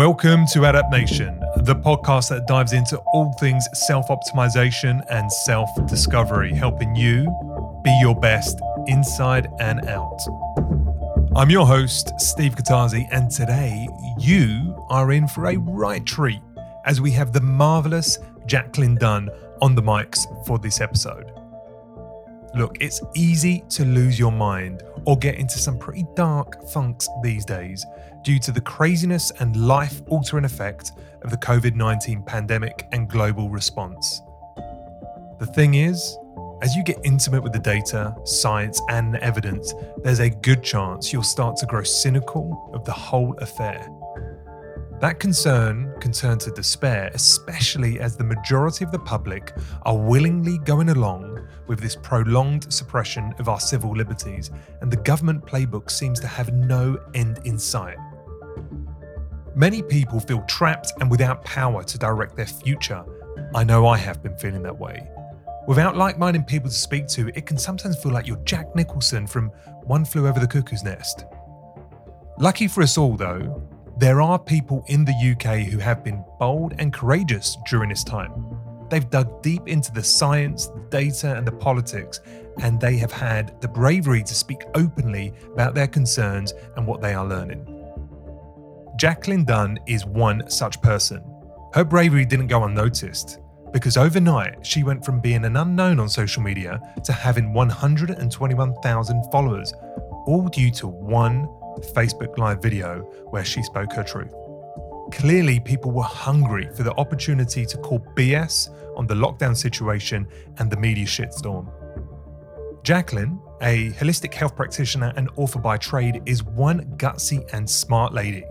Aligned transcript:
Welcome 0.00 0.46
to 0.54 0.66
Adapt 0.66 0.90
Nation, 0.90 1.38
the 1.56 1.76
podcast 1.76 2.30
that 2.30 2.46
dives 2.46 2.72
into 2.72 2.96
all 3.12 3.34
things 3.34 3.66
self 3.74 4.08
optimization 4.08 5.04
and 5.10 5.30
self 5.30 5.68
discovery, 5.86 6.54
helping 6.54 6.96
you 6.96 7.26
be 7.84 7.94
your 8.00 8.18
best 8.18 8.58
inside 8.86 9.52
and 9.60 9.86
out. 9.90 10.18
I'm 11.36 11.50
your 11.50 11.66
host, 11.66 12.18
Steve 12.18 12.54
Katazi, 12.54 13.08
and 13.12 13.30
today 13.30 13.86
you 14.18 14.82
are 14.88 15.12
in 15.12 15.28
for 15.28 15.48
a 15.48 15.58
right 15.58 16.06
treat 16.06 16.40
as 16.86 17.02
we 17.02 17.10
have 17.10 17.34
the 17.34 17.42
marvelous 17.42 18.18
Jacqueline 18.46 18.94
Dunn 18.94 19.28
on 19.60 19.74
the 19.74 19.82
mics 19.82 20.20
for 20.46 20.58
this 20.58 20.80
episode. 20.80 21.30
Look, 22.54 22.78
it's 22.80 23.02
easy 23.14 23.64
to 23.68 23.84
lose 23.84 24.18
your 24.18 24.32
mind 24.32 24.82
or 25.04 25.18
get 25.18 25.34
into 25.34 25.58
some 25.58 25.78
pretty 25.78 26.06
dark 26.14 26.66
funks 26.70 27.06
these 27.22 27.44
days 27.44 27.84
due 28.22 28.38
to 28.38 28.52
the 28.52 28.60
craziness 28.60 29.30
and 29.40 29.56
life 29.56 30.02
altering 30.08 30.44
effect 30.44 30.92
of 31.22 31.30
the 31.30 31.36
COVID 31.36 31.74
19 31.74 32.22
pandemic 32.22 32.86
and 32.92 33.08
global 33.08 33.48
response. 33.48 34.22
The 35.38 35.46
thing 35.46 35.74
is, 35.74 36.16
as 36.62 36.76
you 36.76 36.84
get 36.84 36.98
intimate 37.04 37.42
with 37.42 37.52
the 37.52 37.58
data, 37.58 38.14
science, 38.24 38.80
and 38.90 39.16
evidence, 39.16 39.72
there's 40.02 40.20
a 40.20 40.28
good 40.28 40.62
chance 40.62 41.12
you'll 41.12 41.22
start 41.22 41.56
to 41.56 41.66
grow 41.66 41.82
cynical 41.82 42.70
of 42.74 42.84
the 42.84 42.92
whole 42.92 43.34
affair. 43.38 43.88
That 45.00 45.18
concern 45.18 45.94
can 45.98 46.12
turn 46.12 46.38
to 46.40 46.50
despair, 46.50 47.10
especially 47.14 48.00
as 48.00 48.18
the 48.18 48.24
majority 48.24 48.84
of 48.84 48.92
the 48.92 48.98
public 48.98 49.54
are 49.84 49.96
willingly 49.96 50.58
going 50.58 50.90
along 50.90 51.48
with 51.66 51.80
this 51.80 51.96
prolonged 51.96 52.70
suppression 52.70 53.32
of 53.38 53.48
our 53.48 53.60
civil 53.60 53.96
liberties, 53.96 54.50
and 54.82 54.90
the 54.90 54.98
government 54.98 55.46
playbook 55.46 55.90
seems 55.90 56.20
to 56.20 56.26
have 56.26 56.52
no 56.52 56.98
end 57.14 57.40
in 57.44 57.58
sight. 57.58 57.96
Many 59.60 59.82
people 59.82 60.20
feel 60.20 60.40
trapped 60.48 60.94
and 61.02 61.10
without 61.10 61.44
power 61.44 61.84
to 61.84 61.98
direct 61.98 62.34
their 62.34 62.46
future. 62.46 63.04
I 63.54 63.62
know 63.62 63.86
I 63.86 63.98
have 63.98 64.22
been 64.22 64.34
feeling 64.38 64.62
that 64.62 64.78
way. 64.78 65.06
Without 65.68 65.98
like 65.98 66.18
minded 66.18 66.46
people 66.46 66.70
to 66.70 66.74
speak 66.74 67.06
to, 67.08 67.28
it 67.34 67.44
can 67.44 67.58
sometimes 67.58 68.02
feel 68.02 68.10
like 68.10 68.26
you're 68.26 68.42
Jack 68.44 68.74
Nicholson 68.74 69.26
from 69.26 69.48
One 69.82 70.06
Flew 70.06 70.26
Over 70.26 70.40
the 70.40 70.46
Cuckoo's 70.46 70.82
Nest. 70.82 71.26
Lucky 72.38 72.68
for 72.68 72.82
us 72.82 72.96
all, 72.96 73.18
though, 73.18 73.62
there 73.98 74.22
are 74.22 74.38
people 74.38 74.82
in 74.88 75.04
the 75.04 75.12
UK 75.12 75.58
who 75.58 75.76
have 75.76 76.02
been 76.02 76.24
bold 76.38 76.72
and 76.78 76.90
courageous 76.90 77.58
during 77.68 77.90
this 77.90 78.02
time. 78.02 78.32
They've 78.88 79.10
dug 79.10 79.42
deep 79.42 79.68
into 79.68 79.92
the 79.92 80.02
science, 80.02 80.68
the 80.68 80.86
data, 80.88 81.36
and 81.36 81.46
the 81.46 81.52
politics, 81.52 82.22
and 82.62 82.80
they 82.80 82.96
have 82.96 83.12
had 83.12 83.60
the 83.60 83.68
bravery 83.68 84.22
to 84.22 84.34
speak 84.34 84.62
openly 84.74 85.34
about 85.52 85.74
their 85.74 85.86
concerns 85.86 86.54
and 86.76 86.86
what 86.86 87.02
they 87.02 87.12
are 87.12 87.26
learning. 87.26 87.69
Jacqueline 89.00 89.44
Dunn 89.44 89.78
is 89.86 90.04
one 90.04 90.50
such 90.50 90.82
person. 90.82 91.24
Her 91.72 91.84
bravery 91.84 92.26
didn't 92.26 92.48
go 92.48 92.64
unnoticed 92.64 93.38
because 93.72 93.96
overnight 93.96 94.66
she 94.66 94.84
went 94.84 95.06
from 95.06 95.22
being 95.22 95.46
an 95.46 95.56
unknown 95.56 95.98
on 95.98 96.06
social 96.06 96.42
media 96.42 96.78
to 97.04 97.12
having 97.14 97.54
121,000 97.54 99.24
followers, 99.32 99.72
all 100.26 100.50
due 100.52 100.70
to 100.72 100.86
one 100.86 101.46
Facebook 101.94 102.36
Live 102.36 102.60
video 102.60 102.98
where 103.30 103.42
she 103.42 103.62
spoke 103.62 103.90
her 103.94 104.02
truth. 104.04 104.34
Clearly, 105.12 105.60
people 105.60 105.92
were 105.92 106.02
hungry 106.02 106.68
for 106.74 106.82
the 106.82 106.92
opportunity 106.96 107.64
to 107.64 107.78
call 107.78 108.00
BS 108.14 108.68
on 108.98 109.06
the 109.06 109.14
lockdown 109.14 109.56
situation 109.56 110.28
and 110.58 110.70
the 110.70 110.76
media 110.76 111.06
shitstorm. 111.06 111.72
Jacqueline, 112.82 113.40
a 113.62 113.92
holistic 113.92 114.34
health 114.34 114.54
practitioner 114.54 115.14
and 115.16 115.30
author 115.36 115.58
by 115.58 115.78
trade, 115.78 116.20
is 116.26 116.44
one 116.44 116.84
gutsy 116.98 117.50
and 117.54 117.68
smart 117.68 118.12
lady. 118.12 118.44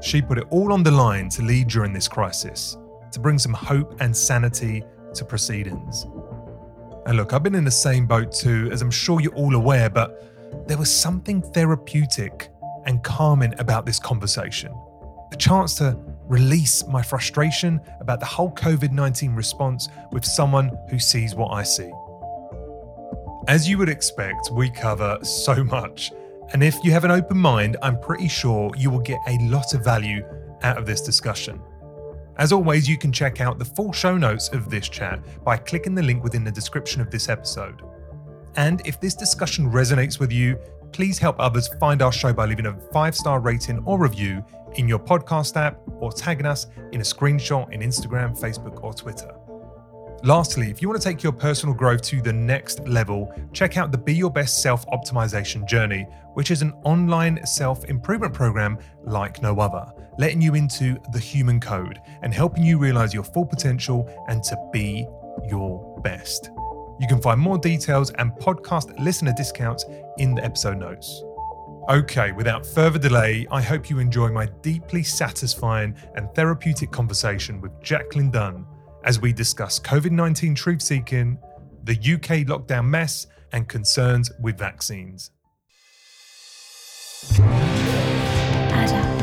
She 0.00 0.22
put 0.22 0.38
it 0.38 0.46
all 0.50 0.72
on 0.72 0.82
the 0.82 0.90
line 0.90 1.28
to 1.30 1.42
lead 1.42 1.68
during 1.68 1.92
this 1.92 2.08
crisis, 2.08 2.76
to 3.12 3.20
bring 3.20 3.38
some 3.38 3.52
hope 3.52 4.00
and 4.00 4.16
sanity 4.16 4.82
to 5.14 5.24
proceedings. 5.24 6.06
And 7.06 7.16
look, 7.16 7.32
I've 7.32 7.42
been 7.42 7.54
in 7.54 7.64
the 7.64 7.70
same 7.70 8.06
boat 8.06 8.32
too, 8.32 8.68
as 8.72 8.82
I'm 8.82 8.90
sure 8.90 9.20
you're 9.20 9.34
all 9.34 9.54
aware, 9.54 9.90
but 9.90 10.66
there 10.66 10.78
was 10.78 10.94
something 10.94 11.42
therapeutic 11.42 12.48
and 12.86 13.02
calming 13.02 13.54
about 13.58 13.84
this 13.86 13.98
conversation. 13.98 14.72
A 15.32 15.36
chance 15.36 15.74
to 15.76 15.96
release 16.26 16.86
my 16.86 17.02
frustration 17.02 17.80
about 18.00 18.20
the 18.20 18.26
whole 18.26 18.52
COVID 18.52 18.92
19 18.92 19.34
response 19.34 19.88
with 20.12 20.24
someone 20.24 20.70
who 20.88 20.98
sees 20.98 21.34
what 21.34 21.48
I 21.48 21.62
see. 21.62 21.90
As 23.48 23.68
you 23.68 23.78
would 23.78 23.88
expect, 23.88 24.50
we 24.52 24.70
cover 24.70 25.18
so 25.22 25.64
much. 25.64 26.12
And 26.52 26.64
if 26.64 26.82
you 26.82 26.90
have 26.90 27.04
an 27.04 27.10
open 27.10 27.38
mind, 27.38 27.76
I'm 27.82 28.00
pretty 28.00 28.28
sure 28.28 28.72
you 28.76 28.90
will 28.90 29.00
get 29.00 29.20
a 29.28 29.38
lot 29.42 29.72
of 29.72 29.84
value 29.84 30.24
out 30.62 30.78
of 30.78 30.86
this 30.86 31.00
discussion. 31.00 31.60
As 32.38 32.52
always, 32.52 32.88
you 32.88 32.98
can 32.98 33.12
check 33.12 33.40
out 33.40 33.58
the 33.58 33.64
full 33.64 33.92
show 33.92 34.16
notes 34.16 34.48
of 34.48 34.68
this 34.68 34.88
chat 34.88 35.20
by 35.44 35.56
clicking 35.56 35.94
the 35.94 36.02
link 36.02 36.24
within 36.24 36.42
the 36.42 36.50
description 36.50 37.00
of 37.00 37.10
this 37.10 37.28
episode. 37.28 37.82
And 38.56 38.82
if 38.84 39.00
this 39.00 39.14
discussion 39.14 39.70
resonates 39.70 40.18
with 40.18 40.32
you, 40.32 40.58
please 40.92 41.18
help 41.18 41.36
others 41.38 41.68
find 41.78 42.02
our 42.02 42.12
show 42.12 42.32
by 42.32 42.46
leaving 42.46 42.66
a 42.66 42.80
five 42.92 43.14
star 43.14 43.40
rating 43.40 43.82
or 43.84 43.98
review 43.98 44.44
in 44.74 44.88
your 44.88 44.98
podcast 44.98 45.56
app 45.56 45.78
or 45.98 46.12
tagging 46.12 46.46
us 46.46 46.66
in 46.92 47.00
a 47.00 47.04
screenshot 47.04 47.72
in 47.72 47.80
Instagram, 47.80 48.38
Facebook, 48.38 48.82
or 48.82 48.92
Twitter. 48.92 49.39
Lastly, 50.22 50.70
if 50.70 50.82
you 50.82 50.88
want 50.88 51.00
to 51.00 51.08
take 51.08 51.22
your 51.22 51.32
personal 51.32 51.74
growth 51.74 52.02
to 52.02 52.20
the 52.20 52.32
next 52.32 52.86
level, 52.86 53.32
check 53.54 53.78
out 53.78 53.90
the 53.90 53.96
Be 53.96 54.14
Your 54.14 54.30
Best 54.30 54.60
Self 54.60 54.84
Optimization 54.88 55.66
Journey, 55.66 56.06
which 56.34 56.50
is 56.50 56.60
an 56.60 56.72
online 56.84 57.44
self 57.46 57.86
improvement 57.86 58.34
program 58.34 58.78
like 59.02 59.40
no 59.40 59.58
other, 59.60 59.90
letting 60.18 60.42
you 60.42 60.54
into 60.56 60.98
the 61.14 61.18
human 61.18 61.58
code 61.58 62.02
and 62.20 62.34
helping 62.34 62.62
you 62.62 62.76
realize 62.76 63.14
your 63.14 63.22
full 63.24 63.46
potential 63.46 64.06
and 64.28 64.42
to 64.44 64.58
be 64.74 65.06
your 65.48 65.98
best. 66.02 66.50
You 67.00 67.08
can 67.08 67.22
find 67.22 67.40
more 67.40 67.56
details 67.56 68.10
and 68.10 68.30
podcast 68.32 69.02
listener 69.02 69.32
discounts 69.34 69.86
in 70.18 70.34
the 70.34 70.44
episode 70.44 70.76
notes. 70.76 71.24
Okay, 71.88 72.32
without 72.32 72.66
further 72.66 72.98
delay, 72.98 73.46
I 73.50 73.62
hope 73.62 73.88
you 73.88 74.00
enjoy 74.00 74.28
my 74.28 74.50
deeply 74.60 75.02
satisfying 75.02 75.96
and 76.14 76.28
therapeutic 76.34 76.90
conversation 76.90 77.62
with 77.62 77.72
Jacqueline 77.80 78.30
Dunn 78.30 78.66
as 79.04 79.20
we 79.20 79.32
discuss 79.32 79.78
COVID 79.78 80.10
19 80.10 80.54
truth 80.54 80.82
seeking, 80.82 81.38
the 81.84 81.94
UK 81.94 82.46
lockdown 82.46 82.86
mess, 82.86 83.26
and 83.52 83.68
concerns 83.68 84.30
with 84.40 84.58
vaccines. 84.58 85.30
Adapt 88.72 89.20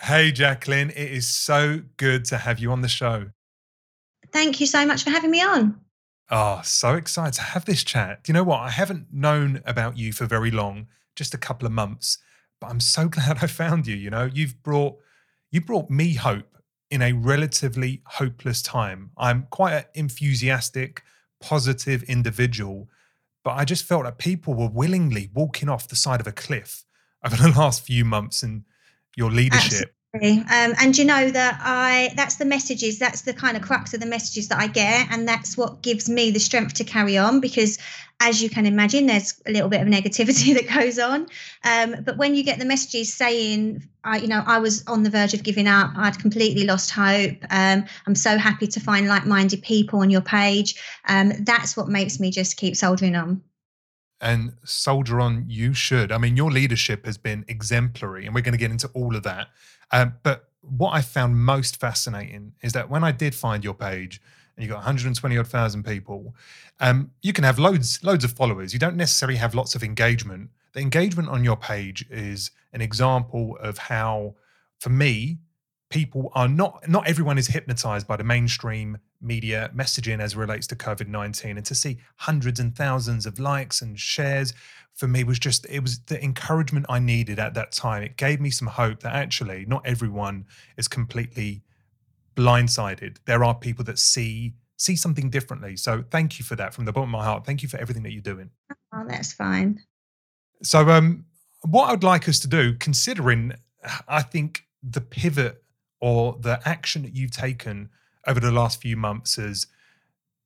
Hey, 0.00 0.32
Jacqueline, 0.32 0.90
it 0.90 1.10
is 1.12 1.28
so 1.28 1.80
good 1.96 2.24
to 2.26 2.38
have 2.38 2.58
you 2.58 2.72
on 2.72 2.80
the 2.80 2.88
show. 2.88 3.26
Thank 4.32 4.60
you 4.60 4.66
so 4.66 4.84
much 4.84 5.04
for 5.04 5.10
having 5.10 5.30
me 5.30 5.42
on. 5.42 5.80
Oh, 6.30 6.60
so 6.64 6.94
excited 6.94 7.34
to 7.34 7.42
have 7.42 7.66
this 7.66 7.84
chat. 7.84 8.24
Do 8.24 8.32
you 8.32 8.34
know 8.34 8.42
what? 8.42 8.60
I 8.60 8.70
haven't 8.70 9.12
known 9.12 9.62
about 9.66 9.98
you 9.98 10.12
for 10.12 10.26
very 10.26 10.50
long, 10.50 10.86
just 11.14 11.34
a 11.34 11.38
couple 11.38 11.66
of 11.66 11.72
months, 11.72 12.18
but 12.60 12.68
I'm 12.68 12.80
so 12.80 13.08
glad 13.10 13.38
I 13.42 13.46
found 13.46 13.86
you. 13.86 13.94
You 13.94 14.10
know, 14.10 14.24
you've 14.32 14.62
brought 14.62 14.96
you 15.52 15.60
brought 15.60 15.90
me 15.90 16.14
hope 16.14 16.58
in 16.90 17.02
a 17.02 17.12
relatively 17.12 18.02
hopeless 18.06 18.60
time. 18.62 19.10
I'm 19.16 19.46
quite 19.50 19.74
an 19.74 19.84
enthusiastic, 19.94 21.02
positive 21.40 22.02
individual, 22.04 22.88
but 23.44 23.52
I 23.52 23.64
just 23.64 23.84
felt 23.84 24.04
that 24.04 24.18
people 24.18 24.54
were 24.54 24.68
willingly 24.68 25.30
walking 25.32 25.68
off 25.68 25.88
the 25.88 25.96
side 25.96 26.20
of 26.20 26.26
a 26.26 26.32
cliff 26.32 26.84
over 27.24 27.36
the 27.36 27.50
last 27.50 27.84
few 27.84 28.04
months 28.04 28.42
and 28.42 28.64
your 29.16 29.30
leadership. 29.30 29.94
Um, 30.14 30.74
and 30.78 30.98
you 30.98 31.06
know 31.06 31.30
that 31.30 31.58
I 31.62 32.12
that's 32.16 32.36
the 32.36 32.44
messages, 32.44 32.98
that's 32.98 33.22
the 33.22 33.32
kind 33.32 33.56
of 33.56 33.62
crux 33.62 33.94
of 33.94 34.00
the 34.00 34.06
messages 34.06 34.48
that 34.48 34.58
I 34.58 34.66
get, 34.66 35.06
and 35.10 35.26
that's 35.26 35.56
what 35.56 35.80
gives 35.80 36.06
me 36.06 36.30
the 36.30 36.38
strength 36.38 36.74
to 36.74 36.84
carry 36.84 37.16
on 37.16 37.40
because 37.40 37.78
as 38.20 38.42
you 38.42 38.50
can 38.50 38.66
imagine, 38.66 39.06
there's 39.06 39.40
a 39.46 39.50
little 39.50 39.70
bit 39.70 39.80
of 39.80 39.88
negativity 39.88 40.52
that 40.68 40.68
goes 40.68 40.98
on. 40.98 41.28
Um, 41.64 42.02
but 42.04 42.18
when 42.18 42.34
you 42.34 42.44
get 42.44 42.58
the 42.58 42.66
messages 42.66 43.14
saying, 43.14 43.88
I, 44.04 44.18
you 44.18 44.28
know, 44.28 44.42
I 44.46 44.58
was 44.58 44.84
on 44.86 45.02
the 45.02 45.10
verge 45.10 45.34
of 45.34 45.42
giving 45.42 45.68
up, 45.68 45.92
I'd 45.96 46.18
completely 46.18 46.64
lost 46.64 46.90
hope. 46.90 47.36
Um, 47.50 47.84
I'm 48.06 48.14
so 48.14 48.36
happy 48.36 48.66
to 48.66 48.80
find 48.80 49.06
like-minded 49.06 49.62
people 49.62 50.00
on 50.00 50.10
your 50.10 50.20
page. 50.20 50.80
Um, 51.08 51.32
that's 51.40 51.76
what 51.76 51.88
makes 51.88 52.18
me 52.20 52.30
just 52.30 52.56
keep 52.56 52.76
soldiering 52.76 53.16
on 53.16 53.42
and 54.20 54.52
soldier 54.62 55.18
on 55.18 55.44
you 55.48 55.74
should 55.74 56.12
i 56.12 56.16
mean 56.16 56.36
your 56.36 56.48
leadership 56.48 57.04
has 57.04 57.18
been 57.18 57.44
exemplary 57.48 58.24
and 58.24 58.32
we're 58.32 58.40
going 58.40 58.52
to 58.52 58.58
get 58.58 58.70
into 58.70 58.88
all 58.94 59.16
of 59.16 59.24
that 59.24 59.48
um, 59.90 60.14
but 60.22 60.48
what 60.62 60.92
I 60.92 61.02
found 61.02 61.36
most 61.36 61.78
fascinating 61.78 62.54
is 62.62 62.72
that 62.72 62.88
when 62.88 63.04
I 63.04 63.12
did 63.12 63.34
find 63.34 63.62
your 63.62 63.74
page, 63.74 64.20
and 64.56 64.64
you 64.64 64.68
got 64.68 64.76
120 64.76 65.38
odd 65.38 65.46
thousand 65.46 65.84
people, 65.84 66.34
um, 66.80 67.10
you 67.22 67.32
can 67.32 67.44
have 67.44 67.58
loads, 67.58 68.02
loads 68.02 68.24
of 68.24 68.32
followers. 68.32 68.72
You 68.72 68.78
don't 68.78 68.96
necessarily 68.96 69.38
have 69.38 69.54
lots 69.54 69.74
of 69.74 69.82
engagement. 69.82 70.50
The 70.74 70.80
engagement 70.80 71.28
on 71.28 71.44
your 71.44 71.56
page 71.56 72.06
is 72.10 72.50
an 72.72 72.80
example 72.80 73.58
of 73.60 73.78
how, 73.78 74.34
for 74.80 74.90
me, 74.90 75.38
people 75.90 76.32
are 76.34 76.48
not 76.48 76.88
not 76.88 77.06
everyone 77.06 77.36
is 77.36 77.48
hypnotized 77.48 78.06
by 78.06 78.16
the 78.16 78.24
mainstream 78.24 78.96
media 79.20 79.70
messaging 79.76 80.20
as 80.20 80.34
relates 80.34 80.66
to 80.66 80.74
COVID 80.74 81.06
19 81.06 81.58
and 81.58 81.66
to 81.66 81.74
see 81.74 81.98
hundreds 82.16 82.58
and 82.58 82.74
thousands 82.74 83.26
of 83.26 83.38
likes 83.38 83.82
and 83.82 84.00
shares 84.00 84.54
for 84.94 85.08
me 85.08 85.24
was 85.24 85.38
just, 85.38 85.66
it 85.68 85.80
was 85.80 86.00
the 86.00 86.22
encouragement 86.22 86.86
I 86.88 86.98
needed 86.98 87.38
at 87.38 87.54
that 87.54 87.72
time. 87.72 88.02
It 88.02 88.16
gave 88.16 88.40
me 88.40 88.50
some 88.50 88.68
hope 88.68 89.00
that 89.00 89.14
actually 89.14 89.64
not 89.66 89.82
everyone 89.86 90.46
is 90.76 90.88
completely 90.88 91.62
blindsided. 92.36 93.16
There 93.24 93.44
are 93.44 93.54
people 93.54 93.84
that 93.84 93.98
see 93.98 94.54
see 94.78 94.96
something 94.96 95.30
differently. 95.30 95.76
So 95.76 96.02
thank 96.10 96.40
you 96.40 96.44
for 96.44 96.56
that 96.56 96.74
from 96.74 96.86
the 96.86 96.92
bottom 96.92 97.14
of 97.14 97.20
my 97.20 97.24
heart. 97.24 97.46
Thank 97.46 97.62
you 97.62 97.68
for 97.68 97.76
everything 97.76 98.02
that 98.02 98.10
you're 98.10 98.20
doing. 98.20 98.50
Oh, 98.92 99.04
that's 99.06 99.32
fine. 99.32 99.78
So 100.62 100.88
um 100.88 101.26
what 101.62 101.90
I'd 101.90 102.02
like 102.02 102.28
us 102.28 102.40
to 102.40 102.48
do, 102.48 102.74
considering 102.74 103.52
I 104.08 104.22
think 104.22 104.64
the 104.82 105.00
pivot 105.00 105.62
or 106.00 106.36
the 106.40 106.60
action 106.64 107.02
that 107.02 107.14
you've 107.14 107.30
taken 107.30 107.90
over 108.26 108.40
the 108.40 108.50
last 108.50 108.80
few 108.80 108.96
months 108.96 109.36
has 109.36 109.66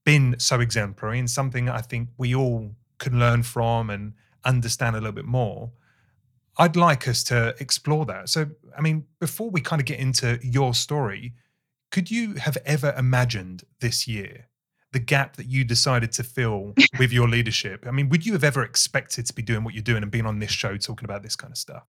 been 0.04 0.36
so 0.38 0.60
exemplary 0.60 1.18
and 1.18 1.30
something 1.30 1.68
I 1.68 1.80
think 1.80 2.10
we 2.18 2.34
all 2.34 2.76
can 2.98 3.18
learn 3.18 3.42
from 3.42 3.90
and 3.90 4.12
understand 4.44 4.94
a 4.94 5.00
little 5.00 5.12
bit 5.12 5.24
more. 5.24 5.72
I'd 6.58 6.76
like 6.76 7.06
us 7.08 7.22
to 7.24 7.54
explore 7.58 8.06
that. 8.06 8.28
So, 8.30 8.46
I 8.76 8.80
mean, 8.80 9.04
before 9.20 9.50
we 9.50 9.60
kind 9.60 9.80
of 9.80 9.86
get 9.86 9.98
into 9.98 10.38
your 10.42 10.72
story, 10.74 11.34
could 11.90 12.10
you 12.10 12.34
have 12.34 12.56
ever 12.64 12.94
imagined 12.96 13.64
this 13.80 14.08
year 14.08 14.48
the 14.96 15.00
gap 15.00 15.36
that 15.36 15.44
you 15.44 15.62
decided 15.62 16.10
to 16.10 16.22
fill 16.22 16.72
with 16.98 17.12
your 17.12 17.28
leadership? 17.28 17.84
I 17.86 17.90
mean, 17.90 18.08
would 18.08 18.24
you 18.24 18.32
have 18.32 18.44
ever 18.44 18.62
expected 18.62 19.26
to 19.26 19.34
be 19.34 19.42
doing 19.42 19.62
what 19.62 19.74
you're 19.74 19.82
doing 19.82 20.02
and 20.02 20.10
being 20.10 20.24
on 20.24 20.38
this 20.38 20.50
show 20.50 20.78
talking 20.78 21.04
about 21.04 21.22
this 21.22 21.36
kind 21.36 21.52
of 21.52 21.58
stuff? 21.58 21.84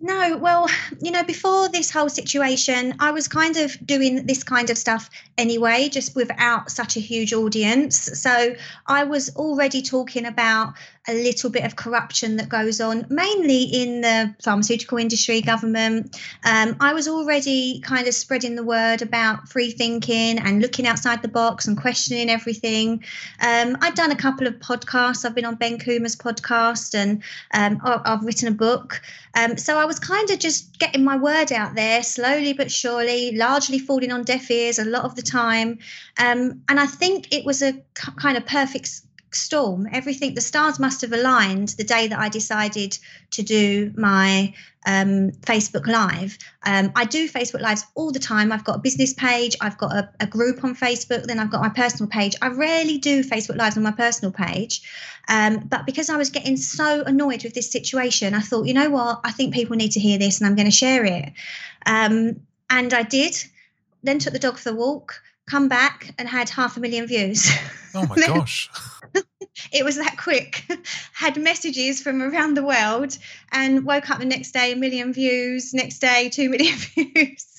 No, 0.00 0.36
well, 0.36 0.68
you 1.00 1.12
know, 1.12 1.22
before 1.22 1.68
this 1.68 1.92
whole 1.92 2.08
situation, 2.08 2.96
I 2.98 3.12
was 3.12 3.28
kind 3.28 3.56
of 3.56 3.86
doing 3.86 4.26
this 4.26 4.42
kind 4.42 4.68
of 4.68 4.76
stuff 4.76 5.08
anyway, 5.38 5.88
just 5.88 6.16
without 6.16 6.72
such 6.72 6.96
a 6.96 7.00
huge 7.00 7.32
audience. 7.32 7.96
So 8.20 8.56
I 8.88 9.04
was 9.04 9.34
already 9.36 9.82
talking 9.82 10.26
about 10.26 10.74
a 11.08 11.14
little 11.14 11.50
bit 11.50 11.64
of 11.64 11.76
corruption 11.76 12.36
that 12.36 12.48
goes 12.48 12.80
on, 12.80 13.06
mainly 13.08 13.62
in 13.62 14.00
the 14.00 14.34
pharmaceutical 14.42 14.98
industry, 14.98 15.40
government. 15.40 16.16
Um, 16.44 16.76
I 16.80 16.94
was 16.94 17.08
already 17.08 17.80
kind 17.80 18.08
of 18.08 18.14
spreading 18.14 18.56
the 18.56 18.64
word 18.64 19.02
about 19.02 19.48
free 19.48 19.70
thinking 19.70 20.38
and 20.38 20.60
looking 20.60 20.86
outside 20.86 21.22
the 21.22 21.28
box 21.28 21.66
and 21.66 21.80
questioning 21.80 22.28
everything. 22.28 23.04
Um, 23.40 23.76
I'd 23.80 23.94
done 23.94 24.10
a 24.10 24.16
couple 24.16 24.46
of 24.46 24.54
podcasts. 24.54 25.24
I've 25.24 25.34
been 25.34 25.44
on 25.44 25.54
Ben 25.54 25.78
Coomber's 25.78 26.16
podcast 26.16 26.94
and 26.94 27.22
um, 27.52 27.80
I've 27.84 28.24
written 28.24 28.48
a 28.48 28.52
book. 28.52 29.00
Um, 29.34 29.58
so 29.58 29.78
I 29.78 29.84
was 29.84 29.98
kind 29.98 30.30
of 30.30 30.38
just 30.38 30.78
getting 30.78 31.04
my 31.04 31.16
word 31.16 31.52
out 31.52 31.74
there 31.74 32.02
slowly 32.02 32.52
but 32.52 32.70
surely, 32.70 33.36
largely 33.36 33.78
falling 33.78 34.10
on 34.10 34.24
deaf 34.24 34.50
ears 34.50 34.78
a 34.78 34.84
lot 34.84 35.04
of 35.04 35.14
the 35.14 35.22
time. 35.22 35.78
Um, 36.18 36.62
and 36.68 36.80
I 36.80 36.86
think 36.86 37.32
it 37.32 37.44
was 37.44 37.62
a 37.62 37.74
kind 37.94 38.36
of 38.36 38.46
perfect 38.46 39.02
storm. 39.34 39.88
Everything, 39.92 40.34
the 40.34 40.40
stars 40.40 40.78
must 40.78 41.00
have 41.00 41.12
aligned 41.12 41.70
the 41.70 41.84
day 41.84 42.06
that 42.08 42.18
I 42.18 42.28
decided 42.28 42.98
to 43.32 43.42
do 43.42 43.92
my 43.96 44.54
um, 44.86 45.32
Facebook 45.42 45.86
Live. 45.86 46.38
Um, 46.64 46.92
I 46.94 47.04
do 47.04 47.28
Facebook 47.28 47.60
Lives 47.60 47.84
all 47.94 48.12
the 48.12 48.20
time. 48.20 48.52
I've 48.52 48.64
got 48.64 48.76
a 48.76 48.78
business 48.78 49.12
page, 49.12 49.56
I've 49.60 49.76
got 49.78 49.92
a, 49.92 50.08
a, 50.20 50.26
group 50.26 50.62
on 50.62 50.76
Facebook, 50.76 51.24
then 51.24 51.40
I've 51.40 51.50
got 51.50 51.60
my 51.60 51.68
personal 51.68 52.08
page. 52.08 52.34
I 52.40 52.48
rarely 52.48 52.98
do 52.98 53.24
Facebook 53.24 53.56
Lives 53.56 53.76
on 53.76 53.82
my 53.82 53.90
personal 53.90 54.32
page. 54.32 54.82
Um, 55.28 55.58
but 55.68 55.86
because 55.86 56.08
I 56.08 56.16
was 56.16 56.30
getting 56.30 56.56
so 56.56 57.02
annoyed 57.02 57.42
with 57.42 57.54
this 57.54 57.70
situation, 57.70 58.32
I 58.32 58.40
thought, 58.40 58.66
you 58.66 58.74
know 58.74 58.90
what? 58.90 59.20
I 59.24 59.32
think 59.32 59.54
people 59.54 59.76
need 59.76 59.92
to 59.92 60.00
hear 60.00 60.18
this 60.18 60.40
and 60.40 60.46
I'm 60.46 60.54
going 60.54 60.66
to 60.66 60.76
share 60.76 61.04
it. 61.04 61.32
Um, 61.84 62.40
and 62.70 62.94
I 62.94 63.02
did, 63.02 63.36
then 64.04 64.20
took 64.20 64.32
the 64.32 64.38
dog 64.38 64.58
for 64.58 64.70
the 64.70 64.76
walk 64.76 65.20
come 65.46 65.68
back 65.68 66.12
and 66.18 66.28
had 66.28 66.48
half 66.48 66.76
a 66.76 66.80
million 66.80 67.06
views. 67.06 67.48
Oh 67.94 68.06
my 68.06 68.16
gosh. 68.26 68.68
It 69.72 69.84
was 69.84 69.96
that 69.96 70.16
quick. 70.18 70.64
had 71.12 71.36
messages 71.36 72.02
from 72.02 72.22
around 72.22 72.54
the 72.54 72.64
world 72.64 73.16
and 73.52 73.84
woke 73.84 74.10
up 74.10 74.18
the 74.18 74.24
next 74.24 74.52
day, 74.52 74.72
a 74.72 74.76
million 74.76 75.12
views, 75.12 75.72
next 75.74 75.98
day, 75.98 76.28
two 76.28 76.48
million 76.50 76.76
views. 76.76 77.56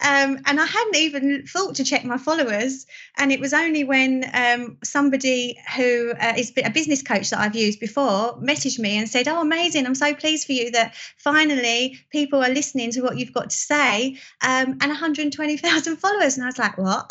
Um, 0.00 0.38
and 0.46 0.60
I 0.60 0.66
hadn't 0.66 0.96
even 0.96 1.44
thought 1.46 1.76
to 1.76 1.84
check 1.84 2.04
my 2.04 2.18
followers. 2.18 2.86
And 3.16 3.32
it 3.32 3.40
was 3.40 3.52
only 3.52 3.82
when 3.82 4.24
um, 4.32 4.78
somebody 4.84 5.58
who 5.76 6.12
uh, 6.12 6.34
is 6.36 6.52
a 6.64 6.70
business 6.70 7.02
coach 7.02 7.30
that 7.30 7.40
I've 7.40 7.56
used 7.56 7.80
before 7.80 8.36
messaged 8.38 8.78
me 8.78 8.96
and 8.96 9.08
said, 9.08 9.26
Oh, 9.26 9.40
amazing. 9.40 9.86
I'm 9.86 9.96
so 9.96 10.14
pleased 10.14 10.46
for 10.46 10.52
you 10.52 10.70
that 10.72 10.94
finally 11.16 11.98
people 12.10 12.42
are 12.42 12.50
listening 12.50 12.92
to 12.92 13.02
what 13.02 13.18
you've 13.18 13.32
got 13.32 13.50
to 13.50 13.56
say. 13.56 14.18
Um, 14.42 14.78
and 14.80 14.88
120,000 14.88 15.96
followers. 15.96 16.36
And 16.36 16.44
I 16.44 16.46
was 16.46 16.58
like, 16.58 16.78
What? 16.78 17.10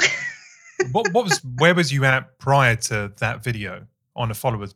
what, 0.92 1.12
what 1.12 1.25
was, 1.25 1.42
where 1.57 1.75
was 1.75 1.92
you 1.92 2.06
at 2.06 2.39
prior 2.39 2.75
to 2.75 3.12
that 3.18 3.44
video 3.44 3.88
on 4.18 4.31
a 4.31 4.34
followers 4.34 4.75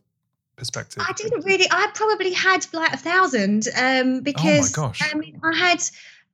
perspective? 0.56 1.02
I 1.06 1.12
didn't 1.12 1.44
really. 1.44 1.66
I 1.70 1.90
probably 1.94 2.32
had 2.32 2.66
like 2.72 2.92
a 2.92 2.96
thousand 2.96 3.68
um, 3.76 4.20
because 4.20 4.76
oh 4.76 4.82
gosh. 4.82 5.12
Um, 5.12 5.22
I 5.42 5.56
had 5.56 5.82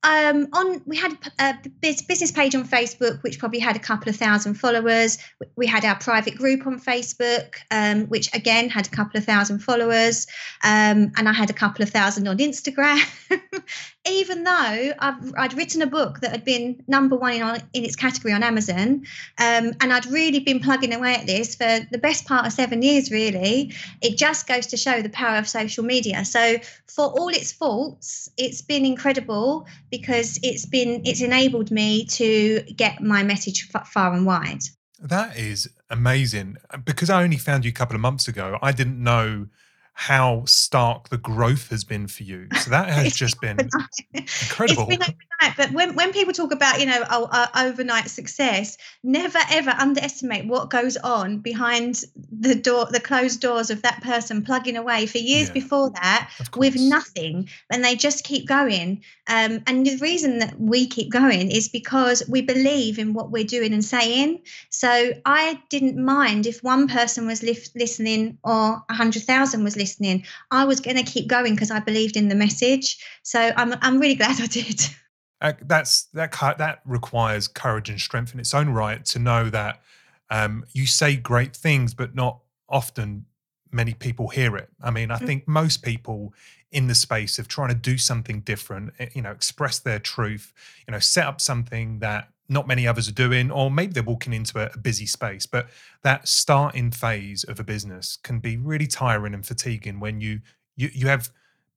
um, 0.04 0.46
on 0.52 0.80
we 0.86 0.96
had 0.96 1.16
a 1.40 1.54
business 1.80 2.30
page 2.30 2.54
on 2.54 2.66
Facebook, 2.66 3.20
which 3.24 3.38
probably 3.38 3.58
had 3.58 3.74
a 3.74 3.80
couple 3.80 4.08
of 4.08 4.14
thousand 4.14 4.54
followers. 4.54 5.18
We 5.56 5.66
had 5.66 5.84
our 5.84 5.96
private 5.98 6.36
group 6.36 6.68
on 6.68 6.80
Facebook, 6.80 7.56
um, 7.72 8.06
which 8.06 8.32
again 8.32 8.68
had 8.68 8.86
a 8.86 8.90
couple 8.90 9.18
of 9.18 9.24
thousand 9.24 9.58
followers, 9.58 10.28
um, 10.62 11.10
and 11.16 11.28
I 11.28 11.32
had 11.32 11.50
a 11.50 11.52
couple 11.52 11.82
of 11.82 11.90
thousand 11.90 12.28
on 12.28 12.38
Instagram. 12.38 13.02
Even 14.08 14.44
though 14.44 14.92
i 15.00 15.14
would 15.20 15.52
written 15.52 15.82
a 15.82 15.86
book 15.86 16.20
that 16.20 16.30
had 16.30 16.42
been 16.42 16.82
number 16.88 17.14
one 17.14 17.34
in, 17.34 17.42
in 17.74 17.84
its 17.84 17.96
category 17.96 18.32
on 18.32 18.42
Amazon, 18.42 19.02
um, 19.38 19.72
and 19.80 19.92
I'd 19.92 20.06
really 20.06 20.40
been 20.40 20.60
plugging 20.60 20.94
away 20.94 21.14
at 21.14 21.26
this 21.26 21.56
for 21.56 21.80
the 21.90 21.98
best 21.98 22.26
part 22.26 22.46
of 22.46 22.52
seven 22.52 22.80
years, 22.82 23.10
really, 23.10 23.74
it 24.00 24.16
just 24.16 24.46
goes 24.46 24.68
to 24.68 24.76
show 24.76 25.02
the 25.02 25.10
power 25.10 25.36
of 25.36 25.48
social 25.48 25.84
media. 25.84 26.24
So, 26.24 26.56
for 26.86 27.06
all 27.06 27.28
its 27.28 27.52
faults, 27.52 28.30
it's 28.38 28.62
been 28.62 28.86
incredible 28.86 29.66
because 29.90 30.38
it's 30.42 30.66
been 30.66 31.02
it's 31.04 31.20
enabled 31.20 31.70
me 31.70 32.04
to 32.06 32.62
get 32.76 33.00
my 33.00 33.22
message 33.22 33.68
far 33.68 34.12
and 34.12 34.26
wide. 34.26 34.62
That 35.00 35.36
is 35.36 35.68
amazing. 35.90 36.56
Because 36.84 37.08
I 37.10 37.22
only 37.22 37.36
found 37.36 37.64
you 37.64 37.70
a 37.70 37.74
couple 37.74 37.94
of 37.94 38.00
months 38.00 38.28
ago, 38.28 38.58
I 38.60 38.72
didn't 38.72 39.02
know 39.02 39.46
how 39.92 40.44
stark 40.44 41.08
the 41.08 41.18
growth 41.18 41.70
has 41.70 41.82
been 41.82 42.06
for 42.06 42.22
you. 42.22 42.46
So 42.60 42.70
that 42.70 42.88
has 42.88 43.12
just 43.16 43.40
been 43.40 43.58
incredible. 44.14 44.86
It's 44.90 45.06
been 45.06 45.16
overnight, 45.40 45.56
but 45.56 45.72
when, 45.72 45.94
when 45.94 46.12
people 46.12 46.32
talk 46.32 46.52
about, 46.52 46.80
you 46.80 46.86
know, 46.86 47.04
oh, 47.10 47.28
uh, 47.30 47.46
overnight 47.56 48.08
success, 48.08 48.78
never 49.02 49.38
ever 49.50 49.70
underestimate 49.70 50.46
what 50.46 50.70
goes 50.70 50.96
on 50.98 51.38
behind 51.38 52.04
the 52.30 52.54
door, 52.54 52.86
the 52.90 53.00
closed 53.00 53.40
doors 53.40 53.70
of 53.70 53.82
that 53.82 54.02
person 54.02 54.44
plugging 54.44 54.76
away 54.76 55.06
for 55.06 55.18
years 55.18 55.48
yeah, 55.48 55.54
before 55.54 55.90
that 55.90 56.30
with 56.56 56.76
nothing, 56.76 57.48
and 57.70 57.84
they 57.84 57.96
just 57.96 58.24
keep 58.24 58.46
going. 58.46 59.02
Um, 59.28 59.62
and 59.66 59.86
the 59.86 59.96
reason 59.98 60.38
that 60.38 60.58
we 60.58 60.86
keep 60.86 61.10
going 61.10 61.50
is 61.50 61.68
because 61.68 62.22
we 62.28 62.42
believe 62.42 62.98
in 62.98 63.12
what 63.12 63.30
we're 63.30 63.44
doing 63.44 63.72
and 63.72 63.84
saying. 63.84 64.42
So 64.70 65.12
I 65.24 65.60
didn't 65.68 66.02
mind 66.02 66.46
if 66.46 66.62
one 66.62 66.88
person 66.88 67.26
was 67.26 67.42
li- 67.42 67.58
listening 67.74 68.38
or 68.42 68.82
a 68.88 68.94
hundred 68.94 69.24
thousand 69.24 69.64
was 69.64 69.76
listening 69.76 69.88
listening, 69.88 70.24
I 70.50 70.64
was 70.64 70.80
going 70.80 70.96
to 70.96 71.02
keep 71.02 71.28
going 71.28 71.54
because 71.54 71.70
I 71.70 71.80
believed 71.80 72.16
in 72.16 72.28
the 72.28 72.34
message. 72.34 73.04
So 73.22 73.52
I'm 73.56 73.74
I'm 73.80 73.98
really 73.98 74.14
glad 74.14 74.40
I 74.40 74.46
did. 74.46 74.80
That's 75.40 76.04
that 76.14 76.32
that 76.58 76.80
requires 76.84 77.48
courage 77.48 77.90
and 77.90 78.00
strength 78.00 78.34
in 78.34 78.40
its 78.40 78.54
own 78.54 78.70
right 78.70 79.04
to 79.06 79.18
know 79.18 79.50
that 79.50 79.80
um, 80.30 80.64
you 80.72 80.86
say 80.86 81.16
great 81.16 81.54
things, 81.54 81.94
but 81.94 82.14
not 82.14 82.40
often 82.68 83.26
many 83.70 83.94
people 83.94 84.28
hear 84.28 84.56
it. 84.56 84.68
I 84.82 84.90
mean, 84.90 85.10
I 85.10 85.18
mm. 85.18 85.26
think 85.26 85.48
most 85.48 85.82
people 85.82 86.34
in 86.70 86.86
the 86.86 86.94
space 86.94 87.38
of 87.38 87.48
trying 87.48 87.68
to 87.68 87.74
do 87.74 87.96
something 87.96 88.40
different, 88.40 88.92
eh, 88.98 89.08
you 89.14 89.22
know, 89.22 89.30
express 89.30 89.78
their 89.78 89.98
truth, 89.98 90.52
you 90.86 90.92
know, 90.92 90.98
set 90.98 91.26
up 91.26 91.40
something 91.40 91.98
that 92.00 92.28
not 92.48 92.66
many 92.66 92.86
others 92.86 93.08
are 93.08 93.12
doing, 93.12 93.50
or 93.50 93.70
maybe 93.70 93.92
they're 93.92 94.02
walking 94.02 94.32
into 94.32 94.58
a, 94.58 94.70
a, 94.74 94.78
busy 94.78 95.06
space. 95.06 95.46
But 95.46 95.68
that 96.02 96.28
starting 96.28 96.90
phase 96.90 97.44
of 97.44 97.60
a 97.60 97.64
business 97.64 98.18
can 98.22 98.38
be 98.38 98.56
really 98.56 98.86
tiring 98.86 99.34
and 99.34 99.44
fatiguing 99.44 100.00
when 100.00 100.20
you 100.20 100.40
you 100.76 100.90
you 100.92 101.08
have 101.08 101.30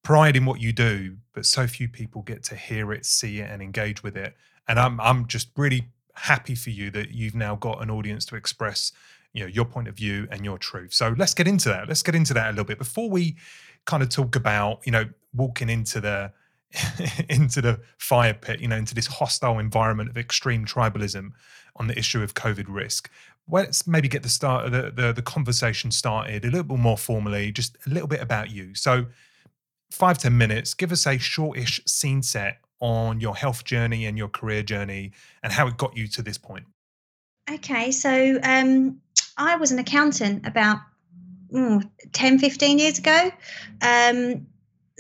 pride 0.04 0.36
in 0.36 0.46
what 0.46 0.60
you 0.60 0.74
do, 0.74 1.18
but 1.34 1.46
so 1.46 1.68
few 1.68 1.88
people 1.88 2.22
get 2.22 2.44
to 2.44 2.56
hear 2.56 2.92
it, 2.92 3.06
see 3.06 3.40
it, 3.40 3.50
and 3.50 3.62
engage 3.62 4.04
with 4.04 4.18
it. 4.18 4.36
And 4.68 4.80
I'm 4.80 5.00
I'm 5.00 5.28
just 5.28 5.50
really 5.58 5.88
happy 6.16 6.56
for 6.56 6.70
you 6.70 6.92
that 6.92 7.12
you've 7.12 7.36
now 7.36 7.56
got 7.56 7.82
an 7.82 7.90
audience 7.90 8.26
to 8.26 8.36
express 8.36 8.92
you 9.34 9.42
know 9.42 9.48
your 9.48 9.66
point 9.66 9.88
of 9.88 9.96
view 9.96 10.28
and 10.32 10.44
your 10.44 10.58
truth. 10.58 10.94
So 10.94 11.16
let's 11.18 11.34
get 11.34 11.48
into 11.48 11.70
that. 11.70 11.88
Let's 11.88 12.04
get 12.04 12.16
into 12.16 12.34
that 12.34 12.48
a 12.48 12.52
little 12.52 12.66
bit 12.66 12.78
before 12.78 13.10
we 13.10 13.38
kind 13.86 14.04
of 14.04 14.10
talk 14.10 14.36
about 14.36 14.86
you 14.86 14.92
know 14.92 15.06
walking 15.34 15.70
into 15.70 16.02
the 16.02 16.32
into 17.30 17.62
the 17.62 17.80
fire 17.98 18.34
pit, 18.34 18.60
you 18.60 18.68
know, 18.68 18.78
into 18.78 18.96
this 18.96 19.08
hostile 19.08 19.60
environment 19.60 20.10
of 20.10 20.18
extreme 20.18 20.66
tribalism 20.66 21.32
on 21.78 21.88
the 21.88 21.98
issue 21.98 22.22
of 22.22 22.34
COVID 22.34 22.66
risk. 22.68 23.10
let's 23.50 23.88
maybe 23.88 24.08
get 24.08 24.24
the 24.24 24.30
start 24.30 24.72
the, 24.72 24.92
the 24.92 25.12
the 25.14 25.22
conversation 25.22 25.92
started 25.92 26.46
a 26.46 26.48
little 26.48 26.64
bit 26.64 26.78
more 26.78 26.98
formally, 26.98 27.52
just 27.52 27.78
a 27.86 27.90
little 27.90 28.08
bit 28.08 28.22
about 28.22 28.52
you. 28.52 28.76
So, 28.76 29.06
five 29.92 30.18
ten 30.18 30.38
minutes. 30.38 30.74
Give 30.74 30.92
us 30.92 31.06
a 31.06 31.18
shortish 31.18 31.82
scene 31.86 32.24
set 32.24 32.58
on 32.80 33.22
your 33.22 33.36
health 33.36 33.64
journey 33.64 34.06
and 34.06 34.18
your 34.18 34.28
career 34.28 34.64
journey, 34.64 35.12
and 35.44 35.54
how 35.54 35.68
it 35.68 35.78
got 35.78 35.96
you 35.96 36.08
to 36.08 36.22
this 36.22 36.38
point. 36.38 36.66
Okay, 37.50 37.92
so 37.92 38.40
um, 38.44 39.02
I 39.38 39.56
was 39.58 39.72
an 39.72 39.80
accountant 39.80 40.48
about 40.48 40.80
mm, 41.54 41.88
10, 42.14 42.40
15 42.40 42.80
years 42.80 43.00
ago. 43.00 43.32
Um, 43.82 44.48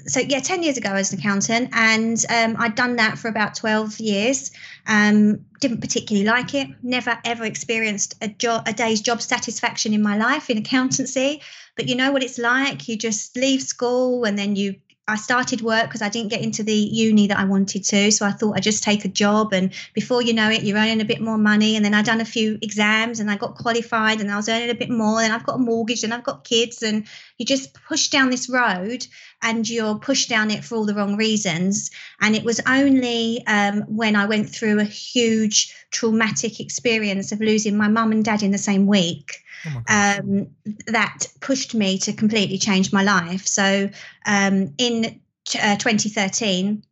so 0.05 0.19
yeah, 0.19 0.39
10 0.39 0.63
years 0.63 0.77
ago 0.77 0.93
as 0.93 1.11
an 1.13 1.19
accountant, 1.19 1.69
and 1.73 2.23
um, 2.29 2.55
I'd 2.59 2.75
done 2.75 2.95
that 2.95 3.17
for 3.17 3.27
about 3.27 3.55
12 3.55 3.99
years. 3.99 4.51
Um, 4.87 5.45
didn't 5.59 5.81
particularly 5.81 6.27
like 6.27 6.53
it. 6.55 6.67
Never 6.81 7.17
ever 7.23 7.45
experienced 7.45 8.15
a 8.21 8.27
job, 8.27 8.67
a 8.67 8.73
day's 8.73 9.01
job 9.01 9.21
satisfaction 9.21 9.93
in 9.93 10.01
my 10.01 10.17
life 10.17 10.49
in 10.49 10.57
accountancy. 10.57 11.41
But 11.75 11.87
you 11.87 11.95
know 11.95 12.11
what 12.11 12.23
it's 12.23 12.39
like. 12.39 12.87
You 12.87 12.97
just 12.97 13.37
leave 13.37 13.61
school 13.61 14.25
and 14.25 14.37
then 14.37 14.55
you 14.55 14.75
I 15.07 15.15
started 15.15 15.61
work 15.61 15.85
because 15.85 16.01
I 16.01 16.09
didn't 16.09 16.29
get 16.29 16.41
into 16.41 16.63
the 16.63 16.73
uni 16.73 17.27
that 17.27 17.39
I 17.39 17.45
wanted 17.45 17.83
to. 17.85 18.11
So 18.11 18.25
I 18.25 18.31
thought 18.31 18.55
I'd 18.55 18.63
just 18.63 18.83
take 18.83 19.03
a 19.03 19.09
job. 19.09 19.51
And 19.51 19.73
before 19.93 20.21
you 20.21 20.33
know 20.33 20.49
it, 20.49 20.63
you're 20.63 20.77
earning 20.77 21.01
a 21.01 21.05
bit 21.05 21.19
more 21.19 21.37
money. 21.37 21.75
And 21.75 21.83
then 21.83 21.93
I'd 21.93 22.05
done 22.05 22.21
a 22.21 22.25
few 22.25 22.59
exams 22.61 23.19
and 23.19 23.29
I 23.29 23.35
got 23.35 23.55
qualified 23.55 24.21
and 24.21 24.31
I 24.31 24.37
was 24.37 24.47
earning 24.47 24.69
a 24.69 24.75
bit 24.75 24.89
more. 24.89 25.19
And 25.19 25.33
I've 25.33 25.45
got 25.45 25.55
a 25.55 25.59
mortgage 25.59 26.03
and 26.03 26.13
I've 26.13 26.23
got 26.23 26.43
kids. 26.43 26.83
And 26.83 27.07
you 27.37 27.45
just 27.45 27.73
push 27.73 28.09
down 28.09 28.29
this 28.29 28.47
road 28.47 29.05
and 29.41 29.67
you're 29.67 29.95
pushed 29.95 30.29
down 30.29 30.51
it 30.51 30.63
for 30.63 30.75
all 30.75 30.85
the 30.85 30.95
wrong 30.95 31.17
reasons. 31.17 31.89
And 32.21 32.35
it 32.35 32.43
was 32.43 32.61
only 32.67 33.43
um, 33.47 33.81
when 33.87 34.15
I 34.15 34.27
went 34.27 34.49
through 34.49 34.79
a 34.79 34.85
huge 34.85 35.75
traumatic 35.89 36.59
experience 36.59 37.31
of 37.31 37.41
losing 37.41 37.75
my 37.75 37.87
mum 37.87 38.11
and 38.11 38.23
dad 38.23 38.43
in 38.43 38.51
the 38.51 38.57
same 38.57 38.85
week 38.85 39.41
oh 39.67 39.83
um, 39.87 40.47
that 40.87 41.27
pushed 41.39 41.73
me 41.75 41.97
to 41.99 42.13
completely 42.13 42.57
change 42.57 42.91
my 42.91 43.03
life. 43.03 43.45
So 43.47 43.89
um, 44.25 44.73
in 44.77 45.21
uh, 45.61 45.75
2013, 45.77 46.83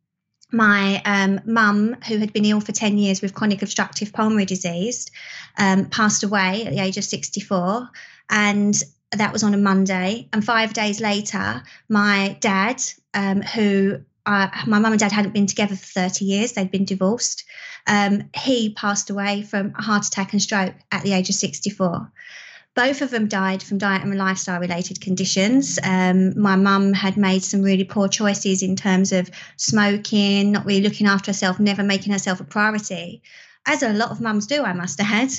my 0.51 1.01
um, 1.05 1.41
mum, 1.45 1.95
who 2.07 2.17
had 2.17 2.33
been 2.33 2.45
ill 2.45 2.61
for 2.61 2.71
10 2.71 2.97
years 2.97 3.21
with 3.21 3.35
chronic 3.35 3.61
obstructive 3.61 4.11
pulmonary 4.11 4.45
disease, 4.45 5.09
um, 5.57 5.85
passed 5.85 6.23
away 6.23 6.65
at 6.65 6.73
the 6.73 6.79
age 6.79 6.97
of 6.97 7.03
64. 7.03 7.89
And 8.29 8.81
that 9.11 9.33
was 9.33 9.43
on 9.43 9.53
a 9.53 9.57
Monday. 9.57 10.27
And 10.33 10.43
five 10.43 10.73
days 10.73 10.99
later, 11.01 11.63
my 11.87 12.37
dad, 12.39 12.81
um, 13.13 13.41
who 13.41 13.99
uh, 14.25 14.49
my 14.67 14.79
mum 14.79 14.91
and 14.91 14.99
dad 14.99 15.11
hadn't 15.11 15.33
been 15.33 15.47
together 15.47 15.75
for 15.75 15.85
30 15.85 16.25
years, 16.25 16.51
they'd 16.53 16.71
been 16.71 16.85
divorced. 16.85 17.45
Um, 17.87 18.29
he 18.35 18.73
passed 18.73 19.09
away 19.09 19.41
from 19.41 19.73
a 19.77 19.81
heart 19.81 20.05
attack 20.05 20.33
and 20.33 20.41
stroke 20.41 20.75
at 20.91 21.03
the 21.03 21.13
age 21.13 21.29
of 21.29 21.35
64. 21.35 22.11
Both 22.75 23.01
of 23.01 23.09
them 23.09 23.27
died 23.27 23.61
from 23.61 23.77
diet 23.77 24.03
and 24.03 24.15
lifestyle 24.17 24.59
related 24.59 25.01
conditions. 25.01 25.79
Um, 25.83 26.39
my 26.39 26.55
mum 26.55 26.93
had 26.93 27.17
made 27.17 27.43
some 27.43 27.61
really 27.61 27.83
poor 27.83 28.07
choices 28.07 28.61
in 28.63 28.75
terms 28.75 29.11
of 29.11 29.29
smoking, 29.57 30.51
not 30.51 30.65
really 30.65 30.81
looking 30.81 31.07
after 31.07 31.31
herself, 31.31 31.59
never 31.59 31.83
making 31.83 32.13
herself 32.13 32.39
a 32.39 32.45
priority, 32.45 33.21
as 33.65 33.83
a 33.83 33.93
lot 33.93 34.11
of 34.11 34.21
mums 34.21 34.47
do, 34.47 34.63
I 34.63 34.73
must 34.73 34.99
add. 34.99 35.31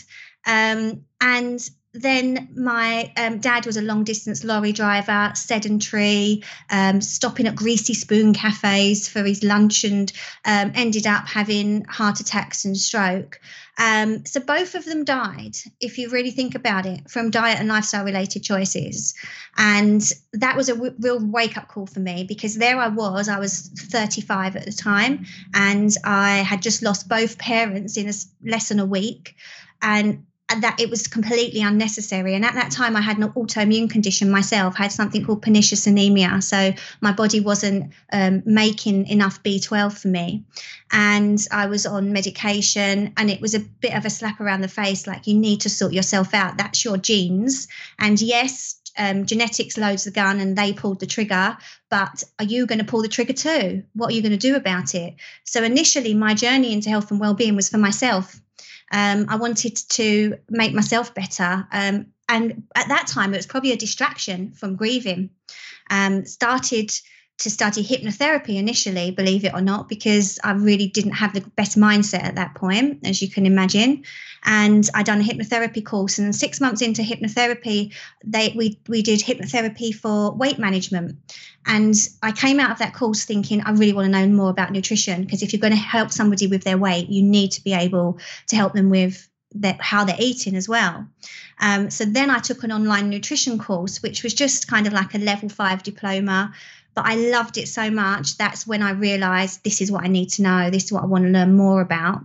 Um, 0.47 1.05
and 1.21 1.71
then 1.93 2.49
my 2.55 3.13
um, 3.17 3.39
dad 3.39 3.67
was 3.67 3.77
a 3.77 3.83
long 3.83 4.05
distance 4.05 4.45
lorry 4.45 4.71
driver, 4.73 5.33
sedentary, 5.35 6.43
um, 6.71 7.01
stopping 7.01 7.49
at 7.49 7.57
greasy 7.57 7.95
spoon 7.95 8.33
cafes 8.33 9.09
for 9.09 9.25
his 9.25 9.43
lunch, 9.43 9.83
and 9.83 10.13
um, 10.45 10.71
ended 10.75 11.07
up 11.07 11.27
having 11.27 11.85
heart 11.87 12.21
attacks 12.21 12.65
and 12.65 12.77
stroke. 12.77 13.41
Um, 13.77 14.25
so 14.25 14.41
both 14.41 14.75
of 14.75 14.85
them 14.85 15.05
died, 15.05 15.57
if 15.81 15.99
you 15.99 16.11
really 16.11 16.31
think 16.31 16.55
about 16.55 16.87
it, 16.87 17.11
from 17.11 17.31
diet 17.31 17.59
and 17.59 17.69
lifestyle 17.69 18.05
related 18.05 18.45
choices. 18.45 19.15
And 19.57 20.03
that 20.35 20.57
was 20.57 20.69
a 20.69 20.75
w- 20.75 20.95
real 21.01 21.19
wake 21.19 21.57
up 21.57 21.69
call 21.69 21.87
for 21.87 22.01
me 22.01 22.25
because 22.25 22.57
there 22.57 22.79
I 22.79 22.89
was, 22.89 23.29
I 23.29 23.39
was 23.39 23.69
35 23.77 24.57
at 24.57 24.65
the 24.65 24.73
time, 24.73 25.25
and 25.55 25.93
I 26.05 26.39
had 26.39 26.63
just 26.63 26.83
lost 26.83 27.09
both 27.09 27.39
parents 27.39 27.97
in 27.97 28.09
a, 28.09 28.13
less 28.45 28.69
than 28.69 28.79
a 28.79 28.87
week. 28.87 29.35
And 29.83 29.91
and 30.03 30.25
that 30.59 30.81
it 30.81 30.91
was 30.91 31.07
completely 31.07 31.63
unnecessary. 31.63 32.35
And 32.35 32.45
at 32.45 32.55
that 32.55 32.71
time, 32.73 32.97
I 32.97 33.01
had 33.01 33.19
an 33.19 33.29
autoimmune 33.31 33.89
condition 33.89 34.31
myself. 34.31 34.75
I 34.79 34.85
had 34.85 34.93
something 34.93 35.25
called 35.25 35.43
pernicious 35.43 35.87
anemia, 35.87 36.43
so 36.43 36.73
my 37.01 37.13
body 37.13 37.41
wasn't 37.41 37.93
um, 38.13 38.43
making 38.45 39.07
enough 39.07 39.43
B12 39.43 39.99
for 39.99 40.09
me, 40.09 40.45
and 40.91 41.39
I 41.53 41.67
was 41.67 41.87
on 41.87 42.13
medication. 42.13 43.13
And 43.17 43.31
it 43.31 43.41
was 43.41 43.55
a 43.55 43.61
bit 43.61 43.95
of 43.95 44.05
a 44.05 44.11
slap 44.11 44.41
around 44.41 44.63
the 44.63 44.69
face, 44.69 45.07
like 45.07 45.27
you 45.27 45.35
need 45.35 45.61
to 45.63 45.71
sort 45.71 45.93
yourself 45.93 46.35
out. 46.35 46.59
That's 46.59 46.85
your 46.85 46.97
genes, 46.97 47.69
and 47.99 48.21
yes. 48.21 48.77
Um, 48.99 49.25
genetics 49.25 49.79
loads 49.79 50.03
the 50.03 50.11
gun 50.11 50.41
and 50.41 50.59
they 50.59 50.73
pulled 50.73 50.99
the 50.99 51.07
trigger, 51.07 51.57
but 51.91 52.25
are 52.41 52.45
you 52.45 52.67
going 52.67 52.81
to 52.81 52.85
pull 52.85 53.03
the 53.03 53.09
trigger 53.09 53.33
too? 53.33 53.85
What 53.95 54.11
are 54.11 54.15
you 54.15 54.21
going 54.21 54.33
to 54.33 54.37
do 54.37 54.57
about 54.57 54.97
it? 54.97 55.15
So, 55.45 55.63
initially, 55.63 56.13
my 56.13 56.35
journey 56.35 56.73
into 56.73 56.91
health 56.91 57.13
and 57.13 57.21
well-being 57.21 57.55
was 57.55 57.69
for 57.69 57.79
myself 57.79 58.41
um, 58.91 59.27
I 59.29 59.37
wanted 59.37 59.77
to 59.91 60.37
make 60.49 60.75
myself 60.75 61.15
better. 61.15 61.67
Um, 61.73 62.07
and 62.29 62.65
at 62.75 62.89
that 62.89 63.07
time, 63.07 63.33
it 63.35 63.39
was 63.39 63.47
probably 63.47 63.73
a 63.73 63.77
distraction 63.77 64.53
from 64.53 64.77
grieving. 64.77 65.31
Um, 65.91 66.25
started 66.25 66.93
to 67.41 67.51
study 67.51 67.83
hypnotherapy 67.83 68.57
initially, 68.57 69.11
believe 69.11 69.45
it 69.45 69.55
or 69.55 69.61
not, 69.63 69.89
because 69.89 70.39
I 70.45 70.53
really 70.53 70.89
didn't 70.89 71.13
have 71.13 71.33
the 71.33 71.41
best 71.41 71.79
mindset 71.79 72.23
at 72.23 72.35
that 72.37 72.55
point, 72.55 73.01
as 73.05 73.23
you 73.23 73.31
can 73.31 73.47
imagine. 73.47 74.05
And 74.45 74.89
I 74.95 75.03
done 75.03 75.21
a 75.21 75.25
hypnotherapy 75.25 75.85
course, 75.85 76.19
and 76.19 76.35
six 76.35 76.61
months 76.61 76.83
into 76.83 77.03
hypnotherapy, 77.03 77.93
they 78.25 78.55
we 78.57 78.79
we 78.89 79.03
did 79.03 79.21
hypnotherapy 79.21 79.95
for 79.95 80.33
weight 80.35 80.59
management. 80.59 81.17
And 81.67 81.95
I 82.23 82.33
came 82.33 82.59
out 82.59 82.71
of 82.71 82.79
that 82.79 82.95
course 82.95 83.25
thinking 83.25 83.61
I 83.61 83.73
really 83.73 83.93
want 83.93 84.07
to 84.07 84.13
know 84.13 84.27
more 84.27 84.51
about 84.51 84.73
nutrition 84.73 85.23
because 85.23 85.43
if 85.43 85.53
you're 85.53 85.61
going 85.61 85.73
to 85.73 85.79
help 85.79 86.11
somebody 86.11 86.47
with 86.47 86.65
their 86.65 86.79
weight, 86.79 87.09
you 87.09 87.23
need 87.23 87.53
to 87.53 87.65
be 87.65 87.75
able 87.75 88.19
to 88.49 88.57
help 88.57 88.73
them 88.73 88.91
with 88.91 89.29
that 89.57 89.81
how 89.81 90.05
they're 90.05 90.17
eating 90.19 90.57
as 90.57 90.69
well. 90.69 91.07
Um, 91.61 91.91
so 91.91 92.05
then 92.05 92.31
I 92.31 92.39
took 92.39 92.63
an 92.63 92.73
online 92.73 93.11
nutrition 93.11 93.59
course, 93.59 94.03
which 94.03 94.23
was 94.23 94.33
just 94.33 94.69
kind 94.69 94.87
of 94.87 94.93
like 94.93 95.15
a 95.15 95.19
level 95.19 95.49
five 95.49 95.83
diploma 95.83 96.55
but 96.95 97.07
I 97.07 97.15
loved 97.15 97.57
it 97.57 97.69
so 97.69 97.91
much. 97.91 98.37
That's 98.37 98.67
when 98.67 98.83
I 98.83 98.91
realized 98.91 99.63
this 99.63 99.81
is 99.81 99.93
what 99.93 100.05
I 100.05 100.09
need 100.09 100.31
to 100.31 100.43
know. 100.43 100.71
This 100.71 100.85
is 100.85 100.93
what 100.93 101.03
I 101.03 101.07
want 101.07 101.25
to 101.25 101.31
learn 101.31 101.57
more 101.57 101.81
about. 101.81 102.21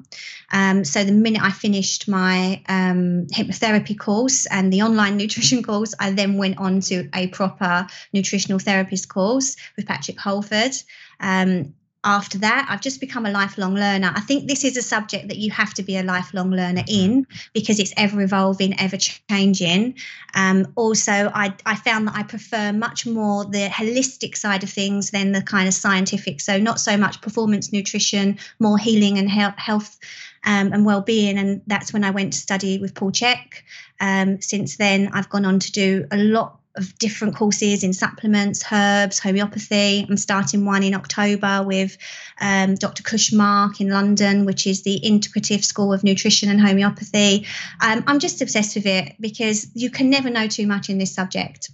Um, 0.51 0.83
so 0.83 1.03
the 1.03 1.11
minute 1.11 1.41
I 1.41 1.51
finished 1.51 2.07
my 2.07 2.61
um, 2.67 3.27
hypnotherapy 3.27 3.97
course 3.97 4.45
and 4.47 4.71
the 4.71 4.81
online 4.81 5.17
nutrition 5.25 5.63
course, 5.63 5.93
I 5.99 6.11
then 6.11 6.37
went 6.37 6.57
on 6.57 6.79
to 6.81 7.09
a 7.13 7.27
proper 7.27 7.87
nutritional 8.13 8.59
therapist 8.59 9.09
course 9.09 9.55
with 9.75 9.85
Patrick 9.85 10.19
Holford. 10.19 10.73
Um, 11.19 11.73
after 12.05 12.37
that. 12.37 12.67
I've 12.69 12.81
just 12.81 13.01
become 13.01 13.25
a 13.25 13.31
lifelong 13.31 13.73
learner. 13.73 14.13
I 14.15 14.21
think 14.21 14.47
this 14.47 14.63
is 14.63 14.77
a 14.77 14.81
subject 14.81 15.27
that 15.27 15.37
you 15.37 15.51
have 15.51 15.73
to 15.73 15.83
be 15.83 15.97
a 15.97 16.03
lifelong 16.03 16.51
learner 16.51 16.83
in 16.87 17.25
because 17.53 17.79
it's 17.79 17.93
ever 17.97 18.21
evolving, 18.21 18.79
ever 18.79 18.97
changing. 18.97 19.95
Um, 20.35 20.71
also, 20.75 21.11
I, 21.33 21.53
I 21.65 21.75
found 21.75 22.07
that 22.07 22.15
I 22.15 22.23
prefer 22.23 22.71
much 22.71 23.07
more 23.07 23.43
the 23.43 23.67
holistic 23.67 24.37
side 24.37 24.63
of 24.63 24.69
things 24.69 25.11
than 25.11 25.31
the 25.31 25.41
kind 25.41 25.67
of 25.67 25.73
scientific. 25.73 26.39
So, 26.39 26.59
not 26.59 26.79
so 26.79 26.95
much 26.95 27.21
performance 27.21 27.73
nutrition, 27.73 28.37
more 28.59 28.77
healing 28.77 29.17
and 29.17 29.29
health. 29.29 29.99
Um, 30.47 30.73
and 30.73 30.85
well-being 30.85 31.39
and 31.39 31.63
that's 31.65 31.91
when 31.91 32.03
i 32.03 32.11
went 32.11 32.33
to 32.33 32.37
study 32.37 32.77
with 32.77 32.93
paul 32.93 33.11
chek 33.11 33.63
um, 33.99 34.39
since 34.41 34.77
then 34.77 35.09
i've 35.11 35.27
gone 35.27 35.43
on 35.43 35.57
to 35.57 35.71
do 35.71 36.05
a 36.11 36.17
lot 36.17 36.59
of 36.75 36.97
different 36.97 37.35
courses 37.35 37.83
in 37.83 37.93
supplements, 37.93 38.63
herbs, 38.71 39.19
homeopathy. 39.19 40.05
I'm 40.09 40.17
starting 40.17 40.65
one 40.65 40.83
in 40.83 40.93
October 40.93 41.63
with 41.63 41.97
um, 42.39 42.75
Dr. 42.75 43.03
Kush 43.03 43.31
Mark 43.31 43.79
in 43.81 43.89
London, 43.89 44.45
which 44.45 44.67
is 44.67 44.83
the 44.83 44.99
Integrative 45.03 45.63
School 45.63 45.93
of 45.93 46.03
Nutrition 46.03 46.49
and 46.49 46.59
Homeopathy. 46.59 47.45
Um, 47.81 48.03
I'm 48.07 48.19
just 48.19 48.41
obsessed 48.41 48.75
with 48.75 48.85
it 48.85 49.15
because 49.19 49.67
you 49.73 49.89
can 49.89 50.09
never 50.09 50.29
know 50.29 50.47
too 50.47 50.67
much 50.67 50.89
in 50.89 50.97
this 50.97 51.13
subject 51.13 51.69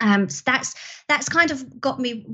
um, 0.00 0.28
so 0.28 0.42
that's 0.46 0.74
that's 1.08 1.28
kind 1.28 1.50
of 1.50 1.80
got 1.80 1.98
me 1.98 2.24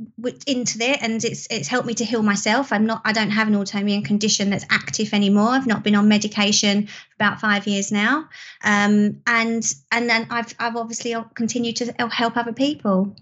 into 0.47 0.79
it 0.81 0.99
and 1.03 1.25
it's 1.25 1.47
it's 1.51 1.69
helped 1.69 1.87
me 1.87 1.95
to 1.95 2.05
heal 2.05 2.23
myself. 2.23 2.73
I'm 2.73 2.87
not 2.87 3.03
i 3.05 3.13
don't 3.13 3.31
have 3.31 3.49
an 3.49 3.55
autoimmune 3.55 4.05
condition 4.05 4.51
that's 4.51 4.67
active 4.71 5.13
anymore. 5.13 5.49
I've 5.51 5.67
not 5.67 5.83
been 5.83 5.95
on 5.95 6.09
medication 6.09 6.87
for 6.87 7.15
about 7.17 7.41
five 7.41 7.67
years 7.67 7.91
now. 7.91 8.29
Um, 8.65 9.23
and 9.27 9.65
and 9.91 10.09
then 10.09 10.27
i've 10.31 10.55
i've 10.59 10.77
obviously 10.77 11.15
continued 11.35 11.77
to 11.77 11.93
help 12.11 12.37
other 12.37 12.53
people. 12.53 13.17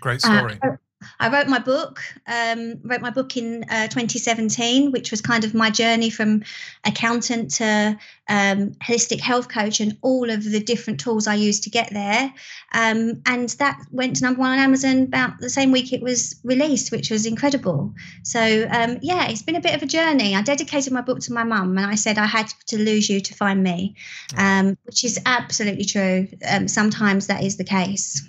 Great 0.00 0.20
story. 0.20 0.58
uh, 0.62 0.76
I 1.20 1.28
wrote 1.28 1.48
my 1.48 1.58
book, 1.58 2.00
um, 2.26 2.80
wrote 2.82 3.00
my 3.00 3.10
book 3.10 3.36
in 3.36 3.64
uh, 3.64 3.88
2017, 3.88 4.92
which 4.92 5.10
was 5.10 5.20
kind 5.20 5.44
of 5.44 5.54
my 5.54 5.70
journey 5.70 6.10
from 6.10 6.42
accountant 6.84 7.52
to 7.52 7.98
um, 8.28 8.70
holistic 8.82 9.20
health 9.20 9.48
coach 9.48 9.80
and 9.80 9.98
all 10.02 10.30
of 10.30 10.42
the 10.42 10.60
different 10.60 11.00
tools 11.00 11.26
I 11.26 11.34
used 11.34 11.64
to 11.64 11.70
get 11.70 11.90
there. 11.92 12.32
Um, 12.72 13.22
and 13.26 13.48
that 13.50 13.80
went 13.90 14.16
to 14.16 14.24
number 14.24 14.40
one 14.40 14.52
on 14.52 14.58
Amazon 14.58 15.02
about 15.02 15.38
the 15.38 15.50
same 15.50 15.72
week 15.72 15.92
it 15.92 16.02
was 16.02 16.40
released, 16.44 16.92
which 16.92 17.10
was 17.10 17.26
incredible. 17.26 17.94
So, 18.22 18.40
um, 18.70 18.98
yeah, 19.02 19.28
it's 19.28 19.42
been 19.42 19.56
a 19.56 19.60
bit 19.60 19.74
of 19.74 19.82
a 19.82 19.86
journey. 19.86 20.34
I 20.34 20.42
dedicated 20.42 20.92
my 20.92 21.02
book 21.02 21.20
to 21.20 21.32
my 21.32 21.44
mum 21.44 21.76
and 21.76 21.86
I 21.86 21.94
said 21.94 22.18
I 22.18 22.26
had 22.26 22.48
to 22.68 22.78
lose 22.78 23.08
you 23.08 23.20
to 23.20 23.34
find 23.34 23.62
me, 23.62 23.96
um, 24.36 24.76
which 24.84 25.04
is 25.04 25.18
absolutely 25.26 25.84
true. 25.84 26.28
Um, 26.48 26.68
sometimes 26.68 27.26
that 27.26 27.42
is 27.42 27.56
the 27.56 27.64
case. 27.64 28.26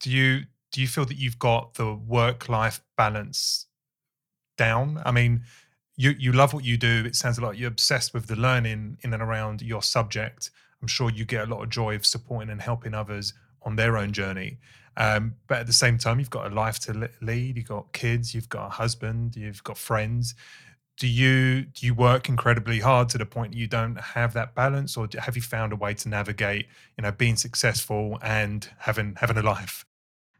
Do 0.00 0.10
you 0.10 0.44
do 0.72 0.80
you 0.80 0.88
feel 0.88 1.04
that 1.06 1.16
you've 1.16 1.38
got 1.38 1.74
the 1.74 1.94
work 1.94 2.48
life 2.48 2.80
balance 2.96 3.66
down? 4.56 5.02
I 5.04 5.10
mean, 5.12 5.42
you 5.96 6.14
you 6.18 6.32
love 6.32 6.52
what 6.54 6.64
you 6.64 6.76
do. 6.76 7.04
It 7.06 7.16
sounds 7.16 7.40
like 7.40 7.58
you're 7.58 7.68
obsessed 7.68 8.14
with 8.14 8.26
the 8.26 8.36
learning 8.36 8.98
in 9.02 9.12
and 9.12 9.22
around 9.22 9.62
your 9.62 9.82
subject. 9.82 10.50
I'm 10.80 10.88
sure 10.88 11.10
you 11.10 11.24
get 11.24 11.48
a 11.48 11.50
lot 11.50 11.62
of 11.62 11.70
joy 11.70 11.96
of 11.96 12.06
supporting 12.06 12.50
and 12.50 12.62
helping 12.62 12.94
others 12.94 13.34
on 13.62 13.76
their 13.76 13.96
own 13.96 14.12
journey. 14.12 14.58
Um, 14.96 15.34
but 15.46 15.58
at 15.58 15.66
the 15.66 15.72
same 15.72 15.98
time, 15.98 16.18
you've 16.18 16.30
got 16.30 16.50
a 16.50 16.54
life 16.54 16.78
to 16.80 17.08
lead. 17.20 17.56
You've 17.56 17.68
got 17.68 17.92
kids. 17.92 18.34
You've 18.34 18.48
got 18.48 18.66
a 18.66 18.70
husband. 18.70 19.36
You've 19.36 19.62
got 19.64 19.78
friends. 19.78 20.34
Do 20.98 21.06
you 21.06 21.62
do 21.62 21.86
you 21.86 21.94
work 21.94 22.28
incredibly 22.28 22.80
hard 22.80 23.08
to 23.10 23.18
the 23.18 23.26
point 23.26 23.52
that 23.52 23.58
you 23.58 23.68
don't 23.68 24.00
have 24.00 24.32
that 24.34 24.54
balance, 24.54 24.96
or 24.96 25.08
have 25.18 25.36
you 25.36 25.42
found 25.42 25.72
a 25.72 25.76
way 25.76 25.94
to 25.94 26.08
navigate, 26.08 26.66
you 26.96 27.02
know, 27.02 27.12
being 27.12 27.36
successful 27.36 28.18
and 28.22 28.68
having 28.78 29.16
having 29.20 29.36
a 29.38 29.42
life? 29.42 29.84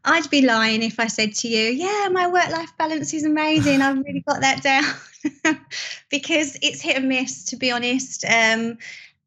I'd 0.05 0.29
be 0.29 0.41
lying 0.41 0.81
if 0.81 0.99
I 0.99 1.07
said 1.07 1.35
to 1.35 1.47
you, 1.47 1.69
yeah, 1.71 2.07
my 2.11 2.27
work 2.27 2.49
life 2.49 2.71
balance 2.77 3.13
is 3.13 3.25
amazing. 3.25 3.81
I've 3.81 3.97
really 3.97 4.23
got 4.27 4.41
that 4.41 4.63
down 4.63 5.57
because 6.09 6.57
it's 6.61 6.81
hit 6.81 6.97
and 6.97 7.09
miss, 7.09 7.45
to 7.45 7.57
be 7.57 7.71
honest. 7.71 8.23
Um, 8.25 8.77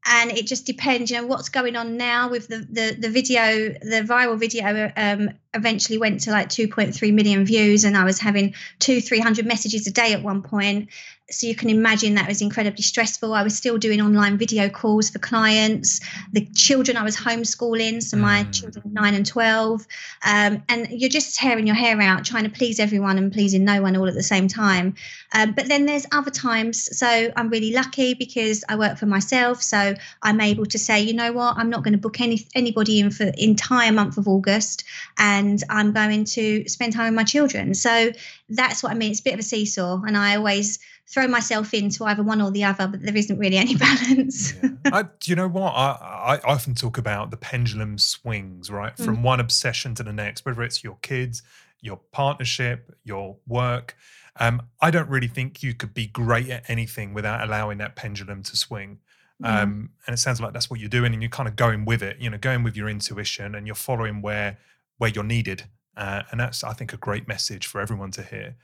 and 0.04 0.32
it 0.32 0.46
just 0.46 0.66
depends 0.66 1.10
you 1.10 1.16
know 1.16 1.26
what's 1.26 1.48
going 1.48 1.76
on 1.76 1.96
now 1.96 2.28
with 2.28 2.48
the 2.48 2.58
the, 2.70 2.96
the 2.98 3.08
video 3.08 3.68
the 3.82 4.04
viral 4.04 4.38
video 4.38 4.90
um, 4.96 5.30
eventually 5.54 5.98
went 5.98 6.20
to 6.20 6.30
like 6.30 6.48
2.3 6.48 7.12
million 7.12 7.44
views 7.44 7.84
and 7.84 7.96
i 7.96 8.04
was 8.04 8.18
having 8.18 8.54
two 8.78 9.00
300 9.00 9.46
messages 9.46 9.86
a 9.86 9.92
day 9.92 10.12
at 10.12 10.22
one 10.22 10.42
point 10.42 10.88
so 11.32 11.46
you 11.46 11.54
can 11.54 11.70
imagine 11.70 12.14
that 12.14 12.28
was 12.28 12.40
incredibly 12.40 12.82
stressful. 12.82 13.34
I 13.34 13.42
was 13.42 13.56
still 13.56 13.78
doing 13.78 14.00
online 14.00 14.38
video 14.38 14.68
calls 14.68 15.10
for 15.10 15.18
clients 15.18 16.00
the 16.32 16.46
children 16.54 16.96
i 16.96 17.02
was 17.02 17.16
homeschooling 17.16 18.02
so 18.02 18.16
my 18.16 18.44
mm. 18.44 18.52
children 18.52 18.82
9 18.92 19.14
and 19.14 19.26
12 19.26 19.86
um, 20.24 20.62
and 20.68 20.88
you're 20.90 21.10
just 21.10 21.36
tearing 21.36 21.66
your 21.66 21.76
hair 21.76 22.00
out 22.00 22.24
trying 22.24 22.44
to 22.44 22.50
please 22.50 22.78
everyone 22.78 23.18
and 23.18 23.32
pleasing 23.32 23.64
no 23.64 23.82
one 23.82 23.96
all 23.96 24.08
at 24.08 24.14
the 24.14 24.22
same 24.22 24.48
time. 24.48 24.94
Um, 25.34 25.52
but 25.52 25.68
then 25.68 25.86
there's 25.86 26.06
other 26.12 26.30
times. 26.30 26.96
So 26.96 27.32
i'm 27.36 27.48
really 27.48 27.72
lucky 27.72 28.14
because 28.14 28.64
i 28.68 28.76
work 28.76 28.98
for 28.98 29.06
myself 29.06 29.62
so 29.62 29.94
i'm 30.22 30.40
able 30.40 30.66
to 30.66 30.78
say 30.78 31.00
you 31.00 31.14
know 31.14 31.32
what? 31.32 31.56
I'm 31.56 31.70
not 31.70 31.82
going 31.82 31.92
to 31.92 31.98
book 31.98 32.20
any 32.20 32.46
anybody 32.54 33.00
in 33.00 33.10
for 33.10 33.24
entire 33.36 33.92
month 33.92 34.16
of 34.18 34.28
august 34.28 34.84
and 35.18 35.62
I'm 35.68 35.92
going 35.92 36.24
to 36.24 36.68
spend 36.68 36.92
time 36.92 37.06
with 37.06 37.14
my 37.14 37.24
children. 37.24 37.74
So 37.74 38.12
that's 38.54 38.82
what 38.82 38.92
I 38.92 38.94
mean. 38.94 39.10
It's 39.10 39.20
a 39.20 39.24
bit 39.24 39.34
of 39.34 39.40
a 39.40 39.44
seesaw, 39.44 40.02
and 40.02 40.16
I 40.16 40.36
always 40.36 40.78
throw 41.06 41.26
myself 41.26 41.74
into 41.74 42.04
either 42.04 42.22
one 42.22 42.40
or 42.40 42.50
the 42.50 42.64
other, 42.64 42.86
but 42.86 43.02
there 43.02 43.16
isn't 43.16 43.38
really 43.38 43.56
any 43.56 43.74
balance. 43.76 44.54
yeah. 44.62 44.70
I, 44.84 45.02
do 45.02 45.30
you 45.30 45.36
know 45.36 45.48
what? 45.48 45.72
I, 45.72 46.40
I 46.44 46.52
often 46.52 46.74
talk 46.74 46.98
about 46.98 47.30
the 47.30 47.36
pendulum 47.36 47.98
swings, 47.98 48.70
right? 48.70 48.96
From 48.96 49.18
mm. 49.18 49.22
one 49.22 49.40
obsession 49.40 49.94
to 49.96 50.02
the 50.02 50.12
next, 50.12 50.44
whether 50.44 50.62
it's 50.62 50.82
your 50.82 50.98
kids, 51.02 51.42
your 51.80 52.00
partnership, 52.12 52.94
your 53.04 53.36
work. 53.46 53.96
Um, 54.40 54.62
I 54.80 54.90
don't 54.90 55.08
really 55.10 55.28
think 55.28 55.62
you 55.62 55.74
could 55.74 55.92
be 55.92 56.06
great 56.06 56.48
at 56.48 56.68
anything 56.68 57.12
without 57.12 57.42
allowing 57.42 57.78
that 57.78 57.96
pendulum 57.96 58.42
to 58.44 58.56
swing. 58.56 59.00
Mm. 59.42 59.62
Um, 59.62 59.90
and 60.06 60.14
it 60.14 60.18
sounds 60.18 60.40
like 60.40 60.52
that's 60.52 60.70
what 60.70 60.80
you're 60.80 60.88
doing, 60.88 61.12
and 61.12 61.22
you're 61.22 61.30
kind 61.30 61.48
of 61.48 61.56
going 61.56 61.84
with 61.84 62.02
it. 62.02 62.18
You 62.18 62.30
know, 62.30 62.38
going 62.38 62.62
with 62.62 62.76
your 62.76 62.88
intuition, 62.88 63.54
and 63.54 63.66
you're 63.66 63.74
following 63.74 64.22
where 64.22 64.58
where 64.98 65.10
you're 65.10 65.24
needed. 65.24 65.64
Uh, 65.96 66.22
and 66.30 66.40
that's, 66.40 66.64
I 66.64 66.72
think, 66.72 66.92
a 66.92 66.96
great 66.96 67.28
message 67.28 67.66
for 67.66 67.80
everyone 67.80 68.10
to 68.12 68.22
hear. 68.22 68.56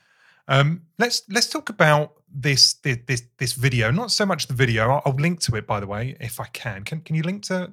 Um, 0.49 0.83
let's 0.99 1.23
let's 1.29 1.47
talk 1.47 1.69
about 1.69 2.15
this, 2.33 2.75
this 2.75 2.99
this 3.07 3.23
this 3.37 3.53
video. 3.53 3.91
Not 3.91 4.11
so 4.11 4.25
much 4.25 4.47
the 4.47 4.55
video. 4.55 4.91
I'll, 4.91 5.03
I'll, 5.05 5.13
link 5.13 5.41
to 5.41 5.57
it, 5.57 5.67
by 5.67 5.79
the 5.79 5.87
way, 5.87 6.17
if 6.21 6.41
I 6.41 6.47
can. 6.47 6.85
Can 6.85 7.03
can 7.03 7.15
you 7.17 7.23
link 7.23 7.43
to 7.45 7.71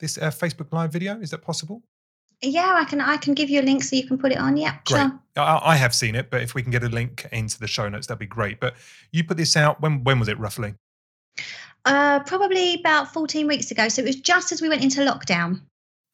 this 0.00 0.18
uh, 0.18 0.30
Facebook 0.30 0.72
Live 0.72 0.92
video? 0.92 1.20
Is 1.20 1.30
that 1.30 1.42
possible? 1.42 1.82
Yeah, 2.42 2.74
I 2.74 2.84
can. 2.84 3.00
I 3.00 3.16
can 3.16 3.34
give 3.34 3.48
you 3.48 3.60
a 3.60 3.62
link 3.62 3.84
so 3.84 3.94
you 3.94 4.06
can 4.06 4.18
put 4.18 4.32
it 4.32 4.38
on. 4.38 4.56
Yeah, 4.56 4.78
great. 4.86 4.98
Sure. 4.98 5.20
I, 5.36 5.60
I 5.62 5.76
have 5.76 5.94
seen 5.94 6.16
it, 6.16 6.30
but 6.30 6.42
if 6.42 6.54
we 6.54 6.62
can 6.62 6.72
get 6.72 6.82
a 6.82 6.88
link 6.88 7.28
into 7.30 7.60
the 7.60 7.68
show 7.68 7.88
notes, 7.88 8.08
that'd 8.08 8.18
be 8.18 8.26
great. 8.26 8.58
But 8.58 8.74
you 9.12 9.22
put 9.22 9.36
this 9.36 9.56
out 9.56 9.80
when? 9.80 10.02
When 10.02 10.18
was 10.18 10.28
it 10.28 10.38
roughly? 10.38 10.74
Uh, 11.84 12.20
probably 12.20 12.74
about 12.74 13.12
14 13.12 13.46
weeks 13.46 13.70
ago. 13.70 13.88
So 13.88 14.02
it 14.02 14.06
was 14.06 14.16
just 14.16 14.52
as 14.52 14.60
we 14.60 14.68
went 14.68 14.82
into 14.82 15.00
lockdown. 15.00 15.62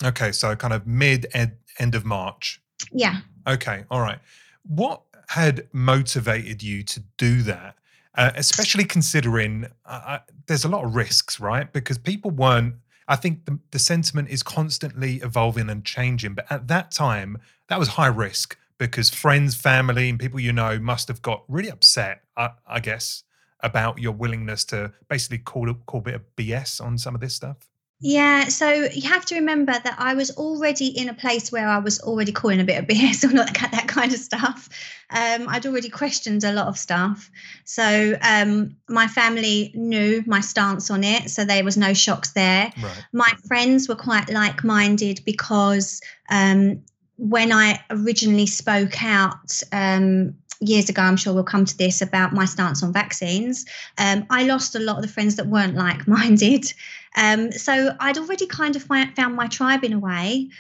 Okay, 0.05 0.31
so 0.33 0.55
kind 0.57 0.75
of 0.75 0.87
mid 0.87 1.27
ed, 1.33 1.57
end 1.79 1.95
of 1.95 2.05
March. 2.05 2.61
Yeah. 2.93 3.21
Okay. 3.47 3.85
All 3.91 4.01
right. 4.01 4.19
What 4.67 5.03
had 5.29 5.67
motivated 5.73 6.63
you 6.63 6.83
to 6.85 7.01
do 7.17 7.43
that? 7.43 7.77
Uh, 8.15 8.31
especially 8.35 8.85
considering 8.85 9.67
uh, 9.85 10.01
uh, 10.07 10.19
there's 10.47 10.65
a 10.65 10.69
lot 10.69 10.85
of 10.85 10.95
risks, 10.95 11.39
right? 11.39 11.71
Because 11.73 11.99
people 11.99 12.31
weren't. 12.31 12.77
I 13.09 13.17
think 13.17 13.45
the, 13.45 13.59
the 13.71 13.79
sentiment 13.79 14.31
is 14.31 14.43
constantly 14.43 15.17
evolving 15.17 15.69
and 15.69 15.85
changing. 15.85 16.35
But 16.35 16.51
at 16.51 16.67
that 16.69 16.91
time, 16.91 17.39
that 17.69 17.79
was 17.79 17.89
high 17.89 18.07
risk 18.07 18.57
because 18.79 19.11
friends, 19.11 19.55
family, 19.55 20.09
and 20.09 20.19
people 20.19 20.41
you 20.41 20.53
know 20.53 20.79
must 20.79 21.09
have 21.09 21.23
got 21.23 21.45
really 21.49 21.69
upset. 21.69 22.23
I, 22.37 22.51
I 22.67 22.81
guess 22.81 23.23
about 23.61 23.99
your 23.99 24.13
willingness 24.13 24.65
to 24.67 24.93
basically 25.09 25.39
call 25.39 25.71
it, 25.71 25.77
call 25.87 26.01
a 26.01 26.05
bit 26.05 26.15
of 26.15 26.23
BS 26.37 26.81
on 26.81 26.99
some 26.99 27.15
of 27.15 27.21
this 27.21 27.35
stuff. 27.35 27.57
Yeah, 27.99 28.49
so 28.49 28.71
you 28.71 29.09
have 29.09 29.25
to 29.27 29.37
remember 29.37 29.73
that 29.73 29.97
I 29.99 30.15
was 30.15 30.31
already 30.37 30.89
in 30.89 31.09
a 31.09 31.15
place 31.15 31.51
where 31.51 31.67
I 31.67 31.79
was 31.79 31.99
already 32.01 32.31
calling 32.31 32.61
a 32.61 32.65
bit 32.65 32.79
of 32.79 32.87
BS 32.87 33.25
or 33.29 33.33
not 33.33 33.55
that 33.55 33.89
kind 33.89 34.13
of 34.13 34.19
stuff. 34.19 34.69
Um, 35.09 35.49
I'd 35.49 35.65
already 35.67 35.89
questioned 35.89 36.45
a 36.45 36.53
lot 36.53 36.67
of 36.67 36.77
stuff. 36.77 37.31
So 37.65 38.17
um, 38.21 38.77
my 38.89 39.07
family 39.07 39.73
knew 39.75 40.23
my 40.27 40.41
stance 40.41 40.91
on 40.91 41.05
it, 41.05 41.31
so 41.31 41.45
there 41.45 41.65
was 41.65 41.77
no 41.77 41.95
shocks 41.95 42.33
there. 42.33 42.71
Right. 42.83 43.05
My 43.13 43.33
friends 43.49 43.89
were 43.89 43.97
quite 43.97 44.29
like 44.29 44.63
minded 44.63 45.23
because 45.25 46.03
um, 46.29 46.83
when 47.17 47.51
I 47.51 47.81
originally 47.89 48.47
spoke 48.47 49.03
out, 49.03 49.63
um, 49.73 50.35
years 50.61 50.89
ago, 50.89 51.03
I'm 51.03 51.17
sure 51.17 51.35
we'll 51.35 51.45
come 51.45 51.65
to 51.65 51.77
this 51.77 52.01
about 52.01 52.33
my 52.33 52.45
stance 52.45 52.83
on 52.83 52.93
vaccines. 52.93 53.67
Um, 53.99 54.27
I 54.31 54.45
lost 54.45 54.75
a 54.75 54.81
lot 54.81 54.97
of 54.97 55.03
the 55.03 55.09
friends 55.09 55.37
that 55.37 55.47
weren't 55.47 55.75
like 55.75 56.07
minded. 56.09 56.73
Um, 57.17 57.53
so 57.53 57.95
I'd 58.01 58.19
already 58.19 58.47
kind 58.47 58.77
of 58.77 58.83
found 58.83 59.35
my 59.35 59.49
tribe 59.49 59.85
in 59.85 59.93
a 59.93 59.99
way. 59.99 60.51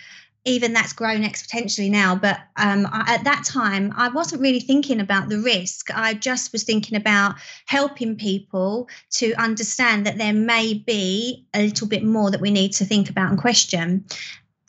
Even 0.49 0.73
that's 0.73 0.93
grown 0.93 1.23
exponentially 1.23 1.91
now. 1.91 2.15
But 2.15 2.39
um, 2.57 2.87
I, 2.93 3.17
at 3.17 3.25
that 3.25 3.45
time, 3.45 3.93
I 3.97 4.09
wasn't 4.09 4.43
really 4.43 4.61
thinking 4.61 5.01
about 5.01 5.29
the 5.29 5.41
risk. 5.41 5.91
I 5.93 6.15
just 6.15 6.53
was 6.53 6.63
thinking 6.63 6.97
about 6.97 7.35
helping 7.67 8.15
people 8.15 8.89
to 9.15 9.35
understand 9.35 10.07
that 10.07 10.19
there 10.19 10.33
may 10.33 10.75
be 10.75 11.45
a 11.53 11.65
little 11.65 11.89
bit 11.89 12.05
more 12.05 12.31
that 12.31 12.41
we 12.41 12.53
need 12.53 12.73
to 12.75 12.85
think 12.85 13.11
about 13.11 13.31
and 13.31 13.41
question. 13.41 14.05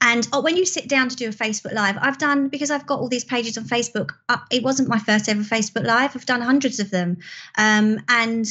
And 0.01 0.27
oh, 0.31 0.41
when 0.41 0.57
you 0.57 0.65
sit 0.65 0.87
down 0.87 1.09
to 1.09 1.15
do 1.15 1.29
a 1.29 1.31
Facebook 1.31 1.73
Live, 1.73 1.97
I've 1.99 2.19
done 2.19 2.49
because 2.49 2.69
I've 2.69 2.85
got 2.85 2.99
all 2.99 3.09
these 3.09 3.23
pages 3.23 3.57
on 3.57 3.63
Facebook. 3.65 4.11
Uh, 4.29 4.37
it 4.51 4.63
wasn't 4.63 4.89
my 4.89 4.99
first 4.99 5.27
ever 5.27 5.41
Facebook 5.41 5.85
Live. 5.85 6.15
I've 6.15 6.25
done 6.25 6.41
hundreds 6.41 6.79
of 6.79 6.91
them, 6.91 7.17
um, 7.57 7.99
and 8.07 8.45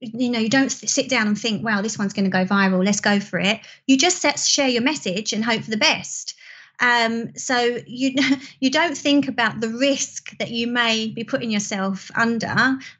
you 0.00 0.28
know 0.28 0.38
you 0.38 0.50
don't 0.50 0.70
sit 0.70 1.08
down 1.08 1.26
and 1.26 1.38
think, 1.38 1.64
"Wow, 1.64 1.80
this 1.80 1.98
one's 1.98 2.12
going 2.12 2.26
to 2.26 2.30
go 2.30 2.44
viral. 2.44 2.84
Let's 2.84 3.00
go 3.00 3.18
for 3.18 3.38
it." 3.38 3.60
You 3.86 3.96
just 3.96 4.18
set, 4.18 4.38
share 4.38 4.68
your 4.68 4.82
message 4.82 5.32
and 5.32 5.42
hope 5.42 5.62
for 5.62 5.70
the 5.70 5.78
best. 5.78 6.34
Um, 6.80 7.34
so 7.36 7.78
you 7.86 8.14
you 8.60 8.70
don't 8.70 8.96
think 8.96 9.28
about 9.28 9.60
the 9.60 9.68
risk 9.68 10.36
that 10.38 10.50
you 10.50 10.66
may 10.66 11.08
be 11.08 11.24
putting 11.24 11.50
yourself 11.50 12.10
under. 12.14 12.46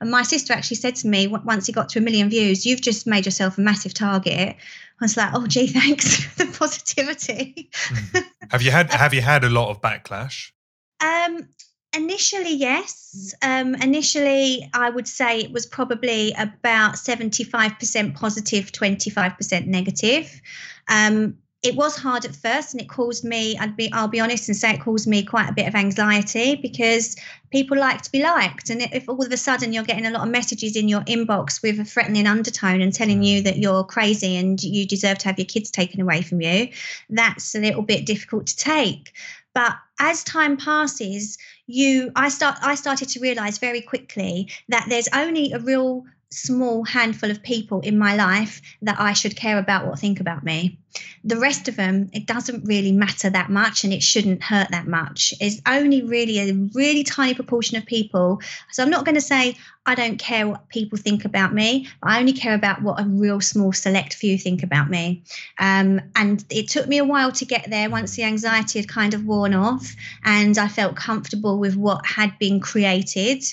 And 0.00 0.10
my 0.10 0.22
sister 0.22 0.52
actually 0.52 0.76
said 0.76 0.96
to 0.96 1.08
me 1.08 1.26
once 1.26 1.66
he 1.66 1.72
got 1.72 1.90
to 1.90 1.98
a 1.98 2.02
million 2.02 2.30
views, 2.30 2.64
"You've 2.64 2.80
just 2.80 3.06
made 3.06 3.26
yourself 3.26 3.58
a 3.58 3.60
massive 3.60 3.94
target." 3.94 4.56
I 5.00 5.04
was 5.04 5.16
like, 5.16 5.30
oh, 5.35 5.46
gee, 5.46 5.66
thanks 5.80 6.22
for 6.24 6.44
the 6.44 6.52
positivity. 6.59 7.70
mm. 7.72 8.24
Have 8.50 8.62
you 8.62 8.70
had 8.70 8.92
Have 8.92 9.14
you 9.14 9.20
had 9.20 9.44
a 9.44 9.50
lot 9.50 9.70
of 9.70 9.80
backlash? 9.80 10.52
Um, 11.00 11.48
initially, 11.94 12.54
yes. 12.54 13.35
Um, 13.42 13.74
initially, 13.74 14.68
I 14.72 14.90
would 14.90 15.09
say 15.09 15.40
it 15.40 15.52
was 15.52 15.66
probably 15.66 16.33
about 16.38 16.98
seventy-five 16.98 17.78
percent 17.78 18.14
positive, 18.14 18.72
twenty-five 18.72 19.37
percent 19.37 19.66
negative. 19.66 20.40
Um, 20.88 21.38
it 21.64 21.74
was 21.77 21.96
hard 21.96 22.27
at 22.27 22.37
first 22.37 22.74
and 22.74 22.81
it 22.81 22.90
caused 22.90 23.24
me 23.24 23.57
I'd 23.57 23.74
be 23.74 23.90
I'll 23.90 24.07
be 24.07 24.20
honest 24.20 24.48
and 24.48 24.57
say 24.57 24.74
it 24.74 24.83
caused 24.83 25.09
me 25.09 25.24
quite 25.24 25.48
a 25.48 25.55
bit 25.55 25.66
of 25.66 25.74
anxiety 25.74 26.57
because 26.57 27.16
people 27.50 27.79
like 27.79 28.03
to 28.03 28.12
be 28.12 28.22
liked. 28.22 28.68
And 28.68 28.83
if 28.83 29.09
all 29.09 29.24
of 29.24 29.33
a 29.33 29.37
sudden 29.38 29.72
you're 29.72 29.83
getting 29.83 30.05
a 30.05 30.11
lot 30.11 30.24
of 30.24 30.29
messages 30.29 30.77
in 30.77 30.88
your 30.88 31.00
inbox 31.03 31.62
with 31.62 31.81
a 31.81 31.85
threatening 31.85 32.27
undertone 32.27 32.83
and 32.83 32.92
telling 32.92 33.22
you 33.22 33.42
that 33.42 33.57
you're 33.57 33.83
crazy 33.83 34.37
and 34.37 34.62
you 34.62 34.87
deserve 34.87 35.18
to 35.18 35.29
have 35.29 35.38
your 35.38 35.46
kids 35.46 35.70
taken 35.70 36.03
away 36.03 36.20
from 36.20 36.42
you 36.42 36.68
that's 37.09 37.55
a 37.55 37.61
little 37.61 37.83
bit 37.83 38.05
difficult 38.05 38.46
to 38.48 38.57
take. 38.57 39.14
But 39.55 39.72
as 39.98 40.22
time 40.24 40.57
passes 40.57 41.38
you 41.66 42.11
i 42.16 42.29
start 42.29 42.59
i 42.61 42.74
started 42.74 43.09
to 43.09 43.20
realize 43.20 43.59
very 43.59 43.81
quickly 43.81 44.50
that 44.68 44.85
there's 44.88 45.09
only 45.14 45.53
a 45.53 45.59
real 45.61 46.05
small 46.34 46.84
handful 46.84 47.30
of 47.30 47.42
people 47.42 47.80
in 47.80 47.98
my 47.98 48.14
life 48.14 48.60
that 48.82 49.00
I 49.00 49.12
should 49.12 49.36
care 49.36 49.58
about 49.58 49.86
what 49.86 49.98
think 49.98 50.20
about 50.20 50.44
me. 50.44 50.78
The 51.24 51.38
rest 51.38 51.68
of 51.68 51.76
them, 51.76 52.10
it 52.12 52.26
doesn't 52.26 52.64
really 52.64 52.92
matter 52.92 53.28
that 53.30 53.50
much 53.50 53.82
and 53.82 53.92
it 53.92 54.02
shouldn't 54.02 54.42
hurt 54.42 54.70
that 54.70 54.86
much. 54.86 55.34
It's 55.40 55.60
only 55.66 56.02
really 56.02 56.38
a 56.38 56.52
really 56.74 57.02
tiny 57.02 57.34
proportion 57.34 57.76
of 57.76 57.86
people. 57.86 58.40
So 58.70 58.82
I'm 58.82 58.90
not 58.90 59.04
going 59.04 59.16
to 59.16 59.20
say 59.20 59.56
I 59.86 59.94
don't 59.94 60.18
care 60.18 60.46
what 60.46 60.68
people 60.68 60.96
think 60.96 61.24
about 61.24 61.52
me. 61.52 61.88
I 62.02 62.20
only 62.20 62.32
care 62.32 62.54
about 62.54 62.82
what 62.82 63.00
a 63.00 63.04
real 63.04 63.40
small 63.40 63.72
select 63.72 64.14
few 64.14 64.38
think 64.38 64.62
about 64.62 64.88
me. 64.88 65.24
Um, 65.58 66.00
and 66.14 66.44
it 66.48 66.68
took 66.68 66.86
me 66.86 66.98
a 66.98 67.04
while 67.04 67.32
to 67.32 67.44
get 67.44 67.68
there 67.70 67.90
once 67.90 68.14
the 68.14 68.22
anxiety 68.22 68.78
had 68.78 68.88
kind 68.88 69.14
of 69.14 69.24
worn 69.24 69.54
off 69.54 69.94
and 70.24 70.56
I 70.56 70.68
felt 70.68 70.96
comfortable 70.96 71.58
with 71.58 71.76
what 71.76 72.06
had 72.06 72.38
been 72.38 72.60
created. 72.60 73.44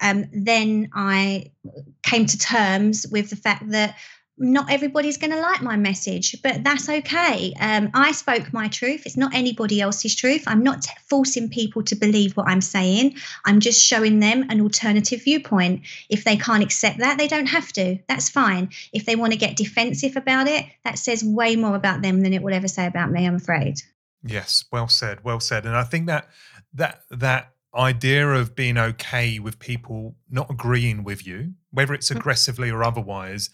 Um, 0.00 0.26
then 0.32 0.90
I 0.94 1.52
came 2.02 2.26
to 2.26 2.38
terms 2.38 3.06
with 3.10 3.30
the 3.30 3.36
fact 3.36 3.70
that 3.70 3.96
not 4.38 4.70
everybody's 4.70 5.16
going 5.16 5.30
to 5.30 5.40
like 5.40 5.62
my 5.62 5.76
message, 5.76 6.40
but 6.42 6.62
that's 6.62 6.88
okay. 6.88 7.54
Um, 7.58 7.90
I 7.94 8.12
spoke 8.12 8.52
my 8.52 8.68
truth. 8.68 9.06
It's 9.06 9.16
not 9.16 9.34
anybody 9.34 9.80
else's 9.80 10.14
truth. 10.14 10.44
I'm 10.46 10.62
not 10.62 10.82
t- 10.82 10.92
forcing 11.08 11.48
people 11.48 11.82
to 11.84 11.94
believe 11.94 12.36
what 12.36 12.48
I'm 12.48 12.60
saying. 12.60 13.16
I'm 13.46 13.60
just 13.60 13.82
showing 13.82 14.20
them 14.20 14.44
an 14.50 14.60
alternative 14.60 15.24
viewpoint. 15.24 15.82
If 16.10 16.24
they 16.24 16.36
can't 16.36 16.62
accept 16.62 16.98
that, 16.98 17.16
they 17.16 17.28
don't 17.28 17.46
have 17.46 17.72
to. 17.74 17.98
That's 18.08 18.28
fine. 18.28 18.70
If 18.92 19.06
they 19.06 19.16
want 19.16 19.32
to 19.32 19.38
get 19.38 19.56
defensive 19.56 20.16
about 20.16 20.48
it, 20.48 20.66
that 20.84 20.98
says 20.98 21.24
way 21.24 21.56
more 21.56 21.74
about 21.74 22.02
them 22.02 22.20
than 22.20 22.34
it 22.34 22.42
will 22.42 22.54
ever 22.54 22.68
say 22.68 22.86
about 22.86 23.10
me, 23.10 23.26
I'm 23.26 23.36
afraid. 23.36 23.76
Yes, 24.22 24.64
well 24.70 24.88
said, 24.88 25.24
well 25.24 25.40
said. 25.40 25.64
And 25.64 25.76
I 25.76 25.84
think 25.84 26.06
that 26.08 26.28
that 26.74 27.02
that 27.10 27.52
idea 27.76 28.28
of 28.28 28.54
being 28.54 28.78
okay 28.78 29.38
with 29.38 29.58
people 29.58 30.16
not 30.30 30.50
agreeing 30.50 31.04
with 31.04 31.26
you, 31.26 31.54
whether 31.70 31.94
it's 31.94 32.10
mm. 32.10 32.16
aggressively 32.16 32.70
or 32.70 32.82
otherwise, 32.82 33.50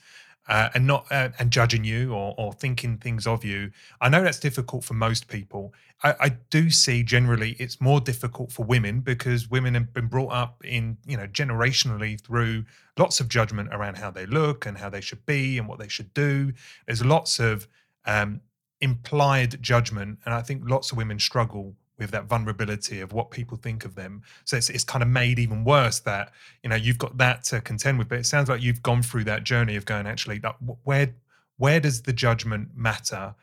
uh, 0.49 0.69
and 0.75 0.87
not 0.87 1.07
uh, 1.11 1.31
and 1.39 1.51
judging 1.51 1.85
you 1.85 2.13
or, 2.13 2.35
or 2.37 2.53
thinking 2.53 2.99
things 2.99 3.27
of 3.27 3.45
you. 3.45 3.71
I 4.01 4.09
know 4.09 4.23
that's 4.23 4.41
difficult 4.41 4.85
for 4.85 4.95
most 4.95 5.29
people. 5.29 5.73
I, 6.03 6.15
I, 6.21 6.29
do 6.51 6.69
see 6.69 7.05
generally 7.05 7.53
it's 7.61 7.81
more 7.81 8.01
difficult 8.01 8.51
for 8.51 8.65
women 8.65 9.01
because 9.01 9.49
women 9.49 9.75
have 9.75 9.95
been 9.95 10.09
brought 10.09 10.33
up 10.33 10.65
in 10.65 10.97
you 11.07 11.17
know 11.17 11.27
generationally 11.29 12.21
through 12.21 12.65
lots 12.99 13.21
of 13.21 13.29
judgment 13.29 13.69
around 13.73 13.99
how 13.99 14.11
they 14.11 14.27
look 14.27 14.67
and 14.67 14.79
how 14.79 14.91
they 14.91 15.01
should 15.01 15.25
be 15.27 15.59
and 15.59 15.69
what 15.69 15.79
they 15.79 15.89
should 15.89 16.13
do. 16.13 16.53
There's 16.87 17.05
lots 17.05 17.39
of 17.39 17.69
um, 18.05 18.41
implied 18.81 19.63
judgment, 19.63 20.19
and 20.25 20.35
I 20.35 20.43
think 20.43 20.63
lots 20.65 20.91
of 20.91 20.99
women 20.99 21.21
struggle 21.21 21.77
with 22.03 22.11
that 22.11 22.25
vulnerability 22.25 23.01
of 23.01 23.13
what 23.13 23.31
people 23.31 23.57
think 23.57 23.85
of 23.85 23.95
them. 23.95 24.23
So 24.45 24.57
it's, 24.57 24.71
it's 24.71 24.85
kind 24.85 25.03
of 25.03 25.09
made 25.09 25.39
even 25.39 25.65
worse 25.65 26.01
that 26.01 26.33
you 26.63 26.71
know 26.71 26.77
you've 26.77 26.99
got 26.99 27.17
that 27.19 27.45
to 27.45 27.61
contend 27.61 27.99
with. 27.99 28.09
But 28.09 28.19
it 28.19 28.27
sounds 28.27 28.49
like 28.49 28.63
you've 28.63 28.83
gone 28.83 29.03
through 29.03 29.25
that 29.25 29.45
journey 29.45 29.77
of 29.77 29.85
going 29.85 30.07
actually 30.07 30.39
that 30.39 30.57
where 30.85 31.15
where 31.57 31.81
does 31.81 32.03
the 32.03 32.13
judgment 32.13 32.71
matter, 32.75 33.35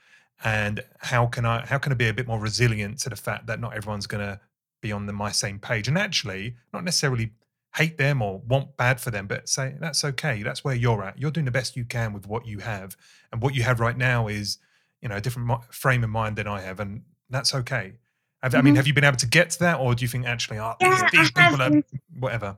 and 0.43 0.83
how 0.99 1.25
can 1.25 1.45
I 1.45 1.65
how 1.65 1.77
can 1.77 1.91
I 1.91 1.95
be 1.95 2.07
a 2.07 2.13
bit 2.13 2.27
more 2.27 2.39
resilient 2.39 2.99
to 2.99 3.09
the 3.09 3.15
fact 3.15 3.47
that 3.47 3.59
not 3.59 3.75
everyone's 3.75 4.07
going 4.07 4.25
to 4.25 4.39
be 4.81 4.91
on 4.91 5.05
the 5.05 5.13
my 5.13 5.31
same 5.31 5.59
page, 5.59 5.87
and 5.87 5.97
actually 5.97 6.55
not 6.73 6.83
necessarily 6.83 7.31
hate 7.75 7.97
them 7.97 8.21
or 8.21 8.39
want 8.39 8.75
bad 8.77 8.99
for 8.99 9.11
them, 9.11 9.27
but 9.27 9.47
say 9.47 9.75
that's 9.79 10.03
okay. 10.03 10.43
That's 10.43 10.63
where 10.63 10.75
you're 10.75 11.03
at. 11.03 11.19
You're 11.19 11.31
doing 11.31 11.45
the 11.45 11.51
best 11.51 11.75
you 11.75 11.85
can 11.85 12.13
with 12.13 12.27
what 12.27 12.45
you 12.45 12.59
have, 12.59 12.97
and 13.31 13.41
what 13.41 13.55
you 13.55 13.63
have 13.63 13.79
right 13.79 13.97
now 13.97 14.27
is 14.27 14.57
you 15.01 15.09
know 15.09 15.17
a 15.17 15.21
different 15.21 15.63
frame 15.73 16.03
of 16.03 16.09
mind 16.09 16.35
than 16.35 16.47
I 16.47 16.61
have, 16.61 16.79
and 16.79 17.03
that's 17.29 17.53
okay. 17.53 17.93
Have, 18.41 18.51
mm-hmm. 18.51 18.57
I 18.57 18.61
mean, 18.61 18.71
mm-hmm. 18.71 18.77
have 18.77 18.87
you 18.87 18.93
been 18.93 19.03
able 19.03 19.17
to 19.17 19.27
get 19.27 19.49
to 19.51 19.59
that, 19.59 19.79
or 19.79 19.95
do 19.95 20.03
you 20.03 20.07
think 20.07 20.25
actually, 20.25 20.59
oh, 20.59 20.75
yeah, 20.79 21.09
these, 21.11 21.11
these 21.11 21.31
people 21.31 21.61
are 21.61 21.83
whatever? 22.17 22.57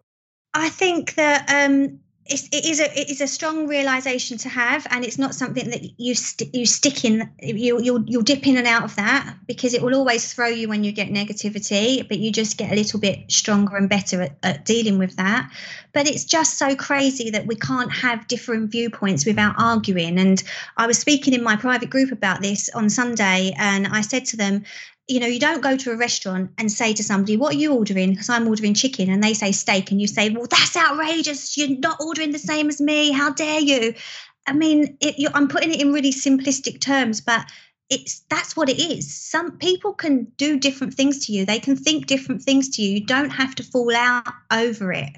I 0.54 0.70
think 0.70 1.16
that 1.16 1.50
um, 1.50 2.00
it's, 2.26 2.48
it 2.52 2.66
is 2.66 2.80
a 2.80 3.00
it 3.00 3.10
is 3.10 3.22
a 3.22 3.28
strong 3.28 3.68
realization 3.68 4.38
to 4.40 4.50
have, 4.50 4.86
and 4.90 5.04
it's 5.04 5.18
not 5.18 5.34
something 5.34 5.70
that 5.70 6.00
you 6.00 6.14
st- 6.14 6.54
you 6.54 6.66
stick 6.66 7.04
in. 7.04 7.30
You 7.42 7.82
you'll 7.82 8.04
you'll 8.08 8.22
dip 8.22 8.46
in 8.46 8.58
and 8.58 8.68
out 8.68 8.84
of 8.84 8.96
that 8.96 9.36
because 9.48 9.74
it 9.74 9.82
will 9.82 9.96
always 9.96 10.32
throw 10.32 10.48
you 10.48 10.68
when 10.68 10.84
you 10.84 10.92
get 10.92 11.10
negativity, 11.10 12.08
but 12.08 12.20
you 12.20 12.32
just 12.32 12.58
get 12.58 12.72
a 12.72 12.76
little 12.76 13.00
bit 13.00 13.32
stronger 13.32 13.76
and 13.76 13.90
better 13.90 14.22
at, 14.22 14.38
at 14.44 14.66
dealing 14.66 15.00
with 15.00 15.16
that. 15.16 15.52
But 15.94 16.08
it's 16.08 16.24
just 16.24 16.58
so 16.58 16.76
crazy 16.76 17.32
that 17.32 17.48
we 17.48 17.56
can't 17.56 17.92
have 17.92 18.28
different 18.28 18.72
viewpoints 18.72 19.26
without 19.26 19.56
arguing. 19.58 20.20
And 20.20 20.42
I 20.78 20.88
was 20.88 20.98
speaking 20.98 21.34
in 21.34 21.44
my 21.44 21.56
private 21.56 21.90
group 21.90 22.12
about 22.12 22.42
this 22.42 22.70
on 22.70 22.90
Sunday, 22.90 23.54
and 23.58 23.88
I 23.88 24.02
said 24.02 24.26
to 24.26 24.38
them, 24.38 24.64
you 25.08 25.20
know, 25.20 25.28
you 25.28 25.40
don't 25.40 25.62
go 25.62 25.76
to 25.76 25.92
a 25.92 25.98
restaurant 25.98 26.52
and 26.58 26.72
say 26.72 26.94
to 26.94 27.04
somebody, 27.04 27.38
What 27.38 27.56
are 27.56 27.58
you 27.58 27.74
ordering? 27.74 28.12
Because 28.12 28.30
I'm 28.30 28.48
ordering 28.48 28.74
chicken, 28.74 29.10
and 29.10 29.24
they 29.24 29.34
say 29.34 29.52
steak, 29.52 29.92
and 29.92 30.00
you 30.00 30.08
say, 30.08 30.30
Well, 30.30 30.48
that's 30.50 30.78
outrageous. 30.78 31.58
You're 31.58 31.78
not 31.80 32.00
ordering 32.00 32.32
the 32.32 32.40
same 32.40 32.70
as 32.70 32.80
me. 32.80 33.12
How 33.12 33.32
dare 33.32 33.60
you? 33.60 33.94
I 34.48 34.54
mean, 34.54 34.98
it, 35.02 35.32
I'm 35.34 35.48
putting 35.48 35.74
it 35.74 35.82
in 35.82 35.94
really 35.94 36.12
simplistic 36.12 36.82
terms, 36.82 37.22
but 37.22 37.46
it's 37.90 38.22
that's 38.30 38.56
what 38.56 38.70
it 38.70 38.80
is. 38.80 39.14
Some 39.14 39.58
people 39.58 39.94
can 39.94 40.24
do 40.38 40.58
different 40.58 40.94
things 40.94 41.26
to 41.26 41.34
you. 41.34 41.46
They 41.46 41.60
can 41.60 41.76
think 41.76 42.08
different 42.08 42.42
things 42.42 42.70
to 42.70 42.82
you. 42.82 42.94
You 42.94 43.06
don't 43.06 43.30
have 43.30 43.54
to 43.56 43.64
fall 43.64 43.94
out 43.94 44.26
over 44.50 44.94
it. 44.94 45.10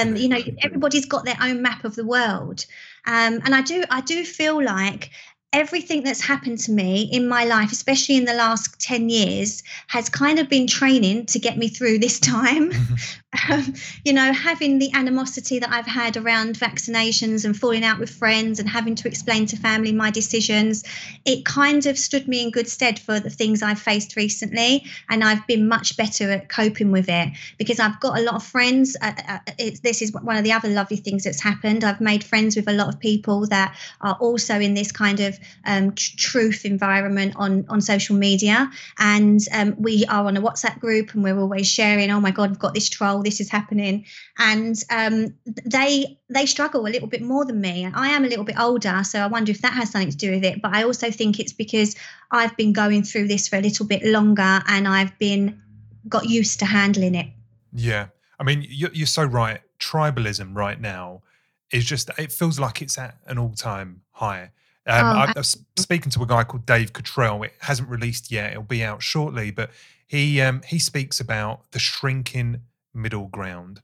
Um, 0.00 0.16
you 0.16 0.28
know, 0.28 0.40
everybody's 0.62 1.04
got 1.04 1.26
their 1.26 1.36
own 1.40 1.60
map 1.60 1.84
of 1.84 1.96
the 1.96 2.06
world. 2.06 2.64
Um, 3.06 3.40
and 3.44 3.54
I 3.54 3.60
do, 3.60 3.84
I 3.90 4.00
do 4.00 4.24
feel 4.24 4.62
like 4.62 5.10
everything 5.52 6.02
that's 6.02 6.20
happened 6.20 6.58
to 6.58 6.70
me 6.70 7.08
in 7.10 7.26
my 7.26 7.44
life, 7.44 7.72
especially 7.72 8.16
in 8.16 8.26
the 8.26 8.34
last 8.34 8.78
10 8.80 9.08
years, 9.08 9.62
has 9.86 10.08
kind 10.10 10.38
of 10.38 10.48
been 10.48 10.66
training 10.66 11.24
to 11.24 11.38
get 11.38 11.56
me 11.56 11.68
through 11.68 11.98
this 11.98 12.20
time. 12.34 12.70
um, 13.50 13.74
you 14.04 14.12
know, 14.12 14.32
having 14.32 14.78
the 14.78 14.90
animosity 14.94 15.58
that 15.58 15.70
I've 15.70 15.86
had 15.86 16.16
around 16.16 16.58
vaccinations 16.58 17.44
and 17.44 17.56
falling 17.56 17.84
out 17.84 17.98
with 17.98 18.10
friends 18.10 18.58
and 18.58 18.68
having 18.68 18.94
to 18.96 19.08
explain 19.08 19.46
to 19.46 19.56
family 19.56 19.92
my 19.92 20.10
decisions, 20.10 20.84
it 21.24 21.44
kind 21.44 21.86
of 21.86 21.98
stood 21.98 22.28
me 22.28 22.42
in 22.42 22.50
good 22.50 22.68
stead 22.68 22.98
for 22.98 23.20
the 23.20 23.30
things 23.30 23.62
I've 23.62 23.80
faced 23.80 24.16
recently. 24.16 24.84
And 25.08 25.24
I've 25.24 25.46
been 25.46 25.68
much 25.68 25.96
better 25.96 26.30
at 26.30 26.48
coping 26.48 26.90
with 26.90 27.08
it 27.08 27.28
because 27.58 27.80
I've 27.80 28.00
got 28.00 28.18
a 28.18 28.22
lot 28.22 28.34
of 28.34 28.44
friends. 28.44 28.96
Uh, 29.00 29.12
uh, 29.28 29.38
this 29.82 30.02
is 30.02 30.12
one 30.12 30.36
of 30.36 30.44
the 30.44 30.52
other 30.52 30.68
lovely 30.68 30.96
things 30.96 31.24
that's 31.24 31.42
happened. 31.42 31.84
I've 31.84 32.00
made 32.00 32.24
friends 32.24 32.56
with 32.56 32.68
a 32.68 32.72
lot 32.72 32.88
of 32.88 33.00
people 33.00 33.46
that 33.46 33.76
are 34.00 34.16
also 34.20 34.60
in 34.60 34.74
this 34.74 34.92
kind 34.92 35.20
of 35.20 35.37
um, 35.64 35.94
truth 35.94 36.64
environment 36.64 37.34
on, 37.36 37.64
on 37.68 37.80
social 37.80 38.16
media. 38.16 38.70
And 38.98 39.40
um, 39.52 39.74
we 39.78 40.04
are 40.06 40.26
on 40.26 40.36
a 40.36 40.42
WhatsApp 40.42 40.78
group 40.80 41.14
and 41.14 41.22
we're 41.22 41.38
always 41.38 41.66
sharing, 41.66 42.10
oh 42.10 42.20
my 42.20 42.30
God, 42.30 42.50
I've 42.50 42.58
got 42.58 42.74
this 42.74 42.88
troll 42.88 43.22
this 43.22 43.40
is 43.40 43.50
happening. 43.50 44.04
And 44.38 44.76
um, 44.90 45.34
they 45.64 46.18
they 46.30 46.44
struggle 46.44 46.86
a 46.86 46.90
little 46.90 47.08
bit 47.08 47.22
more 47.22 47.44
than 47.44 47.60
me. 47.60 47.88
I 47.92 48.08
am 48.08 48.24
a 48.24 48.28
little 48.28 48.44
bit 48.44 48.58
older 48.58 49.02
so 49.04 49.20
i 49.20 49.26
wonder 49.26 49.50
if 49.50 49.62
that 49.62 49.72
has 49.72 49.90
something 49.90 50.10
to 50.10 50.16
do 50.16 50.30
with 50.32 50.44
it. 50.44 50.60
But 50.62 50.74
i 50.74 50.82
also 50.84 51.10
think 51.10 51.40
it's 51.40 51.52
because 51.52 51.96
i've 52.30 52.56
been 52.56 52.72
going 52.72 53.02
through 53.02 53.28
this 53.28 53.48
for 53.48 53.56
a 53.56 53.60
little 53.60 53.86
bit 53.86 54.04
longer 54.04 54.62
and 54.66 54.86
i've 54.86 55.16
been 55.18 55.60
got 56.08 56.28
used 56.28 56.58
to 56.60 56.66
handling 56.66 57.14
it. 57.14 57.26
Yeah. 57.72 58.06
I 58.38 58.44
mean 58.44 58.66
you're, 58.68 58.90
you're 58.92 59.06
so 59.06 59.24
right. 59.24 59.60
Tribalism 59.78 60.56
right 60.56 60.80
now 60.80 61.22
is 61.70 61.84
just 61.84 62.10
it 62.18 62.32
feels 62.32 62.58
like 62.58 62.82
it's 62.82 62.98
at 62.98 63.16
an 63.26 63.38
all-time 63.38 64.02
high 64.12 64.50
um, 64.88 65.04
oh, 65.04 65.20
I, 65.20 65.32
I 65.36 65.38
was 65.38 65.56
speaking 65.76 66.10
to 66.12 66.22
a 66.22 66.26
guy 66.26 66.44
called 66.44 66.66
Dave 66.66 66.92
Cottrell. 66.92 67.42
It 67.42 67.52
hasn't 67.60 67.88
released 67.88 68.32
yet; 68.32 68.52
it'll 68.52 68.62
be 68.62 68.82
out 68.82 69.02
shortly. 69.02 69.50
But 69.50 69.70
he 70.06 70.40
um, 70.40 70.62
he 70.66 70.78
speaks 70.78 71.20
about 71.20 71.70
the 71.72 71.78
shrinking 71.78 72.62
middle 72.94 73.28
ground. 73.28 73.82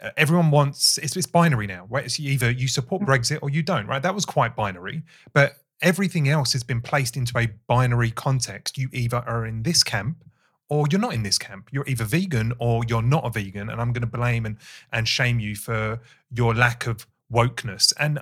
Uh, 0.00 0.10
everyone 0.16 0.50
wants 0.50 0.98
it's, 0.98 1.16
it's 1.16 1.26
binary 1.26 1.66
now, 1.66 1.86
right? 1.90 2.04
It's 2.04 2.18
either 2.20 2.50
you 2.50 2.68
support 2.68 3.02
mm. 3.02 3.06
Brexit 3.06 3.40
or 3.42 3.50
you 3.50 3.62
don't, 3.62 3.86
right? 3.86 4.02
That 4.02 4.14
was 4.14 4.24
quite 4.24 4.54
binary, 4.54 5.02
but 5.32 5.56
everything 5.82 6.28
else 6.28 6.52
has 6.52 6.62
been 6.62 6.80
placed 6.80 7.16
into 7.16 7.36
a 7.36 7.48
binary 7.66 8.10
context. 8.10 8.78
You 8.78 8.88
either 8.92 9.18
are 9.18 9.44
in 9.44 9.64
this 9.64 9.82
camp 9.82 10.24
or 10.68 10.86
you're 10.90 11.00
not 11.00 11.14
in 11.14 11.22
this 11.22 11.38
camp. 11.38 11.68
You're 11.72 11.86
either 11.86 12.04
vegan 12.04 12.52
or 12.58 12.82
you're 12.88 13.02
not 13.02 13.26
a 13.26 13.30
vegan, 13.30 13.68
and 13.68 13.80
I'm 13.80 13.92
going 13.92 14.08
to 14.08 14.18
blame 14.18 14.46
and 14.46 14.56
and 14.92 15.08
shame 15.08 15.40
you 15.40 15.56
for 15.56 16.00
your 16.30 16.54
lack 16.54 16.86
of 16.86 17.06
wokeness. 17.32 17.92
And 17.98 18.20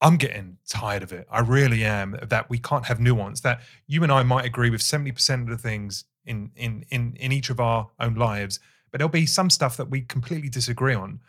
I'm 0.00 0.16
getting 0.16 0.58
tired 0.68 1.02
of 1.02 1.12
it. 1.12 1.26
I 1.30 1.40
really 1.40 1.84
am. 1.84 2.18
That 2.22 2.50
we 2.50 2.58
can't 2.58 2.86
have 2.86 3.00
nuance. 3.00 3.40
That 3.40 3.62
you 3.86 4.02
and 4.02 4.12
I 4.12 4.22
might 4.22 4.44
agree 4.44 4.70
with 4.70 4.82
70% 4.82 5.42
of 5.42 5.48
the 5.48 5.56
things 5.56 6.04
in 6.24 6.50
in 6.56 6.84
in 6.90 7.16
in 7.18 7.32
each 7.32 7.50
of 7.50 7.60
our 7.60 7.88
own 7.98 8.14
lives, 8.14 8.60
but 8.90 8.98
there'll 8.98 9.08
be 9.08 9.26
some 9.26 9.50
stuff 9.50 9.76
that 9.76 9.88
we 9.88 10.02
completely 10.02 10.48
disagree 10.48 10.94
on. 10.94 11.20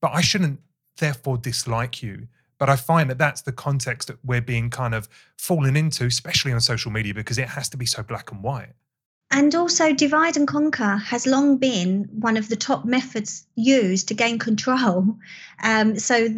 But 0.00 0.12
I 0.12 0.20
shouldn't 0.20 0.60
therefore 0.96 1.38
dislike 1.38 2.02
you. 2.02 2.28
But 2.58 2.68
I 2.68 2.76
find 2.76 3.08
that 3.08 3.18
that's 3.18 3.42
the 3.42 3.52
context 3.52 4.08
that 4.08 4.18
we're 4.24 4.40
being 4.40 4.68
kind 4.68 4.94
of 4.94 5.08
fallen 5.36 5.76
into, 5.76 6.06
especially 6.06 6.52
on 6.52 6.60
social 6.60 6.90
media, 6.90 7.14
because 7.14 7.38
it 7.38 7.48
has 7.48 7.68
to 7.68 7.76
be 7.76 7.86
so 7.86 8.02
black 8.02 8.32
and 8.32 8.42
white. 8.42 8.72
And 9.30 9.54
also, 9.54 9.92
divide 9.92 10.38
and 10.38 10.48
conquer 10.48 10.96
has 10.96 11.26
long 11.26 11.58
been 11.58 12.08
one 12.12 12.38
of 12.38 12.48
the 12.48 12.56
top 12.56 12.86
methods 12.86 13.46
used 13.56 14.08
to 14.08 14.14
gain 14.14 14.38
control. 14.38 15.18
Um, 15.62 15.98
so 15.98 16.28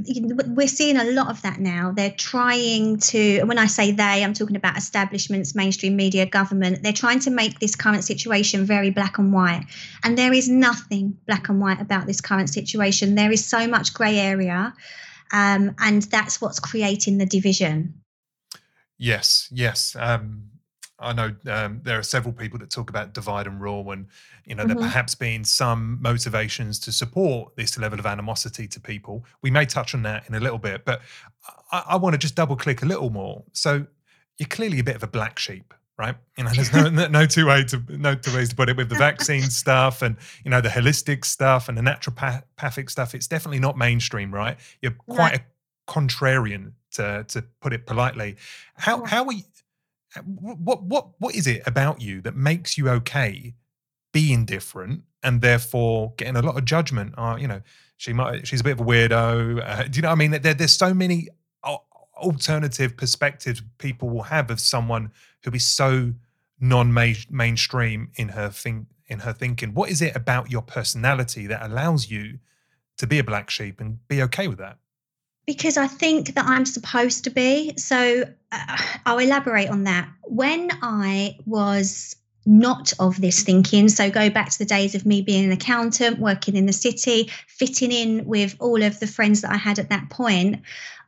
we're 0.48 0.66
seeing 0.66 0.96
a 0.96 1.04
lot 1.04 1.28
of 1.28 1.40
that 1.42 1.60
now. 1.60 1.92
They're 1.94 2.10
trying 2.10 2.98
to, 2.98 3.44
when 3.44 3.58
I 3.58 3.66
say 3.66 3.92
they, 3.92 4.24
I'm 4.24 4.34
talking 4.34 4.56
about 4.56 4.76
establishments, 4.76 5.54
mainstream 5.54 5.94
media, 5.94 6.26
government. 6.26 6.82
They're 6.82 6.92
trying 6.92 7.20
to 7.20 7.30
make 7.30 7.60
this 7.60 7.76
current 7.76 8.02
situation 8.02 8.64
very 8.64 8.90
black 8.90 9.18
and 9.18 9.32
white. 9.32 9.66
And 10.02 10.18
there 10.18 10.32
is 10.32 10.48
nothing 10.48 11.16
black 11.26 11.48
and 11.48 11.60
white 11.60 11.80
about 11.80 12.08
this 12.08 12.20
current 12.20 12.50
situation. 12.50 13.14
There 13.14 13.30
is 13.30 13.44
so 13.44 13.68
much 13.68 13.94
grey 13.94 14.18
area. 14.18 14.74
Um, 15.32 15.76
and 15.78 16.02
that's 16.02 16.40
what's 16.40 16.58
creating 16.58 17.18
the 17.18 17.26
division. 17.26 18.02
Yes, 18.98 19.48
yes. 19.52 19.94
Um, 19.96 20.49
I 21.00 21.12
know 21.12 21.34
um, 21.50 21.80
there 21.82 21.98
are 21.98 22.02
several 22.02 22.32
people 22.32 22.58
that 22.58 22.70
talk 22.70 22.90
about 22.90 23.14
divide 23.14 23.46
and 23.46 23.60
rule, 23.60 23.90
and 23.90 24.06
you 24.44 24.54
know 24.54 24.64
mm-hmm. 24.64 24.74
there 24.74 24.88
perhaps 24.88 25.14
been 25.14 25.44
some 25.44 25.98
motivations 26.00 26.78
to 26.80 26.92
support 26.92 27.56
this 27.56 27.78
level 27.78 27.98
of 27.98 28.06
animosity 28.06 28.68
to 28.68 28.80
people. 28.80 29.24
We 29.42 29.50
may 29.50 29.64
touch 29.64 29.94
on 29.94 30.02
that 30.02 30.28
in 30.28 30.34
a 30.34 30.40
little 30.40 30.58
bit, 30.58 30.84
but 30.84 31.00
I, 31.72 31.84
I 31.90 31.96
want 31.96 32.14
to 32.14 32.18
just 32.18 32.34
double 32.34 32.56
click 32.56 32.82
a 32.82 32.86
little 32.86 33.10
more. 33.10 33.42
So 33.52 33.86
you're 34.38 34.48
clearly 34.48 34.78
a 34.78 34.84
bit 34.84 34.96
of 34.96 35.02
a 35.02 35.06
black 35.06 35.38
sheep, 35.38 35.72
right? 35.98 36.16
You 36.36 36.44
know, 36.44 36.50
there's 36.54 36.72
no 36.72 36.88
no 37.08 37.26
two 37.26 37.46
way 37.46 37.64
to 37.64 37.82
no 37.88 38.14
two 38.14 38.34
ways 38.34 38.50
to 38.50 38.56
put 38.56 38.68
it 38.68 38.76
with 38.76 38.88
the 38.88 38.96
vaccine 38.96 39.42
stuff 39.50 40.02
and 40.02 40.16
you 40.44 40.50
know 40.50 40.60
the 40.60 40.68
holistic 40.68 41.24
stuff 41.24 41.68
and 41.68 41.78
the 41.78 41.82
naturopathic 41.82 42.90
stuff. 42.90 43.14
It's 43.14 43.26
definitely 43.26 43.60
not 43.60 43.78
mainstream, 43.78 44.34
right? 44.34 44.58
You're 44.82 44.92
quite 44.92 45.18
right. 45.18 45.40
a 45.40 45.90
contrarian 45.90 46.72
to 46.92 47.24
to 47.28 47.42
put 47.60 47.72
it 47.72 47.86
politely. 47.86 48.36
How 48.76 49.04
how 49.04 49.24
we 49.24 49.44
what 50.24 50.82
what 50.82 51.08
what 51.18 51.34
is 51.34 51.46
it 51.46 51.62
about 51.66 52.00
you 52.00 52.20
that 52.22 52.36
makes 52.36 52.76
you 52.76 52.88
okay 52.88 53.54
being 54.12 54.44
different 54.44 55.02
and 55.22 55.40
therefore 55.40 56.14
getting 56.16 56.36
a 56.36 56.42
lot 56.42 56.56
of 56.56 56.64
judgment? 56.64 57.14
Uh, 57.16 57.36
you 57.38 57.46
know, 57.46 57.60
she 57.96 58.12
might 58.12 58.46
she's 58.46 58.60
a 58.60 58.64
bit 58.64 58.72
of 58.72 58.80
a 58.80 58.84
weirdo. 58.84 59.62
Uh, 59.64 59.82
do 59.90 59.96
you 59.96 60.02
know 60.02 60.08
what 60.08 60.12
I 60.12 60.16
mean? 60.16 60.30
There, 60.30 60.54
there's 60.54 60.74
so 60.74 60.92
many 60.92 61.28
alternative 62.20 62.96
perspectives 62.96 63.62
people 63.78 64.08
will 64.08 64.22
have 64.22 64.50
of 64.50 64.60
someone 64.60 65.10
who 65.42 65.50
is 65.52 65.66
so 65.66 66.12
non-mainstream 66.60 68.10
in 68.16 68.28
her 68.28 68.50
think 68.50 68.86
in 69.06 69.20
her 69.20 69.32
thinking. 69.32 69.74
What 69.74 69.90
is 69.90 70.02
it 70.02 70.14
about 70.14 70.50
your 70.50 70.62
personality 70.62 71.46
that 71.48 71.62
allows 71.62 72.10
you 72.10 72.38
to 72.98 73.06
be 73.06 73.18
a 73.18 73.24
black 73.24 73.50
sheep 73.50 73.80
and 73.80 74.06
be 74.06 74.22
okay 74.22 74.46
with 74.46 74.58
that? 74.58 74.78
Because 75.46 75.76
I 75.76 75.86
think 75.86 76.34
that 76.34 76.46
I'm 76.46 76.66
supposed 76.66 77.24
to 77.24 77.30
be. 77.30 77.72
So 77.76 78.24
uh, 78.52 78.76
I'll 79.06 79.18
elaborate 79.18 79.68
on 79.68 79.84
that. 79.84 80.08
When 80.22 80.70
I 80.82 81.38
was 81.44 82.16
not 82.46 82.92
of 82.98 83.20
this 83.20 83.42
thinking. 83.42 83.88
So 83.88 84.10
go 84.10 84.30
back 84.30 84.50
to 84.50 84.58
the 84.58 84.64
days 84.64 84.94
of 84.94 85.06
me 85.06 85.22
being 85.22 85.44
an 85.44 85.52
accountant, 85.52 86.18
working 86.18 86.56
in 86.56 86.66
the 86.66 86.72
city, 86.72 87.30
fitting 87.46 87.92
in 87.92 88.24
with 88.24 88.56
all 88.58 88.82
of 88.82 88.98
the 88.98 89.06
friends 89.06 89.42
that 89.42 89.52
I 89.52 89.56
had 89.56 89.78
at 89.78 89.90
that 89.90 90.10
point. 90.10 90.62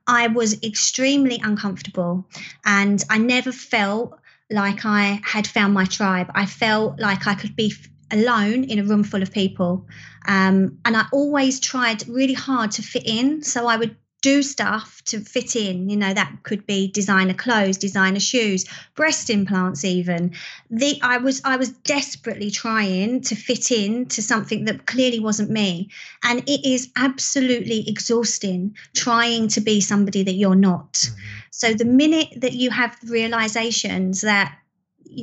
I 0.06 0.28
was 0.28 0.62
extremely 0.62 1.40
uncomfortable 1.42 2.26
and 2.64 3.02
I 3.08 3.18
never 3.18 3.52
felt 3.52 4.18
like 4.50 4.84
I 4.84 5.20
had 5.24 5.46
found 5.46 5.72
my 5.72 5.84
tribe. 5.84 6.30
I 6.34 6.46
felt 6.46 7.00
like 7.00 7.26
I 7.26 7.34
could 7.34 7.56
be 7.56 7.72
alone 8.10 8.64
in 8.64 8.78
a 8.78 8.84
room 8.84 9.04
full 9.04 9.22
of 9.22 9.32
people. 9.32 9.86
Um, 10.28 10.78
and 10.84 10.96
I 10.96 11.06
always 11.12 11.60
tried 11.60 12.06
really 12.08 12.34
hard 12.34 12.72
to 12.72 12.82
fit 12.82 13.06
in. 13.06 13.42
So 13.42 13.66
I 13.66 13.76
would 13.76 13.96
do 14.22 14.42
stuff 14.42 15.02
to 15.04 15.20
fit 15.20 15.56
in 15.56 15.90
you 15.90 15.96
know 15.96 16.14
that 16.14 16.32
could 16.44 16.64
be 16.64 16.88
designer 16.88 17.34
clothes 17.34 17.76
designer 17.76 18.20
shoes 18.20 18.64
breast 18.94 19.28
implants 19.28 19.84
even. 19.84 20.32
The 20.70 20.98
i 21.02 21.18
was 21.18 21.42
i 21.44 21.56
was 21.56 21.70
desperately 21.70 22.50
trying 22.50 23.20
to 23.22 23.34
fit 23.34 23.70
in 23.70 24.06
to 24.06 24.22
something 24.22 24.64
that 24.66 24.86
clearly 24.86 25.20
wasn't 25.20 25.50
me. 25.50 25.90
And 26.22 26.40
it 26.48 26.64
is 26.64 26.90
absolutely 26.96 27.88
exhausting 27.88 28.76
trying 28.94 29.48
to 29.48 29.60
be 29.60 29.80
somebody 29.80 30.22
that 30.22 30.34
you're 30.34 30.54
not. 30.54 30.92
Mm-hmm. 30.92 31.16
so 31.50 31.74
the 31.74 31.84
minute 31.84 32.28
that 32.36 32.52
you 32.52 32.70
have 32.70 32.96
realizations 33.04 34.20
that 34.22 34.56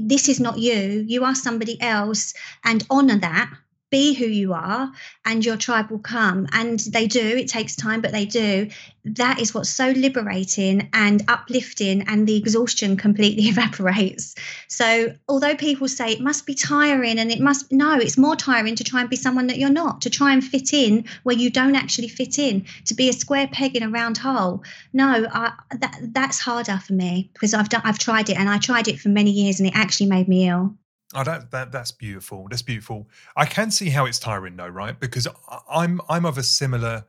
this 0.01 0.29
is 0.29 0.39
not 0.39 0.59
you 0.59 1.05
you 1.07 1.23
are 1.23 1.35
somebody 1.35 1.81
else 1.81 2.33
and 2.63 2.85
honor 2.89 3.17
that 3.17 3.49
be 3.89 4.13
who 4.13 4.25
you 4.25 4.53
are 4.53 4.91
and 5.25 5.45
your 5.45 5.57
tribe 5.57 5.89
will 5.89 5.99
come. 5.99 6.47
And 6.51 6.79
they 6.79 7.07
do 7.07 7.19
it 7.19 7.47
takes 7.47 7.75
time 7.75 8.01
but 8.01 8.11
they 8.11 8.25
do. 8.25 8.69
That 9.05 9.39
is 9.39 9.53
what's 9.53 9.69
so 9.69 9.91
liberating 9.91 10.89
and 10.93 11.23
uplifting 11.27 12.03
and 12.07 12.27
the 12.27 12.37
exhaustion 12.37 12.97
completely 12.97 13.43
evaporates. 13.49 14.35
So 14.67 15.13
although 15.27 15.55
people 15.55 15.87
say 15.87 16.11
it 16.11 16.21
must 16.21 16.45
be 16.45 16.53
tiring 16.53 17.19
and 17.19 17.31
it 17.31 17.39
must 17.39 17.71
no 17.71 17.93
it's 17.93 18.17
more 18.17 18.35
tiring 18.35 18.75
to 18.75 18.83
try 18.83 19.01
and 19.01 19.09
be 19.09 19.15
someone 19.15 19.47
that 19.47 19.57
you're 19.57 19.69
not 19.69 20.01
to 20.01 20.09
try 20.09 20.33
and 20.33 20.43
fit 20.43 20.73
in 20.73 21.05
where 21.23 21.35
you 21.35 21.49
don't 21.49 21.75
actually 21.75 22.09
fit 22.09 22.37
in 22.37 22.65
to 22.85 22.93
be 22.93 23.09
a 23.09 23.13
square 23.13 23.47
peg 23.47 23.75
in 23.75 23.83
a 23.83 23.89
round 23.89 24.17
hole. 24.17 24.63
No 24.93 25.27
I, 25.31 25.53
that 25.71 25.99
that's 26.13 26.39
harder 26.39 26.77
for 26.85 26.93
me 26.93 27.29
because 27.33 27.53
I've 27.53 27.69
done 27.69 27.81
I've 27.83 27.99
tried 27.99 28.29
it 28.29 28.37
and 28.37 28.49
I 28.49 28.57
tried 28.59 28.87
it 28.87 28.99
for 28.99 29.09
many 29.09 29.31
years 29.31 29.59
and 29.59 29.67
it 29.67 29.75
actually 29.75 30.09
made 30.09 30.27
me 30.27 30.47
ill 30.47 30.75
Oh, 31.15 31.23
that, 31.23 31.49
that 31.51 31.71
that's 31.71 31.91
beautiful. 31.91 32.47
That's 32.49 32.61
beautiful. 32.61 33.09
I 33.35 33.45
can 33.45 33.71
see 33.71 33.89
how 33.89 34.05
it's 34.05 34.19
tiring 34.19 34.55
though, 34.55 34.67
right? 34.67 34.99
Because 34.99 35.27
I'm 35.69 36.01
I'm 36.07 36.25
of 36.25 36.37
a 36.37 36.43
similar 36.43 37.05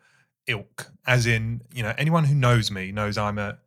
ilk, 0.47 0.91
as 1.07 1.27
in 1.27 1.61
you 1.75 1.83
know 1.83 1.93
anyone 1.99 2.25
who 2.25 2.35
knows 2.35 2.71
me 2.71 2.93
knows 2.93 3.19
I'm 3.19 3.39
a 3.39 3.59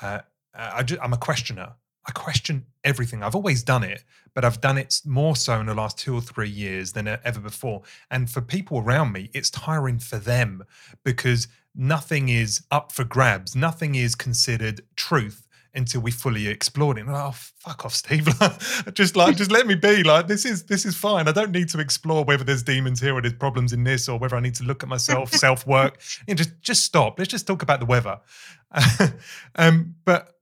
uh, 0.00 0.20
I 0.54 0.82
just, 0.82 1.00
I'm 1.02 1.12
a 1.12 1.18
questioner. 1.18 1.74
I 2.06 2.10
question 2.12 2.66
everything. 2.82 3.22
I've 3.22 3.36
always 3.36 3.62
done 3.62 3.84
it, 3.84 4.02
but 4.34 4.44
I've 4.44 4.60
done 4.60 4.76
it 4.76 5.00
more 5.04 5.36
so 5.36 5.60
in 5.60 5.66
the 5.66 5.74
last 5.74 5.98
two 5.98 6.14
or 6.14 6.20
three 6.20 6.48
years 6.48 6.92
than 6.92 7.06
ever 7.06 7.38
before. 7.38 7.82
And 8.10 8.28
for 8.28 8.40
people 8.40 8.78
around 8.78 9.12
me, 9.12 9.30
it's 9.32 9.50
tiring 9.50 10.00
for 10.00 10.18
them 10.18 10.64
because 11.04 11.46
nothing 11.76 12.28
is 12.28 12.64
up 12.72 12.90
for 12.90 13.04
grabs. 13.04 13.54
Nothing 13.54 13.94
is 13.94 14.16
considered 14.16 14.82
truth 14.96 15.46
until 15.74 16.00
we 16.00 16.10
fully 16.10 16.48
explored 16.48 16.98
it. 16.98 17.02
And 17.02 17.12
like, 17.12 17.22
oh, 17.22 17.32
fuck 17.32 17.84
off, 17.84 17.94
Steve! 17.94 18.28
just 18.94 19.16
like, 19.16 19.36
just 19.36 19.50
let 19.50 19.66
me 19.66 19.74
be. 19.74 20.02
Like, 20.02 20.28
this 20.28 20.44
is 20.44 20.64
this 20.64 20.84
is 20.84 20.96
fine. 20.96 21.28
I 21.28 21.32
don't 21.32 21.52
need 21.52 21.68
to 21.70 21.80
explore 21.80 22.24
whether 22.24 22.44
there's 22.44 22.62
demons 22.62 23.00
here 23.00 23.14
or 23.14 23.22
there's 23.22 23.34
problems 23.34 23.72
in 23.72 23.84
this, 23.84 24.08
or 24.08 24.18
whether 24.18 24.36
I 24.36 24.40
need 24.40 24.54
to 24.56 24.64
look 24.64 24.82
at 24.82 24.88
myself, 24.88 25.32
self 25.32 25.66
work. 25.66 26.00
You 26.26 26.34
know, 26.34 26.38
just 26.38 26.60
just 26.60 26.84
stop. 26.84 27.18
Let's 27.18 27.30
just 27.30 27.46
talk 27.46 27.62
about 27.62 27.80
the 27.80 27.86
weather. 27.86 28.20
um, 29.56 29.94
but 30.04 30.34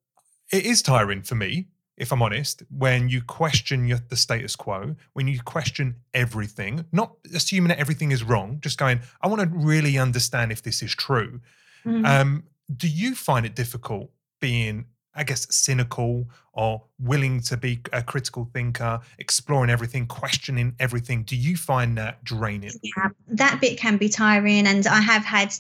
it 0.53 0.65
is 0.65 0.83
tiring 0.83 1.23
for 1.23 1.35
me, 1.35 1.69
if 1.97 2.13
I'm 2.13 2.23
honest, 2.23 2.63
when 2.71 3.09
you 3.09 3.23
question 3.23 3.87
your, 3.87 3.99
the 4.09 4.17
status 4.17 4.57
quo, 4.57 4.97
when 5.13 5.29
you 5.29 5.41
question 5.43 5.97
everything, 6.15 6.85
not 6.93 7.17
assuming 7.35 7.69
that 7.69 7.79
everything 7.79 8.11
is 8.11 8.25
wrong, 8.25 8.59
just 8.61 8.79
going, 8.79 9.01
I 9.21 9.29
want 9.29 9.43
to 9.43 9.49
really 9.49 9.99
understand 9.99 10.51
if 10.51 10.63
this 10.63 10.83
is 10.83 10.95
true. 10.95 11.41
Mm-hmm. 11.85 12.05
Um, 12.05 12.45
do 12.75 12.89
you 12.89 13.15
find 13.15 13.45
it 13.45 13.55
difficult 13.55 14.11
being 14.41 14.87
I 15.15 15.25
guess, 15.25 15.47
cynical 15.55 16.29
or 16.53 16.83
willing 16.99 17.41
to 17.43 17.57
be 17.57 17.81
a 17.93 18.03
critical 18.03 18.49
thinker, 18.53 19.01
exploring 19.19 19.71
everything, 19.71 20.07
questioning 20.07 20.75
everything. 20.79 21.25
Do 21.25 21.37
you 21.37 21.57
find 21.57 21.99
that 21.99 22.23
draining? 22.23 22.71
Yeah, 22.83 23.09
that 23.29 23.61
bit 23.61 23.79
can 23.79 23.97
be 23.97 24.09
tiring. 24.09 24.67
And 24.67 24.87
I 24.87 25.01
have 25.01 25.25
had 25.25 25.53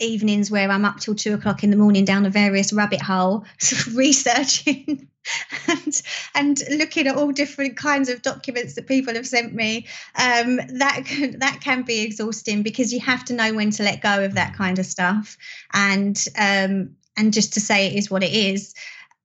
evenings 0.00 0.50
where 0.50 0.70
I'm 0.70 0.84
up 0.84 1.00
till 1.00 1.14
two 1.14 1.34
o'clock 1.34 1.64
in 1.64 1.70
the 1.70 1.76
morning 1.76 2.04
down 2.04 2.24
a 2.24 2.30
various 2.30 2.72
rabbit 2.72 3.02
hole, 3.02 3.44
researching 3.94 5.08
and 5.66 6.02
and 6.34 6.62
looking 6.70 7.06
at 7.06 7.16
all 7.16 7.32
different 7.32 7.76
kinds 7.76 8.08
of 8.08 8.22
documents 8.22 8.74
that 8.74 8.86
people 8.86 9.14
have 9.14 9.26
sent 9.26 9.54
me. 9.54 9.86
Um, 10.14 10.56
that 10.78 11.02
can, 11.04 11.38
that 11.40 11.60
can 11.60 11.82
be 11.82 12.00
exhausting 12.00 12.62
because 12.62 12.92
you 12.92 13.00
have 13.00 13.24
to 13.26 13.34
know 13.34 13.54
when 13.54 13.70
to 13.72 13.82
let 13.82 14.00
go 14.00 14.24
of 14.24 14.34
that 14.34 14.52
mm. 14.52 14.56
kind 14.56 14.78
of 14.78 14.86
stuff. 14.86 15.36
And 15.72 16.22
um, 16.38 16.96
and 17.18 17.32
just 17.32 17.52
to 17.54 17.60
say 17.60 17.86
it 17.86 17.94
is 17.94 18.10
what 18.10 18.22
it 18.22 18.32
is 18.32 18.74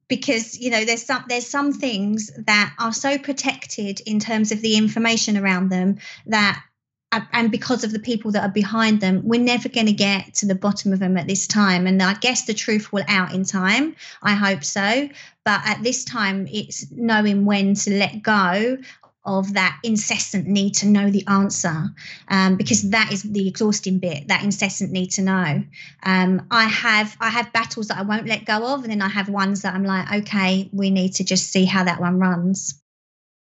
because 0.07 0.59
you 0.59 0.69
know 0.69 0.83
there's 0.83 1.05
some 1.05 1.23
there's 1.29 1.47
some 1.47 1.71
things 1.71 2.31
that 2.45 2.73
are 2.79 2.93
so 2.93 3.17
protected 3.17 4.01
in 4.05 4.19
terms 4.19 4.51
of 4.51 4.61
the 4.61 4.75
information 4.77 5.37
around 5.37 5.69
them 5.69 5.97
that 6.25 6.61
and 7.31 7.51
because 7.51 7.83
of 7.83 7.91
the 7.91 7.99
people 7.99 8.31
that 8.31 8.43
are 8.43 8.51
behind 8.51 8.99
them 8.99 9.21
we're 9.23 9.39
never 9.39 9.69
going 9.69 9.85
to 9.85 9.93
get 9.93 10.33
to 10.33 10.45
the 10.45 10.55
bottom 10.55 10.91
of 10.93 10.99
them 10.99 11.17
at 11.17 11.27
this 11.27 11.47
time. 11.47 11.85
And 11.85 12.01
i 12.01 12.15
guess 12.15 12.45
the 12.45 12.53
truth 12.53 12.91
will 12.91 13.03
out 13.07 13.33
in 13.33 13.43
time. 13.43 13.95
I 14.21 14.33
hope 14.33 14.63
so. 14.63 15.09
But 15.45 15.61
at 15.65 15.83
this 15.83 16.03
time 16.03 16.47
it's 16.51 16.89
knowing 16.91 17.45
when 17.45 17.75
to 17.75 17.91
let 17.91 18.23
go 18.23 18.77
of 19.25 19.53
that 19.53 19.79
incessant 19.83 20.47
need 20.47 20.73
to 20.75 20.85
know 20.85 21.09
the 21.09 21.25
answer 21.27 21.89
um, 22.27 22.57
because 22.57 22.89
that 22.89 23.11
is 23.11 23.23
the 23.23 23.47
exhausting 23.47 23.99
bit 23.99 24.27
that 24.27 24.43
incessant 24.43 24.91
need 24.91 25.11
to 25.11 25.21
know. 25.21 25.63
Um, 26.03 26.45
i 26.51 26.65
have 26.65 27.15
i 27.19 27.29
have 27.29 27.53
battles 27.53 27.87
that 27.87 27.97
i 27.97 28.01
won't 28.01 28.27
let 28.27 28.45
go 28.45 28.73
of 28.73 28.83
and 28.83 28.91
then 28.91 29.01
i 29.01 29.07
have 29.07 29.29
ones 29.29 29.61
that 29.61 29.73
i'm 29.73 29.83
like 29.83 30.11
okay 30.11 30.69
we 30.73 30.89
need 30.89 31.15
to 31.15 31.23
just 31.23 31.51
see 31.51 31.65
how 31.65 31.83
that 31.83 31.99
one 32.01 32.19
runs 32.19 32.82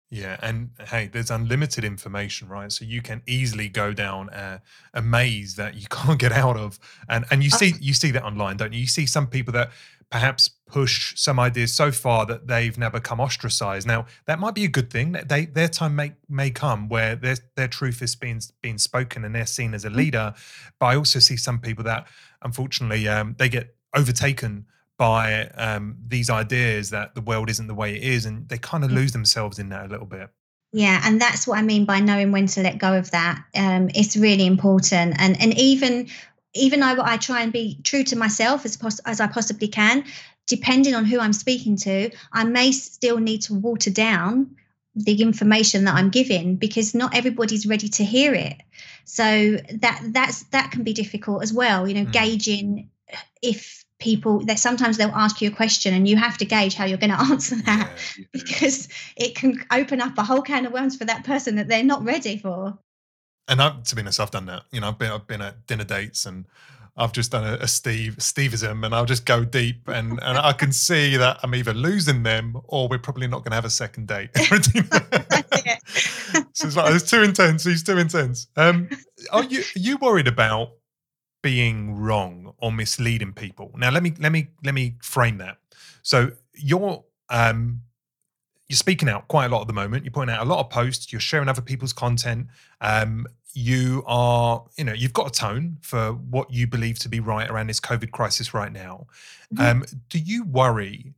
yeah, 0.09 0.37
and 0.41 0.69
hey, 0.87 1.09
there's 1.11 1.31
unlimited 1.31 1.83
information, 1.83 2.47
right? 2.47 2.71
So 2.71 2.85
you 2.85 3.01
can 3.01 3.21
easily 3.27 3.67
go 3.69 3.91
down 3.91 4.29
a, 4.29 4.61
a 4.93 5.01
maze 5.01 5.55
that 5.55 5.75
you 5.75 5.87
can't 5.89 6.19
get 6.19 6.31
out 6.31 6.57
of, 6.57 6.79
and 7.09 7.25
and 7.31 7.43
you 7.43 7.49
see 7.49 7.73
you 7.79 7.93
see 7.93 8.11
that 8.11 8.23
online, 8.23 8.57
don't 8.57 8.73
you? 8.73 8.79
You 8.79 8.87
see 8.87 9.05
some 9.05 9.27
people 9.27 9.53
that 9.53 9.71
perhaps 10.11 10.51
push 10.67 11.19
some 11.19 11.39
ideas 11.39 11.73
so 11.73 11.91
far 11.91 12.25
that 12.25 12.47
they've 12.47 12.77
now 12.77 12.89
become 12.89 13.19
ostracized. 13.19 13.87
Now, 13.87 14.05
that 14.25 14.39
might 14.39 14.55
be 14.55 14.63
a 14.63 14.69
good 14.69 14.89
thing. 14.89 15.13
They, 15.13 15.45
their 15.45 15.67
time 15.67 15.95
may, 15.95 16.13
may 16.29 16.51
come 16.51 16.89
where 16.89 17.15
their, 17.15 17.37
their 17.55 17.67
truth 17.67 18.01
is 18.01 18.15
being, 18.15 18.41
being 18.61 18.77
spoken 18.77 19.25
and 19.25 19.33
they're 19.33 19.45
seen 19.45 19.73
as 19.73 19.85
a 19.85 19.89
mm. 19.89 19.95
leader. 19.95 20.33
But 20.79 20.85
I 20.85 20.95
also 20.95 21.19
see 21.19 21.37
some 21.37 21.59
people 21.59 21.83
that, 21.85 22.07
unfortunately, 22.41 23.07
um, 23.07 23.35
they 23.37 23.49
get 23.49 23.75
overtaken 23.95 24.65
by 24.97 25.47
um, 25.55 25.97
these 26.07 26.29
ideas 26.29 26.89
that 26.91 27.15
the 27.15 27.21
world 27.21 27.49
isn't 27.49 27.67
the 27.67 27.73
way 27.73 27.95
it 27.95 28.03
is, 28.03 28.25
and 28.25 28.47
they 28.49 28.57
kind 28.57 28.83
of 28.83 28.91
mm. 28.91 28.95
lose 28.95 29.11
themselves 29.11 29.59
in 29.59 29.69
that 29.69 29.85
a 29.85 29.89
little 29.89 30.05
bit. 30.05 30.29
Yeah, 30.71 31.01
and 31.05 31.21
that's 31.21 31.47
what 31.47 31.57
I 31.57 31.61
mean 31.61 31.85
by 31.85 31.99
knowing 31.99 32.31
when 32.31 32.47
to 32.47 32.61
let 32.61 32.77
go 32.79 32.97
of 32.97 33.11
that. 33.11 33.41
Um, 33.55 33.89
it's 33.95 34.17
really 34.17 34.45
important, 34.45 35.15
and 35.19 35.39
and 35.41 35.57
even 35.57 36.07
even 36.53 36.79
though 36.79 36.97
I 37.01 37.17
try 37.17 37.41
and 37.41 37.51
be 37.51 37.79
true 37.83 38.03
to 38.05 38.15
myself 38.15 38.65
as 38.65 38.77
pos- 38.77 38.99
as 38.99 39.19
I 39.19 39.27
possibly 39.27 39.67
can, 39.67 40.03
depending 40.47 40.93
on 40.93 41.05
who 41.05 41.19
I'm 41.19 41.33
speaking 41.33 41.75
to, 41.77 42.09
I 42.33 42.43
may 42.43 42.71
still 42.71 43.17
need 43.17 43.41
to 43.43 43.53
water 43.53 43.89
down 43.89 44.55
the 44.95 45.21
information 45.21 45.83
that 45.85 45.95
I'm 45.95 46.09
giving 46.09 46.55
because 46.55 46.95
not 46.95 47.15
everybody's 47.15 47.65
ready 47.65 47.89
to 47.89 48.03
hear 48.03 48.33
it. 48.33 48.57
So 49.03 49.57
that 49.81 50.01
that's 50.07 50.43
that 50.45 50.71
can 50.71 50.83
be 50.83 50.93
difficult 50.93 51.43
as 51.43 51.53
well. 51.53 51.87
You 51.87 51.93
know, 51.93 52.05
mm. 52.05 52.11
gauging 52.11 52.89
if 53.41 53.84
people 53.99 54.39
that 54.45 54.59
sometimes 54.59 54.97
they'll 54.97 55.09
ask 55.09 55.41
you 55.41 55.49
a 55.49 55.55
question 55.55 55.93
and 55.93 56.07
you 56.07 56.17
have 56.17 56.37
to 56.37 56.45
gauge 56.45 56.75
how 56.75 56.85
you're 56.85 56.97
going 56.97 57.09
to 57.17 57.19
answer 57.19 57.55
that 57.55 57.91
yeah, 58.17 58.25
because 58.33 58.89
it 59.15 59.35
can 59.35 59.63
open 59.71 60.01
up 60.01 60.17
a 60.17 60.23
whole 60.23 60.41
can 60.41 60.65
of 60.65 60.73
worms 60.73 60.97
for 60.97 61.05
that 61.05 61.23
person 61.23 61.55
that 61.55 61.67
they're 61.67 61.83
not 61.83 62.03
ready 62.03 62.37
for 62.37 62.77
and 63.47 63.61
I've, 63.61 63.83
to 63.83 63.95
be 63.95 64.01
honest, 64.01 64.19
I've 64.19 64.31
done 64.31 64.47
that. 64.47 64.63
You 64.71 64.81
know, 64.81 64.87
I've 64.87 64.97
been 64.97 65.11
I've 65.11 65.27
been 65.27 65.41
at 65.41 65.67
dinner 65.67 65.83
dates 65.83 66.25
and 66.25 66.45
I've 66.97 67.11
just 67.11 67.31
done 67.31 67.43
a, 67.43 67.57
a 67.61 67.67
Steve 67.67 68.15
Steveism, 68.17 68.85
and 68.85 68.95
I'll 68.95 69.05
just 69.05 69.25
go 69.25 69.43
deep, 69.43 69.87
and 69.87 70.19
and 70.23 70.37
I 70.37 70.53
can 70.53 70.71
see 70.71 71.17
that 71.17 71.39
I'm 71.43 71.53
either 71.53 71.73
losing 71.73 72.23
them 72.23 72.59
or 72.65 72.87
we're 72.87 72.99
probably 72.99 73.27
not 73.27 73.39
going 73.39 73.51
to 73.51 73.55
have 73.55 73.65
a 73.65 73.69
second 73.69 74.07
date. 74.07 74.29
so 74.37 74.47
it's 76.67 76.75
like 76.75 76.95
it's 76.95 77.09
too 77.09 77.21
intense. 77.21 77.63
He's 77.63 77.83
too 77.83 77.97
intense. 77.97 78.47
Um, 78.55 78.89
are 79.31 79.43
you 79.43 79.59
are 79.59 79.79
you 79.79 79.97
worried 79.97 80.27
about 80.27 80.71
being 81.43 81.95
wrong 81.95 82.44
or 82.57 82.71
misleading 82.71 83.33
people? 83.33 83.71
Now 83.75 83.91
let 83.91 84.03
me 84.03 84.13
let 84.19 84.31
me 84.31 84.49
let 84.63 84.73
me 84.73 84.95
frame 85.01 85.37
that. 85.39 85.57
So 86.01 86.31
you're 86.53 87.03
um 87.29 87.81
you're 88.67 88.77
speaking 88.77 89.09
out 89.09 89.27
quite 89.27 89.45
a 89.45 89.49
lot 89.49 89.61
at 89.61 89.67
the 89.67 89.73
moment. 89.73 90.03
You're 90.05 90.11
putting 90.11 90.33
out 90.33 90.45
a 90.45 90.49
lot 90.49 90.59
of 90.59 90.69
posts. 90.69 91.11
You're 91.11 91.21
sharing 91.21 91.47
other 91.47 91.61
people's 91.61 91.93
content. 91.93 92.47
Um, 92.81 93.27
you 93.53 94.03
are, 94.05 94.65
you 94.77 94.83
know, 94.83 94.93
you've 94.93 95.13
got 95.13 95.27
a 95.27 95.31
tone 95.31 95.77
for 95.81 96.13
what 96.13 96.51
you 96.51 96.67
believe 96.67 96.99
to 96.99 97.09
be 97.09 97.19
right 97.19 97.49
around 97.49 97.67
this 97.67 97.79
COVID 97.79 98.11
crisis 98.11 98.53
right 98.53 98.71
now. 98.71 99.07
Mm-hmm. 99.53 99.81
Um, 99.81 99.85
do 100.09 100.19
you 100.19 100.43
worry 100.43 101.13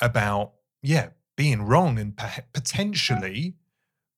about, 0.00 0.52
yeah, 0.82 1.08
being 1.36 1.62
wrong 1.62 1.98
and 1.98 2.20
potentially 2.52 3.54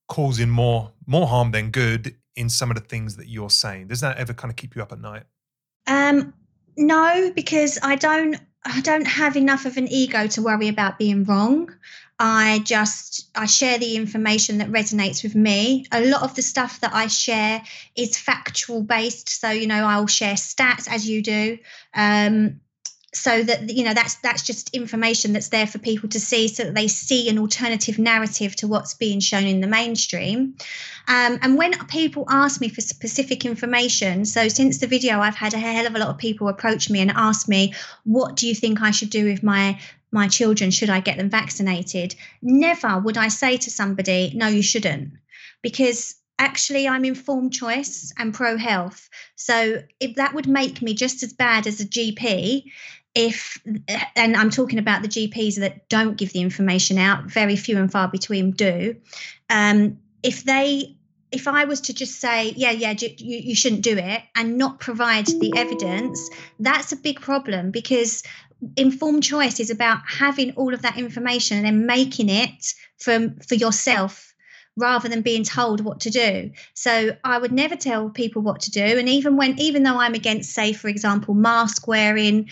causing 0.08 0.50
more 0.50 0.92
more 1.06 1.26
harm 1.26 1.52
than 1.52 1.70
good 1.70 2.16
in 2.36 2.48
some 2.48 2.70
of 2.70 2.76
the 2.76 2.82
things 2.82 3.16
that 3.16 3.28
you're 3.28 3.50
saying? 3.50 3.88
Does 3.88 4.00
that 4.00 4.16
ever 4.16 4.32
kind 4.32 4.50
of 4.50 4.56
keep 4.56 4.74
you 4.74 4.82
up 4.82 4.92
at 4.92 5.00
night? 5.00 5.24
Um, 5.86 6.34
no, 6.76 7.32
because 7.34 7.78
I 7.82 7.96
don't. 7.96 8.36
I 8.64 8.80
don't 8.80 9.06
have 9.08 9.36
enough 9.36 9.66
of 9.66 9.76
an 9.76 9.88
ego 9.88 10.28
to 10.28 10.42
worry 10.42 10.68
about 10.68 10.96
being 10.96 11.24
wrong. 11.24 11.74
I 12.16 12.60
just 12.60 13.28
I 13.34 13.46
share 13.46 13.78
the 13.78 13.96
information 13.96 14.58
that 14.58 14.70
resonates 14.70 15.24
with 15.24 15.34
me. 15.34 15.86
A 15.90 16.04
lot 16.04 16.22
of 16.22 16.36
the 16.36 16.42
stuff 16.42 16.78
that 16.80 16.94
I 16.94 17.08
share 17.08 17.62
is 17.96 18.16
factual 18.16 18.84
based, 18.84 19.28
so 19.28 19.50
you 19.50 19.66
know 19.66 19.84
I'll 19.84 20.06
share 20.06 20.34
stats 20.34 20.88
as 20.88 21.08
you 21.08 21.22
do. 21.22 21.58
Um, 21.94 22.60
so 23.14 23.42
that 23.42 23.70
you 23.70 23.84
know 23.84 23.92
that's 23.92 24.14
that's 24.16 24.42
just 24.42 24.74
information 24.74 25.32
that's 25.32 25.48
there 25.48 25.66
for 25.66 25.78
people 25.78 26.08
to 26.08 26.18
see 26.18 26.48
so 26.48 26.64
that 26.64 26.74
they 26.74 26.88
see 26.88 27.28
an 27.28 27.38
alternative 27.38 27.98
narrative 27.98 28.56
to 28.56 28.66
what's 28.66 28.94
being 28.94 29.20
shown 29.20 29.44
in 29.44 29.60
the 29.60 29.66
mainstream. 29.66 30.56
Um, 31.06 31.38
and 31.42 31.58
when 31.58 31.72
people 31.86 32.24
ask 32.28 32.60
me 32.60 32.68
for 32.68 32.80
specific 32.80 33.44
information 33.44 34.24
so 34.24 34.48
since 34.48 34.78
the 34.78 34.86
video 34.86 35.18
i've 35.18 35.34
had 35.34 35.52
a 35.52 35.58
hell 35.58 35.86
of 35.86 35.94
a 35.94 35.98
lot 35.98 36.08
of 36.08 36.18
people 36.18 36.48
approach 36.48 36.88
me 36.88 37.00
and 37.00 37.10
ask 37.10 37.48
me 37.48 37.74
what 38.04 38.36
do 38.36 38.46
you 38.46 38.54
think 38.54 38.80
i 38.80 38.92
should 38.92 39.10
do 39.10 39.24
with 39.24 39.42
my 39.42 39.78
my 40.12 40.28
children? 40.28 40.70
Should 40.70 40.90
i 40.90 41.00
get 41.00 41.16
them 41.18 41.28
vaccinated? 41.28 42.14
Never 42.40 42.98
would 42.98 43.18
i 43.18 43.28
say 43.28 43.56
to 43.58 43.70
somebody 43.70 44.32
no 44.34 44.46
you 44.46 44.62
shouldn't 44.62 45.12
because 45.60 46.14
actually 46.38 46.88
I'm 46.88 47.04
informed 47.04 47.52
choice 47.52 48.12
and 48.18 48.34
pro 48.34 48.56
health. 48.56 49.08
So 49.36 49.82
if 50.00 50.16
that 50.16 50.34
would 50.34 50.48
make 50.48 50.82
me 50.82 50.92
just 50.94 51.22
as 51.22 51.32
bad 51.32 51.68
as 51.68 51.80
a 51.80 51.84
GP, 51.84 52.64
if 53.14 53.60
and 54.16 54.36
i'm 54.36 54.50
talking 54.50 54.78
about 54.78 55.02
the 55.02 55.08
gps 55.08 55.58
that 55.58 55.88
don't 55.88 56.16
give 56.16 56.32
the 56.32 56.40
information 56.40 56.98
out 56.98 57.24
very 57.24 57.56
few 57.56 57.78
and 57.78 57.92
far 57.92 58.08
between 58.08 58.50
do 58.52 58.96
um, 59.50 59.98
if 60.22 60.44
they 60.44 60.96
if 61.30 61.46
i 61.46 61.64
was 61.64 61.80
to 61.80 61.92
just 61.92 62.20
say 62.20 62.52
yeah 62.56 62.70
yeah 62.70 62.94
you, 62.98 63.10
you 63.18 63.54
shouldn't 63.54 63.82
do 63.82 63.96
it 63.96 64.22
and 64.34 64.56
not 64.56 64.80
provide 64.80 65.26
the 65.26 65.52
evidence 65.56 66.30
that's 66.60 66.92
a 66.92 66.96
big 66.96 67.20
problem 67.20 67.70
because 67.70 68.22
informed 68.76 69.22
choice 69.22 69.60
is 69.60 69.70
about 69.70 69.98
having 70.06 70.52
all 70.52 70.72
of 70.72 70.82
that 70.82 70.96
information 70.96 71.58
and 71.58 71.66
then 71.66 71.86
making 71.86 72.28
it 72.28 72.72
from 72.98 73.36
for 73.40 73.56
yourself 73.56 74.32
rather 74.76 75.08
than 75.08 75.20
being 75.20 75.44
told 75.44 75.82
what 75.82 76.00
to 76.00 76.10
do. 76.10 76.50
So 76.74 77.16
I 77.24 77.38
would 77.38 77.52
never 77.52 77.76
tell 77.76 78.08
people 78.08 78.42
what 78.42 78.60
to 78.60 78.70
do. 78.70 78.80
And 78.82 79.08
even 79.08 79.36
when, 79.36 79.58
even 79.58 79.82
though 79.82 79.98
I'm 79.98 80.14
against, 80.14 80.54
say, 80.54 80.72
for 80.72 80.88
example, 80.88 81.34
mask 81.34 81.86
wearing, 81.86 82.48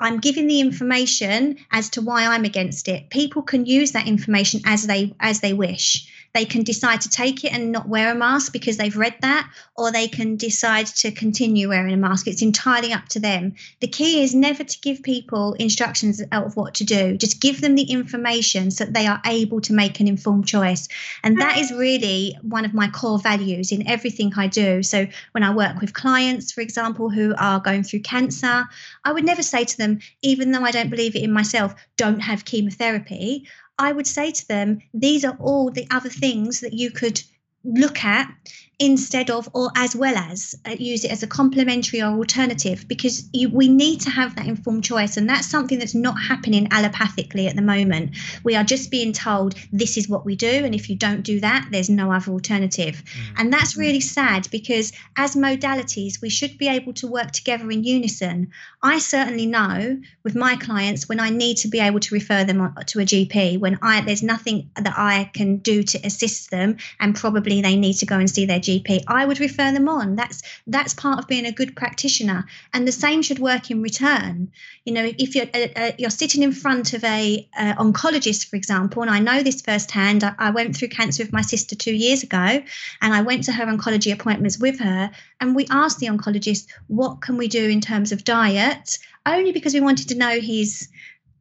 I'm 0.00 0.18
giving 0.18 0.46
the 0.46 0.60
information 0.60 1.58
as 1.70 1.90
to 1.90 2.02
why 2.02 2.26
I'm 2.26 2.44
against 2.44 2.88
it. 2.88 3.10
People 3.10 3.42
can 3.42 3.64
use 3.64 3.92
that 3.92 4.08
information 4.08 4.60
as 4.66 4.86
they 4.86 5.14
as 5.20 5.40
they 5.40 5.52
wish. 5.52 6.10
They 6.34 6.44
can 6.44 6.64
decide 6.64 7.00
to 7.02 7.08
take 7.08 7.44
it 7.44 7.52
and 7.52 7.70
not 7.70 7.88
wear 7.88 8.10
a 8.10 8.14
mask 8.14 8.52
because 8.52 8.76
they've 8.76 8.96
read 8.96 9.14
that, 9.20 9.48
or 9.76 9.92
they 9.92 10.08
can 10.08 10.36
decide 10.36 10.86
to 10.86 11.12
continue 11.12 11.68
wearing 11.68 11.94
a 11.94 11.96
mask. 11.96 12.26
It's 12.26 12.42
entirely 12.42 12.92
up 12.92 13.08
to 13.10 13.20
them. 13.20 13.54
The 13.80 13.86
key 13.86 14.22
is 14.24 14.34
never 14.34 14.64
to 14.64 14.80
give 14.80 15.02
people 15.02 15.52
instructions 15.54 16.20
of 16.32 16.56
what 16.56 16.74
to 16.74 16.84
do. 16.84 17.16
Just 17.16 17.40
give 17.40 17.60
them 17.60 17.76
the 17.76 17.84
information 17.84 18.70
so 18.72 18.84
that 18.84 18.94
they 18.94 19.06
are 19.06 19.20
able 19.24 19.60
to 19.62 19.72
make 19.72 20.00
an 20.00 20.08
informed 20.08 20.48
choice. 20.48 20.88
And 21.22 21.40
that 21.40 21.58
is 21.58 21.72
really 21.72 22.36
one 22.42 22.64
of 22.64 22.74
my 22.74 22.88
core 22.88 23.20
values 23.20 23.70
in 23.70 23.88
everything 23.88 24.32
I 24.36 24.48
do. 24.48 24.82
So 24.82 25.06
when 25.32 25.44
I 25.44 25.54
work 25.54 25.80
with 25.80 25.94
clients, 25.94 26.50
for 26.50 26.62
example, 26.62 27.10
who 27.10 27.34
are 27.38 27.60
going 27.60 27.84
through 27.84 28.00
cancer, 28.00 28.64
I 29.04 29.12
would 29.12 29.24
never 29.24 29.42
say 29.42 29.64
to 29.64 29.78
them, 29.78 30.00
even 30.22 30.50
though 30.50 30.64
I 30.64 30.72
don't 30.72 30.90
believe 30.90 31.14
it 31.14 31.22
in 31.22 31.32
myself, 31.32 31.74
don't 31.96 32.20
have 32.20 32.44
chemotherapy. 32.44 33.46
I 33.78 33.92
would 33.92 34.06
say 34.06 34.30
to 34.30 34.48
them, 34.48 34.80
these 34.92 35.24
are 35.24 35.36
all 35.40 35.70
the 35.70 35.86
other 35.90 36.10
things 36.10 36.60
that 36.60 36.72
you 36.72 36.90
could 36.90 37.22
look 37.64 38.04
at 38.04 38.32
instead 38.78 39.30
of 39.30 39.48
or 39.52 39.70
as 39.76 39.94
well 39.94 40.16
as 40.16 40.54
uh, 40.66 40.70
use 40.78 41.04
it 41.04 41.10
as 41.10 41.22
a 41.22 41.26
complementary 41.26 42.02
or 42.02 42.06
alternative 42.06 42.86
because 42.88 43.28
you, 43.32 43.48
we 43.48 43.68
need 43.68 44.00
to 44.00 44.10
have 44.10 44.34
that 44.36 44.46
informed 44.46 44.84
choice 44.84 45.16
and 45.16 45.28
that's 45.28 45.46
something 45.46 45.78
that's 45.78 45.94
not 45.94 46.14
happening 46.20 46.66
allopathically 46.68 47.48
at 47.48 47.56
the 47.56 47.62
moment. 47.62 48.16
We 48.42 48.56
are 48.56 48.64
just 48.64 48.90
being 48.90 49.12
told 49.12 49.54
this 49.72 49.96
is 49.96 50.08
what 50.08 50.24
we 50.24 50.36
do 50.36 50.64
and 50.64 50.74
if 50.74 50.90
you 50.90 50.96
don't 50.96 51.22
do 51.22 51.40
that 51.40 51.68
there's 51.70 51.90
no 51.90 52.12
other 52.12 52.32
alternative. 52.32 53.02
Mm. 53.04 53.34
and 53.38 53.52
that's 53.52 53.76
really 53.76 54.00
sad 54.00 54.48
because 54.50 54.92
as 55.16 55.36
modalities 55.36 56.20
we 56.20 56.30
should 56.30 56.58
be 56.58 56.68
able 56.68 56.92
to 56.94 57.06
work 57.06 57.30
together 57.30 57.70
in 57.70 57.84
unison. 57.84 58.50
I 58.82 58.98
certainly 58.98 59.46
know 59.46 60.00
with 60.22 60.34
my 60.34 60.56
clients 60.56 61.08
when 61.08 61.20
i 61.20 61.30
need 61.30 61.56
to 61.58 61.68
be 61.68 61.80
able 61.80 62.00
to 62.00 62.14
refer 62.14 62.44
them 62.44 62.74
to 62.86 63.00
a 63.00 63.04
gp 63.04 63.58
when 63.58 63.78
i 63.82 64.00
there's 64.00 64.22
nothing 64.22 64.70
that 64.76 64.94
i 64.96 65.30
can 65.34 65.58
do 65.58 65.82
to 65.82 65.98
assist 66.04 66.50
them 66.50 66.76
and 67.00 67.14
probably 67.14 67.60
they 67.60 67.76
need 67.76 67.94
to 67.94 68.06
go 68.06 68.18
and 68.18 68.28
see 68.28 68.46
their 68.46 68.60
GP, 68.64 69.04
I 69.06 69.24
would 69.24 69.40
refer 69.40 69.72
them 69.72 69.88
on. 69.88 70.16
That's 70.16 70.42
that's 70.66 70.94
part 70.94 71.18
of 71.18 71.28
being 71.28 71.46
a 71.46 71.52
good 71.52 71.76
practitioner, 71.76 72.46
and 72.72 72.86
the 72.86 72.92
same 72.92 73.22
should 73.22 73.38
work 73.38 73.70
in 73.70 73.82
return. 73.82 74.50
You 74.84 74.94
know, 74.94 75.12
if 75.18 75.34
you're 75.34 75.46
uh, 75.54 75.68
uh, 75.76 75.92
you're 75.98 76.10
sitting 76.10 76.42
in 76.42 76.52
front 76.52 76.92
of 76.92 77.04
a 77.04 77.48
uh, 77.56 77.74
oncologist, 77.74 78.48
for 78.48 78.56
example, 78.56 79.02
and 79.02 79.10
I 79.10 79.20
know 79.20 79.42
this 79.42 79.60
firsthand. 79.60 80.24
I, 80.24 80.34
I 80.38 80.50
went 80.50 80.76
through 80.76 80.88
cancer 80.88 81.22
with 81.22 81.32
my 81.32 81.42
sister 81.42 81.76
two 81.76 81.94
years 81.94 82.22
ago, 82.22 82.62
and 83.02 83.14
I 83.14 83.22
went 83.22 83.44
to 83.44 83.52
her 83.52 83.66
oncology 83.66 84.12
appointments 84.12 84.58
with 84.58 84.80
her, 84.80 85.10
and 85.40 85.54
we 85.54 85.66
asked 85.70 85.98
the 85.98 86.06
oncologist, 86.06 86.66
"What 86.88 87.20
can 87.20 87.36
we 87.36 87.48
do 87.48 87.68
in 87.68 87.80
terms 87.80 88.12
of 88.12 88.24
diet?" 88.24 88.98
Only 89.26 89.52
because 89.52 89.74
we 89.74 89.80
wanted 89.80 90.08
to 90.08 90.16
know 90.16 90.40
his 90.40 90.88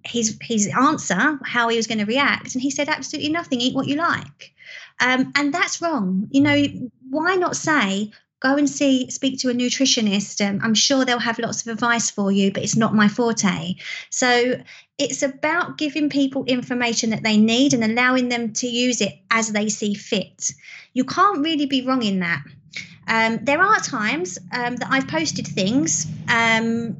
his 0.05 0.37
his 0.41 0.67
answer, 0.67 1.39
how 1.43 1.69
he 1.69 1.77
was 1.77 1.87
going 1.87 1.99
to 1.99 2.05
react, 2.05 2.53
and 2.53 2.61
he 2.61 2.69
said 2.69 2.89
absolutely 2.89 3.31
nothing. 3.31 3.61
Eat 3.61 3.75
what 3.75 3.87
you 3.87 3.95
like. 3.95 4.53
Um, 4.99 5.31
and 5.35 5.53
that's 5.53 5.81
wrong. 5.81 6.27
You 6.31 6.41
know, 6.41 6.65
why 7.13 7.35
not 7.35 7.55
say, 7.55 8.11
go 8.41 8.55
and 8.55 8.69
see, 8.69 9.09
speak 9.09 9.39
to 9.39 9.49
a 9.49 9.53
nutritionist? 9.53 10.45
Um, 10.45 10.59
I'm 10.61 10.73
sure 10.73 11.05
they'll 11.05 11.19
have 11.19 11.39
lots 11.39 11.61
of 11.61 11.71
advice 11.71 12.09
for 12.09 12.31
you, 12.31 12.51
but 12.51 12.63
it's 12.63 12.75
not 12.75 12.93
my 12.93 13.07
forte. 13.07 13.75
So 14.09 14.61
it's 14.97 15.23
about 15.23 15.77
giving 15.77 16.09
people 16.09 16.43
information 16.45 17.11
that 17.11 17.23
they 17.23 17.37
need 17.37 17.73
and 17.73 17.83
allowing 17.83 18.29
them 18.29 18.53
to 18.53 18.67
use 18.67 18.99
it 18.99 19.13
as 19.31 19.51
they 19.51 19.69
see 19.69 19.93
fit. 19.93 20.51
You 20.93 21.05
can't 21.05 21.39
really 21.39 21.67
be 21.67 21.85
wrong 21.85 22.03
in 22.03 22.19
that. 22.19 22.43
Um, 23.07 23.39
there 23.43 23.61
are 23.61 23.79
times 23.79 24.39
um, 24.51 24.75
that 24.77 24.87
I've 24.89 25.07
posted 25.07 25.47
things 25.47 26.07
um, 26.29 26.97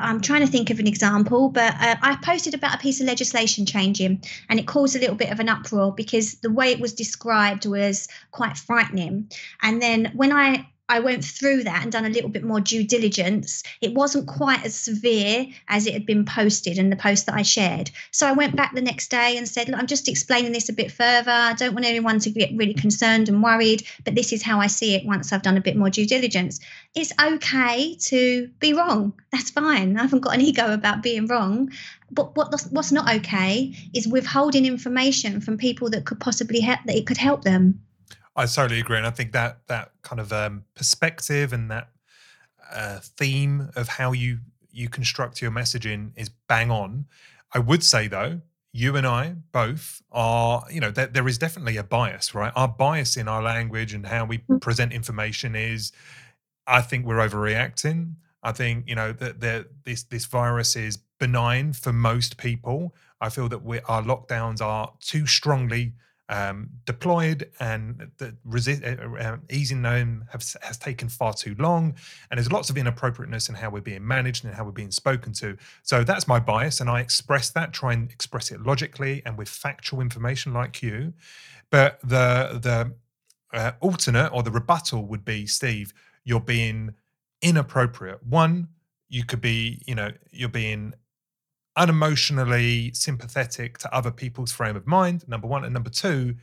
I'm 0.00 0.20
trying 0.20 0.40
to 0.40 0.46
think 0.46 0.70
of 0.70 0.78
an 0.78 0.86
example, 0.86 1.48
but 1.48 1.74
uh, 1.80 1.96
I 2.02 2.18
posted 2.22 2.54
about 2.54 2.74
a 2.74 2.78
piece 2.78 3.00
of 3.00 3.06
legislation 3.06 3.66
changing, 3.66 4.22
and 4.48 4.58
it 4.58 4.66
caused 4.66 4.96
a 4.96 4.98
little 4.98 5.16
bit 5.16 5.30
of 5.30 5.40
an 5.40 5.48
uproar 5.48 5.92
because 5.92 6.36
the 6.36 6.50
way 6.50 6.72
it 6.72 6.80
was 6.80 6.92
described 6.92 7.66
was 7.66 8.08
quite 8.30 8.56
frightening. 8.56 9.30
And 9.62 9.80
then 9.80 10.12
when 10.14 10.32
I 10.32 10.66
I 10.90 10.98
went 10.98 11.24
through 11.24 11.62
that 11.64 11.84
and 11.84 11.92
done 11.92 12.04
a 12.04 12.08
little 12.08 12.28
bit 12.28 12.42
more 12.42 12.60
due 12.60 12.84
diligence. 12.84 13.62
It 13.80 13.94
wasn't 13.94 14.26
quite 14.26 14.64
as 14.64 14.74
severe 14.74 15.46
as 15.68 15.86
it 15.86 15.94
had 15.94 16.04
been 16.04 16.24
posted 16.24 16.78
in 16.78 16.90
the 16.90 16.96
post 16.96 17.26
that 17.26 17.36
I 17.36 17.42
shared. 17.42 17.92
So 18.10 18.26
I 18.26 18.32
went 18.32 18.56
back 18.56 18.74
the 18.74 18.80
next 18.80 19.08
day 19.08 19.36
and 19.36 19.48
said, 19.48 19.68
Look, 19.68 19.78
I'm 19.78 19.86
just 19.86 20.08
explaining 20.08 20.50
this 20.50 20.68
a 20.68 20.72
bit 20.72 20.90
further. 20.90 21.30
I 21.30 21.52
don't 21.52 21.74
want 21.74 21.86
anyone 21.86 22.18
to 22.18 22.30
get 22.30 22.50
really 22.56 22.74
concerned 22.74 23.28
and 23.28 23.40
worried, 23.40 23.86
but 24.04 24.16
this 24.16 24.32
is 24.32 24.42
how 24.42 24.58
I 24.58 24.66
see 24.66 24.96
it 24.96 25.06
once 25.06 25.32
I've 25.32 25.42
done 25.42 25.56
a 25.56 25.60
bit 25.60 25.76
more 25.76 25.90
due 25.90 26.06
diligence. 26.06 26.58
It's 26.96 27.12
okay 27.22 27.94
to 27.94 28.50
be 28.58 28.72
wrong. 28.72 29.12
That's 29.30 29.50
fine. 29.50 29.96
I 29.96 30.02
haven't 30.02 30.20
got 30.20 30.34
an 30.34 30.40
ego 30.40 30.72
about 30.72 31.04
being 31.04 31.28
wrong. 31.28 31.70
But 32.10 32.34
what, 32.34 32.52
what's 32.72 32.90
not 32.90 33.14
okay 33.18 33.72
is 33.94 34.08
withholding 34.08 34.66
information 34.66 35.40
from 35.40 35.56
people 35.56 35.90
that 35.90 36.04
could 36.04 36.18
possibly 36.18 36.58
help 36.58 36.80
that 36.86 36.96
it 36.96 37.06
could 37.06 37.18
help 37.18 37.42
them. 37.44 37.82
I 38.40 38.46
totally 38.46 38.80
agree, 38.80 38.96
and 38.96 39.06
I 39.06 39.10
think 39.10 39.32
that 39.32 39.66
that 39.66 39.92
kind 40.00 40.18
of 40.18 40.32
um, 40.32 40.64
perspective 40.74 41.52
and 41.52 41.70
that 41.70 41.90
uh, 42.72 43.00
theme 43.02 43.68
of 43.76 43.86
how 43.88 44.12
you 44.12 44.38
you 44.72 44.88
construct 44.88 45.42
your 45.42 45.50
messaging 45.50 46.12
is 46.16 46.30
bang 46.48 46.70
on. 46.70 47.04
I 47.52 47.58
would 47.58 47.84
say 47.84 48.08
though, 48.08 48.40
you 48.72 48.96
and 48.96 49.06
I 49.06 49.34
both 49.52 50.00
are, 50.10 50.64
you 50.70 50.80
know, 50.80 50.90
there, 50.90 51.08
there 51.08 51.28
is 51.28 51.36
definitely 51.36 51.76
a 51.76 51.82
bias, 51.82 52.34
right? 52.34 52.52
Our 52.56 52.68
bias 52.68 53.18
in 53.18 53.28
our 53.28 53.42
language 53.42 53.92
and 53.92 54.06
how 54.06 54.24
we 54.24 54.38
mm. 54.38 54.58
present 54.60 54.94
information 54.94 55.54
is, 55.54 55.92
I 56.66 56.80
think 56.80 57.04
we're 57.04 57.16
overreacting. 57.16 58.14
I 58.42 58.52
think 58.52 58.88
you 58.88 58.94
know 58.94 59.12
that 59.12 59.40
this 59.84 60.04
this 60.04 60.24
virus 60.24 60.76
is 60.76 60.96
benign 61.18 61.74
for 61.74 61.92
most 61.92 62.38
people. 62.38 62.94
I 63.20 63.28
feel 63.28 63.50
that 63.50 63.62
we, 63.62 63.80
our 63.80 64.02
lockdowns 64.02 64.62
are 64.62 64.94
too 64.98 65.26
strongly 65.26 65.92
um, 66.30 66.70
deployed, 66.86 67.50
and 67.58 68.10
the 68.18 68.34
resist, 68.44 68.82
uh, 68.84 68.96
uh, 69.18 69.36
easing 69.50 69.82
them 69.82 70.24
have, 70.30 70.44
has 70.62 70.78
taken 70.78 71.08
far 71.08 71.34
too 71.34 71.56
long. 71.58 71.94
And 72.30 72.38
there's 72.38 72.52
lots 72.52 72.70
of 72.70 72.78
inappropriateness 72.78 73.48
in 73.48 73.56
how 73.56 73.68
we're 73.68 73.80
being 73.82 74.06
managed 74.06 74.44
and 74.44 74.54
how 74.54 74.64
we're 74.64 74.70
being 74.70 74.92
spoken 74.92 75.32
to. 75.34 75.56
So 75.82 76.04
that's 76.04 76.28
my 76.28 76.38
bias, 76.38 76.80
and 76.80 76.88
I 76.88 77.00
express 77.00 77.50
that, 77.50 77.72
try 77.72 77.92
and 77.92 78.10
express 78.10 78.52
it 78.52 78.62
logically 78.62 79.22
and 79.26 79.36
with 79.36 79.48
factual 79.48 80.00
information 80.00 80.54
like 80.54 80.82
you. 80.82 81.12
But 81.68 82.00
the 82.00 82.60
the 82.62 82.92
uh, 83.52 83.72
alternate 83.80 84.30
or 84.32 84.44
the 84.44 84.52
rebuttal 84.52 85.04
would 85.06 85.24
be, 85.24 85.46
Steve, 85.46 85.92
you're 86.24 86.40
being 86.40 86.94
inappropriate. 87.42 88.24
One, 88.24 88.68
you 89.08 89.24
could 89.24 89.40
be, 89.40 89.82
you 89.86 89.96
know, 89.96 90.12
you're 90.30 90.48
being 90.48 90.94
unemotionally 91.80 92.94
sympathetic 92.94 93.78
to 93.78 93.94
other 93.94 94.10
people's 94.10 94.52
frame 94.52 94.76
of 94.76 94.86
mind, 94.86 95.26
number 95.26 95.46
one. 95.46 95.64
And 95.64 95.72
number 95.72 95.88
two, 95.88 96.36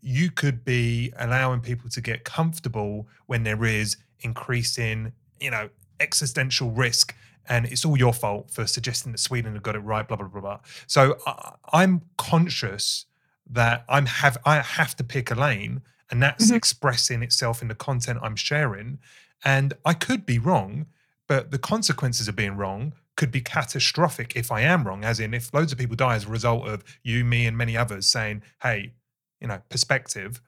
you 0.00 0.30
could 0.30 0.64
be 0.64 1.12
allowing 1.16 1.60
people 1.60 1.88
to 1.90 2.00
get 2.00 2.24
comfortable 2.24 3.06
when 3.26 3.44
there 3.44 3.64
is 3.64 3.96
increasing, 4.20 5.12
you 5.40 5.50
know, 5.50 5.68
existential 6.00 6.70
risk. 6.72 7.14
And 7.48 7.66
it's 7.66 7.84
all 7.84 7.96
your 7.96 8.12
fault 8.12 8.50
for 8.50 8.66
suggesting 8.66 9.12
that 9.12 9.18
Sweden 9.18 9.54
have 9.54 9.62
got 9.62 9.76
it 9.76 9.80
right, 9.80 10.06
blah, 10.06 10.16
blah, 10.16 10.26
blah, 10.26 10.40
blah. 10.40 10.60
So 10.88 11.16
I, 11.24 11.54
I'm 11.72 12.02
conscious 12.18 13.06
that 13.48 13.84
I'm 13.88 14.06
have 14.06 14.38
I 14.44 14.60
have 14.60 14.96
to 14.96 15.04
pick 15.04 15.30
a 15.30 15.34
lane 15.34 15.82
and 16.10 16.22
that's 16.22 16.46
mm-hmm. 16.46 16.56
expressing 16.56 17.22
itself 17.22 17.62
in 17.62 17.68
the 17.68 17.74
content 17.74 18.18
I'm 18.22 18.36
sharing. 18.36 18.98
And 19.44 19.74
I 19.84 19.94
could 19.94 20.26
be 20.26 20.38
wrong, 20.38 20.86
but 21.28 21.50
the 21.50 21.58
consequences 21.58 22.28
of 22.28 22.36
being 22.36 22.56
wrong 22.56 22.92
could 23.16 23.30
be 23.30 23.40
catastrophic 23.40 24.34
if 24.36 24.50
I 24.50 24.62
am 24.62 24.84
wrong, 24.84 25.04
as 25.04 25.20
in 25.20 25.34
if 25.34 25.52
loads 25.52 25.72
of 25.72 25.78
people 25.78 25.96
die 25.96 26.14
as 26.14 26.24
a 26.24 26.28
result 26.28 26.66
of 26.66 26.82
you, 27.02 27.24
me, 27.24 27.46
and 27.46 27.56
many 27.56 27.76
others 27.76 28.06
saying, 28.06 28.42
hey, 28.62 28.92
you 29.40 29.48
know, 29.48 29.60
perspective, 29.68 30.40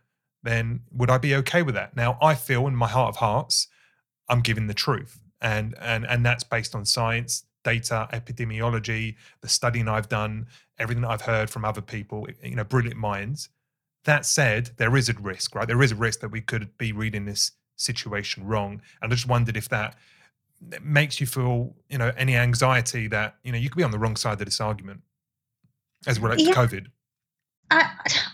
then 0.43 0.81
would 0.93 1.11
I 1.11 1.19
be 1.19 1.35
okay 1.37 1.63
with 1.63 1.75
that? 1.75 1.97
Now, 1.97 2.19
I 2.21 2.35
feel 2.35 2.67
in 2.67 2.75
my 2.75 2.89
heart 2.89 3.11
of 3.11 3.17
hearts, 3.17 3.69
I'm 4.29 4.41
giving 4.41 4.67
the 4.67 4.75
truth. 4.75 5.21
And 5.41 5.75
and 5.81 6.07
and 6.07 6.25
that's 6.25 6.45
based 6.45 6.75
on 6.75 6.85
science, 6.85 7.45
data, 7.65 8.09
epidemiology, 8.13 9.17
the 9.41 9.49
studying 9.49 9.89
I've 9.89 10.09
done, 10.09 10.47
everything 10.79 11.03
that 11.03 11.11
I've 11.11 11.23
heard 11.23 11.51
from 11.51 11.65
other 11.65 11.81
people, 11.81 12.27
you 12.43 12.55
know, 12.55 12.65
brilliant 12.65 12.99
minds. 12.99 13.49
That 14.05 14.25
said, 14.27 14.71
there 14.79 14.97
is 14.97 15.09
a 15.09 15.15
risk, 15.15 15.55
right? 15.55 15.67
There 15.67 15.83
is 15.83 15.93
a 15.93 15.97
risk 15.97 16.21
that 16.21 16.31
we 16.31 16.41
could 16.41 16.77
be 16.79 16.93
reading 16.93 17.25
this 17.25 17.53
situation 17.77 18.47
wrong. 18.47 18.83
And 19.01 19.13
I 19.13 19.15
just 19.15 19.29
wondered 19.29 19.57
if 19.57 19.69
that 19.69 19.97
makes 20.83 21.21
you 21.21 21.27
feel, 21.27 21.75
you 21.89 21.99
know, 21.99 22.13
any 22.17 22.37
anxiety 22.37 23.09
that, 23.09 23.37
you 23.43 23.53
know, 23.53 23.59
you 23.59 23.69
could 23.69 23.77
be 23.77 23.83
on 23.83 23.91
the 23.91 23.99
wrong 23.99 24.17
side 24.17 24.41
of 24.41 24.45
this 24.45 24.61
argument 24.61 25.03
as 26.07 26.19
relates 26.19 26.43
yeah. 26.43 26.53
to 26.53 26.59
COVID. 26.59 26.87
I, 27.71 27.91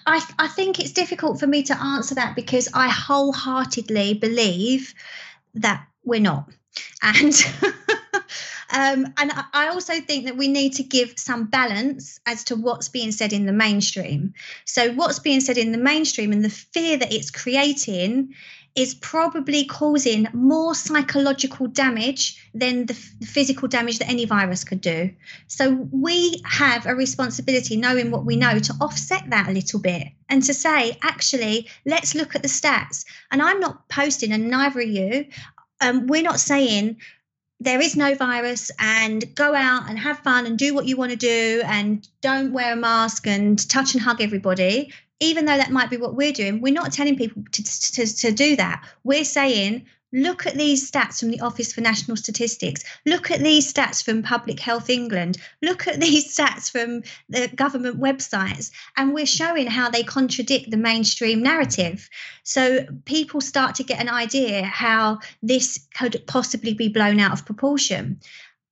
I, 0.07 0.21
I 0.39 0.49
think 0.49 0.81
it's 0.81 0.93
difficult 0.93 1.39
for 1.39 1.47
me 1.47 1.63
to 1.65 1.81
answer 1.81 2.15
that 2.17 2.35
because 2.35 2.69
I 2.75 2.89
wholeheartedly 2.89 4.15
believe 4.15 4.95
that 5.55 5.87
we're 6.05 6.21
not. 6.21 6.51
And 7.03 7.33
Um, 8.71 9.07
and 9.17 9.33
I 9.55 9.69
also 9.69 9.95
think 10.01 10.27
that 10.27 10.37
we 10.37 10.47
need 10.47 10.75
to 10.75 10.83
give 10.83 11.15
some 11.17 11.47
balance 11.47 12.21
as 12.27 12.45
to 12.45 12.57
what's 12.57 12.89
being 12.89 13.13
said 13.13 13.33
in 13.33 13.47
the 13.47 13.53
mainstream. 13.53 14.35
So, 14.67 14.93
what's 14.93 15.19
being 15.19 15.41
said 15.41 15.57
in 15.57 15.73
the 15.73 15.79
mainstream 15.79 16.33
and 16.33 16.45
the 16.45 16.51
fear 16.51 16.99
that 16.99 17.13
it's 17.13 17.31
creating 17.31 18.35
is 18.75 18.95
probably 18.95 19.65
causing 19.65 20.29
more 20.33 20.75
psychological 20.75 21.67
damage 21.67 22.49
than 22.55 22.87
the, 22.87 22.95
f- 22.95 23.29
physical 23.29 23.67
damage 23.67 23.99
that 23.99 24.09
any 24.09 24.25
virus 24.25 24.65
could 24.65 24.81
do. 24.81 25.11
So 25.49 25.89
we 25.91 26.41
have 26.45 26.87
a 26.87 26.95
responsibility, 26.95 27.77
knowing 27.77 28.11
what 28.11 28.25
we 28.25 28.37
know, 28.37 28.59
to 28.59 28.73
offset 28.81 29.31
that 29.31 29.49
a 29.49 29.53
little 29.53 29.81
bit 29.81 30.09
and 30.29 30.43
to 30.45 30.55
say, 30.55 30.97
actually, 31.03 31.69
let's 31.87 32.15
look 32.15 32.35
at 32.35 32.43
the 32.43 32.49
stats. 32.49 33.05
And 33.31 33.43
I'm 33.43 33.61
not 33.61 33.89
posting, 33.89 34.33
and 34.33 34.49
neither 34.49 34.79
are 34.79 34.83
you. 34.83 35.27
Um, 35.81 36.07
we're 36.07 36.23
not 36.23 36.41
saying 36.41 36.99
there 37.61 37.81
is 37.81 37.97
no 37.97 38.15
virus 38.15 38.71
and 38.79 39.35
go 39.35 39.55
out 39.55 39.89
and 39.89 39.99
have 39.99 40.21
fun 40.21 40.47
and 40.47 40.57
do 40.57 40.75
what 40.75 40.87
you 40.87 40.97
want 40.97 41.11
to 41.11 41.17
do 41.17 41.63
and 41.65 42.07
don't 42.21 42.53
wear 42.53 42.75
a 42.75 42.77
mask 42.77 43.27
and 43.27 43.69
touch 43.69 43.95
and 43.95 44.03
hug 44.03 44.21
everybody 44.21 44.93
even 45.21 45.45
though 45.45 45.57
that 45.57 45.73
might 45.73 45.91
be 45.91 45.97
what 45.97 46.15
we're 46.15 46.33
doing, 46.33 46.61
we're 46.61 46.73
not 46.73 46.93
telling 46.93 47.17
people 47.17 47.43
to, 47.53 47.63
to, 47.63 48.17
to 48.17 48.33
do 48.33 48.57
that. 48.57 48.87
We're 49.03 49.25
saying, 49.25 49.87
look 50.13 50.47
at 50.47 50.55
these 50.55 50.89
stats 50.89 51.19
from 51.19 51.31
the 51.31 51.41
Office 51.41 51.73
for 51.73 51.81
National 51.81 52.17
Statistics. 52.17 52.85
Look 53.05 53.31
at 53.31 53.41
these 53.41 53.73
stats 53.73 54.03
from 54.03 54.23
Public 54.23 54.61
Health 54.61 54.89
England. 54.89 55.39
Look 55.61 55.89
at 55.89 56.01
these 56.01 56.35
stats 56.35 56.71
from 56.71 57.03
the 57.29 57.49
government 57.49 58.01
websites. 58.01 58.71
And 58.97 59.13
we're 59.13 59.27
showing 59.27 59.67
how 59.67 59.91
they 59.91 60.05
contradict 60.05 60.71
the 60.71 60.77
mainstream 60.77 61.43
narrative. 61.43 62.09
So 62.45 62.87
people 63.05 63.41
start 63.41 63.75
to 63.77 63.85
get 63.85 64.01
an 64.01 64.09
idea 64.09 64.65
how 64.65 65.19
this 65.43 65.87
could 65.95 66.23
possibly 66.27 66.75
be 66.75 66.89
blown 66.89 67.19
out 67.19 67.33
of 67.33 67.47
proportion 67.47 68.21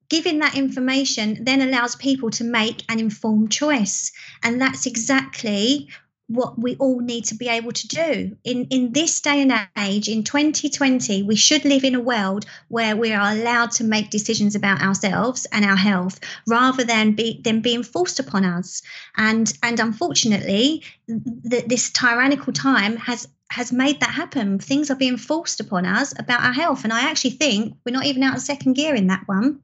giving 0.09 0.39
that 0.39 0.57
information 0.57 1.37
then 1.43 1.61
allows 1.61 1.97
people 1.97 2.31
to 2.31 2.45
make 2.45 2.85
an 2.89 3.01
informed 3.01 3.51
choice. 3.51 4.13
And 4.43 4.61
that's 4.61 4.87
exactly 4.87 5.89
what 6.29 6.59
we 6.59 6.75
all 6.77 6.99
need 6.99 7.25
to 7.25 7.35
be 7.37 7.49
able 7.49 7.73
to 7.73 7.89
do. 7.89 8.37
In 8.45 8.67
in 8.71 8.93
this 8.93 9.21
day 9.21 9.43
and 9.43 9.53
age 9.79 10.09
in 10.09 10.25
2020 10.25 11.23
we 11.23 11.37
should 11.37 11.65
live 11.65 11.85
in 11.85 11.95
a 11.95 12.01
world 12.01 12.47
where 12.69 12.97
we 12.97 13.13
are 13.13 13.33
allowed 13.33 13.71
to 13.73 13.85
make 13.85 14.11
decisions 14.11 14.55
about 14.55 14.83
ourselves 14.83 15.47
and 15.53 15.65
our 15.65 15.77
health 15.77 16.19
rather 16.47 16.85
than 16.85 17.13
be 17.13 17.41
than 17.45 17.61
being 17.61 17.85
forced 17.85 18.19
upon 18.19 18.45
us. 18.45 18.83
And 19.17 19.53
and 19.63 19.79
unfortunately 19.79 20.83
th- 21.09 21.67
this 21.67 21.91
tyrannical 21.91 22.53
time 22.53 22.97
has 22.97 23.29
has 23.51 23.73
made 23.73 24.01
that 24.01 24.11
happen. 24.11 24.59
Things 24.59 24.91
are 24.91 24.97
being 24.97 25.17
forced 25.17 25.61
upon 25.61 25.87
us 25.87 26.13
about 26.19 26.43
our 26.43 26.53
health. 26.53 26.83
And 26.83 26.93
i 26.93 27.09
actually 27.09 27.31
think 27.31 27.77
we're 27.85 27.93
not 27.93 28.07
even 28.07 28.25
out 28.25 28.35
of 28.35 28.43
second 28.43 28.73
gear 28.73 28.97
in 28.97 29.07
that 29.07 29.23
one. 29.27 29.61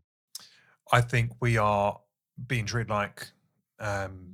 I 0.93 1.01
think 1.01 1.33
we 1.41 1.57
are 1.57 1.99
being 2.47 2.67
treated 2.67 2.91
like 2.91 3.29
um 3.81 4.32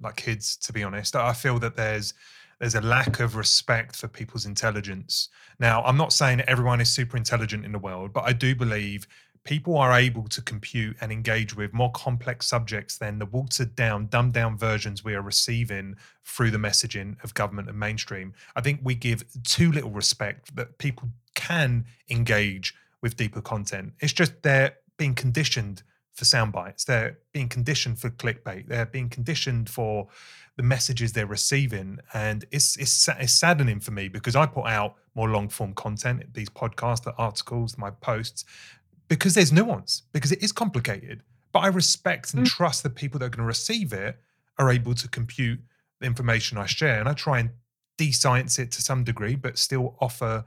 like 0.00 0.16
kids 0.16 0.56
to 0.58 0.72
be 0.72 0.82
honest. 0.82 1.16
I 1.16 1.32
feel 1.32 1.58
that 1.60 1.76
there's 1.76 2.14
there's 2.58 2.74
a 2.74 2.80
lack 2.80 3.20
of 3.20 3.36
respect 3.36 3.96
for 3.96 4.06
people's 4.06 4.46
intelligence. 4.46 5.28
Now 5.58 5.82
i'm 5.82 5.96
not 5.96 6.12
saying 6.12 6.40
everyone 6.42 6.80
is 6.80 6.90
super 6.90 7.16
intelligent 7.16 7.64
in 7.64 7.72
the 7.72 7.78
world 7.78 8.12
but 8.12 8.24
i 8.24 8.32
do 8.32 8.54
believe 8.54 9.06
people 9.44 9.76
are 9.76 9.92
able 9.92 10.24
to 10.28 10.42
compute 10.42 10.96
and 11.00 11.10
engage 11.10 11.56
with 11.56 11.72
more 11.72 11.90
complex 11.92 12.46
subjects 12.46 12.98
than 12.98 13.18
the 13.18 13.26
watered 13.26 13.74
down 13.74 14.06
dumbed 14.06 14.32
down 14.32 14.56
versions 14.56 15.02
we 15.02 15.14
are 15.14 15.22
receiving 15.22 15.96
through 16.24 16.50
the 16.50 16.58
messaging 16.58 17.22
of 17.24 17.34
government 17.34 17.68
and 17.68 17.78
mainstream. 17.78 18.34
I 18.54 18.60
think 18.60 18.80
we 18.82 18.94
give 18.94 19.24
too 19.44 19.72
little 19.72 19.90
respect 19.90 20.54
that 20.56 20.78
people 20.78 21.08
can 21.34 21.86
engage 22.10 22.74
with 23.00 23.16
deeper 23.16 23.40
content. 23.40 23.94
It's 24.00 24.12
just 24.12 24.42
they're 24.42 24.76
being 24.98 25.14
conditioned 25.14 25.82
for 26.14 26.24
sound 26.24 26.52
bites. 26.52 26.84
They're 26.84 27.18
being 27.32 27.48
conditioned 27.48 27.98
for 27.98 28.10
clickbait. 28.10 28.68
They're 28.68 28.86
being 28.86 29.08
conditioned 29.08 29.70
for 29.70 30.08
the 30.56 30.62
messages 30.62 31.12
they're 31.12 31.26
receiving, 31.26 31.98
and 32.12 32.44
it's 32.50 32.76
it's, 32.76 33.08
it's 33.08 33.32
saddening 33.32 33.80
for 33.80 33.92
me 33.92 34.08
because 34.08 34.36
I 34.36 34.46
put 34.46 34.66
out 34.66 34.96
more 35.14 35.28
long 35.28 35.48
form 35.48 35.72
content, 35.74 36.34
these 36.34 36.50
podcasts, 36.50 37.04
the 37.04 37.14
articles, 37.16 37.78
my 37.78 37.90
posts, 37.90 38.44
because 39.08 39.34
there's 39.34 39.52
nuance, 39.52 40.02
because 40.12 40.32
it 40.32 40.42
is 40.42 40.52
complicated. 40.52 41.22
But 41.52 41.60
I 41.60 41.68
respect 41.68 42.34
and 42.34 42.46
mm. 42.46 42.48
trust 42.48 42.82
the 42.82 42.90
people 42.90 43.18
that 43.18 43.26
are 43.26 43.30
going 43.30 43.42
to 43.42 43.46
receive 43.46 43.92
it 43.92 44.20
are 44.58 44.70
able 44.70 44.94
to 44.94 45.08
compute 45.08 45.60
the 46.00 46.06
information 46.06 46.58
I 46.58 46.66
share, 46.66 47.00
and 47.00 47.08
I 47.08 47.12
try 47.14 47.38
and 47.40 47.50
de-science 47.96 48.58
it 48.58 48.70
to 48.72 48.82
some 48.82 49.04
degree, 49.04 49.36
but 49.36 49.58
still 49.58 49.96
offer 50.00 50.44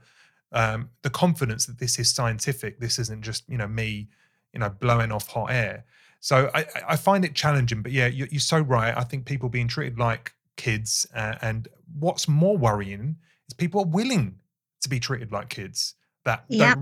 um, 0.52 0.90
the 1.02 1.10
confidence 1.10 1.66
that 1.66 1.78
this 1.78 1.98
is 1.98 2.12
scientific. 2.12 2.80
This 2.80 2.98
isn't 2.98 3.22
just 3.22 3.48
you 3.48 3.58
know 3.58 3.68
me 3.68 4.08
you 4.54 4.60
know 4.60 4.70
blowing 4.70 5.12
off 5.12 5.28
hot 5.28 5.50
air 5.50 5.84
so 6.20 6.50
i 6.54 6.64
i 6.88 6.96
find 6.96 7.24
it 7.24 7.34
challenging 7.34 7.82
but 7.82 7.92
yeah 7.92 8.06
you're, 8.06 8.28
you're 8.28 8.40
so 8.40 8.60
right 8.60 8.96
i 8.96 9.02
think 9.02 9.26
people 9.26 9.48
being 9.48 9.68
treated 9.68 9.98
like 9.98 10.32
kids 10.56 11.06
uh, 11.14 11.34
and 11.42 11.68
what's 11.98 12.28
more 12.28 12.56
worrying 12.56 13.16
is 13.48 13.54
people 13.54 13.80
are 13.82 13.88
willing 13.88 14.36
to 14.80 14.88
be 14.88 15.00
treated 15.00 15.32
like 15.32 15.48
kids 15.48 15.94
that 16.24 16.44
yep. 16.48 16.78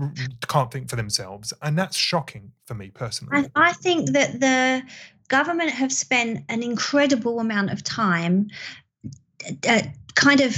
can't 0.47 0.71
think 0.71 0.89
for 0.89 0.95
themselves 0.95 1.51
and 1.63 1.77
that's 1.77 1.97
shocking 1.97 2.51
for 2.65 2.75
me 2.75 2.89
personally 2.89 3.49
I, 3.55 3.69
I 3.69 3.73
think 3.73 4.11
that 4.11 4.39
the 4.39 4.83
government 5.27 5.71
have 5.71 5.91
spent 5.91 6.45
an 6.49 6.61
incredible 6.63 7.39
amount 7.39 7.71
of 7.71 7.83
time 7.83 8.49
uh, 9.67 9.81
kind 10.15 10.41
of 10.41 10.55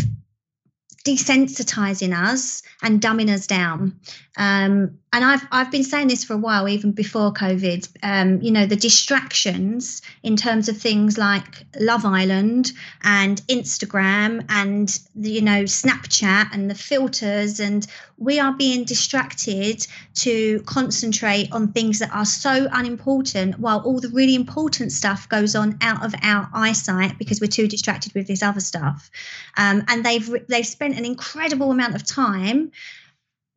desensitizing 1.05 2.13
us 2.15 2.63
and 2.81 2.99
dumbing 2.99 3.29
us 3.29 3.47
down. 3.47 3.97
Um, 4.37 4.97
and 5.15 5.23
I've 5.23 5.47
I've 5.49 5.71
been 5.71 5.85
saying 5.85 6.09
this 6.09 6.25
for 6.25 6.33
a 6.33 6.37
while, 6.37 6.67
even 6.67 6.91
before 6.91 7.31
COVID. 7.31 7.87
Um, 8.03 8.41
you 8.41 8.51
know, 8.51 8.65
the 8.65 8.75
distractions 8.75 10.01
in 10.23 10.35
terms 10.35 10.67
of 10.67 10.75
things 10.75 11.17
like 11.17 11.65
Love 11.79 12.03
Island 12.03 12.73
and 13.01 13.41
Instagram 13.47 14.45
and 14.49 14.99
the, 15.15 15.31
you 15.31 15.41
know 15.41 15.63
Snapchat 15.63 16.49
and 16.51 16.69
the 16.69 16.75
filters, 16.75 17.61
and 17.61 17.87
we 18.17 18.41
are 18.41 18.51
being 18.51 18.83
distracted 18.83 19.87
to 20.15 20.59
concentrate 20.65 21.49
on 21.53 21.71
things 21.71 21.99
that 21.99 22.13
are 22.13 22.25
so 22.25 22.67
unimportant, 22.73 23.57
while 23.57 23.79
all 23.85 24.01
the 24.01 24.09
really 24.09 24.35
important 24.35 24.91
stuff 24.91 25.29
goes 25.29 25.55
on 25.55 25.77
out 25.79 26.03
of 26.03 26.13
our 26.23 26.49
eyesight 26.53 27.17
because 27.17 27.39
we're 27.39 27.47
too 27.47 27.69
distracted 27.69 28.13
with 28.13 28.27
this 28.27 28.43
other 28.43 28.59
stuff. 28.59 29.09
Um, 29.55 29.85
and 29.87 30.03
they've 30.03 30.29
they've 30.49 30.67
spent 30.67 30.97
an 30.97 31.05
incredible 31.05 31.71
amount 31.71 31.95
of 31.95 32.05
time 32.05 32.73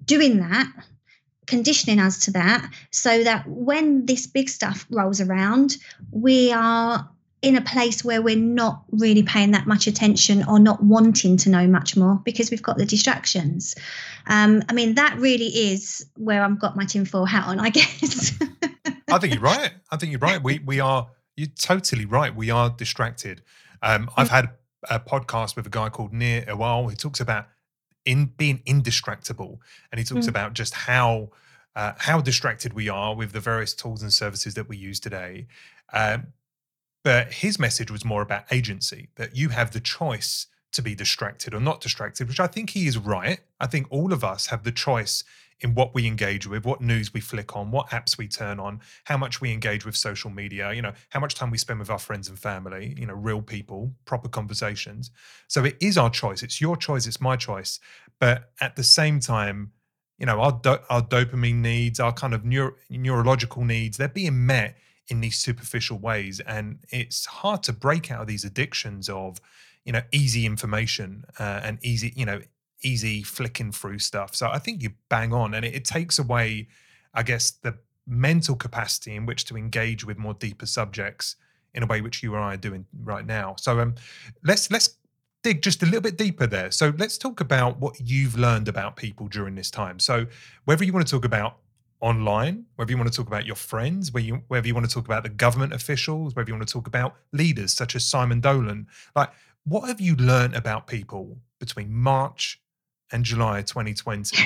doing 0.06 0.38
that 0.38 0.72
conditioning 1.48 1.98
us 1.98 2.24
to 2.26 2.30
that 2.32 2.70
so 2.90 3.24
that 3.24 3.46
when 3.48 4.06
this 4.06 4.26
big 4.26 4.48
stuff 4.48 4.86
rolls 4.90 5.20
around, 5.20 5.76
we 6.12 6.52
are 6.52 7.08
in 7.40 7.56
a 7.56 7.60
place 7.60 8.04
where 8.04 8.20
we're 8.20 8.36
not 8.36 8.82
really 8.90 9.22
paying 9.22 9.52
that 9.52 9.66
much 9.66 9.86
attention 9.86 10.44
or 10.48 10.58
not 10.58 10.82
wanting 10.82 11.36
to 11.36 11.48
know 11.48 11.66
much 11.66 11.96
more 11.96 12.20
because 12.24 12.50
we've 12.50 12.62
got 12.62 12.76
the 12.76 12.84
distractions. 12.84 13.76
Um, 14.26 14.62
I 14.68 14.72
mean, 14.72 14.96
that 14.96 15.16
really 15.18 15.46
is 15.46 16.04
where 16.16 16.42
I've 16.42 16.60
got 16.60 16.76
my 16.76 16.84
tinfoil 16.84 17.24
hat 17.24 17.46
on, 17.46 17.60
I 17.60 17.70
guess. 17.70 18.36
I 19.10 19.18
think 19.18 19.34
you're 19.34 19.42
right. 19.42 19.72
I 19.90 19.96
think 19.96 20.12
you're 20.12 20.20
right. 20.20 20.42
We 20.42 20.58
we 20.58 20.80
are. 20.80 21.08
You're 21.36 21.48
totally 21.48 22.04
right. 22.04 22.34
We 22.34 22.50
are 22.50 22.68
distracted. 22.68 23.42
Um, 23.80 24.10
I've 24.16 24.28
had 24.28 24.50
a 24.90 24.98
podcast 24.98 25.54
with 25.54 25.66
a 25.66 25.70
guy 25.70 25.88
called 25.88 26.12
Nir 26.12 26.42
Eyal 26.42 26.90
who 26.90 26.96
talks 26.96 27.20
about 27.20 27.46
in 28.08 28.24
being 28.38 28.62
indistractable, 28.66 29.58
and 29.92 29.98
he 29.98 30.04
talks 30.04 30.24
mm. 30.24 30.30
about 30.30 30.54
just 30.54 30.72
how 30.72 31.28
uh, 31.76 31.92
how 31.98 32.20
distracted 32.22 32.72
we 32.72 32.88
are 32.88 33.14
with 33.14 33.32
the 33.32 33.38
various 33.38 33.74
tools 33.74 34.02
and 34.02 34.12
services 34.12 34.54
that 34.54 34.66
we 34.66 34.78
use 34.78 34.98
today. 34.98 35.46
Um, 35.92 36.28
but 37.04 37.34
his 37.34 37.58
message 37.58 37.90
was 37.90 38.06
more 38.06 38.22
about 38.22 38.50
agency 38.50 39.10
that 39.16 39.36
you 39.36 39.50
have 39.50 39.72
the 39.72 39.80
choice 39.80 40.46
to 40.72 40.80
be 40.82 40.94
distracted 40.94 41.52
or 41.52 41.60
not 41.60 41.82
distracted, 41.82 42.28
which 42.28 42.40
I 42.40 42.46
think 42.46 42.70
he 42.70 42.86
is 42.86 42.96
right. 42.96 43.40
I 43.60 43.66
think 43.66 43.86
all 43.90 44.12
of 44.12 44.24
us 44.24 44.46
have 44.46 44.64
the 44.64 44.72
choice 44.72 45.22
in 45.60 45.74
what 45.74 45.94
we 45.94 46.06
engage 46.06 46.46
with, 46.46 46.64
what 46.64 46.80
news 46.80 47.12
we 47.12 47.20
flick 47.20 47.56
on, 47.56 47.70
what 47.70 47.88
apps 47.90 48.16
we 48.16 48.28
turn 48.28 48.60
on, 48.60 48.80
how 49.04 49.16
much 49.16 49.40
we 49.40 49.52
engage 49.52 49.84
with 49.84 49.96
social 49.96 50.30
media, 50.30 50.72
you 50.72 50.82
know, 50.82 50.92
how 51.10 51.20
much 51.20 51.34
time 51.34 51.50
we 51.50 51.58
spend 51.58 51.78
with 51.78 51.90
our 51.90 51.98
friends 51.98 52.28
and 52.28 52.38
family, 52.38 52.94
you 52.96 53.06
know, 53.06 53.14
real 53.14 53.42
people, 53.42 53.92
proper 54.04 54.28
conversations. 54.28 55.10
So 55.48 55.64
it 55.64 55.76
is 55.80 55.98
our 55.98 56.10
choice. 56.10 56.42
It's 56.42 56.60
your 56.60 56.76
choice, 56.76 57.06
it's 57.06 57.20
my 57.20 57.36
choice. 57.36 57.80
But 58.20 58.52
at 58.60 58.76
the 58.76 58.84
same 58.84 59.20
time, 59.20 59.72
you 60.18 60.26
know, 60.26 60.40
our 60.40 60.52
do- 60.52 60.82
our 60.90 61.02
dopamine 61.02 61.56
needs, 61.56 62.00
our 62.00 62.12
kind 62.12 62.34
of 62.34 62.44
neuro- 62.44 62.74
neurological 62.90 63.64
needs, 63.64 63.96
they're 63.96 64.08
being 64.08 64.46
met 64.46 64.76
in 65.08 65.20
these 65.20 65.38
superficial 65.38 65.98
ways 65.98 66.40
and 66.40 66.78
it's 66.90 67.24
hard 67.26 67.62
to 67.62 67.72
break 67.72 68.10
out 68.10 68.20
of 68.20 68.26
these 68.26 68.44
addictions 68.44 69.08
of 69.08 69.40
you 69.84 69.92
know 69.92 70.02
easy 70.12 70.44
information 70.44 71.24
uh, 71.38 71.60
and 71.62 71.78
easy 71.82 72.12
you 72.14 72.26
know 72.26 72.40
easy 72.82 73.22
flicking 73.22 73.72
through 73.72 73.98
stuff. 73.98 74.34
So 74.34 74.48
I 74.48 74.58
think 74.58 74.82
you 74.82 74.90
bang 75.08 75.32
on, 75.32 75.54
and 75.54 75.64
it, 75.64 75.74
it, 75.74 75.84
takes 75.84 76.18
away, 76.18 76.68
I 77.14 77.22
guess, 77.22 77.50
the 77.50 77.76
mental 78.06 78.56
capacity 78.56 79.14
in 79.16 79.26
which 79.26 79.44
to 79.46 79.56
engage 79.56 80.04
with 80.04 80.18
more 80.18 80.34
deeper 80.34 80.66
subjects 80.66 81.36
in 81.74 81.82
a 81.82 81.86
way 81.86 82.00
which 82.00 82.22
you 82.22 82.34
and 82.34 82.44
I 82.44 82.54
are 82.54 82.58
doing 82.58 82.86
right 83.02 83.26
now. 83.26 83.56
So 83.58 83.80
um, 83.80 83.94
let's 84.42 84.70
let's 84.70 84.96
dig 85.42 85.62
just 85.62 85.82
a 85.82 85.86
little 85.86 86.00
bit 86.00 86.16
deeper 86.16 86.46
there. 86.46 86.70
So 86.70 86.92
let's 86.98 87.18
talk 87.18 87.40
about 87.40 87.78
what 87.78 87.96
you've 88.00 88.36
learned 88.36 88.68
about 88.68 88.96
people 88.96 89.28
during 89.28 89.54
this 89.54 89.70
time. 89.70 89.98
So 89.98 90.26
whether 90.64 90.84
you 90.84 90.92
want 90.92 91.06
to 91.06 91.10
talk 91.10 91.24
about 91.24 91.58
online, 92.00 92.64
whether 92.76 92.90
you 92.90 92.96
want 92.96 93.10
to 93.10 93.16
talk 93.16 93.26
about 93.26 93.46
your 93.46 93.56
friends, 93.56 94.12
whether 94.12 94.26
you, 94.26 94.42
whether 94.48 94.66
you 94.66 94.74
want 94.74 94.88
to 94.88 94.92
talk 94.92 95.04
about 95.04 95.22
the 95.22 95.28
government 95.28 95.72
officials, 95.72 96.34
whether 96.34 96.48
you 96.48 96.54
want 96.54 96.66
to 96.66 96.72
talk 96.72 96.86
about 96.86 97.16
leaders 97.32 97.72
such 97.72 97.94
as 97.96 98.04
Simon 98.04 98.40
Dolan, 98.40 98.86
like 99.14 99.30
what 99.64 99.88
have 99.88 100.00
you 100.00 100.16
learned 100.16 100.54
about 100.54 100.86
people 100.86 101.38
between 101.58 101.92
March 101.92 102.60
and 103.12 103.24
July 103.24 103.62
2020? 103.62 104.36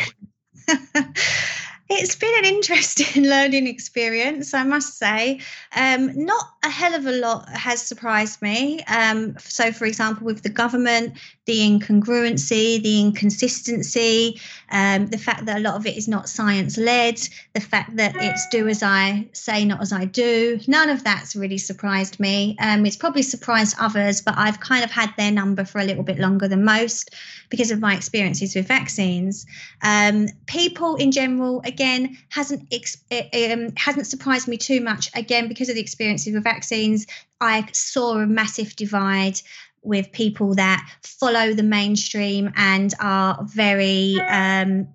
it's 1.94 2.16
been 2.16 2.34
an 2.38 2.44
interesting 2.44 3.24
learning 3.28 3.66
experience, 3.66 4.54
I 4.54 4.64
must 4.64 4.98
say. 4.98 5.40
Um, 5.74 6.24
not 6.24 6.44
a 6.64 6.70
hell 6.70 6.94
of 6.94 7.06
a 7.06 7.12
lot 7.12 7.48
has 7.48 7.82
surprised 7.82 8.40
me. 8.40 8.82
Um, 8.84 9.36
so, 9.38 9.72
for 9.72 9.84
example, 9.84 10.26
with 10.26 10.42
the 10.42 10.48
government, 10.48 11.18
the 11.44 11.58
incongruency, 11.58 12.82
the 12.82 13.00
inconsistency, 13.00 14.40
um, 14.70 15.06
the 15.08 15.18
fact 15.18 15.46
that 15.46 15.58
a 15.58 15.60
lot 15.60 15.74
of 15.74 15.86
it 15.86 15.96
is 15.96 16.06
not 16.06 16.28
science 16.28 16.78
led, 16.78 17.20
the 17.52 17.60
fact 17.60 17.96
that 17.96 18.14
it's 18.16 18.46
do 18.48 18.68
as 18.68 18.82
I 18.82 19.28
say, 19.32 19.64
not 19.64 19.80
as 19.80 19.92
I 19.92 20.04
do, 20.04 20.60
none 20.68 20.88
of 20.88 21.02
that's 21.02 21.34
really 21.34 21.58
surprised 21.58 22.20
me. 22.20 22.56
Um, 22.60 22.86
it's 22.86 22.96
probably 22.96 23.22
surprised 23.22 23.76
others, 23.80 24.20
but 24.20 24.34
I've 24.36 24.60
kind 24.60 24.84
of 24.84 24.90
had 24.90 25.12
their 25.16 25.32
number 25.32 25.64
for 25.64 25.80
a 25.80 25.84
little 25.84 26.04
bit 26.04 26.18
longer 26.18 26.46
than 26.46 26.64
most 26.64 27.14
because 27.48 27.70
of 27.70 27.80
my 27.80 27.94
experiences 27.94 28.54
with 28.54 28.68
vaccines. 28.68 29.44
Um, 29.82 30.28
people 30.46 30.94
in 30.96 31.10
general, 31.10 31.60
again, 31.64 31.81
hasn't 32.28 32.72
um, 32.72 33.72
hasn't 33.76 34.06
surprised 34.06 34.48
me 34.48 34.56
too 34.56 34.80
much. 34.80 35.10
Again, 35.14 35.48
because 35.48 35.68
of 35.68 35.74
the 35.74 35.80
experiences 35.80 36.34
with 36.34 36.44
vaccines, 36.44 37.06
I 37.40 37.66
saw 37.72 38.18
a 38.18 38.26
massive 38.26 38.76
divide 38.76 39.40
with 39.82 40.12
people 40.12 40.54
that 40.54 40.88
follow 41.02 41.52
the 41.52 41.62
mainstream 41.62 42.52
and 42.56 42.94
are 43.00 43.44
very 43.44 44.20
um, 44.20 44.88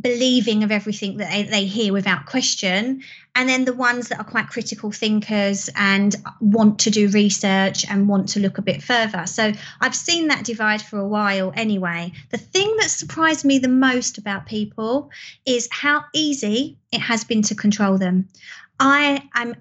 believing 0.00 0.64
of 0.64 0.72
everything 0.72 1.18
that 1.18 1.30
they, 1.30 1.44
they 1.44 1.64
hear 1.64 1.92
without 1.92 2.26
question 2.26 3.02
and 3.36 3.48
then 3.48 3.64
the 3.64 3.74
ones 3.74 4.08
that 4.08 4.18
are 4.18 4.24
quite 4.24 4.48
critical 4.48 4.92
thinkers 4.92 5.68
and 5.74 6.14
want 6.40 6.78
to 6.80 6.90
do 6.90 7.08
research 7.08 7.84
and 7.88 8.08
want 8.08 8.28
to 8.30 8.40
look 8.40 8.58
a 8.58 8.62
bit 8.62 8.82
further. 8.82 9.26
So 9.26 9.52
i've 9.80 9.94
seen 9.94 10.28
that 10.28 10.44
divide 10.44 10.82
for 10.82 10.98
a 10.98 11.08
while 11.08 11.52
anyway. 11.56 12.12
The 12.30 12.38
thing 12.38 12.76
that 12.78 12.90
surprised 12.90 13.44
me 13.44 13.58
the 13.58 13.68
most 13.68 14.18
about 14.18 14.46
people 14.46 15.10
is 15.44 15.68
how 15.70 16.04
easy 16.12 16.78
it 16.92 17.00
has 17.00 17.24
been 17.24 17.42
to 17.42 17.54
control 17.54 17.98
them. 17.98 18.28
I 18.80 19.22
am 19.34 19.54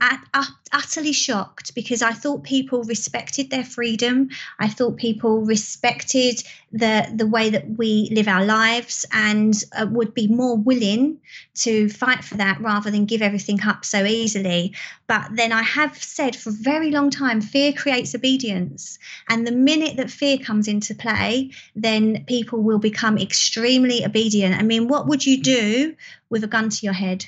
utterly 0.73 1.13
shocked 1.13 1.75
because 1.75 2.01
I 2.01 2.13
thought 2.13 2.43
people 2.43 2.83
respected 2.83 3.51
their 3.51 3.63
freedom. 3.63 4.29
I 4.57 4.67
thought 4.67 4.97
people 4.97 5.45
respected 5.45 6.43
the 6.73 7.07
the 7.15 7.27
way 7.27 7.51
that 7.51 7.77
we 7.77 8.09
live 8.11 8.27
our 8.27 8.43
lives 8.43 9.05
and 9.13 9.63
uh, 9.77 9.85
would 9.91 10.13
be 10.15 10.27
more 10.27 10.57
willing 10.57 11.19
to 11.53 11.87
fight 11.87 12.23
for 12.23 12.35
that 12.35 12.59
rather 12.59 12.89
than 12.89 13.05
give 13.05 13.21
everything 13.21 13.59
up 13.65 13.85
so 13.85 14.03
easily. 14.03 14.73
But 15.05 15.29
then 15.35 15.51
I 15.51 15.61
have 15.61 16.01
said 16.01 16.35
for 16.35 16.49
a 16.49 16.53
very 16.53 16.89
long 16.89 17.11
time, 17.11 17.41
fear 17.41 17.73
creates 17.73 18.15
obedience, 18.15 18.97
and 19.29 19.45
the 19.45 19.51
minute 19.51 19.97
that 19.97 20.09
fear 20.09 20.37
comes 20.39 20.67
into 20.67 20.95
play, 20.95 21.51
then 21.75 22.25
people 22.25 22.63
will 22.63 22.79
become 22.79 23.19
extremely 23.19 24.03
obedient. 24.03 24.55
I 24.55 24.63
mean, 24.63 24.87
what 24.87 25.07
would 25.07 25.25
you 25.25 25.41
do 25.41 25.95
with 26.31 26.43
a 26.43 26.47
gun 26.47 26.69
to 26.69 26.85
your 26.85 26.93
head? 26.93 27.23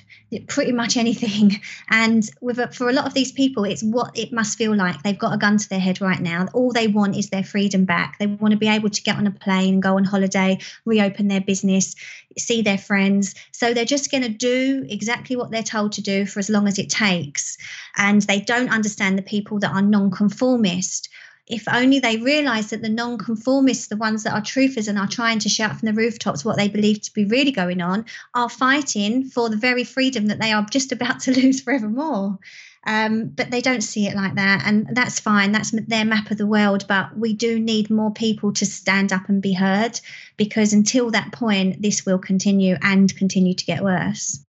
Pretty 0.47 0.71
much 0.71 0.97
anything. 0.97 1.61
And 1.89 2.27
with 2.41 2.57
a, 2.59 2.71
for 2.71 2.89
a 2.89 2.93
lot 2.93 3.05
of 3.05 3.13
these 3.13 3.31
people, 3.31 3.63
it's 3.63 3.83
what 3.83 4.17
it 4.17 4.33
must 4.33 4.57
feel 4.57 4.75
like. 4.75 5.03
They've 5.03 5.17
got 5.17 5.33
a 5.33 5.37
gun 5.37 5.57
to 5.57 5.69
their 5.69 5.79
head 5.79 6.01
right 6.01 6.19
now. 6.19 6.47
All 6.53 6.71
they 6.71 6.87
want 6.87 7.15
is 7.15 7.29
their 7.29 7.43
freedom 7.43 7.85
back. 7.85 8.17
They 8.17 8.27
want 8.27 8.51
to 8.51 8.57
be 8.57 8.67
able 8.67 8.89
to 8.89 9.03
get 9.03 9.17
on 9.17 9.27
a 9.27 9.34
plane, 9.39 9.79
go 9.79 9.97
on 9.97 10.03
holiday, 10.03 10.59
reopen 10.86 11.27
their 11.27 11.41
business, 11.41 11.95
see 12.38 12.61
their 12.61 12.77
friends. 12.77 13.36
So 13.51 13.73
they're 13.73 13.86
just 13.86 14.11
going 14.11 14.23
to 14.23 14.29
do 14.29 14.86
exactly 14.89 15.36
what 15.36 15.51
they're 15.51 15.63
told 15.63 15.93
to 15.93 16.01
do 16.01 16.25
for 16.25 16.39
as 16.39 16.49
long 16.49 16.67
as 16.67 16.79
it 16.79 16.89
takes. 16.89 17.57
And 17.97 18.21
they 18.23 18.39
don't 18.39 18.69
understand 18.69 19.17
the 19.17 19.23
people 19.23 19.59
that 19.59 19.71
are 19.71 19.81
non-conformist 19.81 21.09
if 21.47 21.67
only 21.71 21.99
they 21.99 22.17
realize 22.17 22.71
that 22.71 22.81
the 22.81 22.89
non-conformists, 22.89 23.88
the 23.88 23.97
ones 23.97 24.23
that 24.23 24.33
are 24.33 24.41
truthers 24.41 24.88
and 24.88 24.97
are 24.97 25.07
trying 25.07 25.39
to 25.39 25.49
shout 25.49 25.77
from 25.77 25.86
the 25.86 25.93
rooftops 25.93 26.43
what 26.43 26.57
they 26.57 26.67
believe 26.67 27.01
to 27.01 27.13
be 27.13 27.25
really 27.25 27.51
going 27.51 27.81
on, 27.81 28.05
are 28.33 28.49
fighting 28.49 29.25
for 29.25 29.49
the 29.49 29.57
very 29.57 29.83
freedom 29.83 30.27
that 30.27 30.39
they 30.39 30.51
are 30.51 30.65
just 30.71 30.91
about 30.91 31.19
to 31.21 31.31
lose 31.39 31.61
forevermore. 31.61 32.39
Um, 32.88 33.29
but 33.29 33.49
they 33.49 33.61
don't 33.61 33.81
see 33.81 34.05
it 34.05 34.15
like 34.15 34.36
that, 34.36 34.61
and 34.65 34.88
that's 34.91 35.19
fine. 35.19 35.51
That's 35.51 35.71
their 35.88 36.05
map 36.05 36.29
of 36.29 36.38
the 36.38 36.45
world. 36.45 36.86
But 36.88 37.17
we 37.17 37.33
do 37.33 37.59
need 37.59 37.89
more 37.89 38.11
people 38.11 38.53
to 38.53 38.65
stand 38.65 39.11
up 39.11 39.27
and 39.27 39.41
be 39.41 39.53
heard, 39.53 39.99
because 40.38 40.71
until 40.71 41.09
that 41.11 41.31
point, 41.31 41.81
this 41.81 42.05
will 42.05 42.19
continue 42.19 42.77
and 42.81 43.15
continue 43.17 43.55
to 43.55 43.65
get 43.65 43.83
worse. 43.83 44.43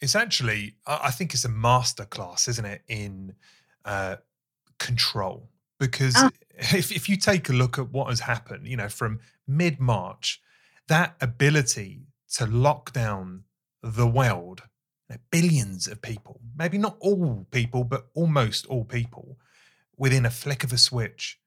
It's 0.00 0.16
actually, 0.16 0.74
I 0.86 1.10
think, 1.10 1.34
it's 1.34 1.44
a 1.44 1.50
masterclass, 1.50 2.48
isn't 2.48 2.64
it, 2.64 2.82
in 2.88 3.34
uh, 3.84 4.16
control? 4.78 5.50
Because 5.78 6.14
oh. 6.16 6.30
if 6.58 6.90
if 6.90 7.08
you 7.08 7.16
take 7.16 7.48
a 7.48 7.52
look 7.52 7.78
at 7.78 7.90
what 7.90 8.08
has 8.08 8.20
happened, 8.20 8.66
you 8.66 8.76
know, 8.76 8.88
from 8.88 9.20
mid 9.46 9.80
March, 9.80 10.40
that 10.88 11.14
ability 11.20 12.06
to 12.34 12.46
lock 12.46 12.92
down 12.92 13.44
the 13.82 14.06
world 14.06 14.62
billions 15.30 15.86
of 15.86 16.00
people, 16.02 16.40
maybe 16.56 16.78
not 16.78 16.96
all 17.00 17.46
people, 17.50 17.84
but 17.84 18.06
almost 18.14 18.66
all 18.66 18.84
people, 18.84 19.36
within 19.96 20.26
a 20.26 20.30
flick 20.30 20.64
of 20.64 20.72
a 20.72 20.78
switch, 20.78 21.38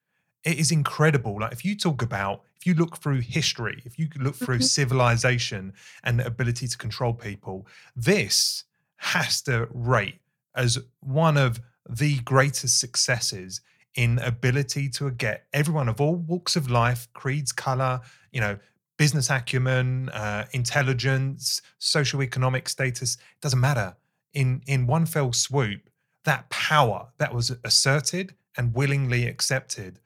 it 0.43 0.59
is 0.59 0.71
incredible. 0.71 1.39
Like 1.39 1.51
if 1.51 1.65
you 1.65 1.75
talk 1.75 2.01
about, 2.01 2.43
if 2.55 2.65
you 2.65 2.73
look 2.75 2.97
through 2.97 3.21
history, 3.21 3.81
if 3.85 3.97
you 3.97 4.07
look 4.17 4.35
through 4.35 4.57
mm-hmm. 4.57 4.63
civilization 4.63 5.73
and 6.03 6.19
the 6.19 6.25
ability 6.25 6.67
to 6.67 6.77
control 6.77 7.13
people, 7.13 7.67
this 7.95 8.63
has 8.97 9.41
to 9.43 9.67
rate 9.71 10.21
as 10.55 10.79
one 11.01 11.37
of 11.37 11.59
the 11.89 12.19
greatest 12.19 12.79
successes 12.79 13.61
in 13.95 14.19
ability 14.19 14.89
to 14.89 15.09
get 15.11 15.45
everyone 15.53 15.89
of 15.89 16.01
all 16.01 16.15
walks 16.15 16.55
of 16.55 16.69
life, 16.69 17.07
creeds, 17.13 17.51
color, 17.51 18.01
you 18.31 18.41
know, 18.41 18.57
business 18.97 19.29
acumen, 19.29 20.09
uh, 20.09 20.45
intelligence, 20.51 21.61
socioeconomic 21.79 22.67
status, 22.67 23.15
it 23.15 23.41
doesn't 23.41 23.59
matter. 23.59 23.95
In 24.33 24.61
in 24.67 24.87
one 24.87 25.05
fell 25.05 25.31
swoop, 25.33 25.89
that 26.23 26.49
power 26.49 27.09
that 27.17 27.33
was 27.33 27.55
asserted 27.63 28.35
and 28.57 28.73
willingly 28.73 29.27
accepted 29.27 29.99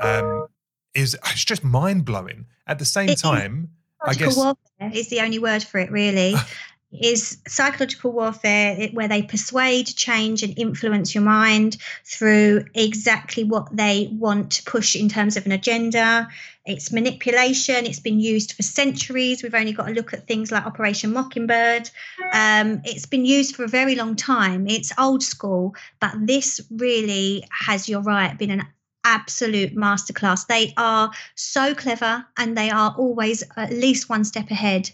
um, 0.00 0.46
is 0.94 1.16
it's 1.26 1.44
just 1.44 1.62
mind 1.64 2.04
blowing. 2.04 2.46
At 2.66 2.78
the 2.78 2.84
same 2.84 3.14
time, 3.14 3.70
I 4.04 4.14
guess 4.14 4.36
warfare 4.36 4.90
is 4.92 5.08
the 5.08 5.20
only 5.20 5.38
word 5.38 5.62
for 5.62 5.78
it, 5.78 5.90
really. 5.90 6.34
is 7.00 7.38
psychological 7.46 8.12
warfare 8.12 8.88
where 8.92 9.08
they 9.08 9.22
persuade, 9.22 9.86
change, 9.86 10.42
and 10.42 10.58
influence 10.58 11.14
your 11.14 11.24
mind 11.24 11.76
through 12.04 12.64
exactly 12.74 13.44
what 13.44 13.74
they 13.76 14.08
want 14.12 14.52
to 14.52 14.62
push 14.64 14.96
in 14.96 15.08
terms 15.08 15.36
of 15.36 15.46
an 15.46 15.52
agenda. 15.52 16.28
It's 16.64 16.90
manipulation. 16.92 17.86
It's 17.86 18.00
been 18.00 18.18
used 18.18 18.52
for 18.52 18.62
centuries. 18.62 19.42
We've 19.42 19.54
only 19.54 19.72
got 19.72 19.86
to 19.86 19.92
look 19.92 20.12
at 20.12 20.26
things 20.26 20.50
like 20.50 20.66
Operation 20.66 21.12
Mockingbird. 21.12 21.88
Um, 22.32 22.82
it's 22.84 23.06
been 23.06 23.24
used 23.24 23.54
for 23.54 23.64
a 23.64 23.68
very 23.68 23.94
long 23.94 24.16
time. 24.16 24.66
It's 24.66 24.92
old 24.98 25.22
school, 25.22 25.76
but 26.00 26.12
this 26.18 26.60
really 26.70 27.44
has, 27.50 27.88
you're 27.88 28.02
right, 28.02 28.36
been 28.36 28.50
an 28.50 28.66
absolute 29.06 29.74
masterclass. 29.74 30.46
They 30.46 30.74
are 30.76 31.10
so 31.36 31.74
clever 31.74 32.26
and 32.36 32.58
they 32.58 32.70
are 32.70 32.94
always 32.98 33.44
at 33.56 33.70
least 33.70 34.08
one 34.08 34.24
step 34.24 34.50
ahead. 34.50 34.90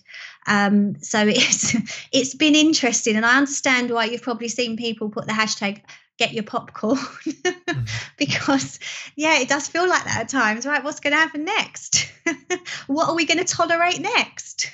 Um, 0.47 0.97
so 1.01 1.19
it's 1.27 1.75
it's 2.13 2.35
been 2.35 2.55
interesting, 2.55 3.17
and 3.17 3.27
I 3.27 3.39
understand 3.39 3.91
why 3.91 4.05
you've 4.05 4.23
probably 4.23 4.49
seen 4.49 4.77
people 4.77 5.09
put 5.09 5.27
the 5.27 5.33
hashtag 5.33 5.83
get 6.19 6.35
your 6.35 6.45
popcorn 6.45 6.99
mm-hmm. 6.99 7.85
because 8.19 8.79
yeah 9.17 9.41
it 9.41 9.49
does 9.49 9.67
feel 9.67 9.89
like 9.89 10.05
that 10.05 10.21
at 10.21 10.29
times 10.29 10.67
right 10.67 10.85
what's 10.85 11.01
going 11.01 11.13
to 11.13 11.19
happen 11.19 11.43
next 11.43 12.13
what 12.87 13.09
are 13.09 13.15
we 13.15 13.25
going 13.25 13.39
to 13.39 13.45
tolerate 13.45 13.99
next 13.99 14.71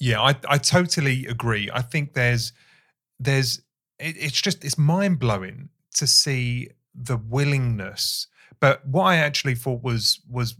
yeah 0.00 0.20
I, 0.20 0.34
I 0.48 0.58
totally 0.58 1.24
agree 1.26 1.70
i 1.72 1.80
think 1.80 2.14
there's 2.14 2.52
there's 3.20 3.62
it, 4.00 4.16
it's 4.18 4.40
just 4.40 4.64
it's 4.64 4.76
mind-blowing 4.76 5.68
to 5.94 6.06
see 6.06 6.70
the 6.94 7.16
willingness 7.16 8.26
but 8.58 8.84
what 8.86 9.04
I 9.04 9.16
actually 9.16 9.54
thought 9.54 9.82
was 9.82 10.20
was 10.28 10.56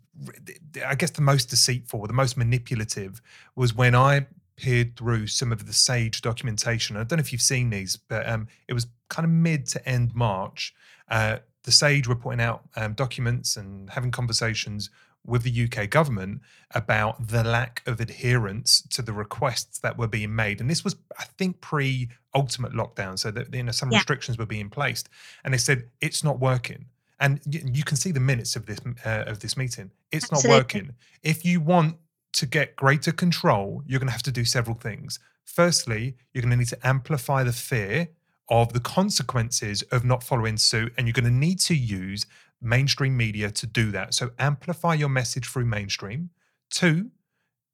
I 0.86 0.95
guess 0.95 1.11
the 1.11 1.22
most 1.22 1.51
deceitful, 1.51 2.07
the 2.07 2.12
most 2.12 2.36
manipulative, 2.36 3.20
was 3.57 3.74
when 3.74 3.95
I 3.95 4.26
peered 4.57 4.97
through 4.97 5.26
some 5.26 5.53
of 5.53 5.66
the 5.66 5.72
Sage 5.72 6.20
documentation. 6.20 6.97
I 6.97 7.05
don't 7.05 7.18
know 7.18 7.22
if 7.22 7.32
you've 7.32 7.41
seen 7.41 7.70
these, 7.70 7.97
but 7.97 8.28
um, 8.28 8.47
it 8.68 8.74
was 8.74 8.86
kind 9.09 9.24
of 9.24 9.30
mid 9.30 9.66
to 9.68 9.88
end 9.88 10.14
March. 10.14 10.74
Uh, 11.09 11.38
the 11.64 11.72
Sage 11.72 12.07
were 12.07 12.16
putting 12.16 12.41
out 12.41 12.62
um, 12.76 12.93
documents 12.93 13.57
and 13.57 13.88
having 13.91 14.11
conversations 14.11 14.91
with 15.26 15.43
the 15.43 15.64
UK 15.64 15.88
government 15.91 16.41
about 16.74 17.28
the 17.28 17.45
lack 17.45 17.82
of 17.86 18.01
adherence 18.01 18.82
to 18.91 19.03
the 19.03 19.12
requests 19.12 19.78
that 19.80 19.99
were 19.99 20.07
being 20.07 20.34
made. 20.34 20.61
And 20.61 20.70
this 20.70 20.84
was, 20.84 20.97
I 21.18 21.24
think, 21.24 21.61
pre 21.61 22.09
ultimate 22.34 22.72
lockdown, 22.72 23.18
so 23.18 23.30
that 23.30 23.55
you 23.55 23.62
know 23.62 23.72
some 23.72 23.91
yeah. 23.91 23.99
restrictions 23.99 24.38
were 24.38 24.47
being 24.47 24.70
placed. 24.70 25.09
And 25.45 25.53
they 25.53 25.59
said 25.59 25.88
it's 26.01 26.24
not 26.24 26.38
working 26.38 26.86
and 27.21 27.41
you 27.47 27.85
can 27.85 27.97
see 27.97 28.12
the 28.12 28.21
minutes 28.21 28.57
of 28.57 28.66
this 28.66 28.79
uh, 29.05 29.25
of 29.27 29.41
this 29.41 29.57
meeting. 29.57 29.91
It's 30.11 30.25
Absolutely. 30.33 30.51
not 30.51 30.57
working. 30.57 30.95
If 31.23 31.45
you 31.45 31.61
want 31.61 31.97
to 32.33 32.47
get 32.47 32.77
greater 32.77 33.12
control, 33.12 33.83
you're 33.87 34.01
going 34.01 34.09
to 34.09 34.12
have 34.12 34.23
to 34.23 34.33
do 34.33 34.45
several 34.45 34.77
things. 34.77 35.18
Firstly, 35.45 36.16
you're 36.33 36.43
going 36.43 36.53
to 36.53 36.57
need 36.57 36.68
to 36.68 36.87
amplify 36.87 37.43
the 37.43 37.53
fear 37.53 38.09
of 38.49 38.73
the 38.73 38.81
consequences 38.81 39.83
of 39.93 40.05
not 40.05 40.23
following 40.25 40.57
suit, 40.57 40.93
and 40.97 41.07
you're 41.07 41.12
going 41.12 41.25
to 41.25 41.31
need 41.31 41.61
to 41.61 41.75
use 41.75 42.27
mainstream 42.61 43.16
media 43.16 43.51
to 43.51 43.66
do 43.66 43.91
that. 43.91 44.14
So 44.14 44.31
amplify 44.39 44.95
your 44.95 45.09
message 45.09 45.47
through 45.47 45.66
mainstream. 45.66 46.31
Two, 46.71 47.11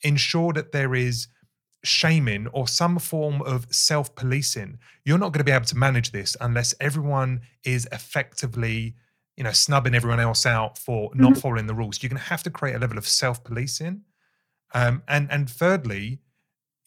ensure 0.03 0.53
that 0.55 0.73
there 0.73 0.95
is 0.95 1.29
shaming 1.85 2.47
or 2.49 2.67
some 2.67 2.99
form 2.99 3.43
of 3.43 3.67
self 3.73 4.15
policing. 4.15 4.79
You're 5.05 5.19
not 5.19 5.33
going 5.33 5.41
to 5.41 5.45
be 5.45 5.53
able 5.53 5.67
to 5.67 5.77
manage 5.77 6.11
this 6.11 6.37
unless 6.41 6.75
everyone 6.81 7.43
is 7.65 7.89
effectively 7.93 8.95
you 9.37 9.45
know, 9.45 9.53
snubbing 9.53 9.95
everyone 9.95 10.21
else 10.21 10.47
out 10.47 10.79
for 10.79 11.11
not 11.15 11.33
mm-hmm. 11.33 11.41
following 11.41 11.67
the 11.67 11.75
rules. 11.75 12.03
You're 12.03 12.11
going 12.11 12.21
to 12.21 12.29
have 12.29 12.43
to 12.45 12.51
create 12.51 12.75
a 12.75 12.79
level 12.79 12.99
of 12.99 13.07
self-policing, 13.07 14.03
um, 14.75 15.03
and 15.09 15.31
and 15.31 15.49
thirdly, 15.49 16.21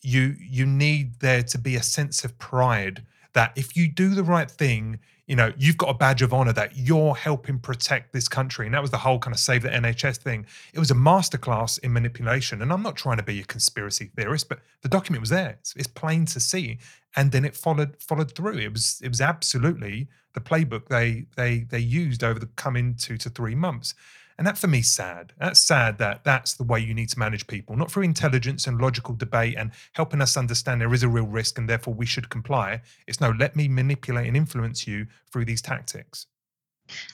you 0.02 0.36
you 0.40 0.66
need 0.66 1.20
there 1.20 1.44
to 1.44 1.58
be 1.58 1.76
a 1.76 1.84
sense 1.84 2.24
of 2.24 2.38
pride 2.38 3.06
that 3.34 3.54
if 3.56 3.76
you 3.76 3.88
do 3.88 4.10
the 4.10 4.24
right 4.24 4.50
thing, 4.50 5.00
you 5.30 5.36
know, 5.36 5.54
you've 5.58 5.78
got 5.78 5.90
a 5.90 5.94
badge 5.94 6.24
of 6.24 6.34
honor 6.34 6.52
that 6.54 6.76
you're 6.76 7.14
helping 7.14 7.60
protect 7.60 8.14
this 8.14 8.28
country. 8.28 8.66
And 8.66 8.74
that 8.74 8.82
was 8.82 8.90
the 8.90 8.98
whole 8.98 9.20
kind 9.20 9.32
of 9.32 9.40
save 9.40 9.62
the 9.62 9.70
NHS 9.70 10.18
thing. 10.18 10.48
It 10.74 10.80
was 10.80 10.90
a 10.90 10.96
masterclass 10.96 11.78
in 11.80 11.94
manipulation. 11.94 12.64
And 12.64 12.74
I'm 12.74 12.82
not 12.82 12.96
trying 12.96 13.18
to 13.18 13.24
be 13.24 13.40
a 13.40 13.44
conspiracy 13.44 14.10
theorist, 14.16 14.50
but 14.50 14.60
the 14.82 14.90
document 14.90 15.22
was 15.22 15.30
there. 15.30 15.52
It's, 15.52 15.76
it's 15.76 15.88
plain 15.88 16.26
to 16.26 16.40
see. 16.40 16.80
And 17.16 17.32
then 17.32 17.46
it 17.46 17.56
followed 17.56 18.02
followed 18.02 18.36
through. 18.36 18.58
It 18.58 18.74
was 18.74 19.00
it 19.04 19.08
was 19.08 19.22
absolutely 19.22 20.08
the 20.34 20.42
playbook 20.42 20.88
they 20.88 21.26
they 21.36 21.60
they 21.60 21.80
used 21.80 22.24
over 22.24 22.40
the 22.40 22.48
coming 22.48 22.96
two 22.96 23.18
to 23.18 23.30
three 23.30 23.56
months. 23.56 23.94
And 24.40 24.48
that 24.48 24.58
for 24.58 24.68
me 24.68 24.80
is 24.80 24.90
sad. 24.90 25.34
That's 25.38 25.60
sad 25.60 25.98
that 25.98 26.24
that's 26.24 26.54
the 26.54 26.64
way 26.64 26.80
you 26.80 26.94
need 26.94 27.10
to 27.10 27.20
manage 27.20 27.46
people, 27.46 27.76
not 27.76 27.92
through 27.92 28.04
intelligence 28.04 28.68
and 28.68 28.80
logical 28.80 29.14
debate 29.14 29.56
and 29.58 29.72
helping 29.92 30.22
us 30.22 30.38
understand 30.38 30.80
there 30.80 30.94
is 30.94 31.04
a 31.04 31.10
real 31.10 31.28
risk 31.28 31.58
and 31.58 31.68
therefore 31.68 31.94
we 31.94 32.06
should 32.06 32.30
comply. 32.30 32.82
It's 33.06 33.20
no, 33.20 33.32
let 33.32 33.58
me 33.58 33.68
manipulate 33.68 34.28
and 34.28 34.38
influence 34.38 34.88
you 34.88 35.08
through 35.30 35.44
these 35.44 35.62
tactics. 35.62 36.26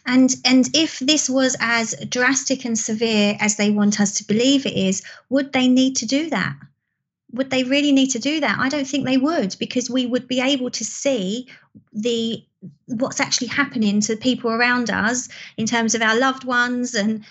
And 0.06 0.36
and 0.46 0.70
if 0.76 1.00
this 1.00 1.28
was 1.28 1.58
as 1.60 1.96
drastic 2.10 2.64
and 2.64 2.78
severe 2.78 3.36
as 3.40 3.56
they 3.56 3.72
want 3.72 4.00
us 4.00 4.14
to 4.20 4.24
believe 4.24 4.68
it 4.68 4.78
is, 4.78 5.02
would 5.30 5.52
they 5.52 5.68
need 5.68 5.96
to 5.96 6.06
do 6.06 6.30
that? 6.30 6.56
Would 7.32 7.50
they 7.50 7.64
really 7.64 7.92
need 7.92 8.12
to 8.12 8.20
do 8.20 8.40
that? 8.40 8.60
I 8.60 8.70
don't 8.70 8.88
think 8.88 9.04
they 9.04 9.18
would 9.18 9.56
because 9.58 9.90
we 9.90 10.06
would 10.06 10.28
be 10.28 10.42
able 10.42 10.70
to 10.70 10.86
see 10.86 11.48
the 11.92 12.46
what's 12.88 13.20
actually 13.20 13.48
happening 13.48 14.02
to 14.02 14.16
people 14.16 14.52
around 14.52 14.90
us 14.90 15.30
in 15.58 15.66
terms 15.66 15.96
of 15.96 16.02
our 16.02 16.18
loved 16.18 16.44
ones 16.44 16.96
and 16.96 17.24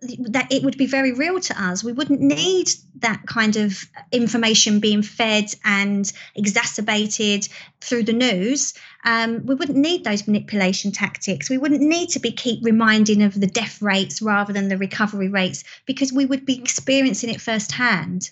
that 0.00 0.50
it 0.50 0.62
would 0.62 0.78
be 0.78 0.86
very 0.86 1.12
real 1.12 1.40
to 1.40 1.62
us. 1.62 1.84
We 1.84 1.92
wouldn't 1.92 2.20
need 2.20 2.70
that 3.00 3.26
kind 3.26 3.56
of 3.56 3.84
information 4.10 4.80
being 4.80 5.02
fed 5.02 5.54
and 5.64 6.10
exacerbated 6.34 7.48
through 7.80 8.04
the 8.04 8.12
news. 8.12 8.74
Um, 9.04 9.44
we 9.44 9.54
wouldn't 9.54 9.78
need 9.78 10.04
those 10.04 10.26
manipulation 10.26 10.92
tactics. 10.92 11.50
We 11.50 11.58
wouldn't 11.58 11.82
need 11.82 12.10
to 12.10 12.20
be 12.20 12.32
keep 12.32 12.64
reminding 12.64 13.22
of 13.22 13.38
the 13.38 13.46
death 13.46 13.82
rates 13.82 14.22
rather 14.22 14.52
than 14.52 14.68
the 14.68 14.78
recovery 14.78 15.28
rates 15.28 15.64
because 15.86 16.12
we 16.12 16.24
would 16.24 16.46
be 16.46 16.58
experiencing 16.58 17.30
it 17.30 17.40
firsthand. 17.40 18.30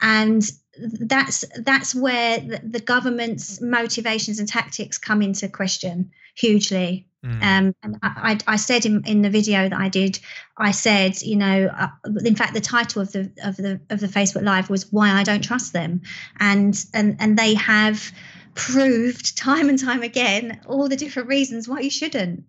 And 0.00 0.48
that's 0.78 1.44
that's 1.58 1.94
where 1.94 2.38
the, 2.38 2.60
the, 2.62 2.80
government's 2.80 3.60
motivations 3.60 4.38
and 4.38 4.48
tactics 4.48 4.98
come 4.98 5.22
into 5.22 5.48
question 5.48 6.10
hugely. 6.34 7.06
Mm. 7.24 7.42
Um, 7.42 7.74
and 7.82 7.98
I, 8.02 8.38
I, 8.46 8.56
said 8.56 8.86
in, 8.86 9.02
in 9.04 9.22
the 9.22 9.30
video 9.30 9.68
that 9.68 9.78
I 9.78 9.88
did, 9.88 10.20
I 10.56 10.70
said, 10.70 11.20
you 11.20 11.34
know, 11.34 11.66
uh, 11.66 11.88
in 12.24 12.36
fact, 12.36 12.54
the 12.54 12.60
title 12.60 13.02
of 13.02 13.10
the 13.10 13.32
of 13.42 13.56
the 13.56 13.80
of 13.90 13.98
the 13.98 14.06
Facebook 14.06 14.42
Live 14.42 14.70
was 14.70 14.92
"Why 14.92 15.10
I 15.10 15.24
Don't 15.24 15.42
Trust 15.42 15.72
Them," 15.72 16.02
and 16.38 16.84
and 16.94 17.16
and 17.18 17.36
they 17.36 17.54
have 17.54 18.12
proved 18.54 19.36
time 19.36 19.68
and 19.68 19.78
time 19.78 20.02
again 20.02 20.60
all 20.66 20.88
the 20.88 20.96
different 20.96 21.28
reasons 21.28 21.68
why 21.68 21.80
you 21.80 21.90
shouldn't. 21.90 22.44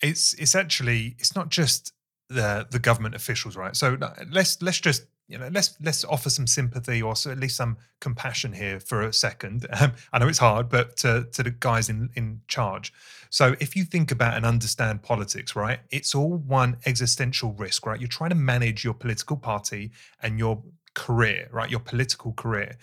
It's 0.00 0.34
it's 0.34 0.54
actually 0.54 1.16
it's 1.18 1.34
not 1.34 1.48
just 1.48 1.92
the 2.28 2.66
the 2.70 2.78
government 2.78 3.14
officials, 3.14 3.56
right? 3.56 3.74
So 3.76 3.98
let's 4.30 4.62
let's 4.62 4.80
just 4.80 5.06
you 5.28 5.38
know 5.38 5.48
let's 5.52 5.76
let's 5.82 6.04
offer 6.04 6.30
some 6.30 6.46
sympathy 6.46 7.00
or 7.00 7.16
so 7.16 7.30
at 7.30 7.38
least 7.38 7.56
some 7.56 7.76
compassion 8.00 8.52
here 8.52 8.80
for 8.80 9.02
a 9.02 9.12
second. 9.12 9.66
Um, 9.80 9.92
i 10.12 10.18
know 10.18 10.28
it's 10.28 10.38
hard 10.38 10.68
but 10.68 10.96
to, 10.98 11.26
to 11.32 11.42
the 11.42 11.50
guys 11.50 11.88
in 11.88 12.10
in 12.14 12.40
charge. 12.48 12.92
So 13.30 13.56
if 13.60 13.74
you 13.74 13.84
think 13.84 14.10
about 14.10 14.36
and 14.36 14.44
understand 14.44 15.02
politics 15.02 15.56
right 15.56 15.80
it's 15.90 16.14
all 16.14 16.36
one 16.36 16.76
existential 16.86 17.52
risk 17.52 17.86
right? 17.86 18.00
You're 18.00 18.08
trying 18.08 18.30
to 18.30 18.36
manage 18.36 18.84
your 18.84 18.94
political 18.94 19.36
party 19.36 19.92
and 20.22 20.38
your 20.38 20.62
career 20.94 21.48
right? 21.50 21.70
Your 21.70 21.80
political 21.80 22.32
career. 22.32 22.76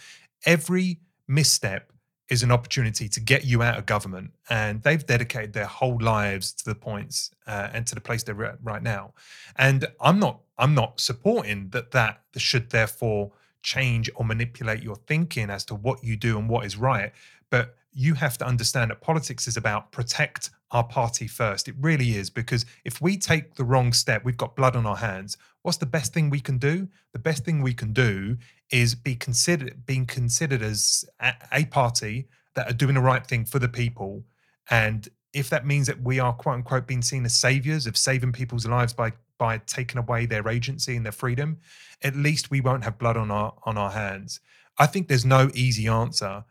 Every 0.46 1.00
misstep 1.28 1.92
is 2.30 2.44
an 2.44 2.52
opportunity 2.52 3.10
to 3.10 3.20
get 3.20 3.44
you 3.44 3.64
out 3.64 3.78
of 3.78 3.86
government. 3.86 4.32
And 4.50 4.82
they've 4.84 5.06
dedicated 5.06 5.54
their 5.54 5.66
whole 5.66 5.98
lives 6.00 6.54
to 6.54 6.66
the 6.66 6.76
points 6.76 7.32
uh, 7.48 7.70
and 7.74 7.88
to 7.88 7.96
the 7.96 8.02
place 8.02 8.24
they're 8.24 8.46
at 8.46 8.60
right 8.64 8.84
now. 8.84 9.14
And 9.56 9.88
I'm 10.00 10.20
not 10.20 10.42
I'm 10.58 10.76
not 10.76 11.00
supporting 11.00 11.70
that 11.70 11.92
that 11.92 12.22
should 12.38 12.70
therefore 12.70 13.32
change 13.64 14.10
or 14.16 14.26
manipulate 14.26 14.84
your 14.84 14.96
thinking 14.96 15.50
as 15.50 15.66
to 15.66 15.76
what 15.76 16.04
you 16.04 16.16
do 16.16 16.38
and 16.38 16.50
what 16.50 16.66
is 16.66 16.78
right. 16.78 17.12
But 17.50 17.76
you 17.92 18.14
have 18.14 18.38
to 18.38 18.46
understand 18.46 18.92
that 18.92 19.02
politics 19.02 19.48
is 19.48 19.58
about 19.58 19.92
protect 19.92 20.52
our 20.72 20.84
party 20.84 21.28
first. 21.28 21.68
It 21.68 21.76
really 21.80 22.16
is 22.16 22.30
because 22.30 22.66
if 22.86 23.02
we 23.02 23.18
take 23.18 23.56
the 23.56 23.64
wrong 23.64 23.92
step, 23.92 24.24
we've 24.24 24.38
got 24.38 24.56
blood 24.56 24.76
on 24.76 24.86
our 24.86 24.98
hands. 24.98 25.38
What's 25.62 25.78
the 25.78 25.86
best 25.86 26.14
thing 26.14 26.30
we 26.30 26.40
can 26.40 26.58
do? 26.58 26.88
The 27.14 27.20
best 27.20 27.44
thing 27.44 27.62
we 27.62 27.74
can 27.74 27.94
do 27.94 28.38
is 28.72 28.96
be 28.96 29.16
considered 29.16 29.86
being 29.86 30.06
considered 30.06 30.62
as 30.62 31.06
a, 31.20 31.34
a 31.52 31.66
party 31.66 32.28
that 32.56 32.70
are 32.70 32.74
doing 32.74 32.96
the 32.96 33.02
right 33.02 33.26
thing 33.26 33.46
for 33.46 33.60
the 33.60 33.68
people. 33.68 34.24
And 34.70 35.08
if 35.34 35.50
that 35.50 35.66
means 35.66 35.88
that 35.88 36.02
we 36.02 36.20
are 36.20 36.34
quote 36.34 36.56
unquote 36.56 36.88
being 36.88 37.02
seen 37.02 37.26
as 37.26 37.36
saviors 37.36 37.88
of 37.88 37.98
saving 37.98 38.32
people's 38.32 38.66
lives 38.66 38.94
by 38.94 39.14
by 39.38 39.58
taking 39.60 39.98
away 39.98 40.26
their 40.26 40.48
agency 40.50 40.98
and 40.98 41.06
their 41.06 41.14
freedom, 41.14 41.58
at 42.04 42.16
least 42.16 42.52
we 42.52 42.62
won't 42.62 42.84
have 42.84 42.98
blood 42.98 43.18
on 43.18 43.32
our 43.32 43.54
on 43.64 43.78
our 43.78 43.92
hands. 43.92 44.40
I 44.78 44.86
think 44.86 45.08
there's 45.08 45.26
no 45.26 45.50
easy 45.54 45.88
answer 45.88 46.46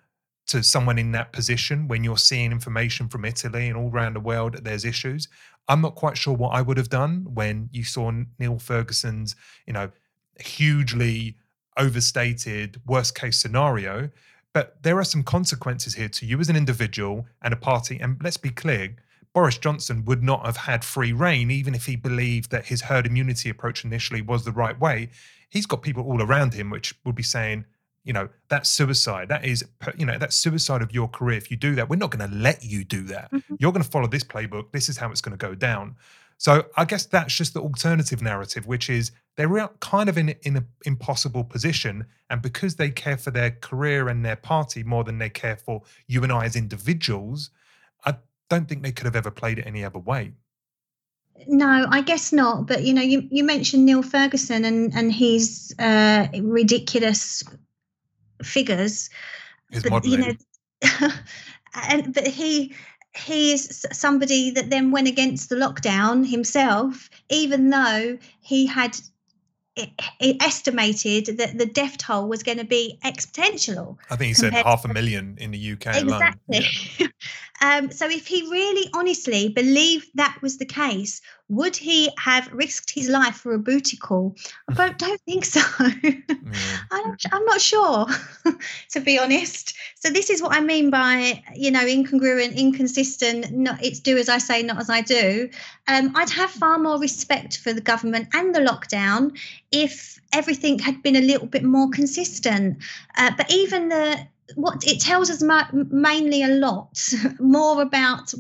to 0.49 0.63
someone 0.63 0.99
in 0.99 1.13
that 1.13 1.33
position 1.33 1.89
when 1.89 2.03
you're 2.03 2.19
seeing 2.19 2.53
information 2.53 3.09
from 3.09 3.25
Italy 3.25 3.69
and 3.69 3.77
all 3.77 3.91
around 3.91 4.15
the 4.15 4.21
world 4.21 4.55
that 4.55 4.65
there's 4.65 4.85
issues. 4.85 5.29
I'm 5.69 5.83
not 5.83 5.95
quite 5.95 6.17
sure 6.17 6.35
what 6.35 6.55
I 6.55 6.63
would 6.63 6.79
have 6.79 6.89
done 6.89 7.27
when 7.33 7.69
you 7.73 7.85
saw 7.85 8.11
Neil 8.39 8.59
Ferguson's, 8.59 9.37
you 9.67 9.73
know, 9.75 9.91
hugely 10.41 11.37
overstated 11.77 12.81
worst 12.87 13.15
case 13.15 13.39
scenario. 13.39 14.11
But 14.55 14.83
there 14.83 14.99
are 14.99 15.05
some 15.05 15.23
consequences 15.23 15.95
here 15.95 16.09
to 16.09 16.27
you 16.27 16.41
as 16.41 16.49
an 16.49 16.57
individual 16.57 17.27
and 17.43 17.53
a 17.53 17.57
party. 17.57 17.99
And 18.01 18.17
let's 18.23 18.39
be 18.39 18.51
clear, 18.51 18.97
Boris 19.35 19.59
Johnson 19.59 20.05
would 20.07 20.23
not 20.23 20.47
have 20.47 20.57
had 20.57 20.85
free 20.85 21.13
reign, 21.13 21.51
even 21.51 21.75
if 21.75 21.85
he 21.85 21.97
believed 21.97 22.51
that 22.51 22.67
his 22.67 22.81
herd 22.81 23.07
immunity 23.07 23.51
approach 23.51 23.85
initially 23.85 24.23
was 24.23 24.45
the 24.45 24.53
right 24.53 24.81
way. 24.81 25.11
He's 25.51 25.67
got 25.67 25.83
people 25.83 26.05
all 26.05 26.23
around 26.23 26.55
him 26.55 26.71
which 26.71 26.95
would 27.05 27.15
be 27.15 27.23
saying, 27.23 27.67
you 28.05 28.13
know 28.13 28.29
that's 28.49 28.71
suicide 28.71 29.29
that 29.29 29.45
is 29.45 29.65
you 29.97 30.07
know 30.07 30.19
that's 30.19 30.37
suicide 30.37 30.83
of 30.83 30.93
your 30.93 31.09
career 31.09 31.37
if 31.37 31.51
you 31.51 31.57
do 31.57 31.75
that 31.75 31.89
we're 31.89 31.97
not 31.97 32.11
going 32.11 32.29
to 32.29 32.37
let 32.37 32.65
you 32.65 32.85
do 32.85 33.03
that 33.03 33.31
mm-hmm. 33.31 33.55
you're 33.59 33.73
going 33.73 33.83
to 33.83 33.91
follow 33.91 34.07
this 34.07 34.25
playbook 34.25 34.71
this 34.73 34.89
is 34.89 34.97
how 34.97 35.11
it's 35.11 35.21
going 35.21 35.37
to 35.37 35.47
go 35.47 35.55
down 35.55 35.95
so 36.39 36.65
i 36.77 36.85
guess 36.85 37.07
that's 37.07 37.35
just 37.35 37.55
the 37.55 37.61
alternative 37.61 38.23
narrative 38.23 38.67
which 38.67 38.89
is 38.89 39.13
they're 39.37 39.69
kind 39.81 40.09
of 40.09 40.17
in 40.17 40.31
in 40.43 40.57
an 40.57 40.67
impossible 40.85 41.45
position 41.45 42.07
and 42.31 42.41
because 42.41 42.77
they 42.77 42.91
care 42.91 43.19
for 43.19 43.31
their 43.31 43.51
career 43.51 44.09
and 44.09 44.25
their 44.25 44.37
party 44.37 44.83
more 44.83 45.05
than 45.05 45.19
they 45.19 45.31
care 45.31 45.57
for 45.57 45.83
you 46.07 46.23
and 46.23 46.33
i 46.33 46.45
as 46.45 46.57
individuals 46.57 47.51
i 48.07 48.15
don't 48.49 48.69
think 48.69 48.83
they 48.83 48.93
could 48.93 49.05
have 49.05 49.17
ever 49.17 49.31
played 49.31 49.59
it 49.59 49.67
any 49.67 49.85
other 49.85 49.99
way 49.99 50.33
no, 51.47 51.87
I 51.89 52.01
guess 52.01 52.33
not. 52.33 52.67
But 52.67 52.83
you 52.83 52.93
know, 52.93 53.03
you, 53.03 53.29
you 53.31 53.45
mentioned 53.45 53.87
Neil 53.87 54.03
Ferguson 54.03 54.65
and 54.65 54.93
and 54.93 55.13
his 55.13 55.73
uh, 55.79 56.27
ridiculous 56.41 57.45
figures. 58.43 59.11
His 59.71 59.83
but, 59.83 60.05
you 60.05 60.19
know, 60.19 60.33
and 61.89 62.15
but 62.15 62.27
he 62.27 62.75
he 63.17 63.53
is 63.53 63.87
somebody 63.93 64.51
that 64.51 64.71
then 64.71 64.91
went 64.91 65.09
against 65.09 65.49
the 65.49 65.57
lockdown 65.57 66.29
himself, 66.29 67.11
even 67.29 67.71
though 67.71 68.19
he 68.41 68.67
had 68.67 68.99
it, 69.77 69.91
estimated 70.41 71.39
that 71.39 71.59
the 71.59 71.67
death 71.67 71.99
toll 71.99 72.29
was 72.29 72.43
going 72.43 72.59
to 72.59 72.65
be 72.65 72.99
exponential. 73.05 73.97
I 74.11 74.17
think 74.17 74.29
he 74.29 74.35
said 74.35 74.53
half 74.53 74.85
a 74.85 74.89
million 74.89 75.37
in 75.41 75.51
the 75.51 75.73
UK 75.73 76.03
exactly. 76.03 76.59
alone. 76.59 76.67
Yeah. 76.99 77.07
um, 77.61 77.91
so 77.91 78.07
if 78.09 78.27
he 78.27 78.43
really 78.51 78.89
honestly 78.95 79.49
believed 79.49 80.09
that 80.15 80.39
was 80.43 80.59
the 80.59 80.67
case, 80.67 81.21
would 81.49 81.77
he 81.77 82.11
have 82.19 82.53
risked 82.53 82.91
his 82.91 83.09
life 83.09 83.37
for 83.37 83.53
a 83.55 83.59
booty 83.59 83.97
call? 83.97 84.37
I 84.69 84.75
don't, 84.75 84.99
don't 84.99 85.21
think 85.23 85.45
so. 85.45 85.61
I'm, 85.81 87.17
I'm 87.33 87.45
not 87.47 87.61
sure, 87.61 88.07
to 88.91 89.01
be 89.01 89.19
honest. 89.19 89.75
So 89.97 90.11
this 90.11 90.31
is 90.31 90.43
what 90.43 90.55
I 90.55 90.61
mean 90.61 90.91
by 90.91 91.43
you 91.55 91.71
know 91.71 91.85
incongruent, 91.85 92.57
inconsistent. 92.57 93.51
Not 93.51 93.83
it's 93.85 94.01
do 94.01 94.19
as 94.19 94.29
I 94.29 94.39
say, 94.39 94.63
not 94.63 94.79
as 94.79 94.91
I 94.91 95.01
do. 95.01 95.49
Um, 95.89 96.13
I'd 96.15 96.31
have 96.31 96.51
far 96.51 96.79
more 96.79 96.99
respect 96.99 97.59
for 97.59 97.73
the 97.73 97.81
government 97.81 98.29
and 98.35 98.55
the 98.55 98.61
lockdown 98.61 99.37
if 99.73 100.21
everything 100.33 100.79
had 100.79 101.03
been 101.03 101.17
a 101.17 101.21
little 101.21 101.47
bit 101.47 101.65
more 101.65 101.89
consistent. 101.91 102.79
Uh, 103.17 103.31
but 103.37 103.51
even 103.51 103.89
the 103.89 104.19
what 104.55 104.87
it 104.87 105.01
tells 105.01 105.31
us 105.31 105.43
ma- 105.43 105.69
mainly 105.73 106.43
a 106.43 106.49
lot 106.49 107.03
more 107.39 107.83
about 107.83 108.33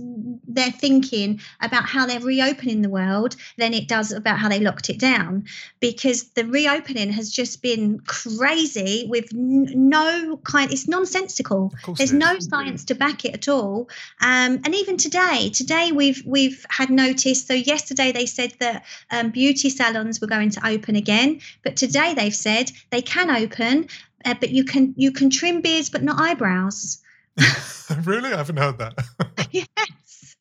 their 0.46 0.70
thinking 0.70 1.40
about 1.60 1.84
how 1.84 2.06
they're 2.06 2.20
reopening 2.20 2.82
the 2.82 2.88
world 2.88 3.36
than 3.56 3.74
it 3.74 3.88
does 3.88 4.12
about 4.12 4.38
how 4.38 4.48
they 4.48 4.60
locked 4.60 4.90
it 4.90 4.98
down 4.98 5.44
because 5.80 6.24
the 6.30 6.44
reopening 6.44 7.10
has 7.10 7.30
just 7.30 7.62
been 7.62 8.00
crazy 8.00 9.06
with 9.08 9.32
no 9.34 10.38
kind 10.44 10.72
it's 10.72 10.88
nonsensical. 10.88 11.72
There's 11.96 12.12
no 12.12 12.38
science 12.38 12.84
to 12.86 12.94
back 12.94 13.24
it 13.24 13.34
at 13.34 13.48
all. 13.48 13.88
Um, 14.20 14.60
and 14.64 14.74
even 14.74 14.96
today 14.96 15.50
today 15.50 15.92
we've 15.92 16.22
we've 16.24 16.64
had 16.70 16.90
notice. 16.90 17.44
So 17.44 17.54
yesterday 17.54 18.12
they 18.12 18.26
said 18.26 18.54
that 18.60 18.84
um, 19.10 19.30
beauty 19.30 19.70
salons 19.70 20.20
were 20.20 20.26
going 20.26 20.50
to 20.50 20.66
open 20.66 20.96
again 20.96 21.40
but 21.62 21.76
today 21.76 22.14
they've 22.14 22.34
said 22.34 22.70
they 22.90 23.02
can 23.02 23.30
open 23.30 23.88
uh, 24.24 24.34
but 24.38 24.50
you 24.50 24.64
can 24.64 24.94
you 24.96 25.12
can 25.12 25.30
trim 25.30 25.60
beards 25.60 25.90
but 25.90 26.02
not 26.02 26.20
eyebrows. 26.20 27.02
really, 28.04 28.32
I 28.32 28.36
haven't 28.36 28.56
heard 28.56 28.78
that. 28.78 28.94
yes. 29.50 30.36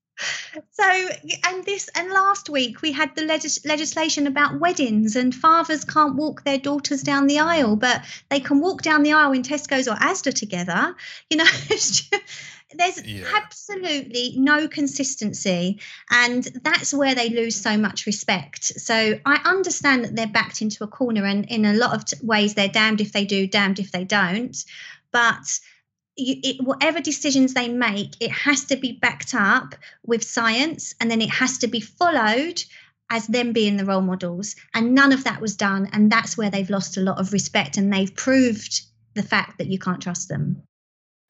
So 0.72 1.10
and 1.46 1.64
this 1.64 1.90
and 1.96 2.10
last 2.10 2.50
week 2.50 2.82
we 2.82 2.92
had 2.92 3.16
the 3.16 3.24
legis- 3.24 3.64
legislation 3.66 4.26
about 4.26 4.60
weddings 4.60 5.16
and 5.16 5.34
fathers 5.34 5.86
can't 5.86 6.16
walk 6.16 6.44
their 6.44 6.58
daughters 6.58 7.04
down 7.04 7.28
the 7.28 7.40
aisle, 7.40 7.76
but 7.76 8.04
they 8.30 8.40
can 8.40 8.60
walk 8.60 8.82
down 8.82 9.04
the 9.04 9.14
aisle 9.14 9.34
in 9.34 9.44
Tesco's 9.44 9.88
or 9.88 9.96
Asda 9.96 10.34
together. 10.34 10.96
You 11.30 11.38
know, 11.38 11.46
there's 12.74 13.04
yeah. 13.06 13.26
absolutely 13.36 14.34
no 14.38 14.68
consistency 14.68 15.80
and 16.12 16.44
that's 16.64 16.94
where 16.94 17.16
they 17.16 17.30
lose 17.30 17.56
so 17.56 17.78
much 17.78 18.06
respect. 18.06 18.66
So 18.66 19.20
i 19.26 19.36
understand 19.46 20.04
that 20.04 20.16
they're 20.16 20.28
backed 20.28 20.62
into 20.62 20.84
a 20.84 20.88
corner 20.88 21.26
and 21.26 21.46
in 21.46 21.66
a 21.66 21.74
lot 21.74 21.96
of 21.96 22.06
t- 22.06 22.18
ways 22.22 22.54
they're 22.54 22.68
damned 22.68 23.02
if 23.02 23.14
they 23.14 23.26
do 23.26 23.48
damned 23.48 23.80
if 23.80 23.92
they 23.92 24.04
don't. 24.04 24.58
But 25.12 25.60
you, 26.18 26.36
it, 26.44 26.62
whatever 26.62 27.00
decisions 27.00 27.54
they 27.54 27.70
make 27.70 28.16
it 28.20 28.32
has 28.32 28.66
to 28.66 28.76
be 28.76 28.94
backed 28.94 29.34
up 29.34 29.76
with 30.06 30.24
science 30.24 30.94
and 31.00 31.10
then 31.10 31.22
it 31.22 31.30
has 31.30 31.60
to 31.60 31.68
be 31.68 31.80
followed 31.80 32.62
as 33.10 33.28
them 33.28 33.54
being 33.54 33.78
the 33.78 33.86
role 33.86 34.02
models. 34.02 34.58
And 34.74 34.94
none 34.94 35.14
of 35.14 35.24
that 35.24 35.40
was 35.40 35.56
done 35.56 35.88
and 35.94 36.12
that's 36.12 36.38
where 36.38 36.50
they've 36.50 36.70
lost 36.70 36.98
a 36.98 37.02
lot 37.02 37.20
of 37.20 37.32
respect 37.32 37.78
and 37.78 37.94
they've 37.94 38.14
proved 38.14 38.82
the 39.14 39.24
fact 39.24 39.58
that 39.60 39.68
you 39.68 39.80
can't 39.80 40.02
trust 40.02 40.28
them. 40.28 40.64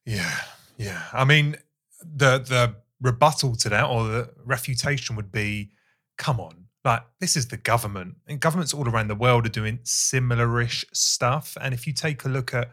Yeah 0.06 0.42
yeah, 0.78 1.04
I 1.14 1.26
mean, 1.26 1.58
the 2.02 2.40
the 2.40 2.76
rebuttal 3.02 3.56
to 3.56 3.70
that 3.70 3.86
or 3.86 4.08
the 4.08 4.30
refutation 4.44 5.16
would 5.16 5.32
be, 5.32 5.72
come 6.18 6.40
on, 6.40 6.66
like 6.86 7.04
this 7.20 7.36
is 7.36 7.48
the 7.48 7.58
government, 7.58 8.16
and 8.28 8.40
governments 8.40 8.74
all 8.74 8.88
around 8.88 9.08
the 9.08 9.16
world 9.16 9.46
are 9.46 9.50
doing 9.50 9.80
similar-ish 9.84 10.86
stuff. 10.94 11.58
And 11.62 11.74
if 11.74 11.86
you 11.86 11.94
take 11.94 12.26
a 12.26 12.30
look 12.30 12.54
at, 12.54 12.72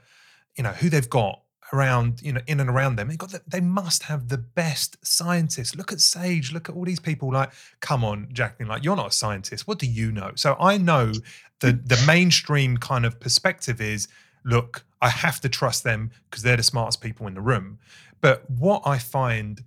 you 0.56 0.62
know, 0.62 0.70
who 0.70 0.88
they've 0.88 1.10
got 1.10 1.40
around, 1.72 2.20
you 2.22 2.32
know, 2.32 2.40
in 2.46 2.60
and 2.60 2.70
around 2.70 2.96
them, 2.96 3.08
they 3.08 3.16
got 3.16 3.30
the, 3.30 3.42
they 3.46 3.60
must 3.60 4.04
have 4.04 4.28
the 4.28 4.38
best 4.38 4.96
scientists. 5.04 5.74
Look 5.74 5.92
at 5.92 6.00
Sage, 6.00 6.52
look 6.52 6.68
at 6.68 6.74
all 6.74 6.84
these 6.84 7.00
people. 7.00 7.32
Like, 7.32 7.52
come 7.80 8.04
on, 8.04 8.28
Jacqueline, 8.32 8.68
like 8.68 8.84
you're 8.84 8.96
not 8.96 9.08
a 9.08 9.12
scientist. 9.12 9.66
What 9.66 9.78
do 9.78 9.86
you 9.86 10.12
know? 10.12 10.32
So 10.36 10.56
I 10.60 10.78
know 10.78 11.12
the 11.60 11.72
the 11.72 12.02
mainstream 12.06 12.76
kind 12.76 13.04
of 13.04 13.18
perspective 13.18 13.80
is 13.80 14.08
look, 14.44 14.84
I 15.00 15.08
have 15.08 15.40
to 15.42 15.48
trust 15.48 15.84
them 15.84 16.10
because 16.30 16.42
they're 16.42 16.56
the 16.56 16.62
smartest 16.62 17.00
people 17.00 17.26
in 17.26 17.34
the 17.34 17.40
room. 17.40 17.78
But 18.20 18.48
what 18.50 18.82
I 18.86 18.98
find 18.98 19.64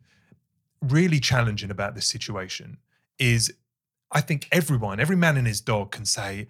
really 0.82 1.20
challenging 1.20 1.72
about 1.72 1.96
this 1.96 2.08
situation 2.08 2.78
is 3.20 3.54
I 4.12 4.22
think 4.22 4.48
everyone, 4.52 5.00
every 5.00 5.16
man 5.16 5.38
and 5.38 5.48
his 5.48 5.62
dog 5.62 5.92
can 5.92 6.06
say, 6.06 6.48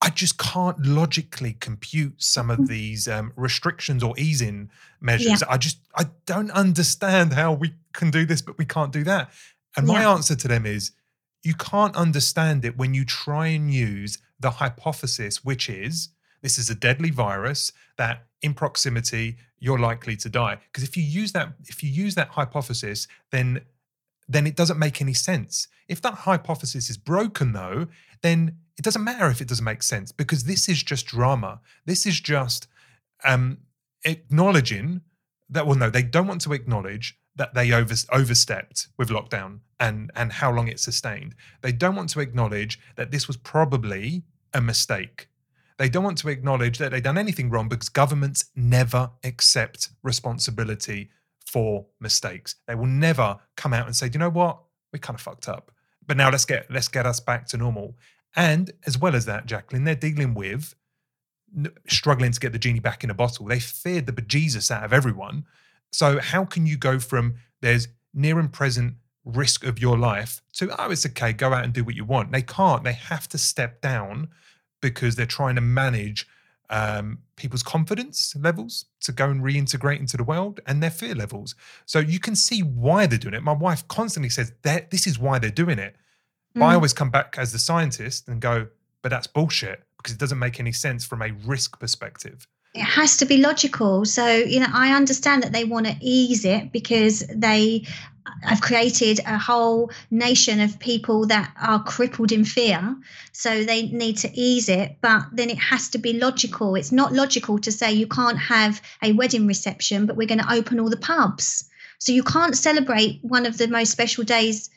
I 0.00 0.10
just 0.10 0.38
can't 0.38 0.84
logically 0.84 1.54
compute 1.54 2.22
some 2.22 2.50
of 2.50 2.58
mm. 2.58 2.68
these 2.68 3.08
um, 3.08 3.32
restrictions 3.34 4.02
or 4.02 4.14
easing 4.18 4.70
measures. 5.00 5.40
Yeah. 5.40 5.48
I 5.48 5.56
just 5.56 5.78
I 5.96 6.06
don't 6.26 6.50
understand 6.50 7.32
how 7.32 7.52
we 7.52 7.74
can 7.92 8.10
do 8.10 8.26
this, 8.26 8.42
but 8.42 8.58
we 8.58 8.66
can't 8.66 8.92
do 8.92 9.04
that. 9.04 9.30
And 9.76 9.86
my 9.86 10.04
answer 10.04 10.34
to 10.34 10.48
them 10.48 10.64
is, 10.64 10.92
you 11.42 11.54
can't 11.54 11.94
understand 11.96 12.64
it 12.64 12.76
when 12.76 12.94
you 12.94 13.04
try 13.04 13.48
and 13.48 13.72
use 13.72 14.18
the 14.40 14.50
hypothesis, 14.50 15.44
which 15.44 15.68
is 15.68 16.08
this 16.42 16.58
is 16.58 16.70
a 16.70 16.74
deadly 16.74 17.10
virus 17.10 17.72
that 17.96 18.26
in 18.42 18.54
proximity 18.54 19.36
you're 19.58 19.78
likely 19.78 20.16
to 20.16 20.28
die. 20.28 20.58
Because 20.66 20.84
if 20.84 20.96
you 20.96 21.02
use 21.02 21.32
that 21.32 21.52
if 21.64 21.82
you 21.82 21.90
use 21.90 22.14
that 22.14 22.28
hypothesis 22.30 23.08
then 23.30 23.60
then 24.28 24.46
it 24.46 24.56
doesn't 24.56 24.78
make 24.78 25.00
any 25.00 25.14
sense. 25.14 25.68
If 25.88 26.02
that 26.02 26.14
hypothesis 26.14 26.90
is 26.90 26.96
broken 26.98 27.52
though 27.52 27.86
then 28.22 28.56
it 28.78 28.82
doesn't 28.82 29.04
matter 29.04 29.28
if 29.28 29.40
it 29.40 29.48
doesn't 29.48 29.64
make 29.64 29.82
sense 29.82 30.12
because 30.12 30.44
this 30.44 30.68
is 30.68 30.82
just 30.82 31.06
drama. 31.06 31.60
This 31.84 32.06
is 32.06 32.20
just 32.20 32.68
um 33.24 33.58
acknowledging 34.04 35.00
that 35.48 35.66
well 35.66 35.76
no 35.76 35.90
they 35.90 36.02
don't 36.02 36.26
want 36.26 36.40
to 36.42 36.52
acknowledge 36.52 37.18
that 37.36 37.54
they 37.54 37.70
over, 37.72 37.94
overstepped 38.12 38.88
with 38.96 39.10
lockdown 39.10 39.60
and 39.78 40.10
and 40.14 40.32
how 40.32 40.50
long 40.50 40.68
it 40.68 40.80
sustained. 40.80 41.34
They 41.62 41.72
don't 41.72 41.94
want 41.94 42.08
to 42.10 42.20
acknowledge 42.20 42.80
that 42.96 43.10
this 43.10 43.26
was 43.26 43.36
probably 43.36 44.24
a 44.52 44.60
mistake 44.60 45.28
they 45.78 45.88
don't 45.88 46.04
want 46.04 46.18
to 46.18 46.28
acknowledge 46.28 46.78
that 46.78 46.90
they've 46.90 47.02
done 47.02 47.18
anything 47.18 47.50
wrong 47.50 47.68
because 47.68 47.88
governments 47.88 48.46
never 48.54 49.10
accept 49.24 49.90
responsibility 50.02 51.10
for 51.44 51.86
mistakes. 52.00 52.56
They 52.66 52.74
will 52.74 52.86
never 52.86 53.38
come 53.56 53.72
out 53.72 53.86
and 53.86 53.94
say, 53.94 54.10
you 54.12 54.18
know 54.18 54.30
what? 54.30 54.58
We 54.92 54.98
kind 54.98 55.16
of 55.16 55.20
fucked 55.20 55.48
up." 55.48 55.70
But 56.06 56.16
now 56.16 56.30
let's 56.30 56.44
get 56.44 56.70
let's 56.70 56.88
get 56.88 57.06
us 57.06 57.20
back 57.20 57.46
to 57.48 57.56
normal. 57.56 57.96
And 58.34 58.72
as 58.86 58.98
well 58.98 59.14
as 59.14 59.24
that, 59.26 59.46
Jacqueline, 59.46 59.84
they're 59.84 59.94
dealing 59.94 60.34
with 60.34 60.74
struggling 61.88 62.32
to 62.32 62.40
get 62.40 62.52
the 62.52 62.58
genie 62.58 62.80
back 62.80 63.04
in 63.04 63.10
a 63.10 63.14
bottle. 63.14 63.46
They 63.46 63.60
feared 63.60 64.06
the 64.06 64.12
bejesus 64.12 64.70
out 64.70 64.84
of 64.84 64.92
everyone. 64.92 65.46
So 65.92 66.20
how 66.20 66.44
can 66.44 66.66
you 66.66 66.76
go 66.76 66.98
from 66.98 67.36
there's 67.62 67.88
near 68.12 68.38
and 68.38 68.52
present 68.52 68.94
risk 69.24 69.64
of 69.64 69.78
your 69.78 69.98
life 69.98 70.42
to 70.54 70.70
oh 70.80 70.90
it's 70.90 71.06
okay, 71.06 71.32
go 71.32 71.52
out 71.52 71.64
and 71.64 71.72
do 71.72 71.84
what 71.84 71.94
you 71.96 72.04
want. 72.04 72.32
They 72.32 72.42
can't. 72.42 72.84
They 72.84 72.92
have 72.92 73.28
to 73.28 73.38
step 73.38 73.80
down 73.80 74.28
because 74.80 75.16
they're 75.16 75.26
trying 75.26 75.54
to 75.54 75.60
manage 75.60 76.26
um, 76.70 77.18
people's 77.36 77.62
confidence 77.62 78.34
levels 78.36 78.86
to 79.00 79.12
go 79.12 79.30
and 79.30 79.42
reintegrate 79.42 80.00
into 80.00 80.16
the 80.16 80.24
world 80.24 80.60
and 80.66 80.82
their 80.82 80.90
fear 80.90 81.14
levels. 81.14 81.54
So 81.84 81.98
you 81.98 82.18
can 82.18 82.34
see 82.34 82.60
why 82.60 83.06
they're 83.06 83.18
doing 83.18 83.34
it. 83.34 83.42
My 83.42 83.52
wife 83.52 83.86
constantly 83.88 84.30
says 84.30 84.52
that 84.62 84.90
this 84.90 85.06
is 85.06 85.18
why 85.18 85.38
they're 85.38 85.50
doing 85.50 85.78
it. 85.78 85.96
Mm. 86.56 86.62
I 86.62 86.74
always 86.74 86.92
come 86.92 87.10
back 87.10 87.36
as 87.38 87.52
the 87.52 87.58
scientist 87.58 88.28
and 88.28 88.40
go, 88.40 88.66
but 89.02 89.10
that's 89.10 89.26
bullshit 89.26 89.84
because 89.98 90.14
it 90.14 90.18
doesn't 90.18 90.38
make 90.38 90.58
any 90.58 90.72
sense 90.72 91.04
from 91.04 91.22
a 91.22 91.32
risk 91.44 91.78
perspective. 91.78 92.46
It 92.74 92.82
has 92.82 93.16
to 93.18 93.24
be 93.24 93.38
logical. 93.38 94.04
So, 94.04 94.26
you 94.26 94.60
know, 94.60 94.66
I 94.72 94.94
understand 94.94 95.42
that 95.42 95.52
they 95.52 95.64
want 95.64 95.86
to 95.86 95.96
ease 96.00 96.44
it 96.44 96.72
because 96.72 97.24
they 97.34 97.86
have 98.42 98.60
created 98.60 99.20
a 99.26 99.38
whole 99.38 99.90
nation 100.10 100.60
of 100.60 100.78
people 100.78 101.26
that 101.26 101.52
are 101.60 101.82
crippled 101.82 102.32
in 102.32 102.44
fear. 102.44 102.96
So 103.32 103.64
they 103.64 103.82
need 103.88 104.18
to 104.18 104.30
ease 104.34 104.68
it, 104.68 104.96
but 105.00 105.24
then 105.32 105.50
it 105.50 105.58
has 105.58 105.88
to 105.90 105.98
be 105.98 106.14
logical. 106.14 106.74
It's 106.74 106.92
not 106.92 107.12
logical 107.12 107.58
to 107.60 107.72
say 107.72 107.92
you 107.92 108.06
can't 108.06 108.38
have 108.38 108.80
a 109.02 109.12
wedding 109.12 109.46
reception, 109.46 110.06
but 110.06 110.16
we're 110.16 110.26
going 110.26 110.40
to 110.40 110.52
open 110.52 110.80
all 110.80 110.90
the 110.90 110.96
pubs. 110.96 111.68
So 111.98 112.12
you 112.12 112.22
can't 112.22 112.56
celebrate 112.56 113.20
one 113.22 113.46
of 113.46 113.58
the 113.58 113.68
most 113.68 113.90
special 113.90 114.24
days 114.24 114.70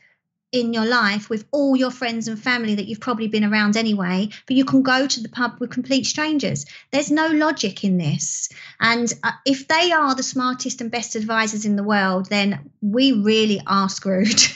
in 0.52 0.74
your 0.74 0.86
life 0.86 1.30
with 1.30 1.46
all 1.52 1.76
your 1.76 1.92
friends 1.92 2.28
and 2.28 2.42
family 2.42 2.76
that 2.76 2.88
you've 2.88 3.00
probably 3.00 3.28
been 3.28 3.44
around 3.44 3.78
anyway, 3.78 4.30
but 4.48 4.56
you 4.56 4.66
can 4.66 4.82
go 4.82 5.06
to 5.06 5.22
the 5.22 5.30
pub 5.30 5.60
with 5.60 5.70
complete 5.70 6.06
strangers. 6.06 6.66
There's 6.92 7.12
no 7.12 7.28
logic 7.28 7.84
in 7.84 7.98
this. 7.98 8.50
And 8.80 9.14
uh, 9.24 9.32
if 9.46 9.68
they 9.68 9.92
are 9.92 10.16
the 10.16 10.24
smartest 10.24 10.82
and 10.82 10.90
best 10.90 11.16
advisors 11.16 11.66
in 11.66 11.76
the 11.76 11.84
world, 11.84 12.30
then 12.30 12.72
we 12.82 13.12
really 13.12 13.62
are 13.68 13.90
screwed. 13.90 14.42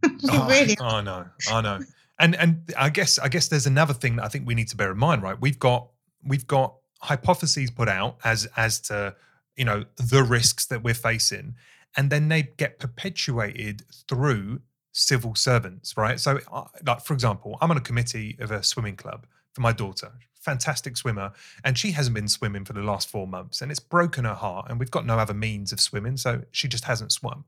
oh, 0.30 0.48
really. 0.48 0.76
I 0.80 1.00
know. 1.00 1.26
I 1.50 1.60
know. 1.60 1.80
And 2.20 2.36
and 2.36 2.72
I 2.76 2.88
guess 2.88 3.18
I 3.18 3.28
guess 3.28 3.48
there's 3.48 3.66
another 3.66 3.94
thing 3.94 4.16
that 4.16 4.24
I 4.24 4.28
think 4.28 4.46
we 4.46 4.54
need 4.54 4.68
to 4.68 4.76
bear 4.76 4.92
in 4.92 4.98
mind, 4.98 5.22
right? 5.22 5.40
We've 5.40 5.58
got 5.58 5.88
we've 6.24 6.46
got 6.46 6.76
hypotheses 7.00 7.70
put 7.70 7.88
out 7.88 8.18
as 8.24 8.46
as 8.56 8.80
to 8.82 9.14
you 9.56 9.64
know 9.64 9.84
the 9.96 10.22
risks 10.22 10.66
that 10.66 10.82
we're 10.82 10.94
facing 10.94 11.54
and 11.96 12.10
then 12.10 12.28
they 12.28 12.42
get 12.42 12.78
perpetuated 12.78 13.82
through 14.08 14.60
civil 14.98 15.34
servants, 15.34 15.96
right? 15.96 16.18
So, 16.18 16.40
uh, 16.52 16.64
like 16.84 17.02
for 17.04 17.14
example, 17.14 17.56
I'm 17.60 17.70
on 17.70 17.76
a 17.76 17.82
committee 17.82 18.36
of 18.40 18.50
a 18.50 18.62
swimming 18.62 18.96
club 18.96 19.26
for 19.52 19.60
my 19.60 19.72
daughter, 19.72 20.12
fantastic 20.40 20.96
swimmer, 20.96 21.32
and 21.64 21.78
she 21.78 21.92
hasn't 21.92 22.14
been 22.14 22.28
swimming 22.28 22.64
for 22.64 22.72
the 22.72 22.82
last 22.82 23.08
four 23.08 23.26
months, 23.26 23.62
and 23.62 23.70
it's 23.70 23.80
broken 23.80 24.24
her 24.24 24.34
heart. 24.34 24.66
And 24.68 24.78
we've 24.78 24.90
got 24.90 25.06
no 25.06 25.18
other 25.18 25.34
means 25.34 25.72
of 25.72 25.80
swimming, 25.80 26.16
so 26.16 26.42
she 26.50 26.68
just 26.68 26.84
hasn't 26.84 27.12
swum. 27.12 27.44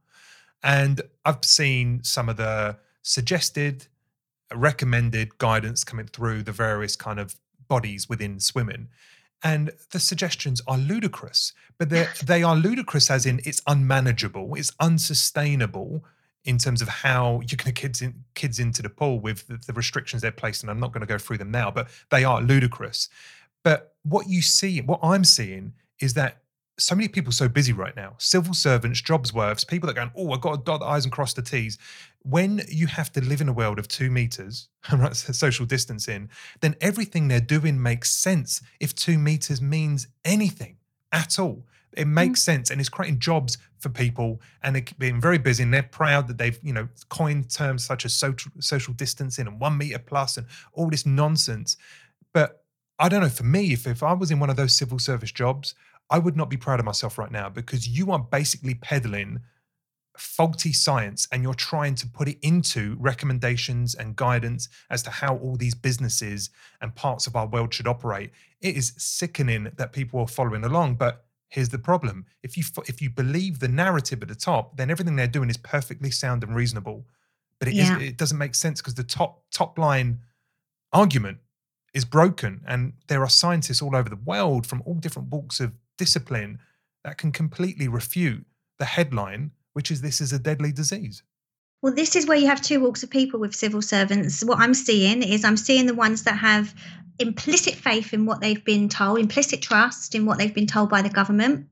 And 0.62 1.02
I've 1.24 1.44
seen 1.44 2.04
some 2.04 2.28
of 2.28 2.36
the 2.36 2.76
suggested, 3.02 3.86
recommended 4.54 5.38
guidance 5.38 5.84
coming 5.84 6.06
through 6.06 6.44
the 6.44 6.52
various 6.52 6.96
kind 6.96 7.18
of 7.18 7.34
bodies 7.68 8.08
within 8.08 8.38
swimming. 8.38 8.88
And 9.42 9.70
the 9.90 10.00
suggestions 10.00 10.60
are 10.68 10.78
ludicrous, 10.78 11.52
but 11.78 11.90
they 12.24 12.42
are 12.42 12.54
ludicrous 12.54 13.10
as 13.10 13.26
in 13.26 13.40
it's 13.44 13.62
unmanageable, 13.66 14.54
it's 14.54 14.72
unsustainable 14.78 16.04
in 16.44 16.58
terms 16.58 16.80
of 16.80 16.88
how 16.88 17.40
you 17.40 17.56
can 17.56 17.72
kids 17.72 18.00
in, 18.00 18.24
kids 18.34 18.58
into 18.58 18.82
the 18.82 18.88
pool 18.88 19.20
with 19.20 19.46
the, 19.46 19.60
the 19.66 19.72
restrictions 19.72 20.22
they're 20.22 20.32
placed, 20.32 20.62
and 20.62 20.70
I'm 20.70 20.80
not 20.80 20.92
going 20.92 21.02
to 21.02 21.06
go 21.06 21.18
through 21.18 21.38
them 21.38 21.50
now, 21.50 21.70
but 21.70 21.88
they 22.10 22.24
are 22.24 22.40
ludicrous. 22.40 23.08
But 23.62 23.94
what 24.02 24.28
you 24.28 24.40
see, 24.40 24.80
what 24.80 25.00
I'm 25.02 25.24
seeing, 25.24 25.74
is 26.00 26.14
that 26.14 26.40
so 26.80 26.94
many 26.94 27.08
people 27.08 27.30
so 27.30 27.48
busy 27.48 27.72
right 27.72 27.94
now. 27.94 28.14
Civil 28.18 28.54
servants 28.54 29.00
jobs 29.00 29.32
worths 29.34 29.64
people 29.64 29.86
that 29.86 29.92
are 29.92 30.06
going 30.06 30.12
oh 30.16 30.32
i've 30.32 30.40
got 30.40 30.56
to 30.56 30.62
dot 30.64 30.80
the 30.80 30.86
i's 30.86 31.04
and 31.04 31.12
cross 31.12 31.34
the 31.34 31.42
t's. 31.42 31.78
When 32.22 32.62
you 32.68 32.86
have 32.86 33.12
to 33.12 33.20
live 33.22 33.40
in 33.40 33.48
a 33.48 33.52
world 33.52 33.78
of 33.78 33.88
two 33.88 34.10
meters 34.10 34.68
right 34.92 35.14
social 35.14 35.66
distancing 35.66 36.30
then 36.60 36.74
everything 36.80 37.28
they're 37.28 37.40
doing 37.40 37.80
makes 37.80 38.10
sense 38.10 38.62
if 38.80 38.94
two 38.94 39.18
meters 39.18 39.60
means 39.60 40.08
anything 40.24 40.78
at 41.12 41.38
all 41.38 41.66
it 41.96 42.06
makes 42.06 42.40
mm. 42.40 42.44
sense 42.44 42.70
and 42.70 42.80
it's 42.80 42.88
creating 42.88 43.18
jobs 43.18 43.58
for 43.78 43.88
people 43.88 44.40
and 44.62 44.76
they're 44.76 44.84
being 44.98 45.20
very 45.20 45.38
busy 45.38 45.62
and 45.62 45.74
they're 45.74 45.82
proud 45.82 46.28
that 46.28 46.38
they've, 46.38 46.58
you 46.62 46.72
know, 46.72 46.88
coined 47.08 47.50
terms 47.50 47.84
such 47.84 48.04
as 48.04 48.14
social 48.14 48.52
social 48.60 48.94
distancing 48.94 49.46
and 49.46 49.60
one 49.60 49.76
meter 49.76 49.98
plus 49.98 50.36
and 50.36 50.46
all 50.72 50.88
this 50.88 51.06
nonsense. 51.06 51.76
But 52.32 52.64
I 52.98 53.08
don't 53.08 53.22
know, 53.22 53.28
for 53.28 53.44
me, 53.44 53.72
if, 53.72 53.86
if 53.86 54.02
I 54.02 54.12
was 54.12 54.30
in 54.30 54.38
one 54.38 54.50
of 54.50 54.56
those 54.56 54.74
civil 54.74 54.98
service 54.98 55.32
jobs, 55.32 55.74
I 56.10 56.18
would 56.18 56.36
not 56.36 56.50
be 56.50 56.56
proud 56.56 56.80
of 56.80 56.86
myself 56.86 57.18
right 57.18 57.30
now 57.30 57.48
because 57.48 57.88
you 57.88 58.10
are 58.12 58.18
basically 58.18 58.74
peddling 58.74 59.40
faulty 60.18 60.72
science 60.72 61.26
and 61.32 61.42
you're 61.42 61.54
trying 61.54 61.94
to 61.94 62.06
put 62.06 62.28
it 62.28 62.38
into 62.42 62.96
recommendations 63.00 63.94
and 63.94 64.16
guidance 64.16 64.68
as 64.90 65.02
to 65.02 65.10
how 65.10 65.36
all 65.36 65.56
these 65.56 65.74
businesses 65.74 66.50
and 66.82 66.94
parts 66.94 67.26
of 67.26 67.36
our 67.36 67.46
world 67.46 67.72
should 67.72 67.86
operate. 67.86 68.30
It 68.60 68.76
is 68.76 68.92
sickening 68.98 69.70
that 69.76 69.92
people 69.92 70.20
are 70.20 70.28
following 70.28 70.64
along, 70.64 70.96
but 70.96 71.24
here's 71.50 71.68
the 71.68 71.78
problem 71.78 72.24
if 72.42 72.56
you 72.56 72.64
if 72.86 73.02
you 73.02 73.10
believe 73.10 73.58
the 73.58 73.68
narrative 73.68 74.22
at 74.22 74.28
the 74.28 74.34
top 74.34 74.76
then 74.76 74.90
everything 74.90 75.16
they're 75.16 75.26
doing 75.26 75.50
is 75.50 75.56
perfectly 75.58 76.10
sound 76.10 76.42
and 76.42 76.54
reasonable 76.54 77.04
but 77.58 77.68
it 77.68 77.74
yeah. 77.74 77.96
is, 77.96 78.08
it 78.08 78.16
doesn't 78.16 78.38
make 78.38 78.54
sense 78.54 78.80
because 78.80 78.94
the 78.94 79.04
top 79.04 79.42
top 79.50 79.78
line 79.78 80.20
argument 80.92 81.38
is 81.92 82.04
broken 82.04 82.62
and 82.66 82.92
there 83.08 83.22
are 83.22 83.28
scientists 83.28 83.82
all 83.82 83.94
over 83.94 84.08
the 84.08 84.16
world 84.16 84.66
from 84.66 84.82
all 84.86 84.94
different 84.94 85.28
walks 85.28 85.60
of 85.60 85.72
discipline 85.98 86.58
that 87.04 87.18
can 87.18 87.32
completely 87.32 87.88
refute 87.88 88.46
the 88.78 88.84
headline 88.84 89.50
which 89.72 89.90
is 89.90 90.00
this 90.00 90.20
is 90.20 90.32
a 90.32 90.38
deadly 90.38 90.72
disease 90.72 91.22
well, 91.82 91.94
this 91.94 92.14
is 92.14 92.26
where 92.26 92.36
you 92.36 92.46
have 92.46 92.60
two 92.60 92.80
walks 92.80 93.02
of 93.02 93.08
people 93.08 93.40
with 93.40 93.54
civil 93.54 93.80
servants. 93.80 94.44
What 94.44 94.58
I'm 94.58 94.74
seeing 94.74 95.22
is 95.22 95.44
I'm 95.44 95.56
seeing 95.56 95.86
the 95.86 95.94
ones 95.94 96.24
that 96.24 96.36
have 96.36 96.74
implicit 97.20 97.74
faith 97.74 98.12
in 98.12 98.26
what 98.26 98.40
they've 98.40 98.64
been 98.64 98.88
told, 98.88 99.18
implicit 99.18 99.62
trust 99.62 100.14
in 100.14 100.26
what 100.26 100.38
they've 100.38 100.54
been 100.54 100.66
told 100.66 100.90
by 100.90 101.02
the 101.02 101.08
government. 101.08 101.68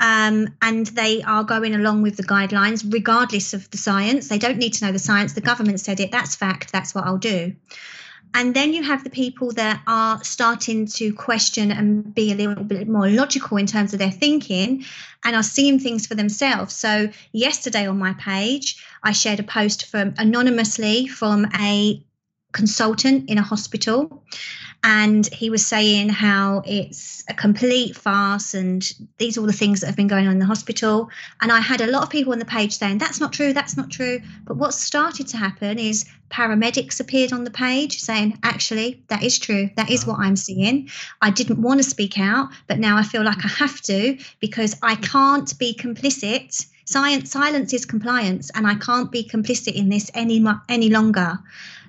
Um, 0.00 0.48
and 0.62 0.86
they 0.86 1.22
are 1.22 1.44
going 1.44 1.74
along 1.74 2.02
with 2.02 2.16
the 2.16 2.22
guidelines, 2.22 2.90
regardless 2.92 3.54
of 3.54 3.70
the 3.70 3.78
science. 3.78 4.28
They 4.28 4.38
don't 4.38 4.58
need 4.58 4.74
to 4.74 4.86
know 4.86 4.92
the 4.92 4.98
science. 4.98 5.34
The 5.34 5.40
government 5.40 5.80
said 5.80 6.00
it. 6.00 6.10
That's 6.10 6.34
fact. 6.34 6.72
That's 6.72 6.94
what 6.94 7.04
I'll 7.04 7.18
do. 7.18 7.54
And 8.34 8.54
then 8.54 8.74
you 8.74 8.82
have 8.82 9.02
the 9.02 9.10
people 9.10 9.52
that 9.52 9.80
are 9.86 10.22
starting 10.22 10.86
to 10.86 11.14
question 11.14 11.70
and 11.70 12.14
be 12.14 12.32
a 12.32 12.34
little 12.34 12.64
bit 12.64 12.86
more 12.86 13.08
logical 13.08 13.56
in 13.56 13.66
terms 13.66 13.92
of 13.92 13.98
their 13.98 14.10
thinking 14.10 14.84
and 15.24 15.36
are 15.36 15.42
seeing 15.42 15.78
things 15.78 16.06
for 16.06 16.14
themselves. 16.14 16.74
So, 16.74 17.08
yesterday 17.32 17.86
on 17.86 17.98
my 17.98 18.12
page, 18.14 18.84
I 19.02 19.12
shared 19.12 19.40
a 19.40 19.42
post 19.42 19.86
from 19.86 20.14
anonymously 20.18 21.06
from 21.06 21.46
a 21.58 22.04
consultant 22.56 23.28
in 23.28 23.36
a 23.36 23.42
hospital 23.42 24.24
and 24.82 25.26
he 25.32 25.50
was 25.50 25.66
saying 25.66 26.08
how 26.08 26.62
it's 26.64 27.24
a 27.28 27.34
complete 27.34 27.96
farce 27.96 28.54
and 28.54 28.92
these 29.18 29.36
are 29.36 29.40
all 29.40 29.46
the 29.46 29.52
things 29.52 29.80
that 29.80 29.88
have 29.88 29.96
been 29.96 30.06
going 30.06 30.26
on 30.26 30.32
in 30.34 30.38
the 30.38 30.46
hospital. 30.46 31.10
And 31.40 31.50
i 31.50 31.60
had 31.60 31.80
a 31.80 31.90
lot 31.90 32.04
of 32.04 32.10
people 32.10 32.32
on 32.32 32.38
the 32.38 32.44
page 32.44 32.72
saying 32.76 32.98
that's 32.98 33.20
not 33.20 33.32
true 33.32 33.52
that's 33.52 33.76
not 33.76 33.90
true. 33.90 34.20
But 34.46 34.56
what 34.56 34.74
started 34.74 35.26
to 35.28 35.36
happen 35.36 35.78
is 35.78 36.06
paramedics 36.30 37.00
appeared 37.00 37.32
on 37.32 37.44
the 37.44 37.50
page 37.50 38.00
saying 38.00 38.38
actually 38.42 39.02
that 39.08 39.22
is 39.22 39.38
true 39.38 39.70
that 39.76 39.90
is 39.90 40.06
what 40.06 40.18
i'm 40.20 40.36
seeing. 40.36 40.88
I 41.20 41.30
didn't 41.30 41.60
want 41.60 41.78
to 41.82 41.90
speak 41.94 42.18
out 42.18 42.48
but 42.68 42.78
now 42.78 42.96
i 42.96 43.02
feel 43.02 43.24
like 43.24 43.44
i 43.44 43.48
have 43.48 43.80
to 43.82 44.16
because 44.40 44.76
i 44.82 44.94
can't 44.94 45.50
be 45.58 45.74
complicit. 45.74 46.64
Science 46.84 47.32
silence 47.32 47.72
is 47.72 47.84
compliance 47.84 48.50
and 48.54 48.66
i 48.66 48.76
can't 48.76 49.10
be 49.10 49.24
complicit 49.24 49.74
in 49.74 49.88
this 49.88 50.10
any 50.14 50.38
any 50.68 50.90
longer 50.90 51.38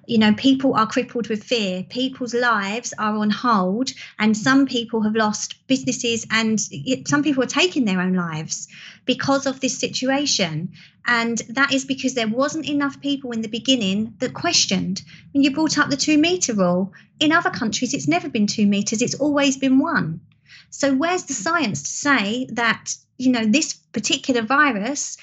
you 0.08 0.18
know, 0.18 0.34
people 0.34 0.74
are 0.74 0.88
crippled 0.88 1.28
with 1.28 1.44
fear. 1.44 1.84
People's 1.84 2.34
lives 2.34 2.94
are 2.98 3.18
on 3.18 3.30
hold, 3.30 3.92
and 4.18 4.36
some 4.36 4.66
people 4.66 5.02
have 5.02 5.16
lost 5.16 5.68
businesses, 5.68 6.26
and 6.32 6.60
some 7.06 7.24
people 7.24 7.44
are 7.44 7.48
taking 7.62 7.84
their 7.84 8.00
own 8.00 8.14
lives 8.14 8.70
because 9.06 9.46
of 9.46 9.60
this 9.60 9.78
situation. 9.78 10.72
And 11.06 11.38
that 11.50 11.74
is 11.74 11.84
because 11.84 12.14
there 12.14 12.28
wasn't 12.28 12.70
enough 12.70 13.02
people 13.02 13.32
in 13.32 13.42
the 13.42 13.50
beginning 13.50 14.14
that 14.20 14.34
questioned. 14.34 15.02
And 15.34 15.44
you 15.44 15.54
brought 15.54 15.78
up 15.78 15.90
the 15.90 15.98
two 15.98 16.18
meter 16.18 16.54
rule, 16.54 16.94
in 17.20 17.34
other 17.34 17.50
countries, 17.50 17.94
it's 17.94 18.08
never 18.08 18.30
been 18.30 18.48
two 18.48 18.66
meters, 18.66 19.02
it's 19.02 19.16
always 19.16 19.58
been 19.58 19.78
one. 19.78 20.22
So, 20.70 20.96
where's 20.96 21.24
the 21.24 21.34
science 21.34 21.84
to 21.84 21.90
say 21.90 22.48
that, 22.54 22.96
you 23.18 23.32
know, 23.32 23.46
this 23.46 23.74
particular 23.74 24.42
virus 24.42 25.18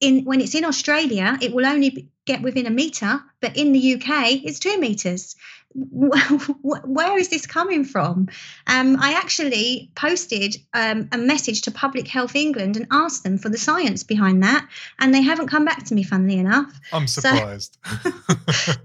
in 0.00 0.24
when 0.24 0.40
it's 0.40 0.54
in 0.54 0.64
Australia, 0.64 1.38
it 1.40 1.52
will 1.52 1.66
only 1.66 2.08
get 2.26 2.42
within 2.42 2.66
a 2.66 2.70
meter, 2.70 3.20
but 3.40 3.56
in 3.56 3.72
the 3.72 3.94
UK, 3.94 4.44
it's 4.44 4.58
two 4.58 4.78
meters. 4.78 5.36
where 5.72 7.18
is 7.18 7.28
this 7.28 7.46
coming 7.46 7.84
from? 7.84 8.28
Um, 8.66 8.96
I 9.00 9.12
actually 9.12 9.90
posted 9.94 10.56
um, 10.74 11.08
a 11.12 11.18
message 11.18 11.62
to 11.62 11.70
Public 11.70 12.08
Health 12.08 12.34
England 12.34 12.76
and 12.76 12.86
asked 12.90 13.22
them 13.22 13.38
for 13.38 13.48
the 13.48 13.58
science 13.58 14.02
behind 14.02 14.42
that, 14.42 14.66
and 14.98 15.14
they 15.14 15.22
haven't 15.22 15.48
come 15.48 15.64
back 15.64 15.84
to 15.84 15.94
me. 15.94 16.02
Funnily 16.02 16.38
enough, 16.38 16.72
I'm 16.92 17.06
surprised. 17.06 17.78
So, 18.02 18.10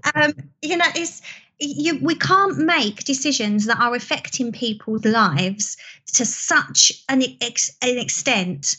um, 0.14 0.32
you 0.62 0.76
know, 0.76 0.86
it's 0.94 1.22
you, 1.58 1.98
we 2.02 2.14
can't 2.14 2.58
make 2.58 3.04
decisions 3.04 3.64
that 3.66 3.80
are 3.80 3.94
affecting 3.94 4.52
people's 4.52 5.04
lives 5.04 5.76
to 6.14 6.24
such 6.24 6.92
an, 7.08 7.22
ex, 7.40 7.74
an 7.82 7.98
extent 7.98 8.76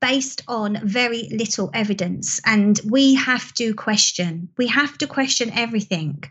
based 0.00 0.42
on 0.46 0.78
very 0.82 1.28
little 1.30 1.70
evidence. 1.72 2.40
And 2.44 2.80
we 2.88 3.14
have 3.14 3.52
to 3.54 3.74
question. 3.74 4.48
We 4.56 4.66
have 4.68 4.98
to 4.98 5.06
question 5.06 5.50
everything. 5.54 6.24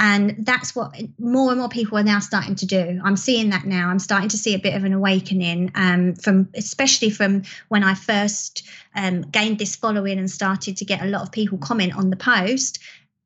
And 0.00 0.46
that's 0.46 0.76
what 0.76 0.94
more 1.18 1.50
and 1.50 1.58
more 1.58 1.68
people 1.68 1.98
are 1.98 2.04
now 2.04 2.20
starting 2.20 2.54
to 2.56 2.66
do. 2.66 3.00
I'm 3.02 3.16
seeing 3.16 3.50
that 3.50 3.64
now. 3.64 3.88
I'm 3.88 3.98
starting 3.98 4.28
to 4.28 4.36
see 4.36 4.54
a 4.54 4.58
bit 4.58 4.74
of 4.74 4.84
an 4.84 4.92
awakening 4.92 5.72
um, 5.74 6.14
from 6.14 6.48
especially 6.54 7.10
from 7.10 7.42
when 7.68 7.82
i 7.82 7.94
first 7.94 8.62
um, 8.94 9.22
gained 9.22 9.58
this 9.58 9.76
following 9.76 10.18
and 10.18 10.30
started 10.30 10.76
to 10.76 10.84
get 10.84 11.02
a 11.02 11.06
lot 11.06 11.22
of 11.22 11.32
people 11.32 11.58
comment 11.58 11.96
on 11.96 12.10
the 12.10 12.16
post 12.16 12.78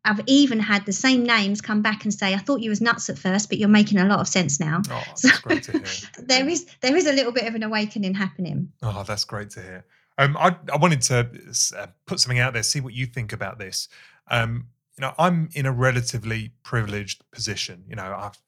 I've 0.05 0.21
even 0.27 0.59
had 0.59 0.85
the 0.85 0.93
same 0.93 1.23
names 1.23 1.61
come 1.61 1.81
back 1.81 2.05
and 2.05 2.13
say, 2.13 2.35
"I 2.35 2.39
thought 2.39 2.61
you 2.61 2.71
was 2.71 2.81
nuts 2.81 3.09
at 3.09 3.19
first, 3.19 3.49
but 3.49 3.59
you're 3.59 3.69
making 3.69 3.99
a 3.99 4.05
lot 4.05 4.21
of 4.21 4.29
sense 4.29 4.59
now." 4.59 4.83
Oh, 4.91 5.05
so 5.15 5.29
great 5.43 5.63
to 5.65 5.73
hear. 5.73 5.85
there 6.19 6.49
is 6.49 6.67
there 6.81 6.97
is 6.97 7.07
a 7.07 7.13
little 7.13 7.33
bit 7.33 7.47
of 7.47 7.55
an 7.55 7.63
awakening 7.63 8.15
happening. 8.15 8.73
Oh, 8.83 9.05
that's 9.07 9.25
great 9.25 9.51
to 9.51 9.63
hear. 9.63 9.85
Um, 10.19 10.37
I 10.37 10.57
I 10.73 10.77
wanted 10.77 11.03
to 11.03 11.31
uh, 11.77 11.87
put 12.07 12.21
something 12.21 12.41
out 12.41 12.53
there, 12.53 12.63
see 12.63 12.81
what 12.81 12.95
you 12.95 13.07
think 13.07 13.33
about 13.33 13.59
this. 13.59 13.89
Um, 14.29 14.67
you 14.99 15.03
know, 15.03 15.15
I'm 15.19 15.49
in 15.55 15.67
a 15.67 15.73
relatively 15.73 16.53
privileged 16.65 17.23
position. 17.31 17.85
You 17.89 17.97
know, 17.97 18.15
I've 18.17 18.39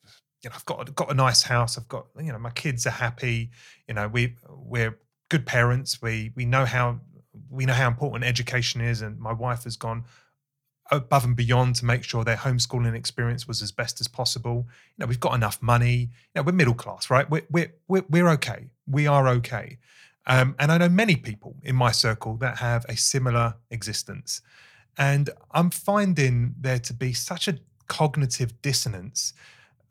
you 0.43 0.51
know 0.51 0.57
I've 0.57 0.65
got 0.67 0.95
got 0.95 1.11
a 1.11 1.15
nice 1.15 1.43
house. 1.43 1.79
I've 1.79 1.89
got 1.89 2.07
you 2.21 2.33
know 2.33 2.39
my 2.39 2.51
kids 2.51 2.87
are 2.87 2.91
happy. 2.91 3.51
You 3.87 3.95
know, 3.95 4.09
we 4.09 4.37
we're 4.49 4.99
good 5.29 5.47
parents. 5.47 6.03
We 6.03 6.33
we 6.35 6.45
know 6.45 6.65
how 6.65 7.01
we 7.49 7.65
know 7.65 7.75
how 7.75 7.87
important 7.87 8.25
education 8.25 8.81
is, 8.81 9.03
and 9.03 9.19
my 9.19 9.33
wife 9.33 9.65
has 9.65 9.77
gone 9.77 10.05
above 10.91 11.24
and 11.24 11.37
beyond 11.37 11.76
to 11.76 11.85
make 11.85 12.05
sure 12.05 12.24
their 12.24 12.37
homeschooling 12.37 12.95
experience 12.95 13.49
was 13.49 13.62
as 13.62 13.72
best 13.72 14.01
as 14.01 14.09
possible. 14.09 14.66
You 14.97 15.01
know, 15.01 15.07
we've 15.07 15.20
got 15.20 15.35
enough 15.35 15.62
money. 15.62 16.11
You 16.35 16.37
know, 16.37 16.43
we're 16.43 16.53
middle 16.53 16.74
class, 16.74 17.11
right? 17.11 17.28
We're 17.28 17.47
we're 17.51 17.72
we're, 17.89 18.05
we're 18.09 18.28
okay. 18.30 18.66
We 18.87 19.07
are 19.07 19.28
okay. 19.28 19.78
Um, 20.26 20.55
and 20.59 20.72
I 20.72 20.78
know 20.78 20.89
many 20.89 21.16
people 21.16 21.57
in 21.62 21.76
my 21.76 21.91
circle 21.93 22.37
that 22.39 22.59
have 22.59 22.87
a 22.89 22.97
similar 22.97 23.57
existence. 23.70 24.41
And 24.97 25.30
I'm 25.51 25.70
finding 25.70 26.55
there 26.59 26.78
to 26.78 26.95
be 26.95 27.12
such 27.12 27.49
a 27.49 27.59
cognitive 27.89 28.62
dissonance 28.62 29.35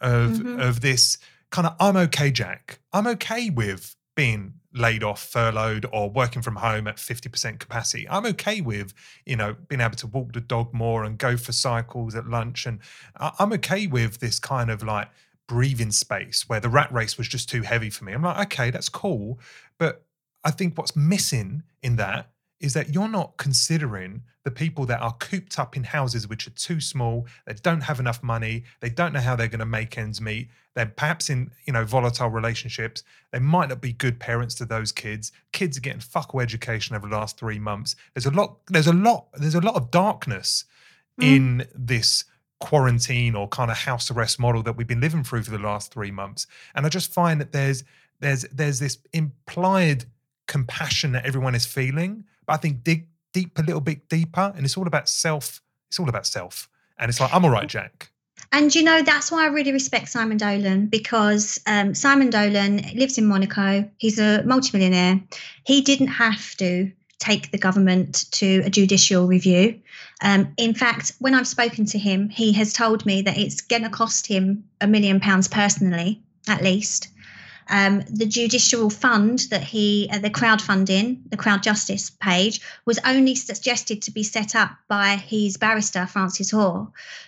of 0.01 0.31
mm-hmm. 0.31 0.59
of 0.59 0.81
this 0.81 1.17
kind 1.49 1.67
of 1.67 1.75
I'm 1.79 1.97
okay, 1.97 2.31
Jack. 2.31 2.79
I'm 2.91 3.07
okay 3.07 3.49
with 3.49 3.95
being 4.15 4.55
laid 4.73 5.03
off, 5.03 5.21
furloughed, 5.21 5.85
or 5.91 6.09
working 6.09 6.41
from 6.41 6.55
home 6.55 6.87
at 6.87 6.97
50% 6.97 7.59
capacity. 7.59 8.07
I'm 8.09 8.25
okay 8.27 8.61
with, 8.61 8.93
you 9.25 9.35
know, 9.35 9.55
being 9.67 9.81
able 9.81 9.95
to 9.97 10.07
walk 10.07 10.33
the 10.33 10.41
dog 10.41 10.73
more 10.73 11.03
and 11.03 11.17
go 11.17 11.37
for 11.37 11.51
cycles 11.51 12.15
at 12.15 12.27
lunch. 12.27 12.65
And 12.65 12.79
I'm 13.17 13.53
okay 13.53 13.87
with 13.87 14.19
this 14.19 14.39
kind 14.39 14.71
of 14.71 14.83
like 14.83 15.09
breathing 15.47 15.91
space 15.91 16.47
where 16.47 16.59
the 16.59 16.69
rat 16.69 16.91
race 16.91 17.17
was 17.17 17.27
just 17.27 17.49
too 17.49 17.61
heavy 17.61 17.89
for 17.89 18.03
me. 18.03 18.13
I'm 18.13 18.23
like, 18.23 18.47
okay, 18.47 18.71
that's 18.71 18.89
cool. 18.89 19.39
But 19.77 20.03
I 20.43 20.51
think 20.51 20.77
what's 20.77 20.95
missing 20.95 21.63
in 21.81 21.95
that 21.97 22.32
is 22.63 22.73
that 22.73 22.93
you're 22.93 23.09
not 23.09 23.35
considering 23.35 24.23
the 24.45 24.51
people 24.51 24.85
that 24.85 25.01
are 25.01 25.13
cooped 25.19 25.59
up 25.59 25.75
in 25.75 25.83
houses 25.83 26.29
which 26.29 26.47
are 26.47 26.51
too 26.51 26.79
small, 26.79 27.27
they 27.45 27.53
don't 27.61 27.81
have 27.81 27.99
enough 27.99 28.23
money, 28.23 28.63
they 28.79 28.89
don't 28.89 29.11
know 29.11 29.19
how 29.19 29.35
they're 29.35 29.49
going 29.49 29.59
to 29.59 29.65
make 29.65 29.97
ends 29.97 30.21
meet, 30.21 30.47
they're 30.73 30.85
perhaps 30.85 31.29
in, 31.29 31.51
you 31.65 31.73
know, 31.73 31.83
volatile 31.83 32.29
relationships, 32.29 33.03
they 33.31 33.39
might 33.39 33.67
not 33.67 33.81
be 33.81 33.91
good 33.91 34.17
parents 34.17 34.55
to 34.55 34.65
those 34.65 34.93
kids. 34.93 35.33
Kids 35.51 35.77
are 35.77 35.81
getting 35.81 35.99
fuck 35.99 36.33
all 36.33 36.39
education 36.39 36.95
over 36.95 37.07
the 37.07 37.15
last 37.15 37.37
3 37.37 37.59
months. 37.59 37.97
There's 38.13 38.25
a 38.25 38.31
lot 38.31 38.57
there's 38.69 38.87
a 38.87 38.93
lot 38.93 39.27
there's 39.33 39.55
a 39.55 39.61
lot 39.61 39.75
of 39.75 39.91
darkness 39.91 40.63
mm. 41.19 41.25
in 41.25 41.67
this 41.75 42.23
quarantine 42.59 43.35
or 43.35 43.49
kind 43.49 43.71
of 43.71 43.77
house 43.77 44.09
arrest 44.09 44.39
model 44.39 44.63
that 44.63 44.77
we've 44.77 44.87
been 44.87 45.01
living 45.01 45.25
through 45.25 45.43
for 45.43 45.51
the 45.51 45.59
last 45.59 45.93
3 45.93 46.11
months. 46.11 46.47
And 46.75 46.85
I 46.85 46.89
just 46.89 47.11
find 47.11 47.41
that 47.41 47.51
there's 47.51 47.83
there's 48.21 48.43
there's 48.43 48.79
this 48.79 48.99
implied 49.11 50.05
compassion 50.47 51.11
that 51.11 51.25
everyone 51.25 51.55
is 51.55 51.65
feeling. 51.65 52.23
But 52.45 52.53
I 52.53 52.57
think 52.57 52.83
dig 52.83 53.07
deep 53.33 53.57
a 53.57 53.61
little 53.61 53.81
bit 53.81 54.09
deeper, 54.09 54.53
and 54.55 54.65
it's 54.65 54.77
all 54.77 54.87
about 54.87 55.09
self. 55.09 55.61
It's 55.89 55.99
all 55.99 56.09
about 56.09 56.25
self, 56.25 56.69
and 56.97 57.09
it's 57.09 57.19
like 57.19 57.33
I'm 57.33 57.45
all 57.45 57.51
right, 57.51 57.67
Jack. 57.67 58.09
And 58.51 58.73
you 58.73 58.83
know 58.83 59.01
that's 59.01 59.31
why 59.31 59.45
I 59.45 59.47
really 59.47 59.71
respect 59.71 60.09
Simon 60.09 60.37
Dolan 60.37 60.87
because 60.87 61.59
um, 61.65 61.95
Simon 61.95 62.29
Dolan 62.29 62.77
lives 62.93 63.17
in 63.17 63.25
Monaco. 63.25 63.89
He's 63.97 64.19
a 64.19 64.43
multimillionaire. 64.43 65.21
He 65.65 65.81
didn't 65.81 66.07
have 66.07 66.55
to 66.57 66.91
take 67.23 67.51
the 67.51 67.57
government 67.57 68.29
to 68.31 68.61
a 68.65 68.69
judicial 68.69 69.27
review. 69.27 69.79
Um, 70.21 70.53
in 70.57 70.73
fact, 70.73 71.13
when 71.19 71.33
I've 71.33 71.47
spoken 71.47 71.85
to 71.85 71.97
him, 71.97 72.29
he 72.29 72.51
has 72.53 72.73
told 72.73 73.05
me 73.05 73.21
that 73.21 73.37
it's 73.37 73.61
going 73.61 73.83
to 73.83 73.89
cost 73.89 74.27
him 74.27 74.65
a 74.81 74.87
million 74.87 75.19
pounds 75.19 75.47
personally, 75.47 76.21
at 76.47 76.61
least, 76.61 77.07
um, 77.69 78.03
the 78.09 78.25
judicial 78.25 78.89
fund 78.89 79.39
that 79.49 79.63
he, 79.63 80.09
uh, 80.11 80.19
the 80.19 80.29
crowdfunding, 80.29 81.19
the 81.29 81.37
crowd 81.37 81.63
justice 81.63 82.09
page, 82.09 82.61
was 82.85 82.99
only 83.05 83.35
suggested 83.35 84.01
to 84.03 84.11
be 84.11 84.23
set 84.23 84.55
up 84.55 84.71
by 84.87 85.15
his 85.15 85.57
barrister, 85.57 86.05
Francis 86.05 86.51
Hoare, 86.51 86.87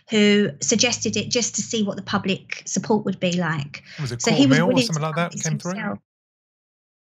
who 0.09 0.51
suggested 0.61 1.17
it 1.17 1.29
just 1.29 1.55
to 1.55 1.61
see 1.61 1.83
what 1.83 1.95
the 1.95 2.03
public 2.03 2.63
support 2.65 3.05
would 3.05 3.19
be 3.19 3.33
like. 3.33 3.83
Was 3.99 4.11
it 4.11 4.21
so 4.21 4.31
he 4.31 4.47
was 4.47 4.59
or 4.59 4.81
something 4.81 5.01
like 5.01 5.15
that 5.15 5.31
came 5.31 5.59
through? 5.59 5.73
Himself. 5.73 5.99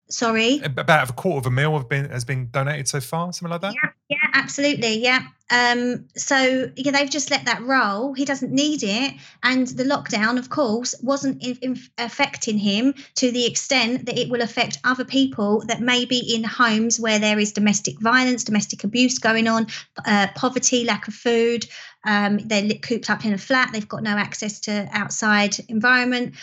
Sorry, 0.09 0.61
about 0.63 1.09
a 1.09 1.13
quarter 1.13 1.39
of 1.39 1.45
a 1.47 1.51
mil 1.51 1.77
have 1.77 1.89
been 1.89 2.09
has 2.09 2.23
been 2.23 2.49
donated 2.51 2.87
so 2.87 3.01
far, 3.01 3.31
something 3.33 3.51
like 3.51 3.61
that. 3.61 3.73
Yeah, 3.73 3.89
absolutely, 4.37 4.99
yeah. 4.99 5.21
Um, 5.49 6.09
so 6.15 6.69
yeah, 6.75 6.91
they've 6.91 7.09
just 7.09 7.31
let 7.31 7.45
that 7.45 7.61
roll. 7.61 8.13
He 8.13 8.25
doesn't 8.25 8.51
need 8.51 8.83
it, 8.83 9.13
and 9.43 9.65
the 9.67 9.85
lockdown, 9.85 10.37
of 10.37 10.49
course, 10.49 10.93
wasn't 11.01 11.41
in, 11.41 11.57
in 11.61 11.79
affecting 11.97 12.57
him 12.57 12.93
to 13.15 13.31
the 13.31 13.45
extent 13.45 14.05
that 14.05 14.17
it 14.17 14.29
will 14.29 14.41
affect 14.41 14.79
other 14.83 15.05
people 15.05 15.63
that 15.67 15.79
may 15.79 16.03
be 16.05 16.35
in 16.35 16.43
homes 16.43 16.99
where 16.99 17.19
there 17.19 17.39
is 17.39 17.53
domestic 17.53 17.99
violence, 18.01 18.43
domestic 18.43 18.83
abuse 18.83 19.19
going 19.19 19.47
on, 19.47 19.67
uh, 20.05 20.27
poverty, 20.35 20.83
lack 20.83 21.07
of 21.07 21.13
food. 21.13 21.65
Um, 22.03 22.39
they're 22.39 22.73
cooped 22.75 23.09
up 23.09 23.25
in 23.25 23.33
a 23.33 23.37
flat. 23.37 23.71
They've 23.71 23.87
got 23.87 24.03
no 24.03 24.17
access 24.17 24.59
to 24.61 24.87
outside 24.91 25.55
environment 25.69 26.35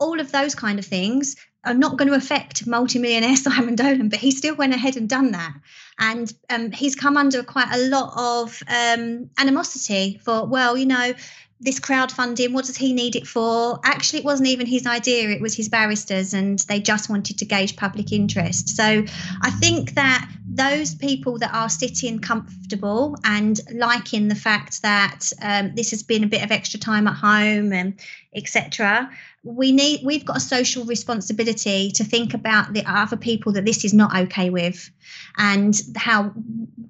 all 0.00 0.20
of 0.20 0.30
those 0.30 0.54
kind 0.54 0.78
of 0.78 0.84
things 0.84 1.36
are 1.68 1.74
not 1.74 1.96
going 1.96 2.08
to 2.08 2.14
affect 2.14 2.66
multimillionaire 2.66 3.36
Simon 3.36 3.74
Dolan, 3.74 4.08
but 4.08 4.18
he 4.18 4.30
still 4.30 4.54
went 4.54 4.74
ahead 4.74 4.96
and 4.96 5.08
done 5.08 5.32
that. 5.32 5.54
And 5.98 6.32
um, 6.48 6.70
he's 6.70 6.94
come 6.94 7.16
under 7.16 7.42
quite 7.42 7.68
a 7.72 7.88
lot 7.88 8.12
of 8.16 8.62
um, 8.68 9.30
animosity 9.38 10.20
for, 10.24 10.46
well, 10.46 10.76
you 10.76 10.86
know, 10.86 11.12
this 11.60 11.80
crowdfunding, 11.80 12.52
what 12.52 12.66
does 12.66 12.76
he 12.76 12.92
need 12.92 13.16
it 13.16 13.26
for? 13.26 13.80
Actually, 13.82 14.20
it 14.20 14.24
wasn't 14.24 14.48
even 14.48 14.64
his 14.64 14.86
idea, 14.86 15.28
it 15.28 15.40
was 15.40 15.56
his 15.56 15.68
barristers, 15.68 16.32
and 16.32 16.60
they 16.60 16.80
just 16.80 17.10
wanted 17.10 17.38
to 17.38 17.44
gauge 17.44 17.74
public 17.74 18.12
interest. 18.12 18.76
So 18.76 19.04
I 19.42 19.50
think 19.50 19.94
that 19.94 20.30
those 20.48 20.94
people 20.94 21.38
that 21.38 21.52
are 21.52 21.68
sitting 21.68 22.20
comfortable 22.20 23.16
and 23.24 23.60
liking 23.74 24.28
the 24.28 24.36
fact 24.36 24.82
that 24.82 25.32
um, 25.42 25.74
this 25.74 25.90
has 25.90 26.04
been 26.04 26.22
a 26.22 26.28
bit 26.28 26.44
of 26.44 26.52
extra 26.52 26.78
time 26.78 27.08
at 27.08 27.16
home 27.16 27.72
and 27.72 27.98
etc 28.34 29.10
we 29.42 29.72
need 29.72 30.00
we've 30.04 30.24
got 30.24 30.36
a 30.36 30.40
social 30.40 30.84
responsibility 30.84 31.90
to 31.92 32.04
think 32.04 32.34
about 32.34 32.72
the 32.72 32.84
other 32.86 33.16
people 33.16 33.52
that 33.52 33.64
this 33.64 33.84
is 33.84 33.94
not 33.94 34.16
okay 34.16 34.50
with. 34.50 34.90
And 35.36 35.80
how 35.96 36.32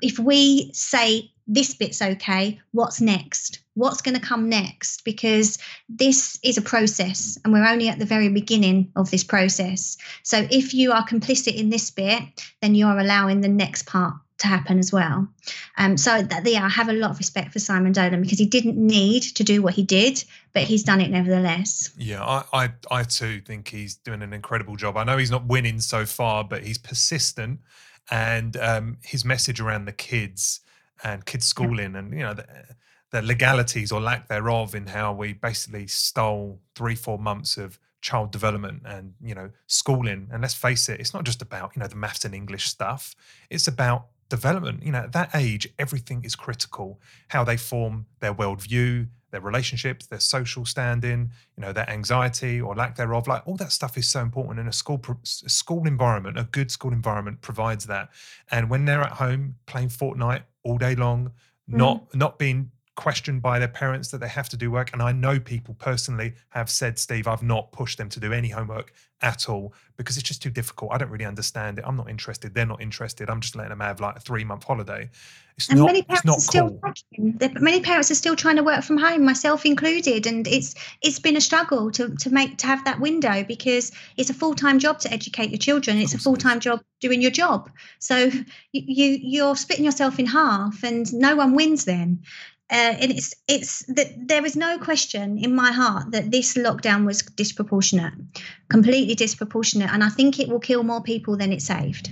if 0.01 0.19
we 0.19 0.71
say 0.73 1.31
this 1.47 1.75
bit's 1.75 2.03
okay 2.03 2.61
what's 2.73 3.01
next? 3.01 3.61
What's 3.75 4.03
going 4.03 4.17
to 4.17 4.27
come 4.27 4.49
next? 4.49 5.05
Because 5.05 5.59
this 5.89 6.39
is 6.43 6.59
a 6.59 6.63
process 6.63 7.39
and 7.45 7.53
we're 7.53 7.67
only 7.67 7.89
at 7.89 7.99
the 7.99 8.05
very 8.05 8.29
beginning 8.29 8.91
of 8.97 9.11
this 9.11 9.25
process. 9.25 9.97
So 10.23 10.47
if 10.51 10.75
you 10.75 10.93
are 10.93 11.07
complicit 11.07 11.55
in 11.55 11.71
this 11.71 11.91
bit 11.91 12.23
then 12.61 12.75
you're 12.75 12.99
allowing 12.99 13.41
the 13.41 13.49
next 13.49 13.87
part 13.87 14.15
to 14.39 14.47
happen 14.47 14.79
as 14.79 14.93
well. 14.93 15.29
Um, 15.77 15.97
so 15.97 16.23
that 16.23 16.47
yeah, 16.47 16.65
I 16.65 16.69
have 16.69 16.89
a 16.89 16.93
lot 16.93 17.11
of 17.11 17.19
respect 17.19 17.53
for 17.53 17.59
Simon 17.59 17.93
Dolan 17.93 18.23
because 18.23 18.39
he 18.39 18.47
didn't 18.47 18.77
need 18.77 19.23
to 19.23 19.45
do 19.45 19.63
what 19.63 19.75
he 19.75 19.83
did, 19.83 20.25
but 20.53 20.63
he's 20.63 20.83
done 20.83 21.01
it 21.01 21.11
nevertheless. 21.11 21.91
Yeah, 21.97 22.25
I, 22.25 22.45
I, 22.53 22.73
I 22.91 23.03
too 23.03 23.41
think 23.41 23.69
he's 23.69 23.97
doing 23.97 24.23
an 24.23 24.33
incredible 24.33 24.77
job. 24.77 24.97
I 24.97 25.05
know 25.05 25.17
he's 25.17 25.31
not 25.31 25.47
winning 25.47 25.81
so 25.81 26.07
far, 26.07 26.45
but 26.45 26.63
he's 26.65 26.79
persistent, 26.79 27.61
and 28.11 28.57
um, 28.57 28.99
his 29.03 29.25
message 29.25 29.61
around 29.61 29.85
the 29.85 29.93
kids 29.93 30.61
and 31.03 31.25
kids 31.27 31.47
schooling, 31.47 31.97
and 31.97 32.13
you 32.13 32.21
know 32.21 32.35
the, 32.35 32.47
the 33.11 33.23
legalities 33.23 33.91
or 33.91 34.01
lack 34.01 34.29
thereof 34.29 34.75
in 34.75 34.87
how 34.87 35.13
we 35.13 35.33
basically 35.33 35.87
stole 35.89 36.61
three, 36.75 36.95
four 36.95 37.19
months 37.19 37.57
of 37.57 37.79
child 38.01 38.31
development 38.31 38.81
and 38.87 39.13
you 39.21 39.35
know 39.35 39.51
schooling 39.67 40.29
and 40.31 40.41
let's 40.41 40.55
face 40.55 40.89
it 40.89 41.01
it's 41.01 41.13
not 41.13 41.25
just 41.25 41.43
about 41.43 41.73
you 41.75 41.81
know 41.81 41.89
the 41.89 41.97
maths 41.97 42.25
and 42.25 42.33
english 42.33 42.69
stuff 42.69 43.17
it's 43.51 43.67
about 43.67 44.07
development. 44.29 44.83
You 44.83 44.93
know, 44.93 44.99
at 44.99 45.13
that 45.13 45.31
age, 45.35 45.69
everything 45.79 46.25
is 46.25 46.37
critical. 46.37 47.01
How 47.29 47.45
they 47.45 47.57
form 47.57 48.07
their 48.21 48.35
worldview, 48.35 49.09
their 49.31 49.41
relationships, 49.41 50.07
their 50.07 50.21
social 50.21 50.65
standing, 50.65 51.31
you 51.57 51.61
know, 51.61 51.73
their 51.73 51.89
anxiety 51.91 52.61
or 52.61 52.75
lack 52.75 52.97
thereof. 52.97 53.27
Like 53.27 53.47
all 53.47 53.57
that 53.57 53.73
stuff 53.73 53.99
is 53.99 54.09
so 54.09 54.21
important. 54.21 54.61
And 54.61 54.69
a 54.69 54.73
school 54.73 55.01
a 55.23 55.49
school 55.49 55.87
environment, 55.87 56.39
a 56.39 56.45
good 56.45 56.71
school 56.71 56.93
environment 56.93 57.41
provides 57.41 57.87
that. 57.87 58.11
And 58.51 58.71
when 58.71 58.85
they're 58.85 59.03
at 59.03 59.13
home 59.13 59.57
playing 59.67 59.89
Fortnite 59.89 60.43
all 60.63 60.79
day 60.79 60.95
long, 60.95 61.33
mm. 61.71 61.77
not 61.77 62.15
not 62.15 62.39
being 62.39 62.71
questioned 62.99 63.41
by 63.41 63.61
their 63.61 63.69
parents 63.69 64.11
that 64.11 64.19
they 64.19 64.27
have 64.27 64.49
to 64.49 64.57
do 64.57 64.73
work. 64.73 64.93
And 64.93 65.01
I 65.01 65.13
know 65.13 65.39
people 65.39 65.75
personally 65.79 66.35
have 66.49 66.69
said, 66.69 66.99
Steve, 66.99 67.29
I've 67.29 67.45
not 67.45 67.71
pushed 67.71 67.97
them 67.97 68.09
to 68.09 68.19
do 68.19 68.33
any 68.33 68.49
homework 68.49 68.93
at 69.23 69.49
all 69.49 69.73
because 69.97 70.17
it's 70.17 70.27
just 70.27 70.43
too 70.43 70.51
difficult. 70.51 70.91
I 70.93 70.99
don't 70.99 71.09
really 71.09 71.25
understand 71.25 71.79
it. 71.79 71.85
I'm 71.87 71.97
not 71.97 72.11
interested. 72.11 72.55
They're 72.55 72.67
not 72.67 72.83
interested. 72.83 73.31
I'm 73.31 73.41
just 73.41 73.55
letting 73.55 73.71
them 73.71 73.81
have 73.81 74.01
like 74.01 74.17
a 74.17 74.21
three 74.21 74.43
month 74.43 74.65
holiday. 74.65 75.09
It's 75.57 75.69
and 75.69 75.79
not, 75.79 75.87
many 75.87 76.03
parents 76.03 76.29
are 76.29 76.41
still 76.41 76.69
cool. 76.69 76.81
working. 76.83 77.39
Many 77.61 77.81
parents 77.81 78.11
are 78.11 78.17
still 78.17 78.35
trying 78.35 78.57
to 78.57 78.65
work 78.65 78.83
from 78.83 78.97
home, 78.97 79.25
myself 79.25 79.65
included, 79.65 80.27
and 80.27 80.47
it's 80.47 80.75
it's 81.03 81.21
been 81.21 81.37
a 81.37 81.41
struggle 81.41 81.93
to 81.93 82.15
to 82.17 82.31
make 82.31 82.59
to 82.59 82.67
have 82.67 82.85
that 82.85 83.01
window 83.01 83.45
because 83.45 83.93
it's 84.17 84.31
a 84.31 84.35
full 84.35 84.55
time 84.55 84.79
job 84.81 84.99
to 85.01 85.13
educate 85.13 85.51
your 85.51 85.59
children. 85.59 85.99
It's 85.99 86.15
a 86.15 86.19
full 86.19 86.37
time 86.37 86.61
job 86.61 86.81
doing 87.01 87.23
your 87.23 87.33
job. 87.33 87.71
So 87.99 88.17
you, 88.73 88.83
you 88.87 89.19
you're 89.21 89.57
splitting 89.57 89.85
yourself 89.85 90.19
in 90.19 90.27
half, 90.27 90.83
and 90.85 91.13
no 91.13 91.35
one 91.35 91.55
wins 91.55 91.85
then. 91.85 92.23
Uh, 92.71 92.95
and 93.01 93.11
it's 93.11 93.35
it's 93.47 93.85
that 93.87 94.09
there 94.29 94.45
is 94.45 94.55
no 94.55 94.79
question 94.79 95.39
in 95.39 95.55
my 95.55 95.73
heart 95.73 96.11
that 96.11 96.31
this 96.31 96.55
lockdown 96.55 97.07
was 97.07 97.23
disproportionate, 97.23 98.13
completely 98.69 99.15
disproportionate, 99.15 99.91
and 99.91 100.05
I 100.05 100.11
think 100.11 100.39
it 100.39 100.49
will 100.49 100.61
kill 100.61 100.83
more 100.83 101.03
people 101.03 101.37
than 101.37 101.51
it 101.51 101.63
saved. 101.63 102.11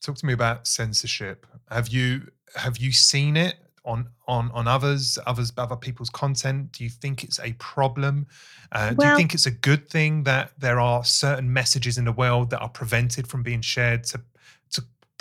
Talk 0.00 0.16
to 0.16 0.26
me 0.26 0.32
about 0.32 0.68
censorship. 0.68 1.46
Have 1.68 1.88
you 1.88 2.28
have 2.54 2.78
you 2.78 2.92
seen 2.92 3.36
it 3.36 3.56
on 3.84 4.08
on 4.28 4.52
on 4.52 4.68
others 4.68 5.18
others 5.26 5.52
other 5.58 5.76
people's 5.76 6.10
content? 6.10 6.72
Do 6.72 6.84
you 6.84 6.90
think 6.90 7.24
it's 7.24 7.40
a 7.40 7.52
problem? 7.54 8.28
Uh, 8.70 8.94
well, 8.96 9.08
do 9.08 9.10
you 9.10 9.16
think 9.16 9.34
it's 9.34 9.46
a 9.46 9.50
good 9.50 9.88
thing 9.88 10.22
that 10.24 10.52
there 10.58 10.78
are 10.78 11.04
certain 11.04 11.52
messages 11.52 11.98
in 11.98 12.04
the 12.04 12.12
world 12.12 12.50
that 12.50 12.60
are 12.60 12.68
prevented 12.68 13.26
from 13.26 13.42
being 13.42 13.60
shared 13.60 14.04
to 14.04 14.20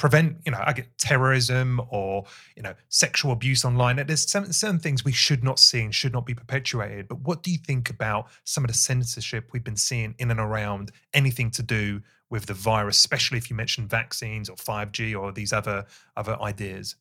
prevent, 0.01 0.35
you 0.45 0.51
know, 0.51 0.57
I 0.65 0.73
get 0.73 0.97
terrorism 0.97 1.79
or, 1.89 2.25
you 2.55 2.63
know, 2.63 2.73
sexual 2.89 3.31
abuse 3.31 3.63
online. 3.63 3.97
There's 3.97 4.27
certain, 4.27 4.51
certain 4.51 4.79
things 4.79 5.05
we 5.05 5.11
should 5.11 5.43
not 5.43 5.59
see 5.59 5.81
and 5.81 5.93
should 5.93 6.11
not 6.11 6.25
be 6.25 6.33
perpetuated. 6.33 7.07
But 7.07 7.19
what 7.19 7.43
do 7.43 7.51
you 7.51 7.59
think 7.59 7.91
about 7.91 8.25
some 8.43 8.63
of 8.63 8.67
the 8.67 8.73
censorship 8.73 9.51
we've 9.53 9.63
been 9.63 9.77
seeing 9.77 10.15
in 10.17 10.31
and 10.31 10.39
around 10.39 10.91
anything 11.13 11.51
to 11.51 11.61
do 11.61 12.01
with 12.31 12.47
the 12.47 12.55
virus, 12.55 12.97
especially 12.97 13.37
if 13.37 13.51
you 13.51 13.55
mention 13.55 13.87
vaccines 13.87 14.49
or 14.49 14.55
5G 14.55 15.15
or 15.15 15.31
these 15.31 15.53
other 15.53 15.85
other 16.17 16.35
ideas? 16.41 16.95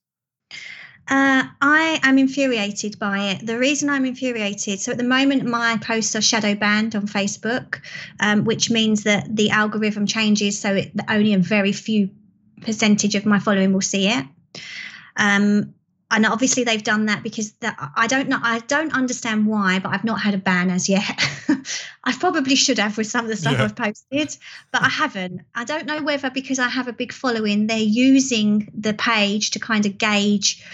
Uh, 1.09 1.45
I 1.63 2.01
am 2.03 2.19
infuriated 2.19 2.99
by 2.99 3.31
it. 3.31 3.47
The 3.47 3.59
reason 3.59 3.89
I'm 3.89 4.05
infuriated, 4.05 4.79
so 4.79 4.93
at 4.93 4.99
the 4.99 5.05
moment, 5.05 5.45
my 5.45 5.79
posts 5.79 6.15
are 6.15 6.21
shadow 6.21 6.55
banned 6.55 6.95
on 6.95 7.07
Facebook, 7.07 7.81
um, 8.21 8.45
which 8.45 8.71
means 8.71 9.05
that 9.05 9.35
the 9.35 9.51
algorithm 9.51 10.07
changes 10.07 10.59
so 10.59 10.75
it, 10.75 10.93
only 11.09 11.33
a 11.33 11.39
very 11.39 11.73
few 11.73 12.11
percentage 12.61 13.15
of 13.15 13.27
my 13.27 13.39
following 13.39 13.73
will 13.73 13.81
see 13.81 14.09
it. 14.09 14.25
Um, 15.17 15.75
and 16.11 16.27
obviously 16.27 16.65
they've 16.65 16.83
done 16.83 17.07
that 17.07 17.23
because 17.23 17.53
the, 17.61 17.73
I 17.97 18.09
don't 18.09 18.29
know 18.29 18.41
I 18.43 18.59
don't 18.61 18.93
understand 18.93 19.47
why, 19.47 19.79
but 19.79 19.91
I've 19.91 20.05
not 20.05 20.21
had 20.21 20.35
a 20.35 20.39
ban 20.39 20.71
as 20.71 20.89
yet. 20.89 21.21
I 22.05 22.13
probably 22.13 22.57
should 22.57 22.79
have 22.79 22.97
with 22.97 23.07
some 23.07 23.25
of 23.25 23.31
the 23.31 23.37
stuff 23.37 23.55
yeah. 23.55 23.65
I've 23.65 23.77
posted, 23.77 24.37
but 24.73 24.83
I 24.83 24.89
haven't. 24.89 25.43
I 25.55 25.65
don't 25.65 25.87
know 25.87 26.03
whether 26.03 26.31
because 26.31 26.59
I 26.59 26.69
have 26.69 26.89
a 26.89 26.93
big 26.93 27.13
following, 27.13 27.67
they're 27.67 27.79
using 27.79 28.71
the 28.75 28.95
page 28.95 29.53
to 29.53 29.61
kind 29.61 29.87
of 29.87 29.99
gauge 29.99 30.65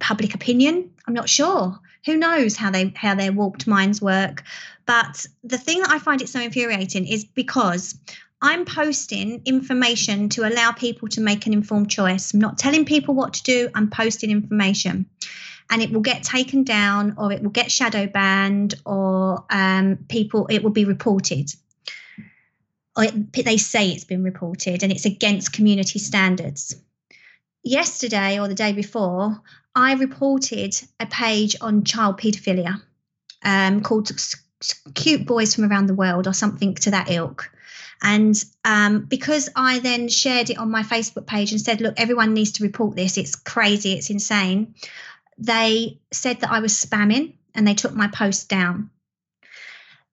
public 0.00 0.34
opinion. 0.34 0.90
I'm 1.06 1.14
not 1.14 1.28
sure. 1.28 1.78
Who 2.04 2.16
knows 2.16 2.56
how 2.56 2.70
they 2.70 2.92
how 2.96 3.14
their 3.14 3.32
warped 3.32 3.68
minds 3.68 4.02
work? 4.02 4.42
But 4.84 5.26
the 5.44 5.58
thing 5.58 5.80
that 5.80 5.90
I 5.90 5.98
find 5.98 6.22
it 6.22 6.28
so 6.28 6.40
infuriating 6.40 7.06
is 7.06 7.24
because 7.24 7.98
I'm 8.42 8.64
posting 8.64 9.42
information 9.46 10.28
to 10.30 10.46
allow 10.46 10.72
people 10.72 11.08
to 11.08 11.20
make 11.20 11.46
an 11.46 11.54
informed 11.54 11.90
choice. 11.90 12.34
I'm 12.34 12.40
not 12.40 12.58
telling 12.58 12.84
people 12.84 13.14
what 13.14 13.34
to 13.34 13.42
do, 13.42 13.70
I'm 13.74 13.90
posting 13.90 14.30
information. 14.30 15.06
And 15.70 15.82
it 15.82 15.90
will 15.90 16.02
get 16.02 16.22
taken 16.22 16.62
down 16.62 17.14
or 17.18 17.32
it 17.32 17.42
will 17.42 17.50
get 17.50 17.72
shadow 17.72 18.06
banned 18.06 18.74
or 18.84 19.44
um, 19.50 19.98
people, 20.08 20.46
it 20.48 20.62
will 20.62 20.70
be 20.70 20.84
reported. 20.84 21.50
Or 22.96 23.04
it, 23.04 23.32
they 23.32 23.56
say 23.56 23.90
it's 23.90 24.04
been 24.04 24.22
reported 24.22 24.82
and 24.82 24.92
it's 24.92 25.06
against 25.06 25.52
community 25.52 25.98
standards. 25.98 26.76
Yesterday 27.64 28.38
or 28.38 28.46
the 28.46 28.54
day 28.54 28.72
before, 28.72 29.42
I 29.74 29.94
reported 29.94 30.74
a 31.00 31.06
page 31.06 31.56
on 31.60 31.84
child 31.84 32.20
paedophilia 32.20 32.80
um, 33.44 33.82
called 33.82 34.10
Cute 34.94 35.26
Boys 35.26 35.54
from 35.54 35.64
Around 35.64 35.86
the 35.86 35.94
World 35.94 36.28
or 36.28 36.32
something 36.32 36.74
to 36.76 36.90
that 36.92 37.10
ilk. 37.10 37.50
And 38.02 38.42
um, 38.64 39.06
because 39.06 39.48
I 39.56 39.78
then 39.78 40.08
shared 40.08 40.50
it 40.50 40.58
on 40.58 40.70
my 40.70 40.82
Facebook 40.82 41.26
page 41.26 41.52
and 41.52 41.60
said, 41.60 41.80
look, 41.80 41.94
everyone 41.98 42.34
needs 42.34 42.52
to 42.52 42.62
report 42.62 42.96
this, 42.96 43.16
it's 43.16 43.34
crazy, 43.34 43.94
it's 43.94 44.10
insane, 44.10 44.74
they 45.38 45.98
said 46.12 46.40
that 46.40 46.50
I 46.50 46.60
was 46.60 46.72
spamming 46.72 47.34
and 47.54 47.66
they 47.66 47.74
took 47.74 47.94
my 47.94 48.08
post 48.08 48.48
down. 48.48 48.90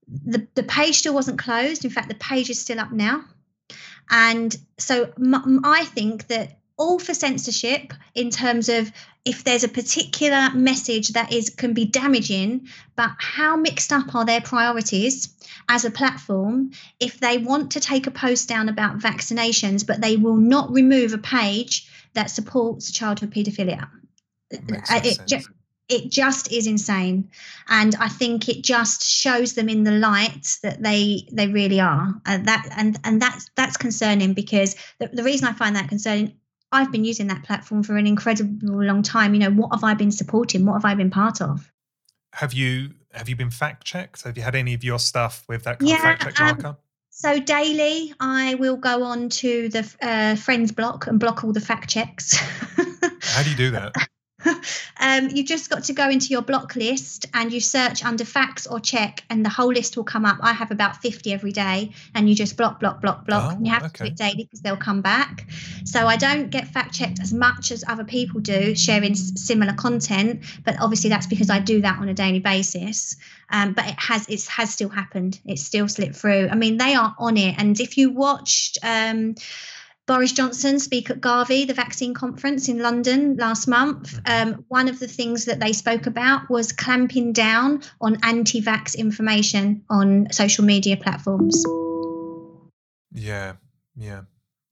The, 0.08 0.48
the 0.56 0.64
page 0.64 1.00
still 1.00 1.14
wasn't 1.14 1.40
closed. 1.40 1.86
In 1.86 1.92
fact, 1.92 2.10
the 2.10 2.16
page 2.16 2.50
is 2.50 2.60
still 2.60 2.80
up 2.80 2.92
now. 2.92 3.24
And 4.10 4.56
so 4.78 5.12
m- 5.18 5.62
I 5.64 5.86
think 5.86 6.28
that 6.28 6.60
all 6.78 7.00
for 7.00 7.14
censorship 7.14 7.94
in 8.14 8.30
terms 8.30 8.70
of 8.70 8.92
if 9.26 9.44
there's 9.44 9.64
a 9.64 9.70
particular 9.70 10.50
message 10.54 11.10
that 11.10 11.32
is 11.32 11.50
can 11.50 11.74
be 11.74 11.86
damaging 11.86 12.68
but 12.96 13.12
how 13.18 13.56
mixed 13.56 13.92
up 13.92 14.14
are 14.16 14.26
their 14.26 14.42
priorities 14.42 15.34
as 15.70 15.86
a 15.86 15.92
platform 15.92 16.72
if 17.00 17.20
they 17.20 17.38
want 17.38 17.72
to 17.72 17.80
take 17.80 18.06
a 18.06 18.12
post 18.12 18.50
down 18.50 18.70
about 18.70 19.00
vaccinations 19.00 19.86
but 19.86 20.02
they 20.02 20.18
will 20.18 20.36
not 20.36 20.72
remove 20.72 21.14
a 21.14 21.18
page 21.18 21.90
that 22.14 22.30
supports 22.30 22.92
childhood 22.92 23.32
paedophilia? 23.32 23.90
Uh, 24.54 25.02
it, 25.04 25.20
ju- 25.26 25.40
it 25.90 26.12
just 26.12 26.52
is 26.52 26.68
insane. 26.68 27.30
And 27.68 27.96
i 27.96 28.08
think 28.08 28.50
it 28.50 28.64
just 28.64 29.04
shows 29.04 29.54
them 29.54 29.70
in 29.70 29.84
the 29.84 29.92
light 29.92 30.58
that 30.64 30.82
they 30.82 31.28
they 31.32 31.48
really 31.48 31.80
are. 31.80 32.14
And 32.26 32.48
that 32.48 32.68
and 32.78 33.00
and 33.04 33.22
that's 33.22 33.50
that's 33.56 33.78
concerning 33.78 34.34
because 34.34 34.76
the, 35.00 35.08
the 35.08 35.24
reason 35.24 35.48
i 35.48 35.54
find 35.54 35.76
that 35.76 35.90
concerning 35.90 36.38
I've 36.74 36.92
been 36.92 37.06
using 37.06 37.28
that 37.28 37.44
platform 37.44 37.84
for 37.84 37.98
an 37.98 38.08
incredible 38.08 38.84
long 38.84 39.04
time. 39.04 39.34
You 39.34 39.42
know, 39.42 39.52
what 39.52 39.74
have 39.74 39.84
I 39.84 39.94
been 39.94 40.12
supporting? 40.12 40.66
What 40.66 40.74
have 40.74 40.86
I 40.86 40.96
been 40.96 41.12
part 41.12 41.42
of? 41.42 41.72
Have 42.34 42.54
you 42.54 42.92
have 43.14 43.30
you 43.30 43.36
been 43.36 43.52
fact 43.52 43.86
checked? 43.86 44.24
Have 44.24 44.38
you 44.38 44.44
had 44.44 44.56
any 44.56 44.74
of 44.74 44.84
your 44.84 45.00
stuff 45.00 45.44
with 45.48 45.64
that 45.64 45.78
yeah, 45.82 46.02
fact 46.02 46.24
check 46.24 46.40
marker? 46.40 46.68
Um, 46.68 46.78
so 47.12 47.40
daily, 47.40 48.12
I 48.20 48.56
will 48.56 48.76
go 48.76 49.04
on 49.04 49.30
to 49.30 49.70
the 49.70 49.96
uh, 50.02 50.36
friends 50.36 50.72
block 50.72 51.06
and 51.06 51.20
block 51.20 51.44
all 51.44 51.54
the 51.54 51.62
fact 51.62 51.90
checks. 51.90 52.36
How 53.22 53.44
do 53.44 53.50
you 53.52 53.56
do 53.56 53.72
that? 53.72 53.94
um, 55.00 55.30
you've 55.30 55.48
just 55.48 55.70
got 55.70 55.86
to 55.86 55.94
go 55.94 56.10
into 56.10 56.28
your 56.28 56.42
block 56.42 56.76
list 56.76 57.26
and 57.34 57.52
you 57.52 57.60
search 57.60 58.04
under 58.04 58.26
facts 58.26 58.68
or 58.68 58.80
check, 58.80 59.24
and 59.30 59.46
the 59.46 59.50
whole 59.50 59.72
list 59.72 59.98
will 59.98 60.04
come 60.04 60.26
up. 60.26 60.38
I 60.42 60.54
have 60.54 60.72
about 60.72 60.98
50 60.98 61.34
every 61.34 61.52
day, 61.52 61.92
and 62.14 62.30
you 62.30 62.36
just 62.36 62.58
block, 62.58 62.80
block, 62.80 63.02
block, 63.02 63.26
block. 63.26 63.46
Oh, 63.46 63.56
and 63.56 63.66
you 63.66 63.72
have 63.72 63.84
okay. 63.84 63.92
to 63.92 64.04
do 64.04 64.08
it 64.08 64.16
daily 64.16 64.44
because 64.44 64.62
they'll 64.62 64.78
come 64.78 65.02
back. 65.02 65.48
So 65.86 66.08
I 66.08 66.18
don't 66.18 66.50
get 66.50 66.68
fact 66.68 66.94
checked 66.94 67.20
as 67.20 67.34
much 67.34 67.72
as 67.72 67.84
other 67.88 68.04
people 68.04 68.40
do, 68.40 68.76
sharing 68.76 69.16
similar 69.16 69.74
content. 69.74 70.44
But 70.64 70.76
obviously, 70.80 71.10
that's 71.10 71.28
because 71.28 71.50
I 71.50 71.60
do 71.60 71.82
that 71.82 72.00
on 72.00 72.10
a 72.10 72.14
daily 72.14 72.40
basis. 72.40 73.16
Um, 73.50 73.74
but 73.74 73.86
it 73.88 73.96
has 73.98 74.28
it 74.30 74.46
has 74.48 74.74
still 74.74 74.90
happened. 74.90 75.40
It's 75.46 75.64
still 75.64 75.88
slipped 75.88 76.16
through. 76.16 76.50
I 76.50 76.56
mean, 76.56 76.78
they 76.78 76.96
are 76.96 77.16
on 77.18 77.38
it. 77.38 77.56
And 77.58 77.80
if 77.80 77.98
you 77.98 78.12
watched. 78.12 78.78
Um, 78.84 79.36
Boris 80.06 80.34
Johnson 80.34 80.80
speak 80.80 81.10
at 81.10 81.22
Gavi, 81.22 81.66
the 81.66 81.74
vaccine 81.74 82.14
conference 82.14 82.68
in 82.68 82.80
London 82.80 83.38
last 83.38 83.68
month. 83.68 84.22
Mm-hmm. 84.24 84.54
Um, 84.54 84.66
one 84.68 84.90
of 84.90 85.00
the 85.00 85.08
things 85.08 85.46
that 85.46 85.60
they 85.62 85.72
spoke 85.72 86.08
about 86.08 86.50
was 86.50 86.74
clamping 86.74 87.32
down 87.32 87.82
on 88.02 88.18
anti 88.24 88.62
vax 88.62 88.98
information 88.98 89.84
on 89.90 90.28
social 90.32 90.66
media 90.66 90.98
platforms. 90.98 91.64
Yeah, 93.14 93.54
yeah. 93.96 94.24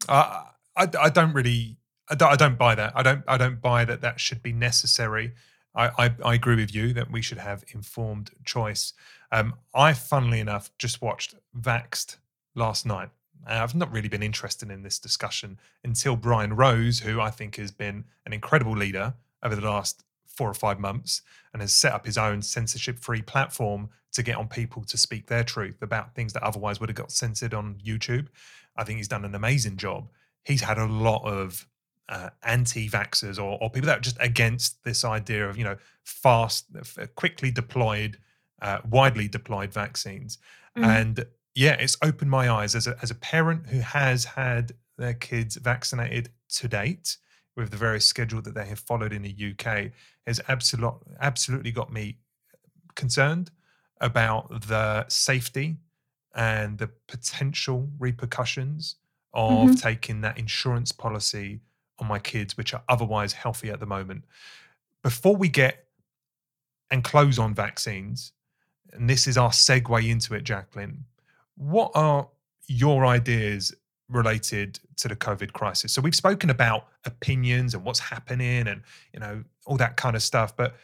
I, 0.09 0.47
I, 0.75 0.87
I 0.99 1.09
don't 1.09 1.33
really, 1.33 1.77
I 2.09 2.15
don't, 2.15 2.31
I 2.33 2.35
don't 2.35 2.57
buy 2.57 2.75
that. 2.75 2.91
I 2.93 3.03
don't, 3.03 3.23
I 3.27 3.37
don't 3.37 3.61
buy 3.61 3.85
that 3.85 4.01
that 4.01 4.19
should 4.19 4.43
be 4.43 4.51
necessary. 4.51 5.31
I, 5.73 5.91
I, 5.97 6.15
I 6.25 6.33
agree 6.33 6.57
with 6.57 6.75
you 6.75 6.91
that 6.93 7.09
we 7.09 7.21
should 7.21 7.37
have 7.37 7.63
informed 7.73 8.31
choice. 8.43 8.91
Um, 9.31 9.53
I, 9.73 9.93
funnily 9.93 10.41
enough, 10.41 10.71
just 10.77 11.01
watched 11.01 11.35
Vaxxed 11.57 12.17
last 12.53 12.85
night 12.85 13.11
I've 13.45 13.75
not 13.75 13.91
really 13.91 14.09
been 14.09 14.23
interested 14.23 14.69
in 14.69 14.83
this 14.83 14.99
discussion 14.99 15.59
until 15.83 16.15
Brian 16.15 16.55
Rose, 16.55 16.99
who 16.99 17.19
I 17.19 17.31
think 17.31 17.55
has 17.57 17.71
been 17.71 18.05
an 18.25 18.33
incredible 18.33 18.75
leader 18.75 19.13
over 19.43 19.55
the 19.55 19.67
last 19.67 20.03
four 20.25 20.49
or 20.49 20.53
five 20.53 20.79
months 20.79 21.21
and 21.53 21.61
has 21.61 21.75
set 21.75 21.93
up 21.93 22.05
his 22.05 22.17
own 22.17 22.41
censorship 22.41 22.99
free 22.99 23.21
platform 23.21 23.89
to 24.13 24.23
get 24.23 24.37
on 24.37 24.47
people 24.47 24.83
to 24.83 24.97
speak 24.97 25.27
their 25.27 25.43
truth 25.43 25.81
about 25.81 26.15
things 26.15 26.33
that 26.33 26.43
otherwise 26.43 26.79
would 26.79 26.89
have 26.89 26.95
got 26.95 27.11
censored 27.11 27.53
on 27.53 27.75
YouTube. 27.85 28.27
I 28.75 28.83
think 28.83 28.97
he's 28.97 29.07
done 29.07 29.25
an 29.25 29.35
amazing 29.35 29.77
job. 29.77 30.09
He's 30.43 30.61
had 30.61 30.77
a 30.77 30.85
lot 30.85 31.23
of 31.25 31.67
uh, 32.09 32.29
anti-vaxxers 32.43 33.37
or, 33.37 33.57
or 33.61 33.69
people 33.69 33.87
that 33.87 33.97
are 33.99 34.01
just 34.01 34.17
against 34.19 34.83
this 34.83 35.05
idea 35.05 35.47
of 35.49 35.57
you 35.57 35.63
know 35.63 35.77
fast, 36.03 36.65
quickly 37.15 37.51
deployed, 37.51 38.17
uh, 38.61 38.79
widely 38.89 39.27
deployed 39.27 39.73
vaccines. 39.73 40.37
Mm. 40.77 40.85
And 40.85 41.25
yeah, 41.55 41.73
it's 41.73 41.97
opened 42.03 42.31
my 42.31 42.49
eyes 42.49 42.75
as 42.75 42.87
a 42.87 42.95
as 43.01 43.11
a 43.11 43.15
parent 43.15 43.67
who 43.67 43.79
has 43.79 44.25
had 44.25 44.73
their 44.97 45.13
kids 45.13 45.55
vaccinated 45.55 46.29
to 46.49 46.67
date 46.67 47.17
with 47.55 47.71
the 47.71 47.77
various 47.77 48.05
schedule 48.05 48.41
that 48.41 48.53
they 48.53 48.65
have 48.65 48.79
followed 48.79 49.11
in 49.11 49.21
the 49.21 49.53
UK 49.53 49.91
has 50.25 50.39
absolutely 50.47 51.15
absolutely 51.19 51.71
got 51.71 51.91
me 51.91 52.17
concerned 52.95 53.51
about 53.99 54.67
the 54.67 55.07
safety 55.07 55.77
and 56.35 56.77
the 56.77 56.89
potential 57.07 57.89
repercussions 57.99 58.95
of 59.33 59.51
mm-hmm. 59.51 59.73
taking 59.73 60.21
that 60.21 60.37
insurance 60.37 60.91
policy 60.91 61.61
on 61.99 62.07
my 62.07 62.19
kids, 62.19 62.57
which 62.57 62.73
are 62.73 62.83
otherwise 62.89 63.33
healthy 63.33 63.69
at 63.69 63.79
the 63.79 63.85
moment. 63.85 64.23
Before 65.03 65.35
we 65.35 65.49
get 65.49 65.85
and 66.89 67.03
close 67.03 67.37
on 67.39 67.53
vaccines, 67.53 68.33
and 68.91 69.09
this 69.09 69.27
is 69.27 69.37
our 69.37 69.51
segue 69.51 70.09
into 70.09 70.33
it, 70.33 70.43
Jacqueline, 70.43 71.05
what 71.61 71.91
are 71.93 72.27
your 72.67 73.05
ideas 73.05 73.73
related 74.09 74.79
to 74.97 75.07
the 75.07 75.15
COVID 75.15 75.53
crisis? 75.53 75.93
So 75.93 76.01
we've 76.01 76.15
spoken 76.15 76.49
about 76.49 76.87
opinions 77.05 77.75
and 77.75 77.83
what's 77.83 77.99
happening 77.99 78.67
and 78.67 78.81
you 79.13 79.19
know 79.19 79.43
all 79.67 79.77
that 79.77 79.95
kind 79.95 80.15
of 80.15 80.23
stuff, 80.23 80.55
but 80.55 80.75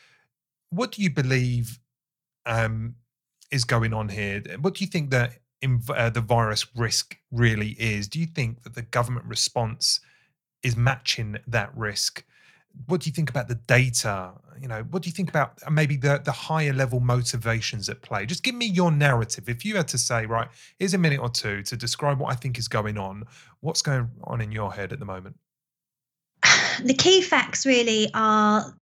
what 0.70 0.92
do 0.92 1.02
you 1.02 1.10
believe 1.10 1.80
um, 2.46 2.96
is 3.52 3.64
going 3.64 3.94
on 3.94 4.10
here? 4.10 4.44
What 4.62 4.76
do 4.76 4.84
you 4.84 4.90
think 4.90 5.10
that 5.10 5.40
uh, 5.64 6.10
the 6.12 6.22
virus 6.22 6.68
risk 6.76 7.18
really 7.32 7.70
is? 7.80 8.08
Do 8.08 8.20
you 8.20 8.28
think 8.28 8.62
that 8.64 8.76
the 8.76 8.84
government 8.84 9.26
response 9.26 10.00
is 10.62 10.78
matching 10.78 11.38
that 11.48 11.76
risk? 11.76 12.24
What 12.88 13.02
do 13.02 13.10
you 13.10 13.14
think 13.14 13.30
about 13.30 13.48
the 13.48 13.56
data? 13.56 14.34
You 14.62 14.68
know, 14.68 14.84
what 14.90 15.04
do 15.04 15.08
you 15.08 15.14
think 15.14 15.30
about 15.30 15.60
uh, 15.66 15.70
maybe 15.70 15.98
the 15.98 16.22
the 16.24 16.32
higher 16.32 16.74
level 16.74 17.00
motivations 17.00 17.90
at 17.90 18.02
play? 18.02 18.26
Just 18.26 18.44
give 18.44 18.56
me 18.56 18.66
your 18.66 18.92
narrative. 18.92 19.50
If 19.50 19.66
you 19.66 19.76
had 19.76 19.88
to 19.90 19.98
say, 19.98 20.26
right, 20.26 20.48
here's 20.80 20.94
a 20.94 20.98
minute 20.98 21.20
or 21.20 21.30
two 21.30 21.64
to 21.64 21.78
describe 21.78 22.20
what 22.20 22.32
I 22.32 22.36
think 22.36 22.58
is 22.58 22.68
going 22.68 22.98
on, 22.98 23.24
what's 23.62 23.82
going 23.82 24.10
on 24.24 24.42
in 24.42 24.52
your 24.52 24.74
head 24.74 24.94
at 24.94 25.00
the 25.00 25.06
moment? 25.06 25.38
The 26.84 26.94
key 26.94 27.22
facts 27.22 27.66
really 27.66 28.10
are 28.14 28.74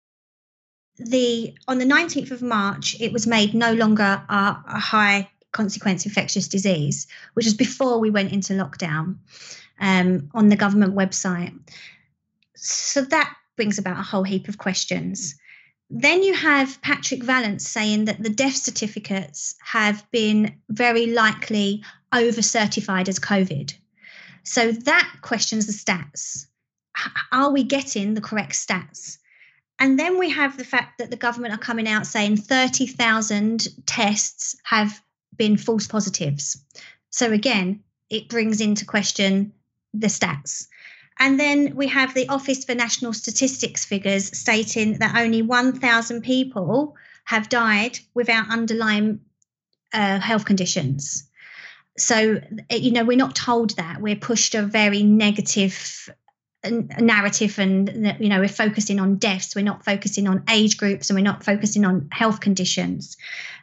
the 0.96 1.56
on 1.66 1.78
the 1.78 1.84
19th 1.84 2.30
of 2.30 2.42
March, 2.42 3.00
it 3.00 3.12
was 3.12 3.26
made 3.26 3.54
no 3.54 3.72
longer 3.72 4.22
a, 4.28 4.56
a 4.66 4.78
high 4.78 5.28
consequence 5.52 6.04
infectious 6.04 6.48
disease, 6.48 7.06
which 7.34 7.46
was 7.46 7.54
before 7.54 7.98
we 7.98 8.10
went 8.10 8.32
into 8.32 8.52
lockdown 8.52 9.16
um, 9.80 10.28
on 10.34 10.48
the 10.48 10.56
government 10.56 10.94
website. 10.94 11.56
So 12.54 13.02
that 13.02 13.34
brings 13.56 13.78
about 13.78 13.98
a 13.98 14.02
whole 14.02 14.24
heap 14.24 14.48
of 14.48 14.58
questions. 14.58 15.34
Then 15.90 16.22
you 16.22 16.34
have 16.34 16.80
Patrick 16.82 17.22
Vallance 17.22 17.68
saying 17.68 18.06
that 18.06 18.22
the 18.22 18.30
death 18.30 18.56
certificates 18.56 19.54
have 19.64 20.10
been 20.10 20.56
very 20.68 21.06
likely 21.06 21.84
over 22.12 22.42
certified 22.42 23.08
as 23.08 23.18
COVID. 23.18 23.74
So 24.42 24.72
that 24.72 25.16
questions 25.22 25.66
the 25.66 25.72
stats. 25.72 26.46
Are 27.32 27.50
we 27.50 27.64
getting 27.64 28.14
the 28.14 28.20
correct 28.20 28.52
stats? 28.52 29.18
And 29.78 29.98
then 29.98 30.18
we 30.18 30.30
have 30.30 30.56
the 30.56 30.64
fact 30.64 30.98
that 30.98 31.10
the 31.10 31.16
government 31.16 31.54
are 31.54 31.58
coming 31.58 31.88
out 31.88 32.06
saying 32.06 32.36
30,000 32.36 33.86
tests 33.86 34.56
have 34.64 35.00
been 35.36 35.56
false 35.56 35.86
positives. 35.86 36.62
So 37.10 37.32
again, 37.32 37.82
it 38.10 38.28
brings 38.28 38.60
into 38.60 38.84
question 38.84 39.52
the 39.92 40.06
stats. 40.06 40.66
And 41.18 41.38
then 41.38 41.76
we 41.76 41.86
have 41.88 42.14
the 42.14 42.28
Office 42.28 42.64
for 42.64 42.74
National 42.74 43.12
Statistics 43.12 43.84
figures 43.84 44.36
stating 44.36 44.98
that 44.98 45.16
only 45.16 45.42
1,000 45.42 46.22
people 46.22 46.96
have 47.24 47.48
died 47.48 47.98
without 48.14 48.50
underlying 48.50 49.20
uh, 49.92 50.18
health 50.18 50.44
conditions. 50.44 51.28
So, 51.96 52.40
you 52.70 52.90
know, 52.90 53.04
we're 53.04 53.16
not 53.16 53.36
told 53.36 53.76
that. 53.76 54.00
We're 54.00 54.16
pushed 54.16 54.54
a 54.54 54.62
very 54.62 55.02
negative 55.02 56.08
narrative 56.70 57.58
and 57.58 58.16
you 58.18 58.30
know 58.30 58.40
we're 58.40 58.48
focusing 58.48 58.98
on 58.98 59.16
deaths 59.16 59.54
we're 59.54 59.62
not 59.62 59.84
focusing 59.84 60.26
on 60.26 60.42
age 60.48 60.78
groups 60.78 61.10
and 61.10 61.16
we're 61.18 61.22
not 61.22 61.44
focusing 61.44 61.84
on 61.84 62.08
health 62.10 62.40
conditions 62.40 63.18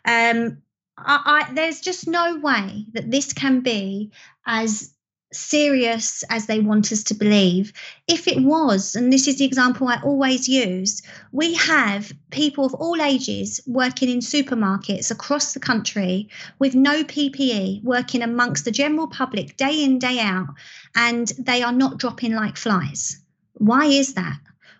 um, 0.05 0.61
I, 0.97 1.47
I, 1.49 1.53
there's 1.53 1.81
just 1.81 2.07
no 2.07 2.37
way 2.37 2.85
that 2.93 3.09
this 3.09 3.33
can 3.33 3.61
be 3.61 4.11
as 4.45 4.93
serious 5.31 6.23
as 6.29 6.45
they 6.45 6.59
want 6.59 6.91
us 6.91 7.03
to 7.03 7.13
believe. 7.13 7.73
If 8.07 8.27
it 8.27 8.41
was, 8.41 8.95
and 8.95 9.11
this 9.11 9.27
is 9.27 9.37
the 9.37 9.45
example 9.45 9.87
I 9.87 10.01
always 10.03 10.47
use, 10.47 11.01
we 11.31 11.53
have 11.55 12.11
people 12.29 12.65
of 12.65 12.73
all 12.73 13.01
ages 13.01 13.61
working 13.65 14.09
in 14.09 14.19
supermarkets 14.19 15.11
across 15.11 15.53
the 15.53 15.59
country 15.59 16.29
with 16.59 16.75
no 16.75 17.03
PPE, 17.03 17.83
working 17.83 18.21
amongst 18.21 18.65
the 18.65 18.71
general 18.71 19.07
public 19.07 19.57
day 19.57 19.83
in, 19.83 19.99
day 19.99 20.19
out, 20.19 20.49
and 20.95 21.29
they 21.39 21.63
are 21.63 21.73
not 21.73 21.97
dropping 21.97 22.33
like 22.33 22.57
flies. 22.57 23.17
Why 23.53 23.85
is 23.85 24.15
that? 24.15 24.39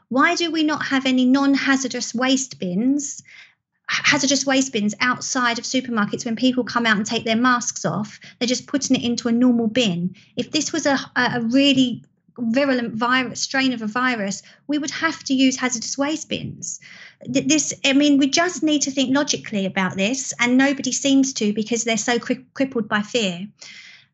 Why 0.10 0.36
do 0.36 0.52
we 0.52 0.64
not 0.64 0.86
have 0.88 1.06
any 1.06 1.24
non 1.24 1.54
hazardous 1.54 2.14
waste 2.14 2.60
bins 2.60 3.24
hazardous 3.92 4.46
waste 4.46 4.72
bins 4.72 4.96
outside 5.02 5.60
of 5.60 5.66
supermarkets 5.66 6.24
when 6.26 6.36
people 6.36 6.64
come 6.64 6.86
out 6.86 6.98
and 6.98 7.06
take 7.06 7.26
their 7.26 7.36
masks 7.36 7.84
off 7.84 8.20
they're 8.40 8.48
just 8.48 8.68
putting 8.68 8.96
it 8.96 9.04
into 9.04 9.28
a 9.28 9.32
normal 9.32 9.68
bin. 9.68 10.16
If 10.38 10.52
this 10.52 10.72
was 10.72 10.86
a, 10.86 10.98
a 11.16 11.42
really 11.42 12.04
virulent 12.38 12.96
virus 12.96 13.42
strain 13.42 13.74
of 13.74 13.82
a 13.82 13.88
virus 13.88 14.42
we 14.68 14.78
would 14.78 14.92
have 14.92 15.22
to 15.26 15.34
use 15.34 15.58
hazardous 15.58 15.98
waste 15.98 16.30
bins. 16.30 16.80
This 17.26 17.74
i 17.86 17.94
mean 17.94 18.18
we 18.18 18.30
just 18.30 18.64
need 18.64 18.82
to 18.84 18.92
think 18.92 19.14
logically 19.14 19.66
about 19.66 19.98
this 19.98 20.34
and 20.40 20.58
nobody 20.58 20.92
seems 20.92 21.34
to 21.34 21.54
because 21.54 21.84
they're 21.84 21.98
so 21.98 22.18
cri- 22.18 22.46
crippled 22.54 22.88
by 22.88 23.02
fear 23.02 23.48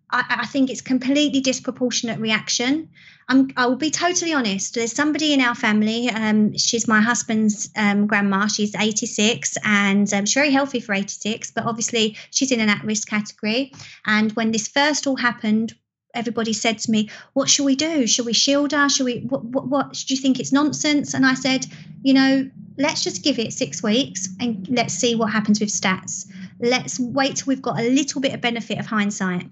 I, 0.10 0.38
I, 0.42 0.46
think 0.46 0.70
it's 0.70 0.82
completely 0.82 1.42
disproportionate 1.42 2.20
reaction. 2.20 2.90
I'm, 3.28 3.50
I 3.58 3.66
will 3.66 3.76
be 3.76 3.92
totally 3.92 4.34
honest. 4.34 4.76
There's 4.76 4.94
somebody 4.94 5.34
in 5.34 5.42
our 5.42 5.56
family. 5.56 6.10
Um, 6.10 6.56
she's 6.58 6.88
my 6.88 7.02
husband's 7.02 7.70
um, 7.76 8.08
grandma. 8.08 8.48
She's 8.48 8.74
86 8.74 9.58
and 9.66 10.12
um, 10.14 10.26
she's 10.26 10.34
very 10.34 10.52
healthy 10.52 10.80
for 10.80 10.94
86, 10.94 11.52
but 11.52 11.66
obviously 11.66 12.16
she's 12.32 12.52
in 12.52 12.62
an 12.62 12.70
at-risk 12.70 13.10
category. 13.10 13.74
And 14.06 14.32
when 14.34 14.52
this 14.52 14.70
first 14.70 15.08
all 15.08 15.18
happened, 15.18 15.76
everybody 16.14 16.54
said 16.54 16.80
to 16.80 16.92
me, 16.92 17.10
"What 17.34 17.50
shall 17.50 17.66
we 17.66 17.76
do? 17.76 18.08
Shall 18.08 18.26
we 18.26 18.34
shield 18.34 18.72
her? 18.72 18.88
Shall 18.88 19.06
we? 19.06 19.20
What? 19.20 19.44
What? 19.44 19.68
what 19.68 19.94
do 20.08 20.14
you 20.14 20.20
think 20.20 20.40
it's 20.40 20.54
nonsense?" 20.54 21.14
And 21.14 21.26
I 21.26 21.34
said, 21.34 21.68
"You 22.02 22.14
know, 22.14 22.50
let's 22.78 23.04
just 23.04 23.24
give 23.24 23.40
it 23.40 23.52
six 23.54 23.84
weeks 23.84 24.30
and 24.40 24.68
let's 24.70 24.94
see 24.94 25.16
what 25.16 25.32
happens 25.32 25.60
with 25.60 25.70
stats. 25.70 26.26
Let's 26.60 27.00
wait 27.00 27.38
till 27.38 27.48
we've 27.48 27.62
got 27.62 27.80
a 27.80 27.90
little 27.90 28.22
bit 28.22 28.34
of 28.34 28.42
benefit 28.42 28.80
of 28.80 28.86
hindsight." 28.86 29.48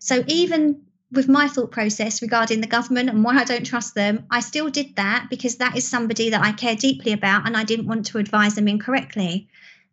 So 0.00 0.24
even 0.26 0.82
with 1.12 1.28
my 1.28 1.46
thought 1.46 1.70
process 1.70 2.22
regarding 2.22 2.60
the 2.60 2.66
government 2.66 3.10
and 3.10 3.22
why 3.22 3.36
I 3.36 3.44
don't 3.44 3.66
trust 3.66 3.94
them, 3.94 4.24
I 4.30 4.40
still 4.40 4.70
did 4.70 4.96
that 4.96 5.26
because 5.28 5.56
that 5.56 5.76
is 5.76 5.86
somebody 5.86 6.30
that 6.30 6.42
I 6.42 6.52
care 6.52 6.74
deeply 6.74 7.12
about 7.12 7.46
and 7.46 7.56
I 7.56 7.64
didn't 7.64 7.86
want 7.86 8.06
to 8.06 8.18
advise 8.18 8.54
them 8.54 8.66
incorrectly. 8.66 9.48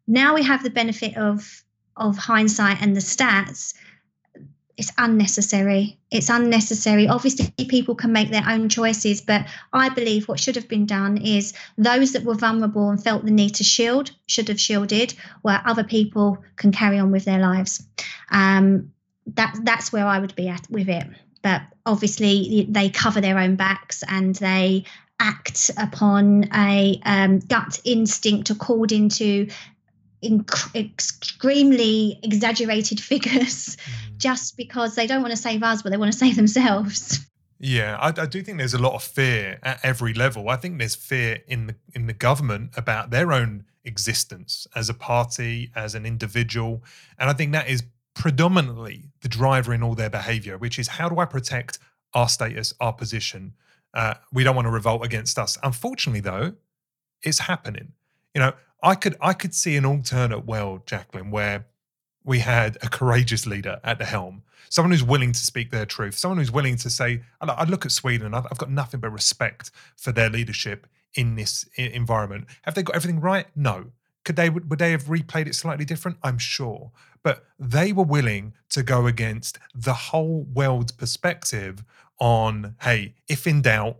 Now 0.07 0.33
we 0.35 0.43
have 0.43 0.63
the 0.63 0.69
benefit 0.69 1.17
of 1.17 1.63
of 1.97 2.17
hindsight 2.17 2.81
and 2.81 2.95
the 2.95 3.01
stats. 3.01 3.73
It's 4.77 4.91
unnecessary. 4.99 5.97
It's 6.11 6.29
unnecessary. 6.29 7.07
Obviously, 7.07 7.51
people 7.65 7.95
can 7.95 8.11
make 8.11 8.29
their 8.29 8.47
own 8.47 8.69
choices, 8.69 9.21
but 9.21 9.47
I 9.73 9.89
believe 9.89 10.27
what 10.27 10.39
should 10.39 10.55
have 10.55 10.67
been 10.67 10.85
done 10.85 11.17
is 11.17 11.53
those 11.79 12.13
that 12.13 12.23
were 12.23 12.35
vulnerable 12.35 12.91
and 12.91 13.03
felt 13.03 13.25
the 13.25 13.31
need 13.31 13.55
to 13.55 13.63
shield 13.63 14.11
should 14.27 14.49
have 14.49 14.59
shielded, 14.59 15.15
where 15.41 15.63
other 15.65 15.83
people 15.83 16.37
can 16.55 16.71
carry 16.71 16.99
on 16.99 17.09
with 17.09 17.25
their 17.25 17.39
lives. 17.39 17.83
Um, 18.29 18.91
that 19.35 19.57
that's 19.63 19.91
where 19.91 20.05
I 20.05 20.19
would 20.19 20.35
be 20.35 20.47
at 20.47 20.69
with 20.69 20.89
it. 20.89 21.07
But 21.41 21.61
obviously, 21.85 22.65
they 22.69 22.89
cover 22.89 23.21
their 23.21 23.37
own 23.37 23.55
backs 23.55 24.03
and 24.07 24.35
they 24.35 24.85
act 25.19 25.71
upon 25.77 26.49
a 26.53 26.99
um, 27.03 27.39
gut 27.39 27.79
instinct 27.83 28.49
according 28.49 29.09
to 29.09 29.47
inc- 30.23 30.75
extremely 30.75 32.19
exaggerated 32.23 32.99
figures, 33.11 33.75
mm. 33.75 34.17
just 34.17 34.57
because 34.57 34.95
they 34.95 35.07
don't 35.07 35.21
want 35.21 35.31
to 35.31 35.37
save 35.37 35.63
us, 35.63 35.81
but 35.81 35.91
they 35.91 35.97
want 35.97 36.11
to 36.11 36.17
save 36.17 36.35
themselves. 36.35 37.25
Yeah, 37.59 37.97
I, 37.99 38.09
I, 38.09 38.25
do 38.27 38.43
think 38.43 38.59
there's 38.59 38.75
a 38.75 38.81
lot 38.81 38.93
of 38.93 39.03
fear 39.03 39.57
at 39.63 39.79
every 39.83 40.13
level. 40.13 40.49
I 40.49 40.57
think 40.57 40.77
there's 40.77 40.95
fear 40.95 41.39
in 41.47 41.67
the 41.67 41.75
in 41.93 42.05
the 42.05 42.13
government 42.13 42.71
about 42.77 43.09
their 43.09 43.33
own 43.33 43.65
existence 43.83 44.67
as 44.75 44.89
a 44.89 44.93
party, 44.93 45.71
as 45.75 45.95
an 45.95 46.05
individual, 46.05 46.83
and 47.17 47.31
I 47.31 47.33
think 47.33 47.53
that 47.53 47.67
is 47.67 47.81
predominantly 48.17 49.11
the 49.21 49.29
driver 49.29 49.73
in 49.73 49.83
all 49.83 49.95
their 49.95 50.09
behavior, 50.09 50.57
which 50.57 50.79
is 50.79 50.87
how 50.87 51.07
do 51.07 51.19
I 51.19 51.25
protect 51.25 51.79
our 52.13 52.27
status, 52.27 52.73
our 52.79 52.93
position? 52.93 53.53
Uh, 53.93 54.15
we 54.33 54.43
don't 54.43 54.55
want 54.55 54.65
to 54.65 54.71
revolt 54.71 55.05
against 55.05 55.37
us. 55.37 55.57
Unfortunately, 55.63 56.19
though, 56.19 56.53
it's 57.21 57.39
happening. 57.39 57.93
You 58.33 58.41
know, 58.41 58.53
I 58.81 58.95
could 58.95 59.15
I 59.21 59.33
could 59.33 59.53
see 59.53 59.75
an 59.75 59.85
alternate 59.85 60.45
world, 60.45 60.85
Jacqueline, 60.85 61.31
where 61.31 61.67
we 62.23 62.39
had 62.39 62.77
a 62.81 62.89
courageous 62.89 63.45
leader 63.47 63.79
at 63.83 63.99
the 63.99 64.05
helm, 64.05 64.43
someone 64.69 64.91
who's 64.91 65.03
willing 65.03 65.31
to 65.31 65.39
speak 65.39 65.71
their 65.71 65.85
truth, 65.85 66.15
someone 66.15 66.37
who's 66.37 66.51
willing 66.51 66.75
to 66.75 66.89
say, 66.89 67.21
I 67.39 67.63
look 67.63 67.85
at 67.85 67.91
Sweden, 67.91 68.33
I've 68.33 68.57
got 68.57 68.69
nothing 68.69 68.99
but 68.99 69.11
respect 69.11 69.71
for 69.95 70.11
their 70.11 70.29
leadership 70.29 70.87
in 71.13 71.35
this 71.35 71.65
environment. 71.77 72.47
Have 72.63 72.75
they 72.75 72.83
got 72.83 72.95
everything 72.95 73.21
right? 73.21 73.47
No. 73.55 73.91
Could 74.27 74.35
they 74.35 74.49
would 74.49 74.77
they 74.77 74.91
have 74.91 75.05
replayed 75.05 75.47
it 75.47 75.55
slightly 75.55 75.85
different? 75.85 76.17
I'm 76.21 76.37
sure. 76.37 76.91
But 77.23 77.45
they 77.57 77.93
were 77.93 78.03
willing 78.03 78.55
to 78.71 78.83
go 78.83 79.07
against 79.07 79.57
the 79.73 79.93
whole 79.93 80.45
world's 80.53 80.91
perspective 80.91 81.81
on, 82.19 82.75
hey, 82.81 83.13
if 83.29 83.47
in 83.47 83.61
doubt, 83.61 83.99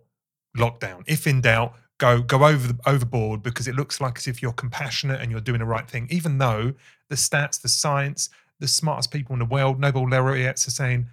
lockdown. 0.58 1.06
If 1.08 1.28
in 1.28 1.40
doubt, 1.40 1.76
go 1.98 2.22
go 2.22 2.46
over 2.46 2.74
the, 2.74 2.80
overboard 2.86 3.42
because 3.42 3.70
it 3.70 3.76
looks 3.76 4.02
like 4.02 4.18
as 4.18 4.28
if 4.28 4.42
you're 4.42 4.52
compassionate 4.52 5.22
and 5.22 5.32
you're 5.32 5.40
doing 5.40 5.60
the 5.60 5.66
right 5.66 5.90
thing, 5.90 6.10
even 6.12 6.40
though 6.40 6.74
the 7.08 7.16
stats, 7.16 7.62
the 7.62 7.70
science, 7.70 8.30
the 8.60 8.68
smartest 8.68 9.12
people 9.12 9.32
in 9.32 9.40
the 9.40 9.46
world, 9.46 9.80
Nobel 9.80 10.10
laureates 10.10 10.68
are 10.68 10.72
saying 10.72 11.08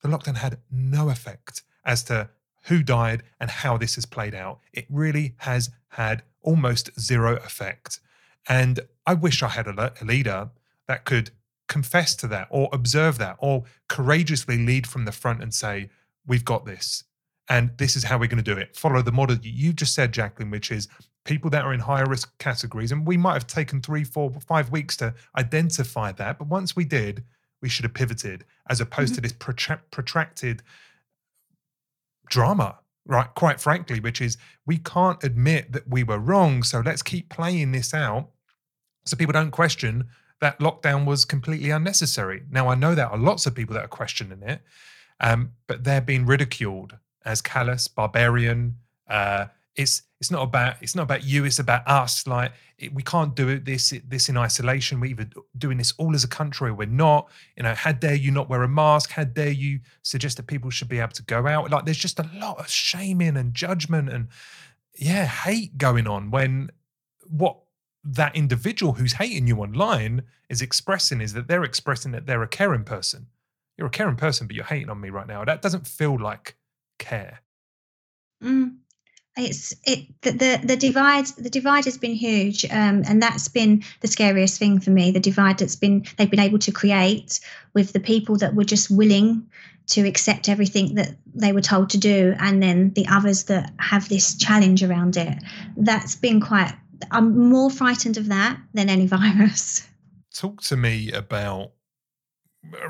the 0.00 0.08
lockdown 0.08 0.36
had 0.36 0.58
no 0.70 1.08
effect 1.08 1.62
as 1.84 2.04
to 2.04 2.30
who 2.66 2.84
died 2.84 3.24
and 3.40 3.50
how 3.50 3.76
this 3.76 3.96
has 3.96 4.06
played 4.06 4.36
out. 4.36 4.60
It 4.72 4.86
really 4.88 5.34
has 5.38 5.70
had 5.88 6.22
almost 6.42 6.88
zero 7.00 7.34
effect. 7.38 7.98
And 8.48 8.80
I 9.06 9.14
wish 9.14 9.42
I 9.42 9.48
had 9.48 9.66
a, 9.66 9.92
a 10.00 10.04
leader 10.04 10.50
that 10.88 11.04
could 11.04 11.30
confess 11.68 12.14
to 12.16 12.26
that 12.28 12.48
or 12.50 12.68
observe 12.72 13.18
that 13.18 13.36
or 13.38 13.64
courageously 13.88 14.58
lead 14.58 14.86
from 14.86 15.04
the 15.04 15.12
front 15.12 15.42
and 15.42 15.54
say, 15.54 15.88
We've 16.26 16.44
got 16.44 16.66
this 16.66 17.04
and 17.50 17.76
this 17.78 17.96
is 17.96 18.04
how 18.04 18.16
we're 18.16 18.28
going 18.28 18.42
to 18.42 18.54
do 18.54 18.58
it. 18.58 18.76
Follow 18.76 19.02
the 19.02 19.10
model 19.10 19.36
you 19.42 19.72
just 19.72 19.92
said, 19.92 20.12
Jacqueline, 20.12 20.50
which 20.50 20.70
is 20.70 20.86
people 21.24 21.50
that 21.50 21.64
are 21.64 21.74
in 21.74 21.80
higher 21.80 22.06
risk 22.06 22.32
categories. 22.38 22.92
And 22.92 23.04
we 23.04 23.16
might 23.16 23.34
have 23.34 23.48
taken 23.48 23.82
three, 23.82 24.04
four, 24.04 24.32
five 24.46 24.70
weeks 24.70 24.96
to 24.98 25.12
identify 25.36 26.12
that. 26.12 26.38
But 26.38 26.46
once 26.46 26.76
we 26.76 26.84
did, 26.84 27.24
we 27.60 27.68
should 27.68 27.84
have 27.84 27.92
pivoted 27.92 28.44
as 28.70 28.80
opposed 28.80 29.12
mm-hmm. 29.12 29.16
to 29.16 29.20
this 29.22 29.32
protra- 29.32 29.80
protracted 29.90 30.62
drama, 32.28 32.78
right? 33.10 33.28
Quite 33.34 33.60
frankly, 33.60 34.00
which 34.00 34.20
is 34.20 34.38
we 34.64 34.78
can't 34.78 35.22
admit 35.22 35.72
that 35.72 35.88
we 35.88 36.04
were 36.04 36.18
wrong. 36.18 36.62
So 36.62 36.80
let's 36.80 37.02
keep 37.02 37.28
playing 37.28 37.72
this 37.72 37.92
out 37.92 38.30
so 39.04 39.16
people 39.16 39.32
don't 39.32 39.50
question 39.50 40.08
that 40.40 40.58
lockdown 40.58 41.04
was 41.04 41.24
completely 41.24 41.70
unnecessary. 41.70 42.42
Now, 42.50 42.68
I 42.68 42.74
know 42.74 42.94
there 42.94 43.08
are 43.08 43.18
lots 43.18 43.46
of 43.46 43.54
people 43.54 43.74
that 43.74 43.84
are 43.84 43.88
questioning 43.88 44.42
it, 44.42 44.62
um, 45.20 45.52
but 45.66 45.84
they're 45.84 46.00
being 46.00 46.24
ridiculed 46.24 46.96
as 47.24 47.42
callous, 47.42 47.88
barbarian. 47.88 48.76
Uh, 49.06 49.46
it's 49.76 50.02
it's 50.20 50.30
not 50.30 50.42
about 50.42 50.76
it's 50.82 50.94
not 50.94 51.04
about 51.04 51.24
you. 51.24 51.46
It's 51.46 51.58
about 51.58 51.88
us. 51.88 52.26
Like 52.26 52.52
it, 52.78 52.92
we 52.92 53.02
can't 53.02 53.34
do 53.34 53.48
it 53.48 53.64
this 53.64 53.94
this 54.06 54.28
in 54.28 54.36
isolation. 54.36 55.00
We're 55.00 55.12
either 55.12 55.28
doing 55.56 55.78
this 55.78 55.94
all 55.96 56.14
as 56.14 56.24
a 56.24 56.28
country 56.28 56.68
or 56.68 56.74
we're 56.74 56.86
not. 56.86 57.30
You 57.56 57.62
know, 57.62 57.74
how 57.74 57.92
dare 57.92 58.14
you 58.14 58.30
not 58.30 58.50
wear 58.50 58.62
a 58.62 58.68
mask? 58.68 59.10
How 59.10 59.24
dare 59.24 59.50
you 59.50 59.80
suggest 60.02 60.36
that 60.36 60.46
people 60.46 60.68
should 60.68 60.88
be 60.88 60.98
able 60.98 61.12
to 61.12 61.22
go 61.22 61.46
out? 61.46 61.70
Like 61.70 61.86
there's 61.86 61.98
just 61.98 62.20
a 62.20 62.28
lot 62.34 62.60
of 62.60 62.68
shaming 62.68 63.38
and 63.38 63.54
judgment 63.54 64.10
and 64.10 64.28
yeah, 64.94 65.24
hate 65.24 65.78
going 65.78 66.06
on 66.06 66.30
when 66.30 66.70
what 67.26 67.56
that 68.04 68.36
individual 68.36 68.94
who's 68.94 69.14
hating 69.14 69.46
you 69.46 69.56
online 69.58 70.22
is 70.50 70.60
expressing 70.60 71.22
is 71.22 71.32
that 71.32 71.48
they're 71.48 71.64
expressing 71.64 72.12
that 72.12 72.26
they're 72.26 72.42
a 72.42 72.48
caring 72.48 72.84
person. 72.84 73.26
You're 73.78 73.86
a 73.86 73.90
caring 73.90 74.16
person, 74.16 74.46
but 74.46 74.54
you're 74.54 74.66
hating 74.66 74.90
on 74.90 75.00
me 75.00 75.08
right 75.08 75.26
now. 75.26 75.44
That 75.46 75.62
doesn't 75.62 75.86
feel 75.86 76.18
like 76.18 76.56
care. 76.98 77.40
Mm. 78.42 78.76
It's 79.46 79.74
it 79.84 80.06
the, 80.22 80.32
the, 80.32 80.60
the 80.64 80.76
divide 80.76 81.26
the 81.38 81.50
divide 81.50 81.84
has 81.84 81.98
been 81.98 82.14
huge, 82.14 82.64
um, 82.66 83.02
and 83.06 83.22
that's 83.22 83.48
been 83.48 83.82
the 84.00 84.08
scariest 84.08 84.58
thing 84.58 84.80
for 84.80 84.90
me. 84.90 85.10
The 85.10 85.20
divide 85.20 85.58
that's 85.58 85.76
been 85.76 86.04
they've 86.16 86.30
been 86.30 86.40
able 86.40 86.58
to 86.60 86.72
create 86.72 87.40
with 87.74 87.92
the 87.92 88.00
people 88.00 88.36
that 88.36 88.54
were 88.54 88.64
just 88.64 88.90
willing 88.90 89.46
to 89.88 90.06
accept 90.06 90.48
everything 90.48 90.94
that 90.94 91.16
they 91.34 91.52
were 91.52 91.60
told 91.60 91.90
to 91.90 91.98
do, 91.98 92.34
and 92.38 92.62
then 92.62 92.92
the 92.94 93.06
others 93.08 93.44
that 93.44 93.72
have 93.78 94.08
this 94.08 94.34
challenge 94.36 94.82
around 94.82 95.16
it. 95.16 95.42
That's 95.76 96.14
been 96.14 96.40
quite. 96.40 96.72
I'm 97.10 97.48
more 97.48 97.70
frightened 97.70 98.16
of 98.16 98.28
that 98.28 98.58
than 98.74 98.88
any 98.88 99.06
virus. 99.08 99.86
Talk 100.34 100.62
to 100.62 100.76
me 100.76 101.10
about 101.12 101.72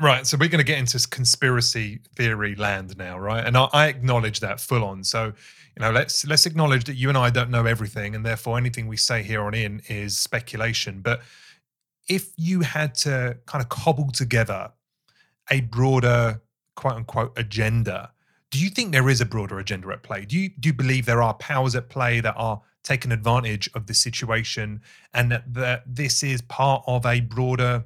Right, 0.01 0.27
so 0.27 0.37
we're 0.37 0.49
going 0.49 0.59
to 0.59 0.65
get 0.65 0.79
into 0.79 0.99
conspiracy 1.07 2.01
theory 2.15 2.55
land 2.55 2.97
now, 2.97 3.17
right? 3.17 3.45
And 3.45 3.55
I, 3.55 3.69
I, 3.71 3.87
acknowledge 3.87 4.41
that 4.41 4.59
full 4.59 4.83
on. 4.83 5.03
So, 5.03 5.31
you 5.75 5.81
know, 5.81 5.91
let's 5.91 6.25
let's 6.25 6.45
acknowledge 6.45 6.83
that 6.85 6.95
you 6.95 7.09
and 7.09 7.17
I 7.17 7.29
don't 7.29 7.49
know 7.49 7.65
everything, 7.65 8.15
and 8.15 8.25
therefore 8.25 8.57
anything 8.57 8.87
we 8.87 8.97
say 8.97 9.23
here 9.23 9.41
on 9.41 9.53
in 9.53 9.81
is 9.87 10.17
speculation. 10.17 11.01
But 11.01 11.21
if 12.07 12.31
you 12.35 12.61
had 12.61 12.93
to 12.95 13.37
kind 13.45 13.61
of 13.61 13.69
cobble 13.69 14.11
together 14.11 14.71
a 15.49 15.61
broader 15.61 16.41
quote 16.75 16.95
unquote 16.95 17.37
agenda, 17.37 18.11
do 18.49 18.59
you 18.59 18.69
think 18.69 18.91
there 18.91 19.09
is 19.09 19.21
a 19.21 19.25
broader 19.25 19.59
agenda 19.59 19.87
at 19.89 20.03
play? 20.03 20.25
Do 20.25 20.37
you 20.37 20.49
do 20.49 20.69
you 20.69 20.73
believe 20.73 21.05
there 21.05 21.21
are 21.21 21.33
powers 21.35 21.75
at 21.75 21.89
play 21.89 22.19
that 22.19 22.35
are 22.37 22.61
taking 22.83 23.11
advantage 23.11 23.69
of 23.73 23.87
the 23.87 23.93
situation, 23.93 24.81
and 25.13 25.31
that 25.31 25.53
that 25.53 25.83
this 25.85 26.21
is 26.21 26.41
part 26.41 26.83
of 26.87 27.05
a 27.05 27.21
broader 27.21 27.85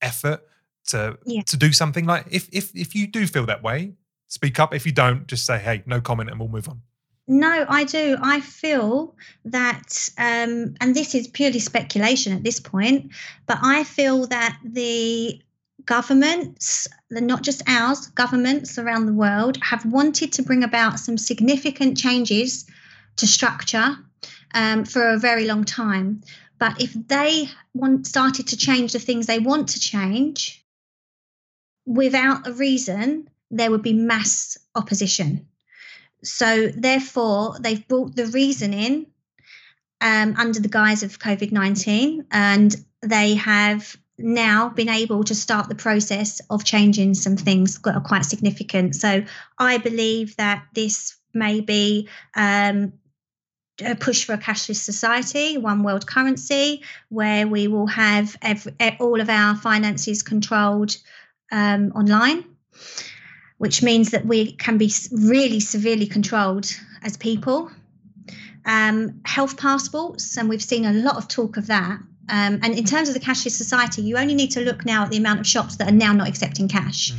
effort? 0.00 0.42
to 0.88 1.18
yeah. 1.24 1.42
to 1.42 1.56
do 1.56 1.72
something 1.72 2.06
like 2.06 2.26
if 2.30 2.48
if 2.52 2.74
if 2.74 2.94
you 2.94 3.06
do 3.06 3.26
feel 3.26 3.46
that 3.46 3.62
way 3.62 3.92
speak 4.28 4.58
up. 4.58 4.74
If 4.74 4.86
you 4.86 4.92
don't 4.92 5.26
just 5.26 5.44
say 5.44 5.58
hey 5.58 5.82
no 5.86 6.00
comment 6.00 6.30
and 6.30 6.38
we'll 6.38 6.48
move 6.48 6.68
on. 6.68 6.80
No 7.26 7.66
i 7.68 7.84
do. 7.84 8.16
I 8.22 8.40
feel 8.40 9.16
that 9.44 10.10
um 10.16 10.74
and 10.80 10.94
this 10.94 11.14
is 11.14 11.28
purely 11.28 11.58
speculation 11.58 12.32
at 12.32 12.44
this 12.44 12.60
point 12.60 13.12
but 13.46 13.58
i 13.62 13.84
feel 13.84 14.26
that 14.26 14.58
the 14.64 15.40
governments 15.84 16.86
not 17.10 17.42
just 17.42 17.62
ours 17.66 18.08
governments 18.08 18.78
around 18.78 19.06
the 19.06 19.12
world 19.12 19.58
have 19.62 19.84
wanted 19.86 20.32
to 20.32 20.42
bring 20.42 20.62
about 20.62 20.98
some 20.98 21.16
significant 21.16 21.96
changes 21.96 22.66
to 23.16 23.26
structure 23.26 23.96
um, 24.54 24.84
for 24.84 25.08
a 25.08 25.18
very 25.18 25.46
long 25.46 25.64
time. 25.64 26.22
But 26.58 26.80
if 26.80 26.92
they 26.92 27.48
want 27.74 28.06
started 28.06 28.48
to 28.48 28.56
change 28.56 28.92
the 28.92 28.98
things 28.98 29.26
they 29.26 29.38
want 29.38 29.68
to 29.70 29.80
change 29.80 30.64
without 31.86 32.46
a 32.46 32.52
reason, 32.52 33.28
there 33.50 33.70
would 33.70 33.82
be 33.82 33.92
mass 33.92 34.58
opposition. 34.74 35.46
So, 36.22 36.68
therefore, 36.68 37.56
they've 37.60 37.86
brought 37.86 38.16
the 38.16 38.26
reason 38.26 38.74
in 38.74 39.06
um, 40.00 40.34
under 40.36 40.60
the 40.60 40.68
guise 40.68 41.02
of 41.02 41.18
COVID 41.18 41.52
19, 41.52 42.26
and 42.30 42.74
they 43.02 43.34
have 43.34 43.96
now 44.18 44.68
been 44.68 44.88
able 44.88 45.22
to 45.22 45.34
start 45.34 45.68
the 45.68 45.76
process 45.76 46.40
of 46.50 46.64
changing 46.64 47.14
some 47.14 47.36
things 47.36 47.78
that 47.80 47.94
are 47.94 48.00
quite 48.00 48.24
significant. 48.24 48.96
So, 48.96 49.24
I 49.58 49.78
believe 49.78 50.36
that 50.36 50.64
this 50.74 51.16
may 51.32 51.60
be 51.60 52.08
um, 52.34 52.92
a 53.84 53.94
push 53.94 54.24
for 54.24 54.32
a 54.32 54.38
cashless 54.38 54.76
society, 54.76 55.56
one 55.56 55.82
world 55.82 56.06
currency, 56.06 56.82
where 57.08 57.46
we 57.46 57.68
will 57.68 57.86
have 57.86 58.36
every, 58.42 58.74
all 58.98 59.20
of 59.20 59.30
our 59.30 59.56
finances 59.56 60.22
controlled 60.22 60.96
um, 61.52 61.92
online, 61.94 62.44
which 63.58 63.82
means 63.82 64.10
that 64.10 64.24
we 64.24 64.52
can 64.52 64.78
be 64.78 64.92
really 65.12 65.60
severely 65.60 66.06
controlled 66.06 66.74
as 67.02 67.16
people. 67.16 67.70
Um, 68.64 69.20
health 69.24 69.56
passports, 69.56 70.36
and 70.36 70.48
we've 70.48 70.62
seen 70.62 70.84
a 70.84 70.92
lot 70.92 71.16
of 71.16 71.28
talk 71.28 71.56
of 71.56 71.66
that. 71.68 71.98
Um, 72.30 72.60
and 72.62 72.76
in 72.76 72.84
terms 72.84 73.08
of 73.08 73.14
the 73.14 73.20
cashless 73.20 73.52
society, 73.52 74.02
you 74.02 74.18
only 74.18 74.34
need 74.34 74.50
to 74.52 74.60
look 74.60 74.84
now 74.84 75.04
at 75.04 75.10
the 75.10 75.16
amount 75.16 75.40
of 75.40 75.46
shops 75.46 75.76
that 75.76 75.88
are 75.88 75.94
now 75.94 76.12
not 76.12 76.28
accepting 76.28 76.68
cash. 76.68 77.12
Mm 77.12 77.16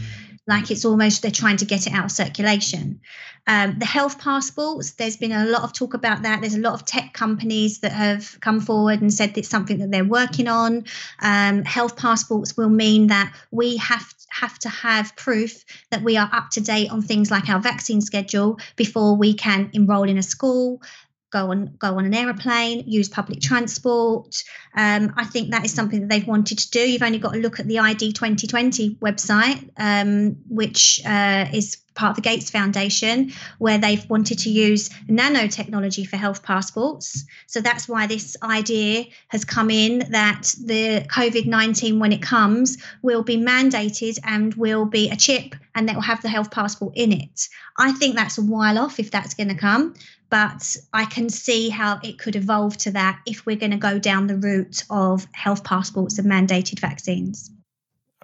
like 0.49 0.71
it's 0.71 0.83
almost 0.83 1.21
they're 1.21 1.31
trying 1.31 1.57
to 1.57 1.65
get 1.65 1.85
it 1.85 1.93
out 1.93 2.05
of 2.05 2.11
circulation. 2.11 2.99
Um, 3.45 3.77
the 3.77 3.85
health 3.85 4.19
passports, 4.19 4.91
there's 4.93 5.15
been 5.15 5.31
a 5.31 5.45
lot 5.45 5.63
of 5.63 5.73
talk 5.73 5.93
about 5.93 6.23
that. 6.23 6.41
There's 6.41 6.55
a 6.55 6.59
lot 6.59 6.73
of 6.73 6.85
tech 6.85 7.13
companies 7.13 7.79
that 7.79 7.91
have 7.91 8.37
come 8.41 8.59
forward 8.59 8.99
and 8.99 9.13
said 9.13 9.37
it's 9.37 9.47
something 9.47 9.77
that 9.77 9.91
they're 9.91 10.03
working 10.03 10.47
on. 10.47 10.85
Um, 11.21 11.63
health 11.63 11.95
passports 11.95 12.57
will 12.57 12.69
mean 12.69 13.07
that 13.07 13.31
we 13.51 13.77
have 13.77 14.11
have 14.39 14.57
to 14.59 14.69
have 14.69 15.15
proof 15.15 15.63
that 15.91 16.01
we 16.03 16.17
are 16.17 16.29
up 16.31 16.49
to 16.51 16.61
date 16.61 16.89
on 16.91 17.01
things 17.01 17.29
like 17.29 17.49
our 17.49 17.59
vaccine 17.59 18.01
schedule 18.01 18.59
before 18.75 19.15
we 19.15 19.33
can 19.33 19.69
enroll 19.73 20.03
in 20.03 20.17
a 20.17 20.23
school 20.23 20.81
go 21.31 21.51
on 21.51 21.75
go 21.79 21.97
on 21.97 22.05
an 22.05 22.13
aeroplane, 22.13 22.83
use 22.87 23.09
public 23.09 23.41
transport. 23.41 24.43
Um, 24.75 25.13
I 25.17 25.25
think 25.25 25.51
that 25.51 25.65
is 25.65 25.73
something 25.73 26.01
that 26.01 26.09
they've 26.09 26.27
wanted 26.27 26.59
to 26.59 26.69
do. 26.71 26.79
You've 26.79 27.03
only 27.03 27.19
got 27.19 27.33
to 27.33 27.39
look 27.39 27.59
at 27.59 27.67
the 27.67 27.79
ID 27.79 28.13
2020 28.13 28.95
website, 28.95 29.69
um, 29.77 30.37
which 30.49 31.01
uh, 31.05 31.45
is 31.53 31.77
part 31.95 32.11
of 32.11 32.15
the 32.15 32.21
Gates 32.21 32.49
Foundation, 32.49 33.31
where 33.57 33.77
they've 33.77 34.09
wanted 34.09 34.39
to 34.39 34.49
use 34.49 34.89
nanotechnology 35.09 36.07
for 36.07 36.15
health 36.15 36.43
passports. 36.43 37.25
So 37.47 37.59
that's 37.59 37.89
why 37.89 38.07
this 38.07 38.37
idea 38.41 39.05
has 39.27 39.43
come 39.43 39.69
in 39.69 39.99
that 40.11 40.53
the 40.63 41.05
COVID 41.13 41.45
19, 41.45 41.99
when 41.99 42.13
it 42.13 42.21
comes, 42.21 42.77
will 43.01 43.23
be 43.23 43.37
mandated 43.37 44.17
and 44.23 44.53
will 44.53 44.85
be 44.85 45.09
a 45.09 45.15
chip 45.15 45.55
and 45.75 45.89
that 45.89 45.95
will 45.95 46.01
have 46.01 46.21
the 46.21 46.29
health 46.29 46.51
passport 46.51 46.93
in 46.95 47.11
it. 47.11 47.49
I 47.77 47.91
think 47.91 48.15
that's 48.15 48.37
a 48.37 48.41
while 48.41 48.77
off 48.77 48.99
if 48.99 49.11
that's 49.11 49.33
going 49.33 49.49
to 49.49 49.55
come 49.55 49.93
but 50.29 50.77
I 50.93 51.05
can 51.05 51.29
see 51.29 51.69
how 51.69 51.99
it 52.03 52.19
could 52.19 52.35
evolve 52.35 52.77
to 52.77 52.91
that 52.91 53.19
if 53.25 53.45
we're 53.45 53.55
going 53.55 53.71
to 53.71 53.77
go 53.77 53.99
down 53.99 54.27
the 54.27 54.37
route 54.37 54.83
of 54.89 55.27
health 55.33 55.63
passports 55.63 56.19
and 56.19 56.29
mandated 56.29 56.79
vaccines. 56.79 57.51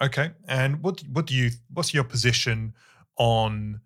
Okay. 0.02 0.32
And 0.48 0.84
what 0.84 1.02
what 1.12 1.26
do 1.26 1.34
you 1.34 1.52
what's 1.74 1.94
your 1.94 2.04
position 2.04 2.74
on 3.18 3.80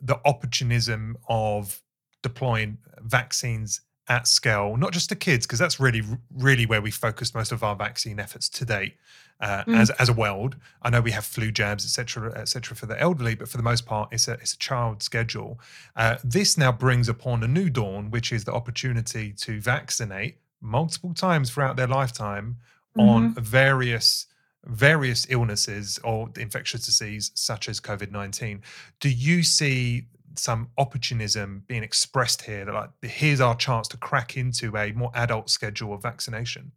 the 0.00 0.20
opportunism 0.24 1.16
of 1.28 1.80
deploying 2.22 2.78
vaccines 3.00 3.80
at 4.08 4.28
scale, 4.28 4.76
not 4.76 4.92
just 4.92 5.08
to 5.08 5.16
kids, 5.16 5.46
because 5.46 5.58
that's 5.58 5.80
really, 5.80 6.02
really 6.34 6.66
where 6.66 6.82
we 6.82 6.90
focused 6.90 7.34
most 7.34 7.52
of 7.52 7.62
our 7.62 7.74
vaccine 7.74 8.20
efforts 8.20 8.48
to 8.50 8.64
date 8.64 8.94
uh, 9.40 9.64
mm. 9.64 9.76
as, 9.76 9.90
as 9.90 10.08
a 10.08 10.12
world. 10.12 10.56
I 10.82 10.90
know 10.90 11.00
we 11.00 11.10
have 11.10 11.24
flu 11.24 11.50
jabs, 11.50 11.84
etc., 11.84 12.30
cetera, 12.30 12.40
et 12.40 12.48
cetera, 12.48 12.76
for 12.76 12.86
the 12.86 13.00
elderly, 13.00 13.34
but 13.34 13.48
for 13.48 13.56
the 13.56 13.62
most 13.62 13.86
part, 13.86 14.08
it's 14.12 14.28
a, 14.28 14.32
it's 14.34 14.54
a 14.54 14.58
child 14.58 15.02
schedule. 15.02 15.60
Uh, 15.96 16.16
this 16.24 16.56
now 16.56 16.72
brings 16.72 17.08
upon 17.08 17.42
a 17.42 17.48
new 17.48 17.68
dawn, 17.68 18.10
which 18.10 18.32
is 18.32 18.44
the 18.44 18.52
opportunity 18.52 19.32
to 19.32 19.60
vaccinate 19.60 20.38
multiple 20.60 21.14
times 21.14 21.50
throughout 21.50 21.76
their 21.76 21.86
lifetime 21.86 22.56
mm-hmm. 22.96 23.08
on 23.08 23.34
various 23.34 24.26
various 24.66 25.26
illnesses 25.28 26.00
or 26.04 26.30
infectious 26.38 26.86
disease 26.86 27.30
such 27.34 27.68
as 27.68 27.80
covid-19 27.80 28.60
do 28.98 29.10
you 29.10 29.42
see 29.42 30.06
some 30.36 30.70
opportunism 30.78 31.62
being 31.66 31.82
expressed 31.82 32.40
here 32.40 32.64
that 32.64 32.72
like 32.72 32.90
here's 33.02 33.42
our 33.42 33.54
chance 33.54 33.86
to 33.86 33.98
crack 33.98 34.38
into 34.38 34.74
a 34.76 34.90
more 34.92 35.10
adult 35.14 35.50
schedule 35.50 35.92
of 35.92 36.00
vaccination 36.00 36.72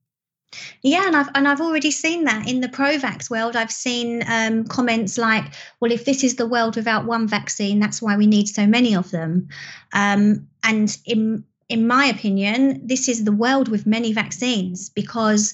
yeah, 0.82 1.06
and 1.08 1.16
I've 1.16 1.30
and 1.36 1.48
I've 1.48 1.62
already 1.62 1.92
seen 1.92 2.24
that 2.26 2.48
in 2.48 2.62
the 2.62 2.70
pro-vax 2.70 3.30
world. 3.30 3.56
I've 3.56 3.72
seen 3.72 4.24
um, 4.28 4.66
comments 4.66 5.18
like, 5.18 5.46
"Well, 5.80 5.92
if 5.92 6.06
this 6.06 6.24
is 6.24 6.36
the 6.36 6.48
world 6.48 6.76
without 6.76 7.06
one 7.06 7.28
vaccine, 7.28 7.80
that's 7.80 8.02
why 8.02 8.16
we 8.18 8.28
need 8.28 8.48
so 8.48 8.66
many 8.66 8.96
of 8.96 9.12
them." 9.12 9.50
Um, 9.94 10.48
and 10.64 10.98
in 11.06 11.44
in 11.70 11.88
my 11.88 12.06
opinion, 12.06 12.82
this 12.86 13.10
is 13.10 13.24
the 13.24 13.32
world 13.32 13.68
with 13.68 13.86
many 13.86 14.14
vaccines 14.14 14.90
because 14.90 15.54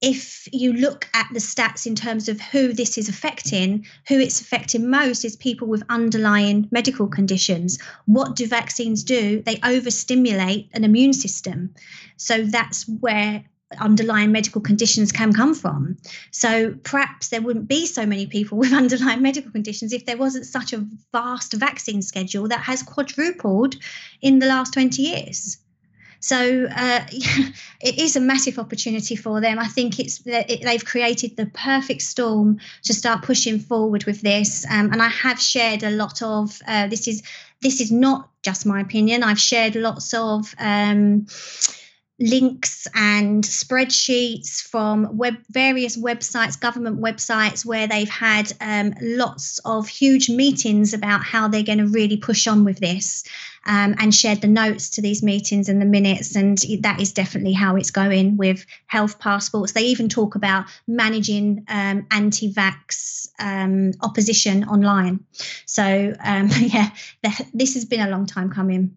if 0.00 0.46
you 0.52 0.72
look 0.72 1.08
at 1.14 1.26
the 1.32 1.40
stats 1.40 1.86
in 1.86 1.96
terms 1.96 2.28
of 2.28 2.40
who 2.40 2.72
this 2.72 2.96
is 2.98 3.08
affecting, 3.08 3.84
who 4.06 4.20
it's 4.20 4.40
affecting 4.40 4.88
most 4.88 5.24
is 5.24 5.34
people 5.34 5.66
with 5.66 5.82
underlying 5.88 6.68
medical 6.70 7.08
conditions. 7.08 7.80
What 8.04 8.36
do 8.36 8.46
vaccines 8.46 9.02
do? 9.02 9.42
They 9.42 9.58
overstimulate 9.64 10.68
an 10.72 10.84
immune 10.84 11.14
system. 11.14 11.74
So 12.16 12.44
that's 12.44 12.86
where 13.00 13.44
underlying 13.78 14.32
medical 14.32 14.60
conditions 14.60 15.12
can 15.12 15.32
come 15.32 15.54
from. 15.54 15.96
So 16.30 16.74
perhaps 16.84 17.28
there 17.28 17.42
wouldn't 17.42 17.68
be 17.68 17.86
so 17.86 18.06
many 18.06 18.26
people 18.26 18.58
with 18.62 18.72
underlying 18.72 19.22
medical 19.22 19.50
conditions 19.50 19.92
if 19.92 20.06
there 20.06 20.16
wasn't 20.16 20.46
such 20.46 20.72
a 20.72 20.86
vast 21.12 21.52
vaccine 21.52 22.02
schedule 22.02 22.48
that 22.48 22.60
has 22.60 22.82
quadrupled 22.82 23.76
in 24.20 24.38
the 24.38 24.46
last 24.46 24.72
20 24.72 25.02
years. 25.02 25.58
So 26.20 26.66
uh, 26.74 27.00
it 27.80 27.98
is 27.98 28.16
a 28.16 28.20
massive 28.20 28.58
opportunity 28.58 29.14
for 29.14 29.40
them. 29.40 29.58
I 29.58 29.68
think 29.68 30.00
it's 30.00 30.20
it, 30.26 30.62
they've 30.64 30.84
created 30.84 31.36
the 31.36 31.46
perfect 31.46 32.02
storm 32.02 32.58
to 32.84 32.94
start 32.94 33.22
pushing 33.22 33.60
forward 33.60 34.04
with 34.04 34.20
this. 34.22 34.66
Um, 34.68 34.92
and 34.92 35.00
I 35.00 35.08
have 35.08 35.40
shared 35.40 35.82
a 35.82 35.90
lot 35.90 36.22
of 36.22 36.60
uh, 36.66 36.88
this 36.88 37.06
is 37.06 37.22
this 37.60 37.80
is 37.80 37.92
not 37.92 38.30
just 38.42 38.66
my 38.66 38.80
opinion. 38.80 39.22
I've 39.22 39.40
shared 39.40 39.76
lots 39.76 40.12
of. 40.14 40.54
Um, 40.58 41.26
links 42.20 42.88
and 42.94 43.44
spreadsheets 43.44 44.60
from 44.60 45.16
web 45.16 45.36
various 45.50 45.96
websites 45.96 46.58
government 46.58 47.00
websites 47.00 47.64
where 47.64 47.86
they've 47.86 48.08
had 48.08 48.52
um, 48.60 48.92
lots 49.00 49.60
of 49.64 49.86
huge 49.86 50.28
meetings 50.28 50.92
about 50.92 51.22
how 51.22 51.46
they're 51.46 51.62
going 51.62 51.78
to 51.78 51.86
really 51.86 52.16
push 52.16 52.48
on 52.48 52.64
with 52.64 52.80
this 52.80 53.22
um, 53.66 53.94
and 53.98 54.12
shared 54.12 54.40
the 54.40 54.48
notes 54.48 54.90
to 54.90 55.02
these 55.02 55.22
meetings 55.22 55.68
and 55.68 55.80
the 55.80 55.86
minutes 55.86 56.34
and 56.34 56.58
that 56.80 57.00
is 57.00 57.12
definitely 57.12 57.52
how 57.52 57.76
it's 57.76 57.92
going 57.92 58.36
with 58.36 58.66
health 58.86 59.20
passports. 59.20 59.72
They 59.72 59.82
even 59.82 60.08
talk 60.08 60.34
about 60.34 60.66
managing 60.88 61.66
um, 61.68 62.06
anti-vax 62.10 63.28
um, 63.38 63.92
opposition 64.00 64.64
online. 64.64 65.24
So 65.66 66.14
um, 66.24 66.48
yeah 66.58 66.90
the, 67.22 67.46
this 67.54 67.74
has 67.74 67.84
been 67.84 68.00
a 68.00 68.10
long 68.10 68.26
time 68.26 68.50
coming 68.50 68.96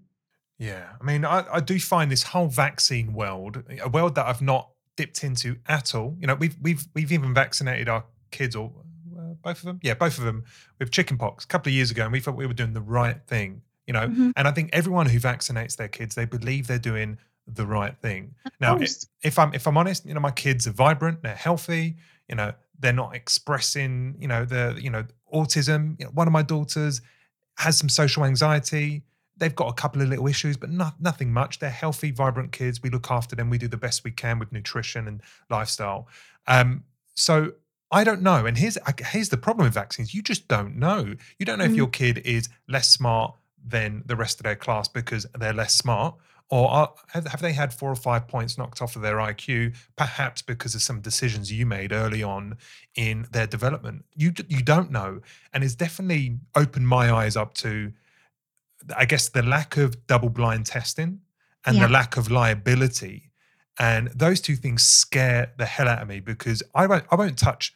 yeah, 0.62 0.90
I 1.02 1.04
mean, 1.04 1.26
I, 1.26 1.44
I 1.54 1.60
do 1.60 1.80
find 1.80 2.12
this 2.12 2.22
whole 2.22 2.46
vaccine 2.46 3.14
world 3.14 3.64
a 3.82 3.90
world 3.90 4.14
that 4.14 4.28
I've 4.28 4.44
not 4.44 4.70
dipped 4.96 5.24
into 5.24 5.56
at 5.68 5.96
all. 5.96 6.16
You 6.20 6.28
know, 6.28 6.36
we've 6.36 6.56
we've 6.62 6.88
we've 6.94 7.12
even 7.12 7.34
vaccinated 7.34 7.90
our 7.90 8.06
kids 8.30 8.56
or 8.56 8.72
uh, 9.18 9.34
both 9.42 9.58
of 9.58 9.64
them, 9.64 9.80
yeah, 9.82 9.96
both 9.96 10.20
of 10.20 10.24
them 10.24 10.44
with 10.78 10.92
chickenpox 10.92 11.46
a 11.46 11.48
couple 11.48 11.72
of 11.72 11.74
years 11.74 11.90
ago, 11.90 12.04
and 12.04 12.12
we 12.12 12.20
thought 12.20 12.36
we 12.36 12.46
were 12.46 12.54
doing 12.54 12.74
the 12.74 12.82
right 12.82 13.20
thing. 13.26 13.64
You 13.88 13.94
know, 13.94 14.08
mm-hmm. 14.08 14.32
and 14.36 14.48
I 14.48 14.52
think 14.52 14.70
everyone 14.72 15.08
who 15.08 15.20
vaccinates 15.20 15.78
their 15.78 15.88
kids, 15.88 16.14
they 16.14 16.26
believe 16.26 16.68
they're 16.68 16.78
doing 16.78 17.18
the 17.48 17.66
right 17.66 17.98
thing. 17.98 18.36
Of 18.46 18.52
now, 18.62 18.78
if, 18.78 18.92
if 19.24 19.40
I'm 19.40 19.56
if 19.56 19.66
I'm 19.66 19.78
honest, 19.78 20.06
you 20.06 20.14
know, 20.14 20.20
my 20.20 20.30
kids 20.30 20.68
are 20.68 20.74
vibrant, 20.74 21.24
they're 21.24 21.34
healthy. 21.34 21.96
You 22.30 22.36
know, 22.36 22.54
they're 22.80 22.94
not 22.94 23.16
expressing, 23.16 24.16
you 24.20 24.28
know, 24.28 24.46
the 24.46 24.78
you 24.80 24.92
know 24.92 25.06
autism. 25.34 26.00
You 26.00 26.06
know, 26.06 26.12
one 26.12 26.28
of 26.28 26.34
my 26.34 26.44
daughters 26.44 27.02
has 27.58 27.80
some 27.80 27.90
social 27.90 28.26
anxiety 28.26 29.02
They've 29.38 29.56
got 29.56 29.70
a 29.70 29.74
couple 29.74 30.02
of 30.02 30.10
little 30.10 30.28
issues, 30.28 30.58
but 30.58 30.70
not, 30.70 31.02
nothing 31.02 31.32
much. 31.34 31.60
They're 31.60 31.70
healthy, 31.70 32.12
vibrant 32.12 32.52
kids. 32.52 32.82
We 32.82 32.90
look 32.90 33.10
after 33.10 33.36
them. 33.36 33.50
We 33.50 33.58
do 33.58 33.68
the 33.68 33.78
best 33.78 34.04
we 34.04 34.12
can 34.12 34.40
with 34.40 34.52
nutrition 34.52 35.08
and 35.08 35.22
lifestyle. 35.50 36.08
Um, 36.48 36.84
so 37.16 37.54
I 37.92 38.04
don't 38.04 38.22
know. 38.22 38.46
And 38.46 38.58
here's 38.58 38.78
here's 39.08 39.30
the 39.30 39.38
problem 39.38 39.66
with 39.66 39.74
vaccines: 39.74 40.14
you 40.14 40.22
just 40.22 40.48
don't 40.48 40.78
know. 40.78 41.16
You 41.38 41.46
don't 41.46 41.60
know 41.60 41.66
mm. 41.66 41.72
if 41.72 41.76
your 41.76 41.88
kid 41.88 42.20
is 42.20 42.50
less 42.68 42.90
smart 42.90 43.36
than 43.64 44.04
the 44.06 44.16
rest 44.16 44.40
of 44.40 44.44
their 44.44 44.56
class 44.56 44.88
because 44.88 45.26
they're 45.38 45.54
less 45.54 45.74
smart, 45.74 46.16
or 46.50 46.70
are, 46.70 46.94
have 47.14 47.42
they 47.42 47.54
had 47.54 47.74
four 47.74 47.92
or 47.92 47.96
five 47.96 48.28
points 48.28 48.58
knocked 48.58 48.82
off 48.82 48.96
of 48.96 49.02
their 49.02 49.18
IQ, 49.18 49.76
perhaps 49.96 50.42
because 50.42 50.74
of 50.74 50.82
some 50.82 51.00
decisions 51.00 51.52
you 51.52 51.66
made 51.66 51.92
early 51.92 52.24
on 52.24 52.58
in 52.96 53.28
their 53.32 53.48
development? 53.48 54.06
You 54.16 54.34
you 54.48 54.64
don't 54.64 54.92
know, 54.92 55.22
and 55.54 55.64
it's 55.64 55.76
definitely 55.76 56.40
opened 56.56 56.88
my 56.88 57.12
eyes 57.12 57.36
up 57.36 57.54
to 57.56 57.92
I 58.96 59.06
guess 59.06 59.30
the 59.30 59.44
lack 59.44 59.78
of 59.78 60.08
double 60.08 60.30
blind 60.30 60.66
testing 60.66 61.22
and 61.66 61.78
yeah. 61.78 61.88
the 61.88 61.94
lack 61.94 62.18
of 62.18 62.32
liability. 62.32 63.32
And 63.80 64.08
those 64.10 64.42
two 64.42 64.56
things 64.56 64.84
scare 64.84 65.54
the 65.58 65.66
hell 65.66 65.88
out 65.88 66.02
of 66.02 66.08
me 66.08 66.20
because 66.20 66.62
I 66.76 66.88
won't, 66.88 67.06
I 67.12 67.16
won't 67.16 67.38
touch 67.38 67.74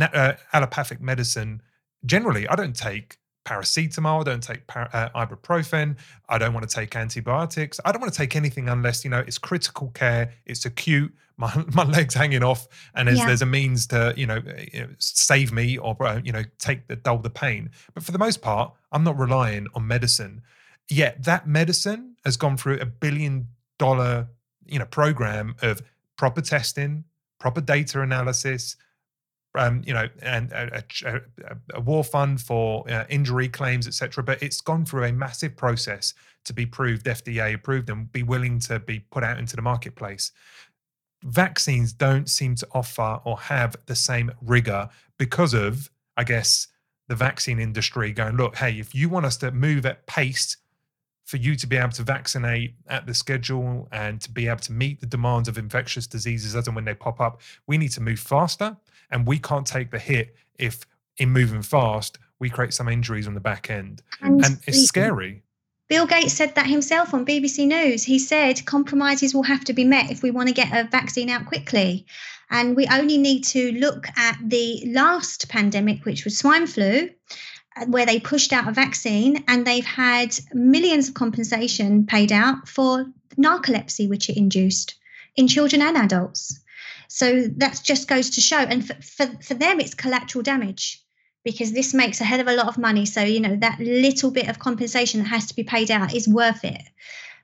uh, 0.00 0.34
allopathic 0.52 1.00
medicine 1.00 1.62
generally. 2.04 2.48
I 2.48 2.56
don't 2.56 2.76
take 2.76 3.18
paracetamol. 3.44 4.20
I 4.20 4.24
don't 4.24 4.42
take 4.42 4.66
par- 4.66 4.90
uh, 4.92 5.08
ibuprofen. 5.10 5.96
I 6.28 6.38
don't 6.38 6.54
want 6.54 6.68
to 6.68 6.74
take 6.74 6.94
antibiotics. 6.96 7.80
I 7.84 7.92
don't 7.92 8.00
want 8.00 8.12
to 8.12 8.16
take 8.16 8.36
anything 8.36 8.68
unless 8.68 9.04
you 9.04 9.10
know 9.10 9.20
it's 9.20 9.38
critical 9.38 9.88
care. 9.88 10.32
It's 10.46 10.64
acute. 10.64 11.12
My 11.38 11.64
my 11.72 11.84
legs 11.84 12.12
hanging 12.12 12.44
off, 12.44 12.68
and 12.94 13.08
there's 13.08 13.18
yeah. 13.18 13.26
there's 13.26 13.40
a 13.42 13.46
means 13.46 13.86
to 13.88 14.12
you 14.16 14.26
know, 14.26 14.40
save 14.98 15.50
me 15.50 15.78
or 15.78 15.96
uh, 16.00 16.20
you 16.22 16.30
know 16.30 16.42
take 16.58 16.86
the 16.88 16.94
dull 16.94 17.18
the 17.18 17.30
pain. 17.30 17.70
But 17.94 18.04
for 18.04 18.12
the 18.12 18.18
most 18.18 18.42
part, 18.42 18.72
I'm 18.92 19.02
not 19.02 19.18
relying 19.18 19.66
on 19.74 19.86
medicine. 19.86 20.42
Yet 20.90 21.24
that 21.24 21.48
medicine 21.48 22.16
has 22.26 22.36
gone 22.36 22.58
through 22.58 22.80
a 22.80 22.86
billion 22.86 23.48
dollar 23.78 24.28
you 24.66 24.78
know 24.78 24.84
program 24.84 25.56
of 25.62 25.80
proper 26.16 26.42
testing, 26.42 27.02
proper 27.40 27.62
data 27.62 28.02
analysis, 28.02 28.76
um, 29.54 29.82
you 29.84 29.92
know, 29.92 30.08
and 30.22 30.50
a, 30.52 30.82
a, 31.04 31.20
a 31.74 31.80
war 31.80 32.04
fund 32.04 32.40
for 32.40 32.88
uh, 32.90 33.04
injury 33.08 33.48
claims, 33.48 33.86
etc. 33.86 34.24
But 34.24 34.42
it's 34.42 34.60
gone 34.60 34.84
through 34.84 35.04
a 35.04 35.12
massive 35.12 35.56
process 35.56 36.14
to 36.44 36.52
be 36.52 36.66
proved 36.66 37.06
FDA 37.06 37.54
approved 37.54 37.90
and 37.90 38.10
be 38.12 38.22
willing 38.22 38.58
to 38.60 38.80
be 38.80 39.00
put 39.00 39.22
out 39.22 39.38
into 39.38 39.56
the 39.56 39.62
marketplace. 39.62 40.32
Vaccines 41.22 41.92
don't 41.92 42.28
seem 42.28 42.54
to 42.56 42.68
offer 42.72 43.20
or 43.24 43.38
have 43.38 43.76
the 43.86 43.94
same 43.94 44.32
rigor 44.40 44.88
because 45.18 45.54
of, 45.54 45.90
I 46.16 46.24
guess, 46.24 46.68
the 47.08 47.14
vaccine 47.14 47.58
industry 47.60 48.12
going, 48.12 48.36
look, 48.36 48.56
hey, 48.56 48.78
if 48.78 48.94
you 48.94 49.08
want 49.08 49.26
us 49.26 49.36
to 49.38 49.52
move 49.52 49.86
at 49.86 50.06
pace 50.06 50.56
for 51.24 51.36
you 51.36 51.54
to 51.54 51.66
be 51.66 51.76
able 51.76 51.92
to 51.92 52.02
vaccinate 52.02 52.74
at 52.88 53.06
the 53.06 53.14
schedule 53.14 53.88
and 53.92 54.20
to 54.20 54.30
be 54.30 54.48
able 54.48 54.58
to 54.60 54.72
meet 54.72 55.00
the 55.00 55.06
demands 55.06 55.48
of 55.48 55.58
infectious 55.58 56.06
diseases 56.06 56.56
as 56.56 56.66
and 56.66 56.74
when 56.74 56.84
they 56.84 56.94
pop 56.94 57.20
up, 57.20 57.40
we 57.66 57.78
need 57.78 57.90
to 57.92 58.00
move 58.00 58.18
faster 58.18 58.76
and 59.12 59.26
we 59.26 59.38
can't 59.38 59.66
take 59.66 59.90
the 59.90 59.98
hit 59.98 60.34
if 60.58 60.84
in 61.18 61.30
moving 61.30 61.62
fast 61.62 62.18
we 62.40 62.50
create 62.50 62.74
some 62.74 62.88
injuries 62.88 63.28
on 63.28 63.34
the 63.34 63.40
back 63.40 63.70
end. 63.70 64.02
And, 64.20 64.44
and 64.44 64.58
it's 64.66 64.84
scary. 64.86 65.44
Bill 65.88 66.06
gates 66.06 66.32
said 66.32 66.54
that 66.54 66.66
himself 66.66 67.12
on 67.14 67.24
bbc 67.24 67.66
news. 67.66 68.02
He 68.02 68.18
said 68.18 68.64
compromises 68.64 69.34
will 69.34 69.42
have 69.44 69.62
to 69.64 69.72
be 69.72 69.84
met 69.84 70.10
if 70.10 70.22
we 70.22 70.30
want 70.30 70.48
to 70.48 70.54
get 70.54 70.72
a 70.72 70.88
vaccine 70.88 71.28
out 71.28 71.46
quickly. 71.46 72.06
And 72.50 72.74
we 72.74 72.86
only 72.86 73.18
need 73.18 73.44
to 73.44 73.72
look 73.72 74.06
at 74.16 74.38
the 74.42 74.82
last 74.86 75.48
pandemic 75.48 76.04
which 76.04 76.24
was 76.24 76.38
swine 76.38 76.66
flu 76.66 77.10
where 77.86 78.04
they 78.04 78.20
pushed 78.20 78.52
out 78.52 78.68
a 78.68 78.72
vaccine 78.72 79.44
and 79.48 79.66
they've 79.66 79.84
had 79.84 80.36
millions 80.52 81.08
of 81.08 81.14
compensation 81.14 82.06
paid 82.06 82.32
out 82.32 82.68
for 82.68 83.06
narcolepsy 83.36 84.08
which 84.08 84.28
it 84.28 84.36
induced 84.36 84.96
in 85.36 85.48
children 85.48 85.80
and 85.80 85.96
adults 85.96 86.61
so 87.12 87.42
that 87.58 87.78
just 87.84 88.08
goes 88.08 88.30
to 88.30 88.40
show. 88.40 88.56
And 88.56 88.86
for, 88.86 88.94
for, 88.94 89.26
for 89.42 89.52
them, 89.52 89.80
it's 89.80 89.92
collateral 89.92 90.42
damage 90.42 91.04
because 91.44 91.70
this 91.70 91.92
makes 91.92 92.22
a 92.22 92.24
hell 92.24 92.40
of 92.40 92.48
a 92.48 92.56
lot 92.56 92.68
of 92.68 92.78
money. 92.78 93.04
So, 93.04 93.20
you 93.20 93.40
know, 93.40 93.54
that 93.56 93.78
little 93.80 94.30
bit 94.30 94.48
of 94.48 94.58
compensation 94.58 95.20
that 95.20 95.28
has 95.28 95.46
to 95.48 95.54
be 95.54 95.62
paid 95.62 95.90
out 95.90 96.14
is 96.14 96.26
worth 96.26 96.64
it. 96.64 96.80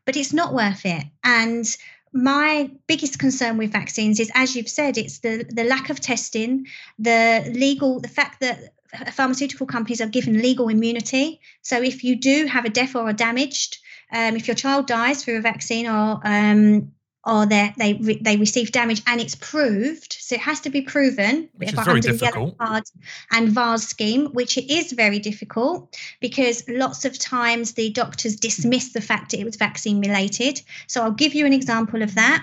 But 0.07 0.17
it's 0.17 0.33
not 0.33 0.55
worth 0.55 0.87
it. 0.87 1.05
And 1.23 1.67
my 2.15 2.71
biggest 2.87 3.19
concern 3.19 3.59
with 3.59 3.71
vaccines 3.71 4.21
is, 4.21 4.31
as 4.35 4.57
you've 4.57 4.71
said, 4.71 4.97
it's 4.97 5.19
the 5.19 5.45
the 5.47 5.65
lack 5.65 5.91
of 5.91 6.01
testing, 6.01 6.67
the 6.99 7.53
legal, 7.55 8.01
the 8.01 8.09
fact 8.09 8.41
that 8.41 8.73
pharmaceutical 9.13 9.67
companies 9.67 10.01
are 10.01 10.07
given 10.07 10.41
legal 10.41 10.71
immunity. 10.71 11.41
So 11.61 11.83
if 11.83 12.05
you 12.05 12.17
do 12.17 12.47
have 12.47 12.65
a 12.65 12.71
death 12.71 12.97
or 12.97 13.07
a 13.07 13.13
damaged, 13.13 13.77
um, 14.11 14.35
if 14.35 14.49
your 14.49 14.55
child 14.55 14.87
dies 14.87 15.23
through 15.23 15.37
a 15.37 15.43
vaccine 15.43 15.87
or 15.87 16.23
um, 16.25 16.93
or 17.29 17.47
they 17.47 17.73
they 17.77 17.93
they 17.93 18.37
receive 18.39 18.73
damage 18.73 19.03
and 19.07 19.21
it's 19.21 19.35
proved, 19.35 20.17
so 20.19 20.35
it 20.35 20.41
has 20.41 20.61
to 20.61 20.71
be 20.71 20.81
proven 20.81 21.49
which 21.57 21.73
is 21.73 21.79
very 21.79 22.01
difficult. 22.01 22.57
Card 22.59 22.85
and 23.31 23.49
VAERS 23.49 23.81
scheme, 23.81 24.27
which 24.33 24.57
it 24.57 24.71
is 24.73 24.93
very 24.93 25.19
difficult 25.19 25.95
because 26.21 26.67
lots 26.69 27.05
of 27.05 27.19
times 27.19 27.75
the 27.75 27.91
doctors 27.91 28.37
dismiss 28.37 28.93
the 28.93 29.01
fact 29.03 29.31
that 29.31 29.41
it 29.41 29.45
was 29.45 29.57
vaccine 29.57 30.01
related. 30.01 30.63
So 30.87 31.03
I'll 31.03 31.13
give 31.13 31.35
you 31.35 31.45
an 31.45 31.53
example 31.53 32.03
of 32.03 32.15
that. 32.15 32.43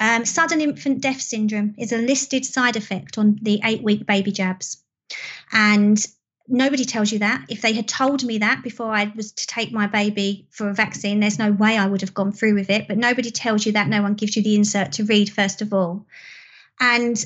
Um, 0.00 0.24
sudden 0.24 0.60
infant 0.60 1.00
death 1.00 1.20
syndrome 1.20 1.74
is 1.78 1.92
a 1.92 1.98
listed 1.98 2.44
side 2.44 2.76
effect 2.76 3.16
on 3.16 3.38
the 3.40 3.60
eight 3.64 3.82
week 3.82 4.06
baby 4.06 4.32
jabs. 4.32 4.82
And 5.52 6.04
nobody 6.48 6.84
tells 6.84 7.12
you 7.12 7.20
that. 7.20 7.46
If 7.48 7.62
they 7.62 7.72
had 7.72 7.88
told 7.88 8.24
me 8.24 8.38
that 8.38 8.62
before 8.62 8.92
I 8.92 9.12
was 9.14 9.32
to 9.32 9.46
take 9.46 9.72
my 9.72 9.86
baby 9.86 10.46
for 10.50 10.68
a 10.68 10.74
vaccine, 10.74 11.20
there's 11.20 11.38
no 11.38 11.52
way 11.52 11.76
I 11.76 11.86
would 11.86 12.00
have 12.02 12.14
gone 12.14 12.32
through 12.32 12.54
with 12.54 12.70
it. 12.70 12.88
But 12.88 12.98
nobody 12.98 13.30
tells 13.30 13.66
you 13.66 13.72
that. 13.72 13.88
No 13.88 14.02
one 14.02 14.14
gives 14.14 14.36
you 14.36 14.42
the 14.42 14.54
insert 14.54 14.92
to 14.92 15.04
read, 15.04 15.30
first 15.30 15.62
of 15.62 15.72
all. 15.72 16.06
And 16.80 17.24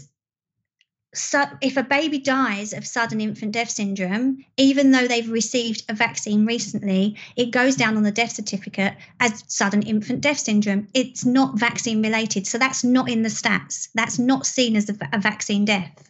so 1.14 1.44
if 1.62 1.76
a 1.76 1.82
baby 1.82 2.18
dies 2.18 2.72
of 2.72 2.86
sudden 2.86 3.20
infant 3.20 3.52
death 3.52 3.70
syndrome, 3.70 4.44
even 4.56 4.90
though 4.90 5.08
they've 5.08 5.30
received 5.30 5.84
a 5.88 5.94
vaccine 5.94 6.44
recently, 6.44 7.16
it 7.34 7.50
goes 7.50 7.76
down 7.76 7.96
on 7.96 8.02
the 8.02 8.12
death 8.12 8.32
certificate 8.32 8.94
as 9.18 9.42
sudden 9.48 9.82
infant 9.82 10.20
death 10.20 10.38
syndrome. 10.38 10.86
It's 10.94 11.24
not 11.24 11.58
vaccine 11.58 12.02
related. 12.02 12.46
So 12.46 12.58
that's 12.58 12.84
not 12.84 13.08
in 13.08 13.22
the 13.22 13.30
stats. 13.30 13.88
That's 13.94 14.18
not 14.18 14.46
seen 14.46 14.76
as 14.76 14.90
a, 14.90 14.96
a 15.12 15.18
vaccine 15.18 15.64
death. 15.64 16.08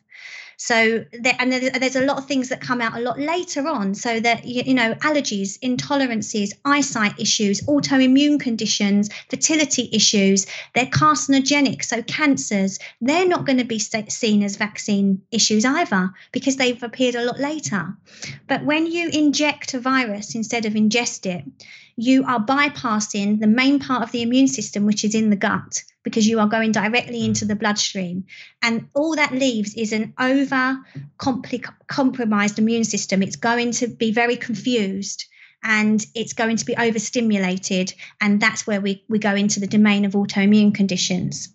So 0.61 1.05
there, 1.13 1.37
and 1.39 1.53
there's 1.53 1.95
a 1.95 2.05
lot 2.05 2.19
of 2.19 2.27
things 2.27 2.49
that 2.49 2.61
come 2.61 2.81
out 2.81 2.97
a 2.97 3.01
lot 3.01 3.19
later 3.19 3.67
on. 3.69 3.95
So 3.95 4.19
that 4.19 4.45
you 4.45 4.75
know 4.75 4.95
allergies, 4.97 5.59
intolerances, 5.61 6.53
eyesight 6.65 7.19
issues, 7.19 7.63
autoimmune 7.63 8.41
conditions, 8.41 9.09
fertility 9.31 9.89
issues. 9.93 10.47
They're 10.75 10.87
carcinogenic, 10.87 11.85
so 11.85 12.03
cancers. 12.03 12.81
They're 13.01 13.29
not 13.29 13.47
going 13.47 13.59
to 13.59 13.65
be 13.65 13.79
seen 13.79 14.43
as 14.43 14.57
vaccine 14.57 15.23
issues 15.31 15.65
either 15.65 16.13
because 16.33 16.57
they've 16.57 16.83
appeared 16.83 17.15
a 17.15 17.25
lot 17.25 17.39
later. 17.39 17.97
But 18.49 18.65
when 18.65 18.87
you 18.87 19.09
inject 19.11 19.75
a 19.75 19.81
virus 19.81 20.35
instead 20.35 20.67
of 20.67 20.73
ingest 20.73 21.25
it, 21.27 21.45
you 22.01 22.25
are 22.25 22.39
bypassing 22.39 23.41
the 23.41 23.49
main 23.49 23.81
part 23.81 24.05
of 24.05 24.13
the 24.13 24.23
immune 24.23 24.47
system, 24.47 24.87
which 24.87 25.05
is 25.05 25.17
in 25.17 25.31
the 25.31 25.37
gut 25.37 25.83
because 26.05 26.29
you 26.29 26.39
are 26.39 26.47
going 26.47 26.71
directly 26.71 27.25
into 27.25 27.45
the 27.45 27.57
bloodstream. 27.57 28.25
And 28.63 28.89
all 28.95 29.17
that 29.17 29.33
leaves 29.33 29.75
is 29.75 29.93
an 29.93 30.15
over 30.17 30.79
compromised 31.89 32.61
immune 32.61 32.85
system. 32.85 33.21
It's 33.21 33.35
going 33.35 33.73
to 33.73 33.89
be 33.89 34.13
very 34.13 34.37
confused 34.37 35.25
and 35.65 36.07
it's 36.15 36.35
going 36.35 36.59
to 36.59 36.65
be 36.65 36.77
overstimulated. 36.77 37.93
And 38.21 38.41
that's 38.41 38.65
where 38.65 38.81
we, 38.81 39.05
we 39.09 39.19
go 39.19 39.35
into 39.35 39.59
the 39.59 39.67
domain 39.67 40.05
of 40.05 40.13
autoimmune 40.13 40.73
conditions. 40.73 41.49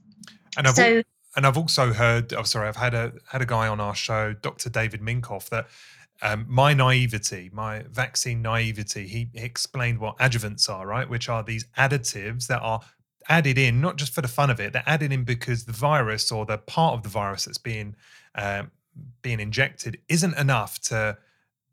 And 0.57 0.68
I've, 0.68 0.76
so, 0.76 0.98
al- 0.98 1.03
and 1.38 1.48
I've 1.48 1.57
also 1.57 1.94
heard, 1.94 2.34
I'm 2.34 2.40
oh, 2.40 2.44
sorry, 2.44 2.68
I've 2.68 2.76
had 2.76 2.94
a 2.94 3.14
had 3.32 3.41
a 3.41 3.45
guy 3.45 3.70
on 3.70 3.80
our 3.80 3.95
show, 3.95 4.34
Dr. 4.34 4.70
David 4.70 4.99
Minkoff, 4.99 5.48
that 5.49 5.68
um, 6.24 6.45
my 6.48 6.74
naivety, 6.74 7.50
my 7.54 7.84
vaccine 7.91 8.41
naivety, 8.41 9.08
he 9.08 9.30
explained 9.36 10.00
what 10.00 10.18
adjuvants 10.18 10.70
are, 10.70 10.88
right? 10.88 11.08
Which 11.08 11.30
are 11.30 11.44
these 11.44 11.66
additives 11.78 12.48
that 12.48 12.62
are 12.62 12.80
added 13.30 13.58
in 13.58 13.80
not 13.80 13.95
just 13.95 14.14
for 14.14 14.22
the 14.22 14.28
fun 14.28 14.50
of 14.50 14.60
it 14.60 14.74
they're 14.74 14.84
added 14.86 15.14
in 15.14 15.24
because 15.24 15.64
the 15.64 15.72
virus 15.72 16.30
or 16.30 16.45
the 16.45 16.58
part 16.58 16.94
of 16.94 17.04
the 17.04 17.10
virus 17.10 17.45
that's 17.45 17.58
being 17.58 17.95
um, 18.36 18.70
being 19.22 19.40
injected 19.40 19.98
isn't 20.10 20.38
enough 20.38 20.80
to 20.80 21.18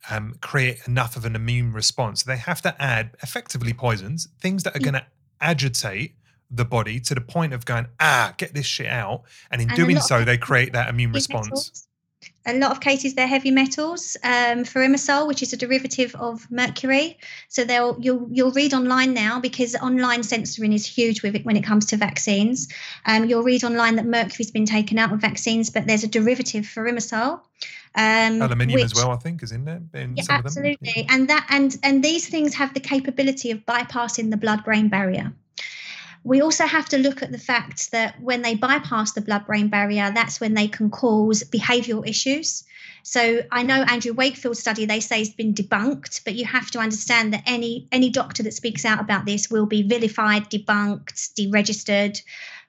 um, 0.08 0.34
create 0.40 0.78
enough 0.86 1.16
of 1.16 1.24
an 1.24 1.36
immune 1.36 1.72
response. 1.72 2.22
They 2.22 2.36
have 2.36 2.62
to 2.62 2.82
add 2.82 3.16
effectively 3.22 3.72
poisons 3.72 4.28
things 4.40 4.62
that 4.62 4.74
are 4.74 4.80
going 4.80 4.94
to 4.94 5.06
agitate 5.40 6.14
the 6.50 6.64
body 6.64 6.98
to 6.98 7.14
the 7.14 7.20
point 7.20 7.52
of 7.52 7.64
going 7.64 7.86
ah 8.00 8.34
get 8.36 8.54
this 8.54 8.66
shit 8.66 8.86
out. 8.86 9.22
And 9.50 9.60
in 9.60 9.68
and 9.68 9.76
doing 9.76 10.00
so 10.00 10.24
they 10.24 10.38
create 10.38 10.72
that 10.72 10.88
immune 10.88 11.12
response 11.12 11.86
a 12.46 12.54
lot 12.54 12.70
of 12.70 12.80
cases 12.80 13.14
they're 13.14 13.26
heavy 13.26 13.50
metals 13.50 14.16
um, 14.24 14.64
thimerosal 14.64 15.26
which 15.26 15.42
is 15.42 15.52
a 15.52 15.56
derivative 15.56 16.14
of 16.16 16.50
mercury. 16.50 17.18
So 17.48 17.64
they'll 17.64 17.96
you'll 18.00 18.28
you'll 18.30 18.52
read 18.52 18.74
online 18.74 19.14
now 19.14 19.40
because 19.40 19.74
online 19.76 20.22
censoring 20.22 20.72
is 20.72 20.86
huge 20.86 21.22
with 21.22 21.34
it 21.34 21.44
when 21.44 21.56
it 21.56 21.64
comes 21.64 21.86
to 21.86 21.96
vaccines. 21.96 22.68
Um, 23.06 23.26
you'll 23.26 23.42
read 23.42 23.64
online 23.64 23.96
that 23.96 24.06
mercury's 24.06 24.50
been 24.50 24.66
taken 24.66 24.98
out 24.98 25.12
of 25.12 25.20
vaccines 25.20 25.70
but 25.70 25.86
there's 25.86 26.04
a 26.04 26.08
derivative 26.08 26.64
thimerosal 26.64 27.40
um, 27.94 28.40
aluminium 28.40 28.76
which, 28.76 28.84
as 28.84 28.94
well 28.94 29.10
i 29.10 29.16
think 29.16 29.42
is 29.42 29.52
in 29.52 29.64
there 29.64 29.82
in 29.94 30.16
yeah, 30.16 30.24
absolutely. 30.28 30.92
Yeah. 30.96 31.04
and 31.10 31.28
that 31.28 31.46
and 31.50 31.76
and 31.82 32.04
these 32.04 32.28
things 32.28 32.54
have 32.54 32.72
the 32.74 32.80
capability 32.80 33.50
of 33.50 33.58
bypassing 33.66 34.30
the 34.30 34.36
blood 34.36 34.64
brain 34.64 34.88
barrier 34.88 35.32
we 36.22 36.42
also 36.42 36.66
have 36.66 36.88
to 36.90 36.98
look 36.98 37.22
at 37.22 37.32
the 37.32 37.38
fact 37.38 37.92
that 37.92 38.20
when 38.20 38.42
they 38.42 38.54
bypass 38.54 39.12
the 39.12 39.22
blood 39.22 39.46
brain 39.46 39.68
barrier, 39.68 40.10
that's 40.14 40.40
when 40.40 40.54
they 40.54 40.68
can 40.68 40.90
cause 40.90 41.42
behavioral 41.44 42.06
issues. 42.06 42.64
So 43.02 43.40
I 43.50 43.62
know 43.62 43.82
Andrew 43.82 44.12
Wakefield's 44.12 44.58
study 44.58 44.84
they 44.84 45.00
say 45.00 45.20
has 45.20 45.30
been 45.30 45.54
debunked, 45.54 46.24
but 46.24 46.34
you 46.34 46.44
have 46.44 46.70
to 46.72 46.78
understand 46.78 47.32
that 47.32 47.44
any 47.46 47.88
any 47.90 48.10
doctor 48.10 48.42
that 48.42 48.52
speaks 48.52 48.84
out 48.84 49.00
about 49.00 49.24
this 49.24 49.50
will 49.50 49.66
be 49.66 49.82
vilified, 49.82 50.50
debunked, 50.50 51.32
deregistered. 51.38 52.20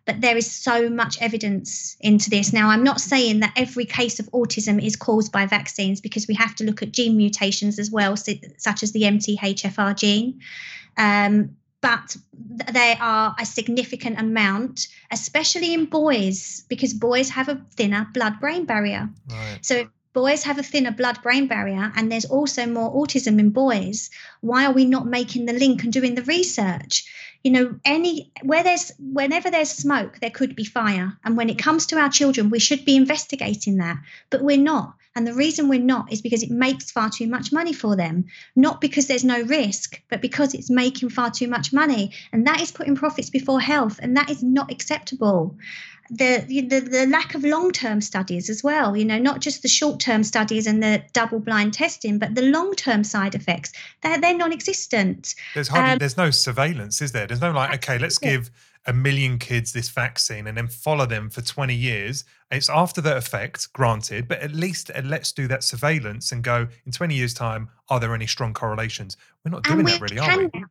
But 0.06 0.22
there 0.22 0.38
is 0.38 0.50
so 0.52 0.90
much 0.90 1.22
evidence 1.22 1.96
into 2.00 2.30
this. 2.32 2.54
Now, 2.54 2.70
I'm 2.70 2.84
not 2.84 3.00
saying 3.00 3.42
that 3.42 3.54
every 3.56 3.86
case 3.86 4.20
of 4.20 4.32
autism 4.32 4.84
is 4.84 4.96
caused 4.96 5.32
by 5.32 5.46
vaccines 5.46 6.02
because 6.02 6.28
we 6.28 6.34
have 6.36 6.56
to 6.56 6.64
look 6.64 6.82
at 6.82 6.92
gene 6.92 7.18
mutations 7.18 7.78
as 7.78 7.92
well, 7.92 8.18
such 8.18 8.82
as 8.82 8.94
the 8.94 9.04
MTHFR 9.04 9.96
gene. 9.96 10.40
Um, 10.98 11.56
but 11.82 12.16
they 12.72 12.96
are 13.00 13.36
a 13.40 13.46
significant 13.46 14.20
amount, 14.20 14.88
especially 15.10 15.74
in 15.74 15.86
boys, 15.86 16.64
because 16.70 16.94
boys 16.94 17.30
have 17.30 17.50
a 17.50 17.62
thinner 17.76 18.08
blood 18.14 18.40
brain 18.40 18.66
barrier. 18.66 19.10
Right. 19.28 19.60
So 19.62 19.90
boys 20.14 20.44
have 20.44 20.60
a 20.60 20.64
thinner 20.64 20.92
blood 20.92 21.22
brain 21.22 21.48
barrier 21.48 21.92
and 21.96 22.12
there's 22.12 22.26
also 22.26 22.66
more 22.66 22.94
autism 22.94 23.40
in 23.40 23.50
boys 23.50 24.10
why 24.42 24.66
are 24.66 24.74
we 24.74 24.86
not 24.86 25.08
making 25.08 25.46
the 25.46 25.54
link 25.54 25.84
and 25.84 25.94
doing 25.94 26.16
the 26.16 26.24
research 26.24 27.06
you 27.44 27.52
know 27.52 27.80
any 27.86 28.32
where 28.44 28.64
there's 28.64 28.92
whenever 29.00 29.50
there's 29.50 29.70
smoke 29.70 30.20
there 30.20 30.30
could 30.30 30.56
be 30.56 30.66
fire 30.66 31.18
and 31.24 31.38
when 31.38 31.50
it 31.50 31.58
comes 31.58 31.86
to 31.86 31.98
our 31.98 32.10
children 32.10 32.50
we 32.50 32.60
should 32.60 32.84
be 32.84 32.98
investigating 32.98 33.78
that 33.78 33.98
but 34.30 34.42
we're 34.42 34.58
not 34.58 34.96
and 35.16 35.28
the 35.28 35.34
reason 35.34 35.68
we're 35.68 35.80
not 35.80 36.12
is 36.12 36.22
because 36.22 36.42
it 36.42 36.52
makes 36.52 36.90
far 36.90 37.10
too 37.10 37.28
much 37.28 37.52
money 37.52 37.74
for 37.74 37.96
them, 37.96 38.26
not 38.56 38.80
because 38.80 39.08
there's 39.08 39.26
no 39.26 39.42
risk, 39.42 40.02
but 40.10 40.22
because 40.22 40.54
it's 40.54 40.70
making 40.70 41.10
far 41.10 41.30
too 41.30 41.48
much 41.48 41.74
money. 41.74 42.14
And 42.32 42.48
that 42.48 42.62
is 42.62 42.72
putting 42.72 42.96
profits 42.96 43.30
before 43.30 43.60
health, 43.60 44.00
and 44.02 44.16
that 44.16 44.30
is 44.30 44.42
not 44.42 44.72
acceptable. 44.72 45.58
The, 46.10 46.44
the, 46.48 46.80
the 46.80 47.06
lack 47.08 47.36
of 47.36 47.44
long 47.44 47.72
term 47.72 48.02
studies 48.02 48.50
as 48.50 48.64
well, 48.64 48.96
you 48.96 49.06
know, 49.06 49.20
not 49.20 49.40
just 49.40 49.62
the 49.62 49.68
short 49.68 50.00
term 50.00 50.24
studies 50.24 50.68
and 50.68 50.82
the 50.82 51.04
double 51.14 51.40
blind 51.40 51.74
testing, 51.74 52.18
but 52.18 52.36
the 52.36 52.42
long 52.42 52.74
term 52.74 53.04
side 53.04 53.36
effects, 53.36 53.74
they're, 54.02 54.20
they're 54.20 54.36
non 54.36 54.52
existent. 54.54 55.36
There's 55.54 55.68
hardly, 55.68 55.94
um, 55.94 55.98
there's 56.00 56.18
no 56.18 56.32
surveillance, 56.32 57.02
is 57.02 57.12
there? 57.12 57.28
There's 57.28 57.42
no 57.42 57.52
like, 57.52 57.74
okay, 57.76 57.98
let's 57.98 58.18
give 58.18 58.50
a 58.88 58.94
million 58.94 59.38
kids 59.38 59.74
this 59.74 59.90
vaccine 59.90 60.48
and 60.48 60.58
then 60.58 60.68
follow 60.68 61.06
them 61.06 61.30
for 61.30 61.42
20 61.42 61.74
years. 61.74 62.24
It's 62.50 62.70
after 62.70 63.00
the 63.00 63.16
effect, 63.16 63.72
granted, 63.74 64.28
but 64.28 64.40
at 64.40 64.54
least 64.54 64.90
uh, 64.96 65.02
let's 65.06 65.32
do 65.32 65.48
that 65.48 65.64
surveillance 65.64 66.32
and 66.32 66.44
go 66.44 66.68
in 66.86 66.92
20 66.92 67.14
years' 67.14 67.34
time, 67.34 67.70
are 67.90 68.00
there 68.00 68.16
any 68.16 68.28
strong 68.28 68.54
correlations? 68.54 69.18
We're 69.46 69.52
not 69.52 69.64
doing 69.64 69.86
that 69.86 70.02
really, 70.02 70.20
are 70.20 70.38
we? 70.38 70.66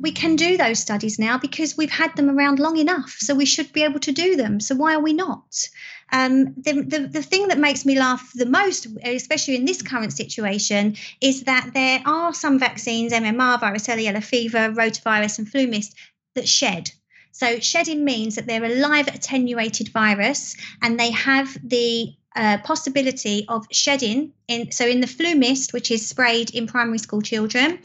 We 0.00 0.12
can 0.12 0.36
do 0.36 0.56
those 0.56 0.78
studies 0.78 1.18
now 1.18 1.38
because 1.38 1.76
we've 1.76 1.90
had 1.90 2.14
them 2.14 2.30
around 2.30 2.60
long 2.60 2.76
enough. 2.76 3.16
So 3.18 3.34
we 3.34 3.44
should 3.44 3.72
be 3.72 3.82
able 3.82 3.98
to 4.00 4.12
do 4.12 4.36
them. 4.36 4.60
So 4.60 4.76
why 4.76 4.94
are 4.94 5.00
we 5.00 5.12
not? 5.12 5.68
Um, 6.12 6.54
the, 6.56 6.82
the, 6.82 7.08
the 7.08 7.22
thing 7.22 7.48
that 7.48 7.58
makes 7.58 7.84
me 7.84 7.98
laugh 7.98 8.30
the 8.34 8.46
most, 8.46 8.86
especially 9.02 9.56
in 9.56 9.64
this 9.64 9.82
current 9.82 10.12
situation, 10.12 10.96
is 11.20 11.42
that 11.44 11.70
there 11.74 12.00
are 12.06 12.32
some 12.32 12.60
vaccines, 12.60 13.12
MMR, 13.12 13.60
varicella 13.60 14.02
yellow 14.02 14.20
fever, 14.20 14.70
rotavirus, 14.70 15.38
and 15.38 15.48
FluMist, 15.48 15.94
that 16.36 16.48
shed. 16.48 16.92
So 17.38 17.60
shedding 17.60 18.04
means 18.04 18.34
that 18.34 18.48
they're 18.48 18.64
a 18.64 18.68
live 18.68 19.06
attenuated 19.06 19.90
virus 19.90 20.56
and 20.82 20.98
they 20.98 21.12
have 21.12 21.56
the 21.62 22.12
uh, 22.34 22.58
possibility 22.64 23.46
of 23.48 23.64
shedding 23.70 24.32
in 24.48 24.72
so 24.72 24.84
in 24.84 25.00
the 25.00 25.06
FluMist 25.06 25.72
which 25.72 25.92
is 25.92 26.08
sprayed 26.08 26.50
in 26.50 26.66
primary 26.66 26.98
school 26.98 27.22
children 27.22 27.78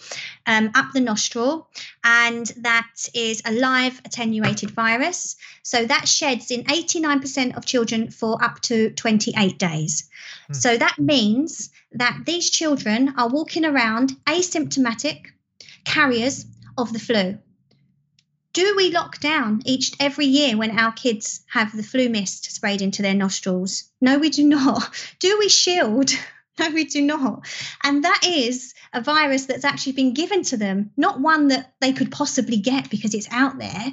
um, 0.47 0.71
up 0.73 0.91
the 0.93 1.01
nostril 1.01 1.69
and 2.03 2.47
that 2.61 3.07
is 3.13 3.43
a 3.45 3.51
live 3.51 4.01
attenuated 4.05 4.71
virus. 4.71 5.35
So 5.61 5.85
that 5.85 6.07
sheds 6.07 6.49
in 6.49 6.63
89% 6.63 7.55
of 7.55 7.63
children 7.63 8.09
for 8.09 8.43
up 8.43 8.59
to 8.61 8.89
28 8.89 9.59
days. 9.59 10.09
Hmm. 10.47 10.53
so 10.53 10.77
that 10.77 10.97
means 10.97 11.69
that 11.91 12.23
these 12.25 12.49
children 12.49 13.13
are 13.19 13.29
walking 13.29 13.65
around 13.65 14.17
asymptomatic 14.25 15.27
carriers 15.85 16.47
of 16.75 16.91
the 16.91 16.97
flu 16.97 17.37
do 18.53 18.75
we 18.77 18.91
lock 18.91 19.19
down 19.19 19.61
each 19.65 19.93
every 19.99 20.25
year 20.25 20.55
when 20.55 20.77
our 20.77 20.91
kids 20.91 21.43
have 21.51 21.75
the 21.75 21.81
FluMist 21.81 22.51
sprayed 22.51 22.81
into 22.81 23.01
their 23.01 23.15
nostrils? 23.15 23.85
No, 23.99 24.19
we 24.19 24.29
do 24.29 24.47
not. 24.47 24.89
Do 25.19 25.37
we 25.39 25.49
shield? 25.49 26.11
No, 26.59 26.69
we 26.69 26.85
do 26.85 27.01
not. 27.01 27.47
And 27.83 28.03
that 28.03 28.19
is 28.27 28.75
a 28.93 29.01
virus 29.01 29.47
that's 29.47 29.65
actually 29.65 29.93
been 29.93 30.13
given 30.13 30.43
to 30.43 30.57
them, 30.57 30.91
not 30.95 31.19
one 31.19 31.47
that 31.47 31.73
they 31.81 31.93
could 31.93 32.11
possibly 32.11 32.57
get 32.57 32.91
because 32.91 33.15
it's 33.15 33.27
out 33.31 33.57
there, 33.57 33.91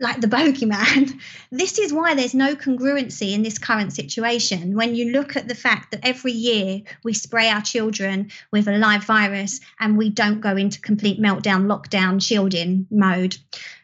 like 0.00 0.20
the 0.20 0.26
bogeyman. 0.26 1.18
This 1.50 1.78
is 1.78 1.92
why 1.92 2.14
there's 2.14 2.34
no 2.34 2.54
congruency 2.54 3.34
in 3.34 3.42
this 3.42 3.58
current 3.58 3.92
situation. 3.92 4.74
When 4.74 4.94
you 4.94 5.12
look 5.12 5.36
at 5.36 5.48
the 5.48 5.54
fact 5.54 5.90
that 5.90 6.00
every 6.02 6.32
year 6.32 6.80
we 7.04 7.12
spray 7.12 7.50
our 7.50 7.60
children 7.60 8.30
with 8.50 8.68
a 8.68 8.78
live 8.78 9.04
virus 9.04 9.60
and 9.78 9.98
we 9.98 10.08
don't 10.08 10.40
go 10.40 10.56
into 10.56 10.80
complete 10.80 11.20
meltdown, 11.20 11.66
lockdown, 11.66 12.22
shielding 12.22 12.86
mode. 12.90 13.36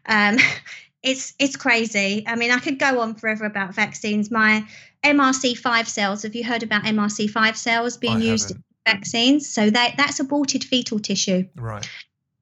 Um, 0.06 0.39
it's 1.02 1.35
it's 1.39 1.56
crazy. 1.56 2.24
I 2.26 2.36
mean, 2.36 2.51
I 2.51 2.59
could 2.59 2.78
go 2.78 3.01
on 3.01 3.14
forever 3.14 3.44
about 3.44 3.74
vaccines. 3.74 4.30
My 4.30 4.66
MRC5 5.05 5.86
cells. 5.86 6.22
Have 6.22 6.35
you 6.35 6.44
heard 6.44 6.62
about 6.62 6.85
MRC5 6.85 7.56
cells 7.56 7.97
being 7.97 8.20
used 8.20 8.51
in 8.51 8.64
vaccines? 8.86 9.48
So 9.48 9.70
that 9.70 9.94
that's 9.97 10.20
aborted 10.20 10.64
fetal 10.64 10.98
tissue. 10.98 11.47
Right. 11.55 11.89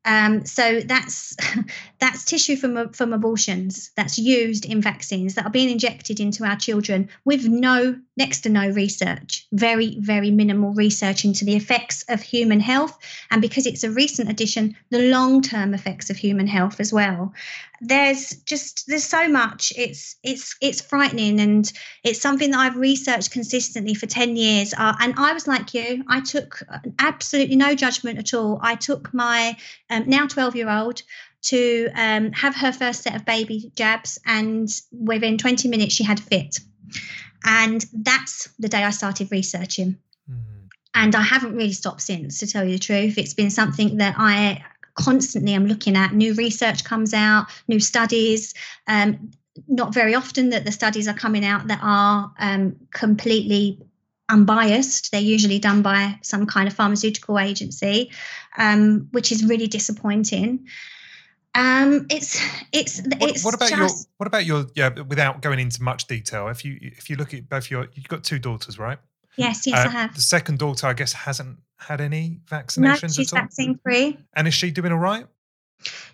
Um, 0.07 0.47
so 0.47 0.81
that's 0.81 1.37
that's 1.99 2.25
tissue 2.25 2.57
from 2.57 2.91
from 2.93 3.13
abortions 3.13 3.91
that's 3.97 4.19
used 4.19 4.65
in 4.65 4.81
vaccines 4.81 5.35
that 5.35 5.47
are 5.47 5.51
being 5.51 5.71
injected 5.71 6.21
into 6.21 6.45
our 6.45 6.57
children 6.57 7.09
with 7.25 7.47
no 7.47 7.99
next 8.17 8.41
to 8.43 8.49
no 8.49 8.69
research, 8.71 9.47
very 9.53 9.97
very 10.01 10.31
minimal 10.31 10.73
research 10.75 11.25
into 11.25 11.45
the 11.45 11.57
effects 11.57 12.05
of 12.09 12.23
human 12.23 12.61
health, 12.61 12.99
and 13.31 13.41
because 13.41 13.67
it's 13.67 13.85
a 13.85 13.91
recent 13.91 14.31
addition, 14.31 14.77
the 14.91 15.11
long 15.11 15.43
term 15.43 15.75
effects 15.75 16.11
of 16.11 16.17
human 16.17 16.47
health 16.47 16.81
as 16.81 16.93
well. 16.93 17.33
There's 17.81 18.31
just 18.45 18.87
there's 18.87 19.05
so 19.05 19.29
much. 19.29 19.73
It's 19.77 20.17
it's 20.23 20.57
it's 20.61 20.81
frightening, 20.81 21.41
and 21.41 21.71
it's 22.05 22.21
something 22.21 22.51
that 22.51 22.61
I've 22.61 22.77
researched 22.77 23.31
consistently 23.31 23.95
for 23.95 24.07
ten 24.07 24.37
years. 24.37 24.73
Uh, 24.77 24.95
and 25.01 25.15
I 25.19 25.33
was 25.33 25.47
like 25.47 25.75
you, 25.75 26.05
I 26.09 26.21
took 26.21 26.63
absolutely 26.99 27.57
no 27.57 27.75
judgment 27.75 28.19
at 28.19 28.33
all. 28.35 28.59
I 28.63 28.75
took 28.75 29.13
my 29.13 29.57
um, 29.91 30.05
now 30.09 30.27
12 30.27 30.57
year 30.57 30.71
old 30.71 31.03
to 31.43 31.89
um, 31.95 32.33
have 32.33 32.57
her 32.57 32.73
first 32.73 33.03
set 33.03 33.15
of 33.15 33.25
baby 33.25 33.71
jabs, 33.75 34.19
and 34.27 34.69
within 34.93 35.39
20 35.39 35.69
minutes, 35.69 35.95
she 35.95 36.05
had 36.05 36.19
a 36.19 36.23
fit. 36.23 36.59
And 37.45 37.85
that's 37.93 38.49
the 38.59 38.69
day 38.69 38.83
I 38.83 38.91
started 38.91 39.31
researching. 39.31 39.99
Mm. 40.31 40.69
And 40.95 41.15
I 41.15 41.23
haven't 41.23 41.55
really 41.55 41.73
stopped 41.73 42.03
since, 42.03 42.41
to 42.41 42.47
tell 42.47 42.65
you 42.65 42.73
the 42.73 42.79
truth. 42.79 43.19
It's 43.19 43.35
been 43.35 43.51
something 43.51 43.99
that 43.99 44.17
I 44.19 44.65
constantly 44.95 45.53
am 45.53 45.67
looking 45.67 45.97
at. 45.97 46.15
New 46.15 46.35
research 46.35 46.85
comes 46.85 47.15
out, 47.15 47.47
new 47.69 47.79
studies. 47.79 48.55
Um, 48.89 49.31
not 49.69 49.95
very 49.95 50.15
often 50.15 50.51
that 50.51 50.65
the 50.65 50.73
studies 50.73 51.09
are 51.09 51.15
coming 51.15 51.45
out 51.45 51.69
that 51.69 51.81
are 51.83 52.33
um, 52.39 52.77
completely 52.91 53.79
unbiased. 54.29 55.13
They're 55.13 55.21
usually 55.21 55.59
done 55.59 55.83
by 55.83 56.19
some 56.23 56.47
kind 56.47 56.69
of 56.69 56.75
pharmaceutical 56.75 57.39
agency, 57.39 58.11
um, 58.59 59.09
which 59.13 59.33
is 59.33 59.45
really 59.45 59.67
disappointing. 59.67 60.67
Um, 61.57 62.07
it's 62.11 62.39
it's 62.73 63.01
What, 63.01 63.31
it's 63.31 63.45
what 63.45 63.55
about 63.55 63.71
just, 63.71 64.07
your 64.07 64.07
what 64.19 64.27
about 64.27 64.45
your 64.45 64.67
yeah 64.75 64.91
without 64.91 65.41
going 65.41 65.59
into 65.59 65.83
much 65.83 66.07
detail 66.07 66.49
if 66.49 66.65
you 66.65 66.79
if 66.83 67.09
you 67.09 67.17
look 67.17 67.33
at 67.33 67.49
both 67.49 67.71
your 67.71 67.89
you've 67.95 68.09
got 68.09 68.23
two 68.25 68.39
daughters 68.39 68.79
right 68.79 68.99
yes 69.37 69.67
yes 69.67 69.87
Uh, 69.87 69.89
I 69.89 69.93
have. 69.93 70.15
the 70.15 70.21
second 70.21 70.59
daughter 70.59 70.87
I 70.87 70.93
guess 70.93 71.15
hasn't 71.15 71.59
had 71.79 72.01
any 72.03 72.41
vaccinations. 72.51 73.03
No, 73.03 73.09
she's 73.09 73.33
at 73.33 73.39
all 73.39 73.45
vaccine 73.45 73.79
free. 73.83 74.19
and 74.35 74.47
is 74.47 74.55
she 74.55 74.71
doing 74.71 74.93
all 74.93 74.99
right 74.99 75.27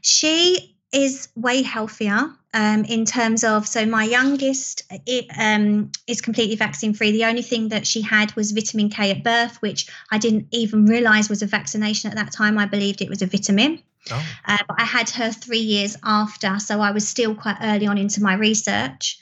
She 0.00 0.76
is 0.92 1.28
way 1.34 1.62
healthier 1.62 2.30
um, 2.54 2.84
in 2.84 3.04
terms 3.04 3.44
of. 3.44 3.66
So 3.66 3.86
my 3.86 4.04
youngest 4.04 4.82
it, 5.06 5.26
um, 5.38 5.90
is 6.06 6.20
completely 6.20 6.56
vaccine 6.56 6.92
free. 6.94 7.12
The 7.12 7.24
only 7.24 7.42
thing 7.42 7.70
that 7.70 7.86
she 7.86 8.02
had 8.02 8.34
was 8.36 8.52
vitamin 8.52 8.90
K 8.90 9.10
at 9.10 9.24
birth, 9.24 9.56
which 9.62 9.88
I 10.10 10.18
didn't 10.18 10.48
even 10.50 10.84
realise 10.86 11.30
was 11.30 11.42
a 11.42 11.46
vaccination 11.46 12.10
at 12.10 12.16
that 12.16 12.30
time. 12.32 12.58
I 12.58 12.66
believed 12.66 13.00
it 13.00 13.08
was 13.08 13.22
a 13.22 13.26
vitamin. 13.26 13.82
Oh 14.10 14.24
Uh, 14.46 14.58
but 14.68 14.80
I 14.80 14.84
had 14.84 15.10
her 15.10 15.30
three 15.32 15.60
years 15.60 15.96
after, 16.02 16.58
so 16.58 16.80
I 16.80 16.90
was 16.90 17.06
still 17.08 17.34
quite 17.34 17.58
early 17.62 17.86
on 17.86 17.98
into 17.98 18.22
my 18.22 18.34
research. 18.34 19.18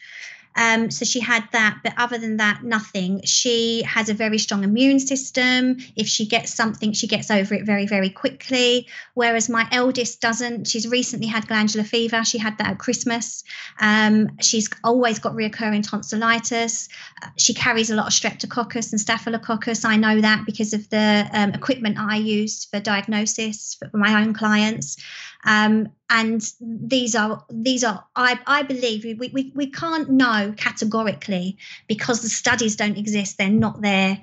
Um, 0.56 0.90
so 0.90 1.04
she 1.04 1.20
had 1.20 1.44
that, 1.52 1.78
but 1.82 1.94
other 1.96 2.18
than 2.18 2.38
that, 2.38 2.62
nothing. 2.64 3.22
She 3.24 3.82
has 3.82 4.08
a 4.08 4.14
very 4.14 4.38
strong 4.38 4.64
immune 4.64 4.98
system. 5.00 5.78
If 5.96 6.06
she 6.08 6.26
gets 6.26 6.52
something, 6.52 6.92
she 6.92 7.06
gets 7.06 7.30
over 7.30 7.54
it 7.54 7.64
very, 7.64 7.86
very 7.86 8.10
quickly. 8.10 8.88
Whereas 9.14 9.48
my 9.48 9.68
eldest 9.70 10.20
doesn't. 10.20 10.66
She's 10.66 10.88
recently 10.88 11.28
had 11.28 11.46
glandular 11.46 11.84
fever. 11.84 12.24
She 12.24 12.38
had 12.38 12.58
that 12.58 12.66
at 12.66 12.78
Christmas. 12.78 13.44
Um, 13.80 14.36
she's 14.40 14.68
always 14.82 15.18
got 15.18 15.34
reoccurring 15.34 15.88
tonsillitis. 15.88 16.88
Uh, 17.22 17.28
She 17.36 17.54
carries 17.54 17.90
a 17.90 17.94
lot 17.94 18.06
of 18.06 18.12
streptococcus 18.12 18.90
and 18.90 19.00
staphylococcus. 19.00 19.84
I 19.84 19.96
know 19.96 20.20
that 20.20 20.44
because 20.46 20.72
of 20.72 20.88
the 20.90 21.28
um, 21.32 21.50
equipment 21.50 21.98
I 21.98 22.16
used 22.16 22.68
for 22.70 22.80
diagnosis 22.80 23.76
for 23.90 23.96
my 23.96 24.20
own 24.20 24.34
clients. 24.34 24.96
Um, 25.44 25.92
and 26.10 26.42
these 26.60 27.14
are 27.14 27.44
these 27.50 27.84
are 27.84 28.04
I, 28.16 28.38
I 28.46 28.62
believe 28.62 29.04
we, 29.04 29.30
we, 29.32 29.52
we 29.54 29.70
can't 29.70 30.10
know 30.10 30.54
categorically 30.56 31.56
because 31.86 32.20
the 32.20 32.28
studies 32.28 32.76
don't 32.76 32.98
exist. 32.98 33.38
They're 33.38 33.48
not 33.48 33.80
there. 33.80 34.20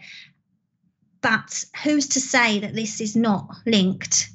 But 1.22 1.65
who's 1.84 2.07
to 2.10 2.19
say 2.19 2.60
that 2.60 2.76
this 2.76 3.02
is 3.02 3.15
not 3.15 3.49
linked 3.65 4.30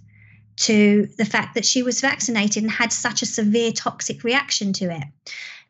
to 0.56 1.08
the 1.16 1.24
fact 1.24 1.54
that 1.54 1.64
she 1.64 1.82
was 1.82 2.00
vaccinated 2.00 2.62
and 2.62 2.70
had 2.70 2.92
such 2.92 3.22
a 3.22 3.26
severe 3.26 3.72
toxic 3.72 4.24
reaction 4.24 4.72
to 4.74 4.90
it? 4.90 5.04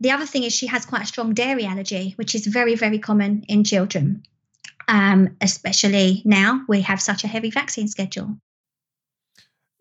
The 0.00 0.10
other 0.10 0.26
thing 0.26 0.42
is 0.44 0.52
she 0.52 0.66
has 0.66 0.86
quite 0.86 1.02
a 1.02 1.06
strong 1.06 1.34
dairy 1.34 1.64
allergy 1.64 2.12
which 2.16 2.34
is 2.34 2.46
very 2.46 2.74
very 2.74 2.98
common 2.98 3.44
in 3.48 3.64
children. 3.64 4.22
Um, 4.88 5.36
especially 5.40 6.22
now 6.24 6.64
we 6.68 6.80
have 6.80 7.00
such 7.00 7.22
a 7.24 7.28
heavy 7.28 7.50
vaccine 7.50 7.88
schedule. 7.88 8.36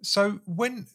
So 0.03 0.39
when 0.45 0.87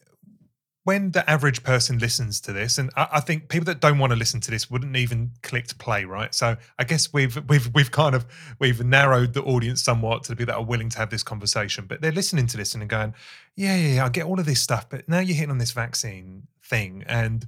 when 0.87 1.11
the 1.11 1.29
average 1.29 1.63
person 1.63 1.97
listens 1.97 2.39
to 2.39 2.53
this, 2.53 2.77
and 2.77 2.89
I, 2.95 3.07
I 3.15 3.19
think 3.19 3.49
people 3.49 3.65
that 3.65 3.81
don't 3.81 3.99
want 3.99 4.11
to 4.11 4.15
listen 4.15 4.39
to 4.39 4.49
this 4.49 4.71
wouldn't 4.71 4.95
even 4.95 5.31
click 5.43 5.67
to 5.67 5.75
play, 5.75 6.05
right? 6.05 6.33
So 6.33 6.55
I 6.79 6.85
guess 6.85 7.11
we've 7.11 7.37
we've 7.49 7.69
we've 7.75 7.91
kind 7.91 8.15
of 8.15 8.25
we've 8.59 8.81
narrowed 8.81 9.33
the 9.33 9.43
audience 9.43 9.83
somewhat 9.83 10.23
to 10.23 10.29
the 10.29 10.37
people 10.37 10.53
that 10.53 10.59
are 10.59 10.63
willing 10.63 10.87
to 10.91 10.97
have 10.99 11.09
this 11.09 11.23
conversation. 11.23 11.87
But 11.89 11.99
they're 11.99 12.13
listening 12.13 12.47
to 12.47 12.55
this 12.55 12.73
and 12.73 12.87
going, 12.87 13.13
yeah, 13.57 13.75
yeah, 13.75 13.95
yeah, 13.95 14.05
I 14.05 14.09
get 14.09 14.23
all 14.23 14.39
of 14.39 14.45
this 14.45 14.61
stuff, 14.61 14.89
but 14.89 15.09
now 15.09 15.19
you're 15.19 15.35
hitting 15.35 15.51
on 15.51 15.57
this 15.57 15.71
vaccine 15.71 16.47
thing, 16.63 17.03
and 17.05 17.45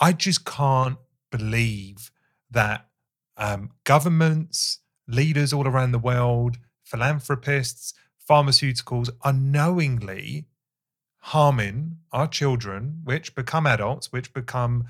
I 0.00 0.12
just 0.14 0.46
can't 0.46 0.96
believe 1.30 2.10
that 2.50 2.88
um, 3.36 3.72
governments, 3.84 4.78
leaders 5.06 5.52
all 5.52 5.68
around 5.68 5.92
the 5.92 5.98
world, 5.98 6.56
philanthropists, 6.84 7.92
pharmaceuticals 8.26 9.10
are 9.20 9.34
knowingly 9.34 10.46
harming 11.22 11.96
our 12.12 12.26
children, 12.26 13.00
which 13.04 13.34
become 13.34 13.66
adults, 13.66 14.12
which 14.12 14.32
become 14.34 14.84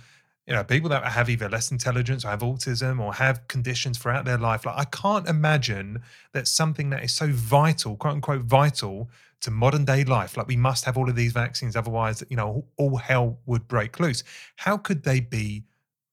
you 0.46 0.54
know 0.54 0.64
people 0.64 0.88
that 0.88 1.04
have 1.04 1.30
either 1.30 1.48
less 1.48 1.70
intelligence 1.70 2.24
or 2.24 2.28
have 2.28 2.40
autism 2.40 2.98
or 2.98 3.14
have 3.14 3.46
conditions 3.48 3.98
throughout 3.98 4.24
their 4.24 4.38
life. 4.38 4.64
Like 4.66 4.76
I 4.78 4.84
can't 4.84 5.28
imagine 5.28 6.02
that 6.32 6.48
something 6.48 6.90
that 6.90 7.04
is 7.04 7.12
so 7.14 7.28
vital, 7.28 7.96
quote 7.96 8.14
unquote, 8.14 8.42
vital 8.42 9.10
to 9.42 9.50
modern 9.50 9.84
day 9.84 10.04
life, 10.04 10.36
like 10.36 10.46
we 10.46 10.56
must 10.56 10.84
have 10.84 10.96
all 10.96 11.08
of 11.08 11.16
these 11.16 11.32
vaccines, 11.32 11.76
otherwise, 11.76 12.22
you 12.30 12.36
know, 12.36 12.64
all 12.76 12.96
hell 12.96 13.38
would 13.44 13.68
break 13.68 14.00
loose. 14.00 14.24
How 14.56 14.76
could 14.76 15.02
they 15.02 15.20
be 15.20 15.64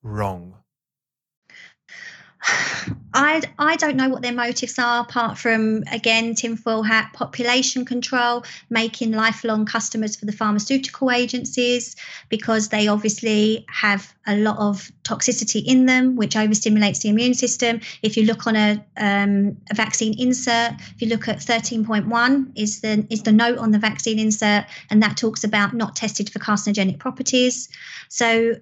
wrong? 0.04 0.56
I, 3.14 3.42
I 3.58 3.76
don't 3.76 3.96
know 3.96 4.10
what 4.10 4.22
their 4.22 4.34
motives 4.34 4.78
are 4.78 5.02
apart 5.02 5.38
from 5.38 5.84
again 5.92 6.36
tinfoil 6.36 6.84
hat 6.84 7.12
population 7.14 7.84
control 7.84 8.46
making 8.70 9.12
lifelong 9.12 9.66
customers 9.66 10.16
for 10.16 10.26
the 10.26 10.32
pharmaceutical 10.32 11.12
agencies 11.12 11.96
because 12.30 12.70
they 12.70 12.88
obviously 12.88 13.66
have 13.68 14.14
a 14.28 14.38
lot 14.38 14.58
of 14.60 14.92
toxicity 15.04 15.64
in 15.66 15.86
them 15.86 16.16
which 16.16 16.36
overstimulates 16.36 17.02
the 17.02 17.10
immune 17.10 17.34
system. 17.34 17.82
If 18.04 18.16
you 18.16 18.26
look 18.26 18.46
on 18.46 18.56
a, 18.56 18.86
um, 18.98 19.58
a 19.72 19.76
vaccine 19.76 20.18
insert 20.20 20.74
if 20.96 21.02
you 21.02 21.08
look 21.08 21.28
at 21.28 21.40
13.1 21.40 22.52
is 22.56 22.82
the 22.82 23.06
is 23.10 23.24
the 23.24 23.32
note 23.32 23.58
on 23.58 23.72
the 23.72 23.80
vaccine 23.80 24.20
insert 24.20 24.66
and 24.92 25.02
that 25.02 25.18
talks 25.18 25.44
about 25.44 25.74
not 25.74 25.96
tested 25.96 26.30
for 26.30 26.40
carcinogenic 26.40 27.00
properties. 27.00 27.70
So 28.08 28.56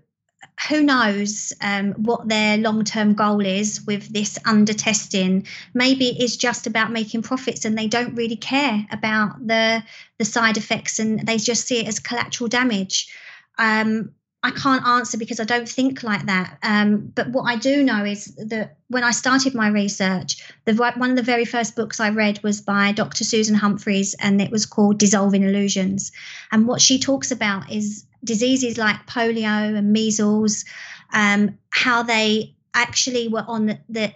who 0.70 0.82
knows 0.82 1.54
um, 1.62 1.94
what 1.94 2.28
their 2.28 2.58
long 2.58 2.84
term 2.84 3.14
goal 3.14 3.46
is 3.46 3.86
with 3.86 4.12
this 4.12 4.38
under 4.46 4.74
testing? 4.74 5.48
Maybe 5.74 6.08
it's 6.20 6.36
just 6.36 6.68
about 6.68 6.92
making 6.92 7.22
profits 7.22 7.66
and 7.66 7.78
they 7.78 7.88
don't 7.88 8.16
really 8.16 8.36
care 8.36 8.86
about 8.92 9.46
the 9.46 9.84
the 10.18 10.26
side 10.26 10.58
effects 10.58 11.00
and 11.00 11.26
they 11.26 11.38
just 11.38 11.68
see 11.68 11.80
it 11.80 11.88
as 11.88 12.00
collateral 12.00 12.48
damage. 12.48 13.14
Um, 13.58 14.12
I 14.44 14.52
can't 14.52 14.86
answer 14.86 15.18
because 15.18 15.40
I 15.40 15.46
don't 15.46 15.68
think 15.68 16.04
like 16.04 16.26
that. 16.28 16.58
Um, 16.64 17.12
but 17.16 17.30
what 17.30 17.44
I 17.44 17.56
do 17.56 17.84
know 17.84 18.06
is 18.06 18.26
that 18.36 18.78
when 18.88 19.04
I 19.04 19.12
started 19.12 19.54
my 19.56 19.68
research, 19.68 20.42
the 20.66 20.74
one 20.76 21.10
of 21.10 21.16
the 21.18 21.24
very 21.24 21.44
first 21.44 21.76
books 21.76 22.00
I 22.00 22.10
read 22.10 22.42
was 22.44 22.62
by 22.62 22.92
Dr. 22.92 23.24
Susan 23.24 23.56
Humphries, 23.56 24.16
and 24.20 24.42
it 24.42 24.52
was 24.52 24.66
called 24.66 25.00
Dissolving 25.00 25.44
Illusions. 25.44 26.12
And 26.52 26.68
what 26.68 26.82
she 26.82 27.00
talks 27.00 27.32
about 27.32 27.72
is 27.72 28.06
diseases 28.24 28.78
like 28.78 29.08
polio 29.08 29.78
and 29.78 29.92
measles, 29.92 30.66
um, 31.14 31.58
how 31.70 32.04
they 32.04 32.56
actually 32.74 33.28
were 33.28 33.46
on 33.48 33.68
the, 33.68 33.80
the 33.90 34.14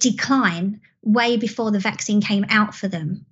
decline 0.00 0.80
way 1.02 1.36
before 1.36 1.70
the 1.70 1.78
vaccine 1.78 2.20
came 2.20 2.44
out 2.48 2.74
for 2.74 2.88
them 2.88 3.26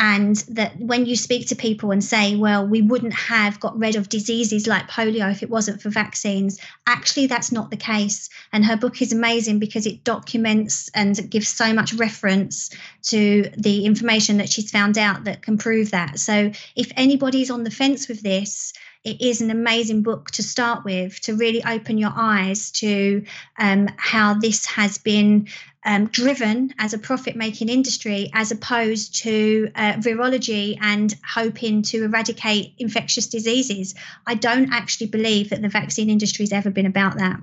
and 0.00 0.36
that 0.48 0.76
when 0.80 1.06
you 1.06 1.14
speak 1.14 1.46
to 1.46 1.54
people 1.54 1.92
and 1.92 2.02
say 2.02 2.34
well 2.34 2.66
we 2.66 2.82
wouldn't 2.82 3.14
have 3.14 3.60
got 3.60 3.78
rid 3.78 3.94
of 3.94 4.08
diseases 4.08 4.66
like 4.66 4.88
polio 4.88 5.30
if 5.30 5.42
it 5.44 5.50
wasn't 5.50 5.80
for 5.80 5.90
vaccines 5.90 6.58
actually 6.90 7.26
that's 7.26 7.52
not 7.52 7.70
the 7.70 7.76
case. 7.76 8.28
And 8.52 8.64
her 8.64 8.76
book 8.76 9.00
is 9.00 9.12
amazing 9.12 9.58
because 9.58 9.86
it 9.86 10.04
documents 10.04 10.90
and 10.94 11.30
gives 11.30 11.48
so 11.48 11.72
much 11.72 11.94
reference 11.94 12.70
to 13.04 13.50
the 13.56 13.84
information 13.86 14.38
that 14.38 14.48
she's 14.48 14.70
found 14.70 14.98
out 14.98 15.24
that 15.24 15.42
can 15.42 15.56
prove 15.56 15.92
that. 15.92 16.18
So 16.18 16.50
if 16.76 16.90
anybody's 16.96 17.50
on 17.50 17.64
the 17.64 17.70
fence 17.70 18.08
with 18.08 18.22
this 18.22 18.72
it 19.02 19.22
is 19.22 19.40
an 19.40 19.50
amazing 19.50 20.02
book 20.02 20.30
to 20.30 20.42
start 20.42 20.84
with 20.84 21.18
to 21.22 21.34
really 21.34 21.64
open 21.64 21.96
your 21.96 22.12
eyes 22.14 22.70
to 22.70 23.24
um, 23.58 23.88
how 23.96 24.34
this 24.34 24.66
has 24.66 24.98
been 24.98 25.48
um, 25.84 26.06
driven 26.06 26.74
as 26.78 26.92
a 26.92 26.98
profit 26.98 27.36
making 27.36 27.68
industry 27.68 28.30
as 28.34 28.50
opposed 28.50 29.14
to 29.22 29.70
uh, 29.74 29.94
virology 29.94 30.76
and 30.80 31.14
hoping 31.26 31.82
to 31.82 32.04
eradicate 32.04 32.74
infectious 32.78 33.26
diseases. 33.26 33.94
I 34.26 34.34
don't 34.34 34.72
actually 34.72 35.06
believe 35.06 35.50
that 35.50 35.62
the 35.62 35.68
vaccine 35.68 36.10
industry 36.10 36.44
has 36.44 36.52
ever 36.52 36.70
been 36.70 36.86
about 36.86 37.18
that. 37.18 37.40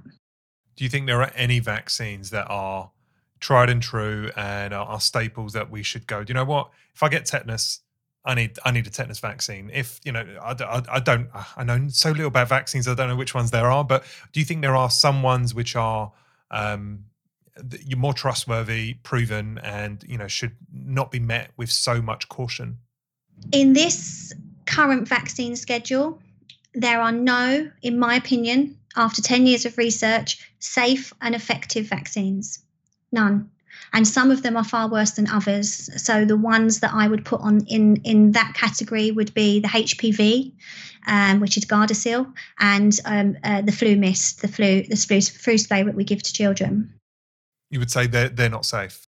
Do 0.75 0.83
you 0.83 0.89
think 0.89 1.07
there 1.07 1.21
are 1.21 1.31
any 1.35 1.59
vaccines 1.59 2.29
that 2.29 2.45
are 2.49 2.91
tried 3.39 3.69
and 3.69 3.81
true 3.81 4.31
and 4.35 4.73
are, 4.73 4.99
staples 4.99 5.53
that 5.53 5.71
we 5.71 5.81
should 5.81 6.05
go? 6.05 6.23
Do 6.23 6.31
you 6.31 6.35
know 6.35 6.45
what? 6.45 6.69
If 6.93 7.01
I 7.01 7.09
get 7.09 7.25
tetanus, 7.25 7.81
I 8.23 8.35
need 8.35 8.59
I 8.63 8.71
need 8.71 8.85
a 8.85 8.89
tetanus 8.89 9.19
vaccine. 9.19 9.71
If 9.73 9.99
you 10.03 10.11
know, 10.11 10.23
I, 10.41 10.51
I, 10.51 10.81
I, 10.91 10.99
don't 10.99 11.29
I 11.55 11.63
know 11.63 11.87
so 11.89 12.11
little 12.11 12.27
about 12.27 12.49
vaccines. 12.49 12.87
I 12.87 12.93
don't 12.93 13.07
know 13.07 13.15
which 13.15 13.33
ones 13.33 13.51
there 13.51 13.71
are. 13.71 13.83
But 13.83 14.03
do 14.33 14.39
you 14.39 14.45
think 14.45 14.61
there 14.61 14.75
are 14.75 14.89
some 14.89 15.23
ones 15.23 15.55
which 15.55 15.75
are 15.75 16.11
um, 16.51 17.05
you're 17.85 17.99
more 17.99 18.13
trustworthy, 18.13 18.95
proven, 19.03 19.59
and 19.59 20.03
you 20.07 20.17
know 20.17 20.27
should 20.27 20.55
not 20.71 21.11
be 21.11 21.19
met 21.19 21.51
with 21.57 21.71
so 21.71 22.01
much 22.01 22.29
caution. 22.29 22.77
In 23.51 23.73
this 23.73 24.33
current 24.65 25.07
vaccine 25.07 25.55
schedule, 25.55 26.19
there 26.73 27.01
are 27.01 27.11
no, 27.11 27.69
in 27.81 27.99
my 27.99 28.15
opinion, 28.15 28.77
after 28.95 29.21
10 29.21 29.45
years 29.45 29.65
of 29.65 29.77
research, 29.77 30.51
safe 30.59 31.13
and 31.21 31.35
effective 31.35 31.87
vaccines. 31.87 32.59
None. 33.11 33.49
And 33.93 34.07
some 34.07 34.31
of 34.31 34.43
them 34.43 34.57
are 34.57 34.63
far 34.63 34.89
worse 34.89 35.11
than 35.11 35.29
others. 35.29 35.89
So 36.03 36.25
the 36.25 36.35
ones 36.35 36.81
that 36.81 36.93
I 36.93 37.07
would 37.07 37.23
put 37.23 37.41
on 37.41 37.65
in, 37.67 37.97
in 38.03 38.33
that 38.33 38.53
category 38.53 39.11
would 39.11 39.33
be 39.33 39.59
the 39.59 39.69
HPV, 39.69 40.51
um, 41.07 41.39
which 41.39 41.57
is 41.57 41.65
Gardasil, 41.65 42.31
and 42.59 42.99
um, 43.05 43.37
uh, 43.43 43.61
the 43.61 43.71
FluMist, 43.71 44.41
the 44.41 44.47
flu, 44.47 44.83
the 44.83 44.95
flu, 44.97 45.21
flu 45.21 45.57
spray 45.57 45.83
that 45.83 45.95
we 45.95 46.03
give 46.03 46.21
to 46.23 46.33
children 46.33 46.96
you 47.69 47.79
would 47.79 47.91
say 47.91 48.07
they're 48.07 48.29
they're 48.29 48.49
not 48.49 48.65
safe. 48.65 49.07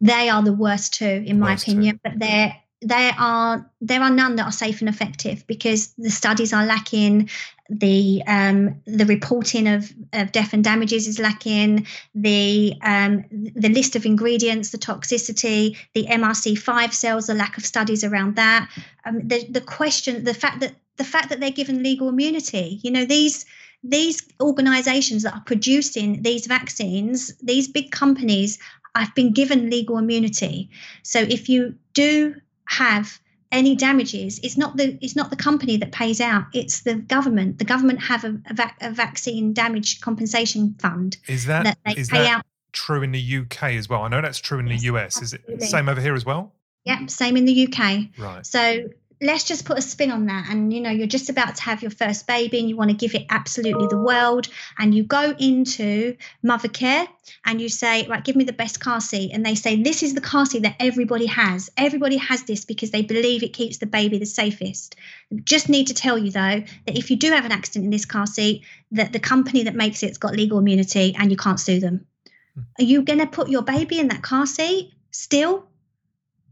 They 0.00 0.28
are 0.30 0.42
the 0.42 0.52
worst 0.52 0.94
too, 0.94 1.22
in 1.26 1.38
my 1.38 1.54
opinion. 1.54 1.96
Two. 1.96 2.00
But 2.04 2.18
there 2.18 2.56
there 2.82 3.14
are 3.18 3.70
there 3.80 4.00
are 4.00 4.10
none 4.10 4.36
that 4.36 4.46
are 4.46 4.52
safe 4.52 4.80
and 4.80 4.88
effective 4.88 5.46
because 5.46 5.92
the 5.98 6.10
studies 6.10 6.52
are 6.52 6.64
lacking. 6.64 7.28
The 7.68 8.22
um, 8.26 8.80
the 8.86 9.04
reporting 9.04 9.68
of, 9.68 9.92
of 10.12 10.32
death 10.32 10.54
and 10.54 10.64
damages 10.64 11.06
is 11.06 11.18
lacking. 11.18 11.86
The 12.14 12.74
um, 12.82 13.24
the 13.30 13.68
list 13.68 13.96
of 13.96 14.06
ingredients, 14.06 14.70
the 14.70 14.78
toxicity, 14.78 15.76
the 15.94 16.06
MRC5 16.06 16.92
cells, 16.92 17.26
the 17.26 17.34
lack 17.34 17.58
of 17.58 17.66
studies 17.66 18.02
around 18.02 18.36
that. 18.36 18.68
Um, 19.04 19.28
the 19.28 19.46
the 19.50 19.60
question, 19.60 20.24
the 20.24 20.34
fact 20.34 20.60
that 20.60 20.74
the 20.96 21.04
fact 21.04 21.28
that 21.28 21.40
they're 21.40 21.50
given 21.50 21.82
legal 21.82 22.08
immunity. 22.08 22.80
You 22.82 22.90
know 22.90 23.04
these 23.04 23.44
these 23.82 24.22
organizations 24.40 25.22
that 25.22 25.34
are 25.34 25.42
producing 25.46 26.22
these 26.22 26.46
vaccines, 26.46 27.34
these 27.42 27.68
big 27.68 27.90
companies, 27.90 28.58
have 28.94 29.14
been 29.14 29.32
given 29.32 29.70
legal 29.70 29.98
immunity. 29.98 30.68
So 31.02 31.20
if 31.20 31.48
you 31.48 31.74
do 31.94 32.34
have 32.66 33.18
any 33.52 33.74
damages, 33.74 34.38
it's 34.42 34.56
not 34.56 34.76
the 34.76 34.98
it's 35.00 35.16
not 35.16 35.30
the 35.30 35.36
company 35.36 35.76
that 35.78 35.92
pays 35.92 36.20
out; 36.20 36.44
it's 36.52 36.82
the 36.82 36.94
government. 36.94 37.58
The 37.58 37.64
government 37.64 38.02
have 38.02 38.24
a, 38.24 38.38
a, 38.46 38.54
vac, 38.54 38.76
a 38.80 38.90
vaccine 38.90 39.52
damage 39.52 40.00
compensation 40.00 40.74
fund. 40.78 41.16
Is 41.26 41.46
that, 41.46 41.64
that 41.64 41.78
they 41.84 41.92
is 41.92 42.08
pay 42.08 42.18
that 42.18 42.38
out. 42.38 42.44
true 42.72 43.02
in 43.02 43.12
the 43.12 43.38
UK 43.38 43.74
as 43.74 43.88
well? 43.88 44.02
I 44.02 44.08
know 44.08 44.20
that's 44.20 44.38
true 44.38 44.58
in 44.58 44.66
yes, 44.66 44.80
the 44.80 44.86
US. 44.86 45.16
Absolutely. 45.16 45.54
Is 45.54 45.62
it 45.64 45.66
same 45.66 45.88
over 45.88 46.00
here 46.00 46.14
as 46.14 46.24
well? 46.24 46.52
yep 46.84 47.10
same 47.10 47.36
in 47.36 47.44
the 47.44 47.66
UK. 47.66 48.08
Right. 48.18 48.44
So 48.46 48.88
let's 49.22 49.44
just 49.44 49.66
put 49.66 49.78
a 49.78 49.82
spin 49.82 50.10
on 50.10 50.26
that. 50.26 50.46
And 50.48 50.72
you 50.72 50.80
know 50.80 50.90
you're 50.90 51.06
just 51.06 51.28
about 51.28 51.56
to 51.56 51.62
have 51.62 51.82
your 51.82 51.90
first 51.90 52.26
baby 52.26 52.58
and 52.58 52.68
you 52.68 52.76
want 52.76 52.90
to 52.90 52.96
give 52.96 53.14
it 53.14 53.26
absolutely 53.28 53.86
the 53.86 53.98
world. 53.98 54.48
And 54.78 54.94
you 54.94 55.02
go 55.04 55.34
into 55.38 56.16
Mothercare 56.44 57.06
and 57.44 57.60
you 57.60 57.68
say 57.68 58.06
right 58.08 58.24
give 58.24 58.36
me 58.36 58.44
the 58.44 58.52
best 58.52 58.80
car 58.80 59.00
seat. 59.00 59.32
And 59.32 59.44
they 59.44 59.54
say 59.54 59.82
this 59.82 60.02
is 60.02 60.14
the 60.14 60.20
car 60.20 60.46
seat 60.46 60.62
that 60.62 60.76
everybody 60.80 61.26
has. 61.26 61.70
Everybody 61.76 62.16
has 62.16 62.44
this 62.44 62.64
because 62.64 62.90
they 62.90 63.02
believe 63.02 63.42
it 63.42 63.52
keeps 63.52 63.78
the 63.78 63.86
baby 63.86 64.18
the 64.18 64.26
safest. 64.26 64.96
Just 65.44 65.68
need 65.68 65.88
to 65.88 65.94
tell 65.94 66.16
you 66.16 66.30
though 66.30 66.62
that 66.86 66.98
if 66.98 67.10
you 67.10 67.16
do 67.16 67.30
have 67.32 67.44
an 67.44 67.52
accident 67.52 67.84
in 67.84 67.90
this 67.90 68.06
car 68.06 68.26
seat 68.26 68.64
that 68.92 69.12
the 69.12 69.20
company 69.20 69.64
that 69.64 69.74
makes 69.74 70.02
it's 70.02 70.18
got 70.18 70.34
legal 70.34 70.58
immunity 70.58 71.14
and 71.18 71.30
you 71.30 71.36
can't 71.36 71.60
sue 71.60 71.80
them. 71.80 72.06
Hmm. 72.54 72.62
are 72.78 72.84
you 72.84 73.02
going 73.02 73.20
to 73.20 73.26
put 73.26 73.48
your 73.48 73.62
baby 73.62 74.00
in 74.00 74.08
that 74.08 74.22
car 74.22 74.46
seat 74.46 74.92
still? 75.10 75.66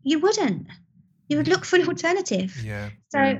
You 0.03 0.21
wouldn't 0.21 0.69
you 1.29 1.37
would 1.37 1.49
look 1.49 1.65
for 1.65 1.77
an 1.77 1.87
alternative. 1.87 2.63
Yeah. 2.65 2.91
So 3.11 3.21
yeah. 3.21 3.39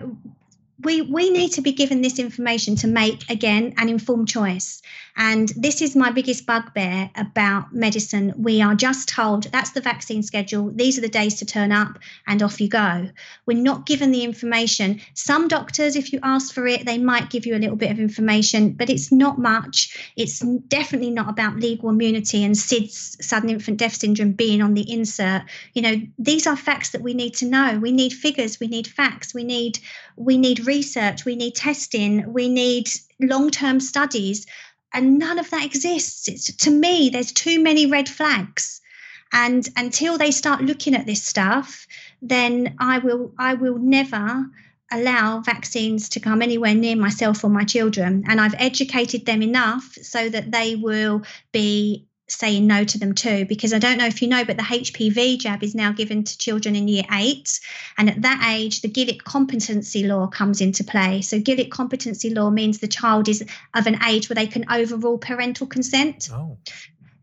we 0.83 1.03
we 1.03 1.31
need 1.31 1.53
to 1.53 1.63
be 1.63 1.73
given 1.73 2.03
this 2.03 2.19
information 2.19 2.77
to 2.77 2.87
make 2.87 3.29
again 3.31 3.75
an 3.77 3.89
informed 3.89 4.29
choice. 4.29 4.83
And 5.19 5.49
this 5.57 5.83
is 5.83 5.97
my 5.97 6.13
biggest 6.13 6.47
bugbear 6.47 7.11
about 7.17 7.75
medicine. 7.75 8.33
We 8.37 8.63
are 8.63 8.77
just 8.77 9.09
told 9.09 9.45
that's 9.45 9.73
the 9.73 9.81
vaccine 9.81 10.23
schedule, 10.23 10.71
these 10.73 10.97
are 10.97 11.01
the 11.01 11.09
days 11.09 11.35
to 11.41 11.45
turn 11.45 11.73
up, 11.73 11.99
and 12.29 12.41
off 12.41 12.61
you 12.61 12.69
go. 12.69 13.11
We're 13.45 13.61
not 13.61 13.85
given 13.85 14.13
the 14.13 14.23
information. 14.23 15.01
Some 15.15 15.49
doctors, 15.49 15.97
if 15.97 16.13
you 16.13 16.21
ask 16.23 16.55
for 16.55 16.69
it, 16.69 16.87
they 16.87 16.99
might 16.99 17.31
give 17.31 17.47
you 17.47 17.57
a 17.57 17.59
little 17.59 17.77
bit 17.77 17.91
of 17.91 17.99
information, 17.99 18.75
but 18.75 18.91
it's 18.91 19.11
not 19.11 19.41
much. 19.41 20.13
It's 20.17 20.39
definitely 20.39 21.11
not 21.11 21.29
about 21.29 21.57
legal 21.57 21.91
immunity 21.91 22.45
and 22.45 22.55
SIDS, 22.55 23.21
sudden 23.21 23.51
infant 23.51 23.79
death 23.79 23.97
syndrome, 23.97 24.33
being 24.33 24.63
on 24.63 24.75
the 24.75 24.89
insert. 24.89 25.43
You 25.75 25.83
know, 25.83 25.97
these 26.17 26.47
are 26.47 26.57
facts 26.57 26.91
that 26.91 27.03
we 27.03 27.13
need 27.13 27.35
to 27.35 27.47
know. 27.47 27.81
We 27.83 27.91
need 27.91 28.13
figures, 28.13 28.61
we 28.61 28.69
need 28.69 28.87
facts, 28.87 29.35
we 29.35 29.43
need 29.43 29.81
we 30.15 30.37
need 30.37 30.67
research, 30.67 31.25
we 31.25 31.37
need 31.37 31.55
testing, 31.55 32.33
we 32.33 32.49
need 32.49 32.89
long-term 33.21 33.81
studies 33.81 34.47
and 34.93 35.19
none 35.19 35.39
of 35.39 35.51
that 35.51 35.65
exists. 35.65 36.29
It's, 36.29 36.55
to 36.57 36.71
me 36.71 37.11
there's 37.11 37.33
too 37.33 37.63
many 37.63 37.87
red 37.87 38.09
flags. 38.09 38.81
And 39.33 39.69
until 39.77 40.17
they 40.17 40.31
start 40.31 40.63
looking 40.63 40.95
at 40.95 41.05
this 41.07 41.23
stuff 41.23 41.87
then 42.23 42.75
i 42.79 42.99
will 42.99 43.33
i 43.39 43.55
will 43.55 43.79
never 43.79 44.47
allow 44.91 45.41
vaccines 45.41 46.09
to 46.09 46.21
come 46.21 46.41
anywhere 46.41 46.75
near 46.75 46.97
myself 46.97 47.45
or 47.45 47.51
my 47.51 47.65
children. 47.65 48.25
And 48.27 48.41
i've 48.41 48.55
educated 48.59 49.27
them 49.27 49.43
enough 49.43 49.97
so 50.03 50.29
that 50.29 50.51
they 50.51 50.77
will 50.77 51.23
be 51.53 52.08
saying 52.29 52.67
no 52.67 52.85
to 52.85 52.99
them 52.99 53.15
too 53.15 53.47
because 53.47 53.73
i 53.73 53.79
don't 53.79 53.97
know 53.97 54.07
if 54.07 54.21
you 54.21 54.29
know 54.29 54.45
but 54.45 54.57
the 54.57 54.63
hpv 54.63 55.39
jab 55.39 55.63
is 55.63 55.75
now 55.75 55.93
given 55.93 56.23
to 56.23 56.37
children 56.37 56.77
in 56.77 56.87
year 56.87 57.05
eight 57.13 57.59
and 57.97 58.11
at 58.11 58.21
that 58.23 58.55
age 58.55 58.83
the 58.83 58.89
gillick 58.89 59.25
competency 59.25 60.07
law 60.07 60.27
comes 60.27 60.61
into 60.61 60.85
play 60.85 61.23
so 61.23 61.41
gillick 61.41 61.71
competency 61.71 62.31
law 62.31 62.51
means 62.51 62.79
the 62.79 62.89
child 62.89 63.29
is 63.29 63.43
of 63.75 63.87
an 63.87 63.99
age 64.07 64.29
where 64.29 64.35
they 64.35 64.47
can 64.47 64.71
overrule 64.71 65.19
parental 65.19 65.67
consent 65.67 66.29
oh. 66.33 66.57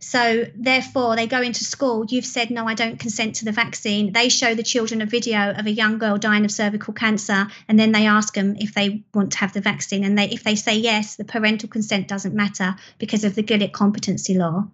So, 0.07 0.45
therefore, 0.53 1.15
they 1.15 1.26
go 1.26 1.41
into 1.41 1.64
school. 1.64 2.06
You've 2.07 2.27
said, 2.27 2.52
No, 2.52 2.68
I 2.68 2.76
don't 2.76 2.99
consent 2.99 3.38
to 3.38 3.45
the 3.45 3.52
vaccine. 3.52 4.14
They 4.14 4.30
show 4.30 4.53
the 4.53 4.61
children 4.61 5.02
a 5.02 5.07
video 5.07 5.49
of 5.49 5.65
a 5.65 5.72
young 5.72 5.98
girl 5.98 6.19
dying 6.19 6.45
of 6.45 6.52
cervical 6.52 6.94
cancer, 6.94 7.48
and 7.68 7.80
then 7.80 7.91
they 7.91 8.06
ask 8.06 8.36
them 8.36 8.56
if 8.60 8.76
they 8.76 9.03
want 9.15 9.32
to 9.32 9.40
have 9.40 9.53
the 9.53 9.61
vaccine. 9.61 10.03
And 10.03 10.15
they, 10.15 10.30
if 10.30 10.44
they 10.44 10.53
say 10.53 10.76
yes, 10.77 11.15
the 11.15 11.26
parental 11.26 11.69
consent 11.69 12.07
doesn't 12.07 12.36
matter 12.36 12.76
because 12.99 13.23
of 13.23 13.34
the 13.34 13.41
Gillick 13.41 13.72
competency 13.72 14.36
law. 14.36 14.68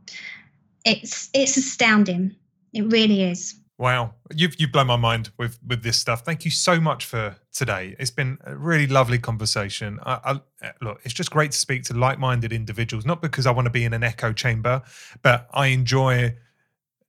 It's, 0.83 1.29
it's 1.33 1.55
astounding. 1.55 2.35
It 2.73 2.91
really 2.91 3.23
is. 3.23 3.55
Wow, 3.81 4.13
you've 4.35 4.61
you've 4.61 4.71
blown 4.71 4.85
my 4.85 4.95
mind 4.95 5.31
with 5.39 5.57
with 5.65 5.81
this 5.81 5.97
stuff. 5.97 6.23
Thank 6.23 6.45
you 6.45 6.51
so 6.51 6.79
much 6.79 7.03
for 7.03 7.35
today. 7.51 7.95
It's 7.97 8.11
been 8.11 8.37
a 8.43 8.55
really 8.55 8.85
lovely 8.85 9.17
conversation. 9.17 9.99
I, 10.05 10.39
I, 10.61 10.71
look, 10.81 11.01
it's 11.03 11.15
just 11.15 11.31
great 11.31 11.49
to 11.49 11.57
speak 11.57 11.85
to 11.85 11.95
like-minded 11.95 12.53
individuals. 12.53 13.07
Not 13.07 13.23
because 13.23 13.47
I 13.47 13.51
want 13.51 13.65
to 13.65 13.71
be 13.71 13.83
in 13.83 13.93
an 13.93 14.03
echo 14.03 14.33
chamber, 14.33 14.83
but 15.23 15.47
I 15.51 15.67
enjoy 15.67 16.35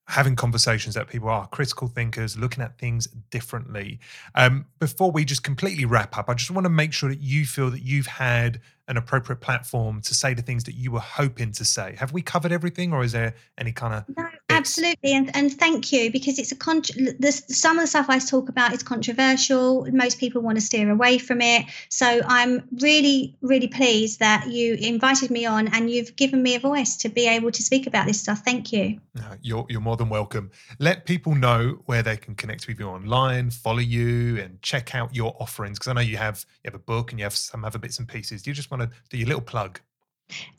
having 0.06 0.34
conversations 0.34 0.94
that 0.94 1.08
people 1.08 1.28
are 1.28 1.46
critical 1.48 1.88
thinkers, 1.88 2.38
looking 2.38 2.64
at 2.64 2.78
things 2.78 3.06
differently. 3.30 4.00
Um, 4.34 4.64
before 4.78 5.10
we 5.10 5.26
just 5.26 5.42
completely 5.42 5.84
wrap 5.84 6.16
up, 6.16 6.30
I 6.30 6.34
just 6.34 6.50
want 6.50 6.64
to 6.64 6.70
make 6.70 6.94
sure 6.94 7.10
that 7.10 7.20
you 7.20 7.44
feel 7.44 7.70
that 7.70 7.82
you've 7.82 8.06
had 8.06 8.62
an 8.92 8.98
appropriate 8.98 9.40
platform 9.40 10.02
to 10.02 10.14
say 10.14 10.34
the 10.34 10.42
things 10.42 10.64
that 10.64 10.74
you 10.74 10.92
were 10.92 11.00
hoping 11.00 11.50
to 11.50 11.64
say. 11.64 11.96
Have 11.98 12.12
we 12.12 12.20
covered 12.20 12.52
everything, 12.52 12.92
or 12.92 13.02
is 13.02 13.12
there 13.12 13.34
any 13.56 13.72
kind 13.72 13.94
of? 13.94 14.16
No, 14.16 14.28
absolutely, 14.50 15.14
and 15.14 15.34
and 15.34 15.50
thank 15.50 15.92
you 15.92 16.12
because 16.12 16.38
it's 16.38 16.52
a 16.52 16.56
con. 16.56 16.82
This, 17.18 17.42
some 17.48 17.78
of 17.78 17.84
the 17.84 17.86
stuff 17.88 18.06
I 18.10 18.18
talk 18.18 18.50
about 18.50 18.72
is 18.74 18.82
controversial. 18.82 19.86
Most 19.90 20.18
people 20.18 20.42
want 20.42 20.58
to 20.58 20.60
steer 20.60 20.90
away 20.90 21.16
from 21.18 21.40
it. 21.40 21.66
So 21.88 22.20
I'm 22.26 22.68
really, 22.80 23.34
really 23.40 23.68
pleased 23.68 24.20
that 24.20 24.48
you 24.48 24.74
invited 24.74 25.30
me 25.30 25.46
on 25.46 25.68
and 25.68 25.90
you've 25.90 26.14
given 26.16 26.42
me 26.42 26.54
a 26.54 26.60
voice 26.60 26.96
to 26.98 27.08
be 27.08 27.26
able 27.26 27.50
to 27.50 27.62
speak 27.62 27.86
about 27.86 28.06
this 28.06 28.20
stuff. 28.20 28.42
Thank 28.44 28.72
you. 28.72 29.00
you're 29.40 29.64
you're 29.70 29.80
more 29.80 29.96
than 29.96 30.10
welcome. 30.10 30.50
Let 30.78 31.06
people 31.06 31.34
know 31.34 31.82
where 31.86 32.02
they 32.02 32.18
can 32.18 32.34
connect 32.34 32.68
with 32.68 32.78
you 32.78 32.88
online, 32.88 33.50
follow 33.50 33.78
you, 33.78 34.38
and 34.38 34.60
check 34.60 34.94
out 34.94 35.14
your 35.16 35.34
offerings 35.40 35.78
because 35.78 35.88
I 35.88 35.94
know 35.94 36.02
you 36.02 36.18
have 36.18 36.44
you 36.62 36.70
have 36.70 36.74
a 36.74 36.84
book 36.84 37.10
and 37.10 37.18
you 37.18 37.24
have 37.24 37.34
some 37.34 37.64
other 37.64 37.78
bits 37.78 37.98
and 37.98 38.06
pieces. 38.06 38.42
Do 38.42 38.50
you 38.50 38.54
just 38.54 38.70
want 38.70 38.81
to 38.86 38.92
do 39.10 39.18
your 39.18 39.28
little 39.28 39.42
plug? 39.42 39.78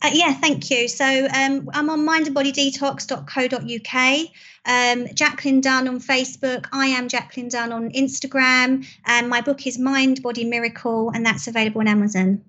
Uh, 0.04 0.12
yeah, 0.14 0.34
thank 0.34 0.70
you. 0.70 0.88
So 0.88 1.06
um, 1.06 1.68
I'm 1.74 1.90
on 1.90 2.08
mindandbodydetox.co.uk, 2.08 4.28
um, 4.66 5.08
Jacqueline 5.16 5.62
Dunn 5.62 5.88
on 5.88 6.00
Facebook. 6.00 6.68
I 6.72 6.86
am 6.88 7.08
Jacqueline 7.08 7.50
Dunn 7.50 7.72
on 7.72 7.90
Instagram, 7.92 8.86
and 9.06 9.30
my 9.30 9.42
book 9.42 9.66
is 9.66 9.80
Mind 9.80 10.22
Body 10.22 10.44
Miracle, 10.44 11.10
and 11.14 11.26
that's 11.26 11.48
available 11.48 11.82
on 11.82 11.88
Amazon. 11.88 12.44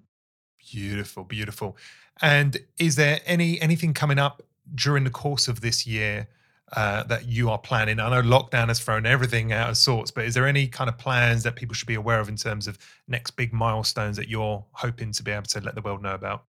Beautiful, 0.70 1.24
beautiful. 1.24 1.78
And 2.20 2.58
is 2.78 2.96
there 2.96 3.20
any 3.26 3.58
anything 3.60 3.94
coming 3.94 4.18
up 4.18 4.42
during 4.74 5.04
the 5.04 5.10
course 5.10 5.46
of 5.48 5.60
this 5.60 5.86
year 5.86 6.26
uh, 6.74 7.04
that 7.04 7.26
you 7.26 7.50
are 7.50 7.58
planning? 7.58 8.00
I 8.00 8.10
know 8.10 8.22
lockdown 8.22 8.68
has 8.68 8.80
thrown 8.80 9.06
everything 9.06 9.52
out 9.52 9.70
of 9.70 9.76
sorts, 9.76 10.10
but 10.10 10.24
is 10.24 10.34
there 10.34 10.46
any 10.46 10.66
kind 10.66 10.88
of 10.88 10.98
plans 10.98 11.42
that 11.44 11.56
people 11.56 11.74
should 11.74 11.88
be 11.88 11.94
aware 11.94 12.20
of 12.20 12.28
in 12.28 12.36
terms 12.36 12.66
of 12.66 12.78
next 13.08 13.32
big 13.32 13.52
milestones 13.52 14.16
that 14.16 14.28
you're 14.28 14.64
hoping 14.72 15.12
to 15.12 15.22
be 15.22 15.30
able 15.30 15.44
to 15.44 15.60
let 15.60 15.74
the 15.74 15.82
world 15.82 16.02
know 16.02 16.14
about? 16.14 16.44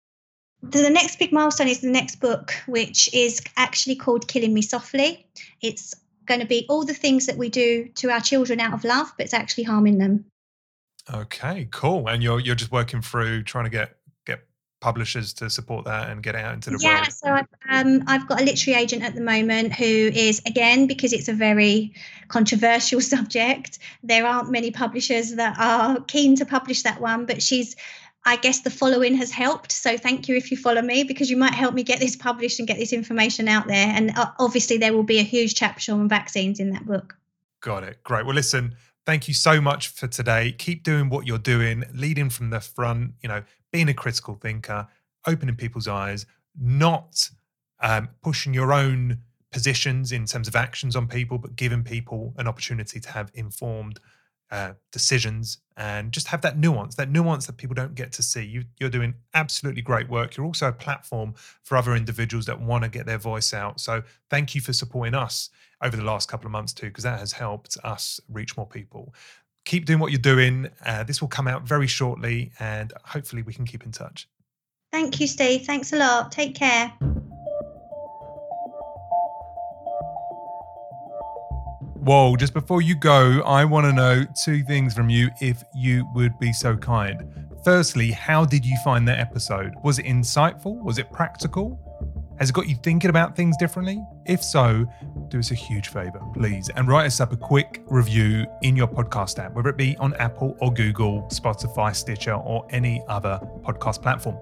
The 0.63 0.91
next 0.91 1.19
big 1.19 1.33
milestone 1.33 1.69
is 1.69 1.81
the 1.81 1.91
next 1.91 2.17
book, 2.17 2.53
which 2.67 3.13
is 3.15 3.41
actually 3.57 3.97
called 3.97 4.29
Killing 4.29 4.53
Me 4.53 4.61
Softly. 4.61 5.27
It's 5.63 5.95
going 6.27 6.41
to 6.41 6.47
be 6.47 6.67
all 6.69 6.85
the 6.85 6.95
things 6.95 7.27
that 7.27 7.39
we 7.39 7.49
do 7.49 7.89
to 7.95 8.11
our 8.11 8.21
children 8.21 8.61
out 8.61 8.75
of 8.75 8.85
love, 8.85 9.11
but 9.17 9.25
it's 9.25 9.35
actually 9.35 9.65
harming 9.65 9.99
them. 9.99 10.27
Okay, 11.13 11.67
cool. 11.71 12.09
And 12.09 12.23
you're 12.23 12.41
you're 12.41 12.55
just 12.55 12.71
working 12.71 13.01
through 13.01 13.43
trying 13.45 13.65
to 13.65 13.71
get 13.71 13.97
publishers 14.81 15.33
to 15.35 15.49
support 15.51 15.85
that 15.85 16.11
and 16.11 16.23
get 16.23 16.35
it 16.35 16.45
out 16.45 16.55
into 16.55 16.71
the 16.71 16.79
yeah, 16.81 16.95
world? 16.95 17.07
Yeah, 17.07 17.11
so 17.11 17.33
I've, 17.33 17.87
um, 17.87 18.03
I've 18.07 18.27
got 18.27 18.41
a 18.41 18.45
literary 18.45 18.81
agent 18.81 19.03
at 19.03 19.15
the 19.15 19.21
moment 19.21 19.75
who 19.75 19.85
is, 19.85 20.43
again, 20.47 20.87
because 20.87 21.13
it's 21.13 21.29
a 21.29 21.33
very 21.33 21.93
controversial 22.29 23.01
subject, 23.15 23.79
there 24.03 24.27
aren't 24.27 24.51
many 24.51 24.71
publishers 24.71 25.35
that 25.37 25.57
are 25.59 26.01
keen 26.01 26.37
to 26.37 26.45
publish 26.45 26.83
that 26.83 27.01
one, 27.01 27.27
but 27.27 27.43
she's 27.43 27.77
I 28.25 28.37
guess 28.37 28.61
the 28.61 28.71
following 28.71 29.15
has 29.15 29.31
helped. 29.31 29.73
So 29.73 29.97
thank 29.97 30.29
you 30.29 30.37
if 30.37 30.51
you 30.51 30.57
follow 30.57 30.83
me 30.83 31.05
because 31.05 31.31
you 31.31 31.39
might 31.39 31.55
help 31.55 31.75
me 31.75 31.83
get 31.83 32.01
this 32.01 32.17
published 32.17 32.59
and 32.59 32.69
get 32.69 32.77
this 32.77 32.93
information 32.93 33.49
out 33.49 33.67
there. 33.67 33.87
And 33.89 34.11
uh, 34.17 34.31
obviously, 34.39 34.77
there 34.77 34.93
will 34.93 35.05
be 35.05 35.19
a 35.19 35.23
huge 35.23 35.55
chapter 35.55 35.93
on 35.93 36.09
vaccines 36.09 36.61
in 36.61 36.71
that 36.73 36.85
book. 36.85 37.17
Got 37.61 37.85
it. 37.85 38.03
Great. 38.05 38.27
Well, 38.27 38.35
listen, 38.35 38.75
thank 39.07 39.29
you 39.29 39.35
so 39.35 39.61
much 39.61 39.89
for 39.89 40.07
today. 40.07 40.53
Keep 40.53 40.83
doing 40.83 41.09
what 41.09 41.27
you're 41.27 41.39
doing, 41.39 41.85
leading 41.93 42.31
from 42.31 42.51
the 42.51 42.61
front, 42.61 43.13
you 43.23 43.29
know, 43.29 43.43
being 43.73 43.89
a 43.89 43.95
critical 43.95 44.35
thinker, 44.35 44.89
opening 45.27 45.57
people's 45.57 45.89
eyes, 45.89 46.27
not 46.59 47.31
um, 47.81 48.09
pushing 48.23 48.55
your 48.55 48.73
own 48.73 49.19
positions 49.53 50.13
in 50.13 50.27
terms 50.27 50.49
of 50.49 50.55
actions 50.55 50.95
on 50.95 51.09
people, 51.09 51.39
but 51.39 51.57
giving 51.57 51.83
people 51.83 52.35
an 52.37 52.47
opportunity 52.47 53.01
to 53.01 53.11
have 53.11 53.31
informed 53.35 53.99
uh, 54.51 54.73
decisions 54.93 55.59
and 55.77 56.13
just 56.13 56.27
have 56.27 56.43
that 56.43 56.59
nuance, 56.59 56.95
that 56.97 57.11
nuance 57.11 57.47
that 57.47 57.57
people 57.57 57.75
don't 57.75 57.95
get 57.95 58.13
to 58.13 58.23
see. 58.23 58.45
You, 58.45 58.65
you're 58.79 58.91
doing 58.91 59.15
absolutely 59.35 59.83
great 59.83 60.09
work. 60.09 60.37
You're 60.37 60.47
also 60.47 60.69
a 60.69 60.73
platform 60.73 61.35
for 61.63 61.77
other 61.77 61.95
individuals 61.95 62.47
that 62.47 62.61
want 62.61 62.85
to 62.85 62.91
get 62.91 63.07
their 63.07 63.19
voice 63.19 63.55
out. 63.55 63.81
So 63.81 64.03
thank 64.29 64.55
you 64.55 64.61
for 64.61 64.73
supporting 64.73 65.15
us 65.15 65.51
over 65.83 65.97
the 65.97 66.05
last 66.05 66.29
couple 66.29 66.47
of 66.47 66.53
months 66.53 66.73
too, 66.73 66.87
because 66.87 67.05
that 67.05 67.19
has 67.19 67.33
helped 67.33 67.79
us 67.85 68.21
reach 68.29 68.57
more 68.57 68.67
people 68.67 69.15
keep 69.65 69.85
doing 69.85 69.99
what 69.99 70.11
you're 70.11 70.19
doing. 70.19 70.69
Uh, 70.85 71.05
this 71.05 71.21
will 71.21 71.29
come 71.29 71.47
out 71.47 71.63
very 71.63 71.87
shortly, 71.87 72.53
and 72.59 72.93
hopefully, 73.05 73.43
we 73.43 73.53
can 73.53 73.65
keep 73.65 73.85
in 73.85 73.93
touch. 73.93 74.29
Thank 74.93 75.21
you, 75.21 75.27
Steve. 75.27 75.65
Thanks 75.65 75.93
a 75.93 75.97
lot. 75.97 76.33
Take 76.33 76.55
care. 76.55 76.93
Whoa, 82.03 82.35
just 82.35 82.55
before 82.55 82.81
you 82.81 82.95
go, 82.95 83.43
I 83.45 83.67
want 83.67 83.85
to 83.85 83.93
know 83.93 84.25
two 84.43 84.65
things 84.65 84.95
from 84.95 85.11
you 85.11 85.29
if 85.43 85.63
you 85.75 86.09
would 86.15 86.39
be 86.39 86.51
so 86.51 86.75
kind. 86.75 87.31
Firstly, 87.63 88.11
how 88.11 88.47
did 88.47 88.65
you 88.65 88.75
find 88.83 89.07
the 89.07 89.13
episode? 89.13 89.75
Was 89.85 89.99
it 89.99 90.07
insightful? 90.07 90.83
Was 90.83 90.97
it 90.97 91.13
practical? 91.13 91.79
Has 92.39 92.49
it 92.49 92.55
got 92.55 92.67
you 92.67 92.77
thinking 92.77 93.11
about 93.11 93.37
things 93.37 93.55
differently? 93.59 94.03
If 94.25 94.43
so, 94.43 94.87
do 95.29 95.41
us 95.41 95.51
a 95.51 95.55
huge 95.55 95.89
favor, 95.89 96.23
please, 96.33 96.71
and 96.75 96.89
write 96.89 97.05
us 97.05 97.21
up 97.21 97.35
a 97.35 97.37
quick 97.37 97.83
review 97.87 98.47
in 98.63 98.77
your 98.77 98.89
podcast 98.89 99.39
app, 99.39 99.53
whether 99.53 99.69
it 99.69 99.77
be 99.77 99.95
on 99.99 100.15
Apple 100.15 100.57
or 100.63 100.73
Google, 100.73 101.29
Spotify, 101.31 101.95
Stitcher, 101.95 102.33
or 102.33 102.67
any 102.71 103.05
other 103.09 103.39
podcast 103.61 104.01
platform. 104.01 104.39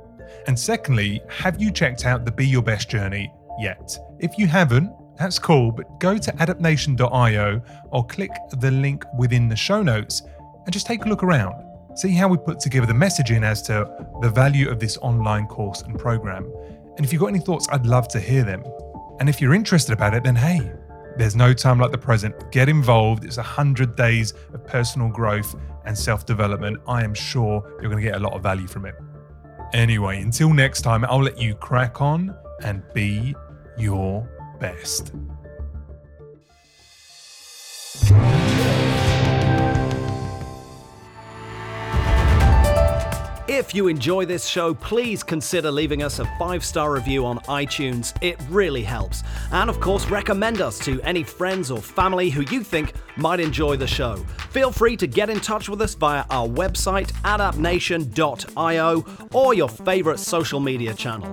And 0.47 0.57
secondly, 0.57 1.23
have 1.29 1.61
you 1.61 1.73
checked 1.73 2.07
out 2.07 2.25
the 2.25 2.31
Be 2.31 2.47
Your 2.47 2.63
Best 2.63 2.89
journey 2.89 3.33
yet? 3.59 3.99
If 4.21 4.39
you 4.39 4.47
haven't, 4.47 4.93
that's 5.19 5.39
cool, 5.39 5.73
but 5.73 5.99
go 5.99 6.17
to 6.17 6.33
adaptnation.io 6.33 7.61
or 7.91 8.07
click 8.07 8.31
the 8.61 8.71
link 8.71 9.05
within 9.19 9.49
the 9.49 9.57
show 9.57 9.83
notes 9.83 10.23
and 10.65 10.73
just 10.73 10.87
take 10.87 11.05
a 11.05 11.09
look 11.09 11.23
around. 11.23 11.65
See 11.97 12.13
how 12.13 12.29
we 12.29 12.37
put 12.37 12.61
together 12.61 12.87
the 12.87 12.93
messaging 12.93 13.43
as 13.43 13.61
to 13.63 13.91
the 14.23 14.31
value 14.31 14.71
of 14.71 14.79
this 14.79 14.97
online 14.99 15.47
course 15.47 15.83
and 15.83 15.99
program. 15.99 16.45
And 16.97 17.05
if 17.05 17.13
you've 17.13 17.21
got 17.21 17.29
any 17.29 17.41
thoughts, 17.41 17.67
I'd 17.73 17.87
love 17.87 18.07
to 18.09 18.21
hear 18.21 18.45
them. 18.45 18.63
And 19.19 19.29
if 19.29 19.41
you're 19.41 19.55
interested 19.55 19.93
about 19.93 20.15
it, 20.15 20.23
then 20.23 20.37
hey, 20.37 20.73
there's 21.17 21.35
no 21.35 21.53
time 21.53 21.81
like 21.81 21.91
the 21.91 21.99
present. 21.99 22.53
Get 22.53 22.69
involved. 22.69 23.25
It's 23.25 23.39
100 23.39 23.97
days 23.97 24.35
of 24.55 24.65
personal 24.65 25.09
growth 25.09 25.57
and 25.85 25.99
self 25.99 26.27
development. 26.27 26.79
I 26.87 27.03
am 27.03 27.15
sure 27.15 27.61
you're 27.81 27.91
going 27.91 28.03
to 28.03 28.09
get 28.09 28.15
a 28.15 28.23
lot 28.23 28.35
of 28.35 28.43
value 28.43 28.69
from 28.69 28.87
it. 28.87 28.95
Anyway, 29.73 30.23
until 30.23 30.53
next 30.53 30.83
time, 30.83 31.05
I'll 31.05 31.23
let 31.23 31.41
you 31.41 31.57
crack 31.57 32.01
on 32.01 32.37
and 32.63 32.85
be 32.95 33.35
your 33.77 34.29
best. 34.59 35.13
If 43.59 43.75
you 43.75 43.89
enjoy 43.89 44.25
this 44.25 44.47
show, 44.47 44.73
please 44.73 45.23
consider 45.23 45.71
leaving 45.71 46.03
us 46.03 46.21
a 46.21 46.27
five 46.39 46.65
star 46.65 46.93
review 46.93 47.27
on 47.27 47.39
iTunes. 47.41 48.15
It 48.23 48.39
really 48.49 48.83
helps. 48.83 49.25
And 49.51 49.69
of 49.69 49.81
course, 49.81 50.09
recommend 50.09 50.61
us 50.61 50.79
to 50.87 51.03
any 51.03 51.23
friends 51.23 51.71
or 51.71 51.83
family 51.83 52.31
who 52.31 52.43
you 52.55 52.63
think 52.63 52.93
might 53.17 53.41
enjoy 53.41 53.77
the 53.77 53.87
show. 53.87 54.17
Feel 54.51 54.71
free 54.71 54.97
to 54.99 55.07
get 55.07 55.29
in 55.29 55.41
touch 55.41 55.69
with 55.69 55.83
us 55.83 55.95
via 55.95 56.25
our 56.31 56.47
website, 56.47 57.11
adaptnation.io, 57.25 59.05
or 59.33 59.55
your 59.55 59.69
favorite 59.69 60.19
social 60.19 60.61
media 60.61 60.95
channel. 60.95 61.33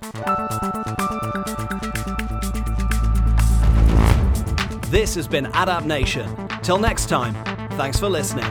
This 4.90 5.16
has 5.16 5.28
been 5.28 5.48
Adapt 5.48 5.88
Nation. 5.88 6.30
Till 6.62 6.78
next 6.78 7.10
time, 7.10 7.34
thanks 7.72 8.00
for 8.00 8.08
listening. 8.08 8.46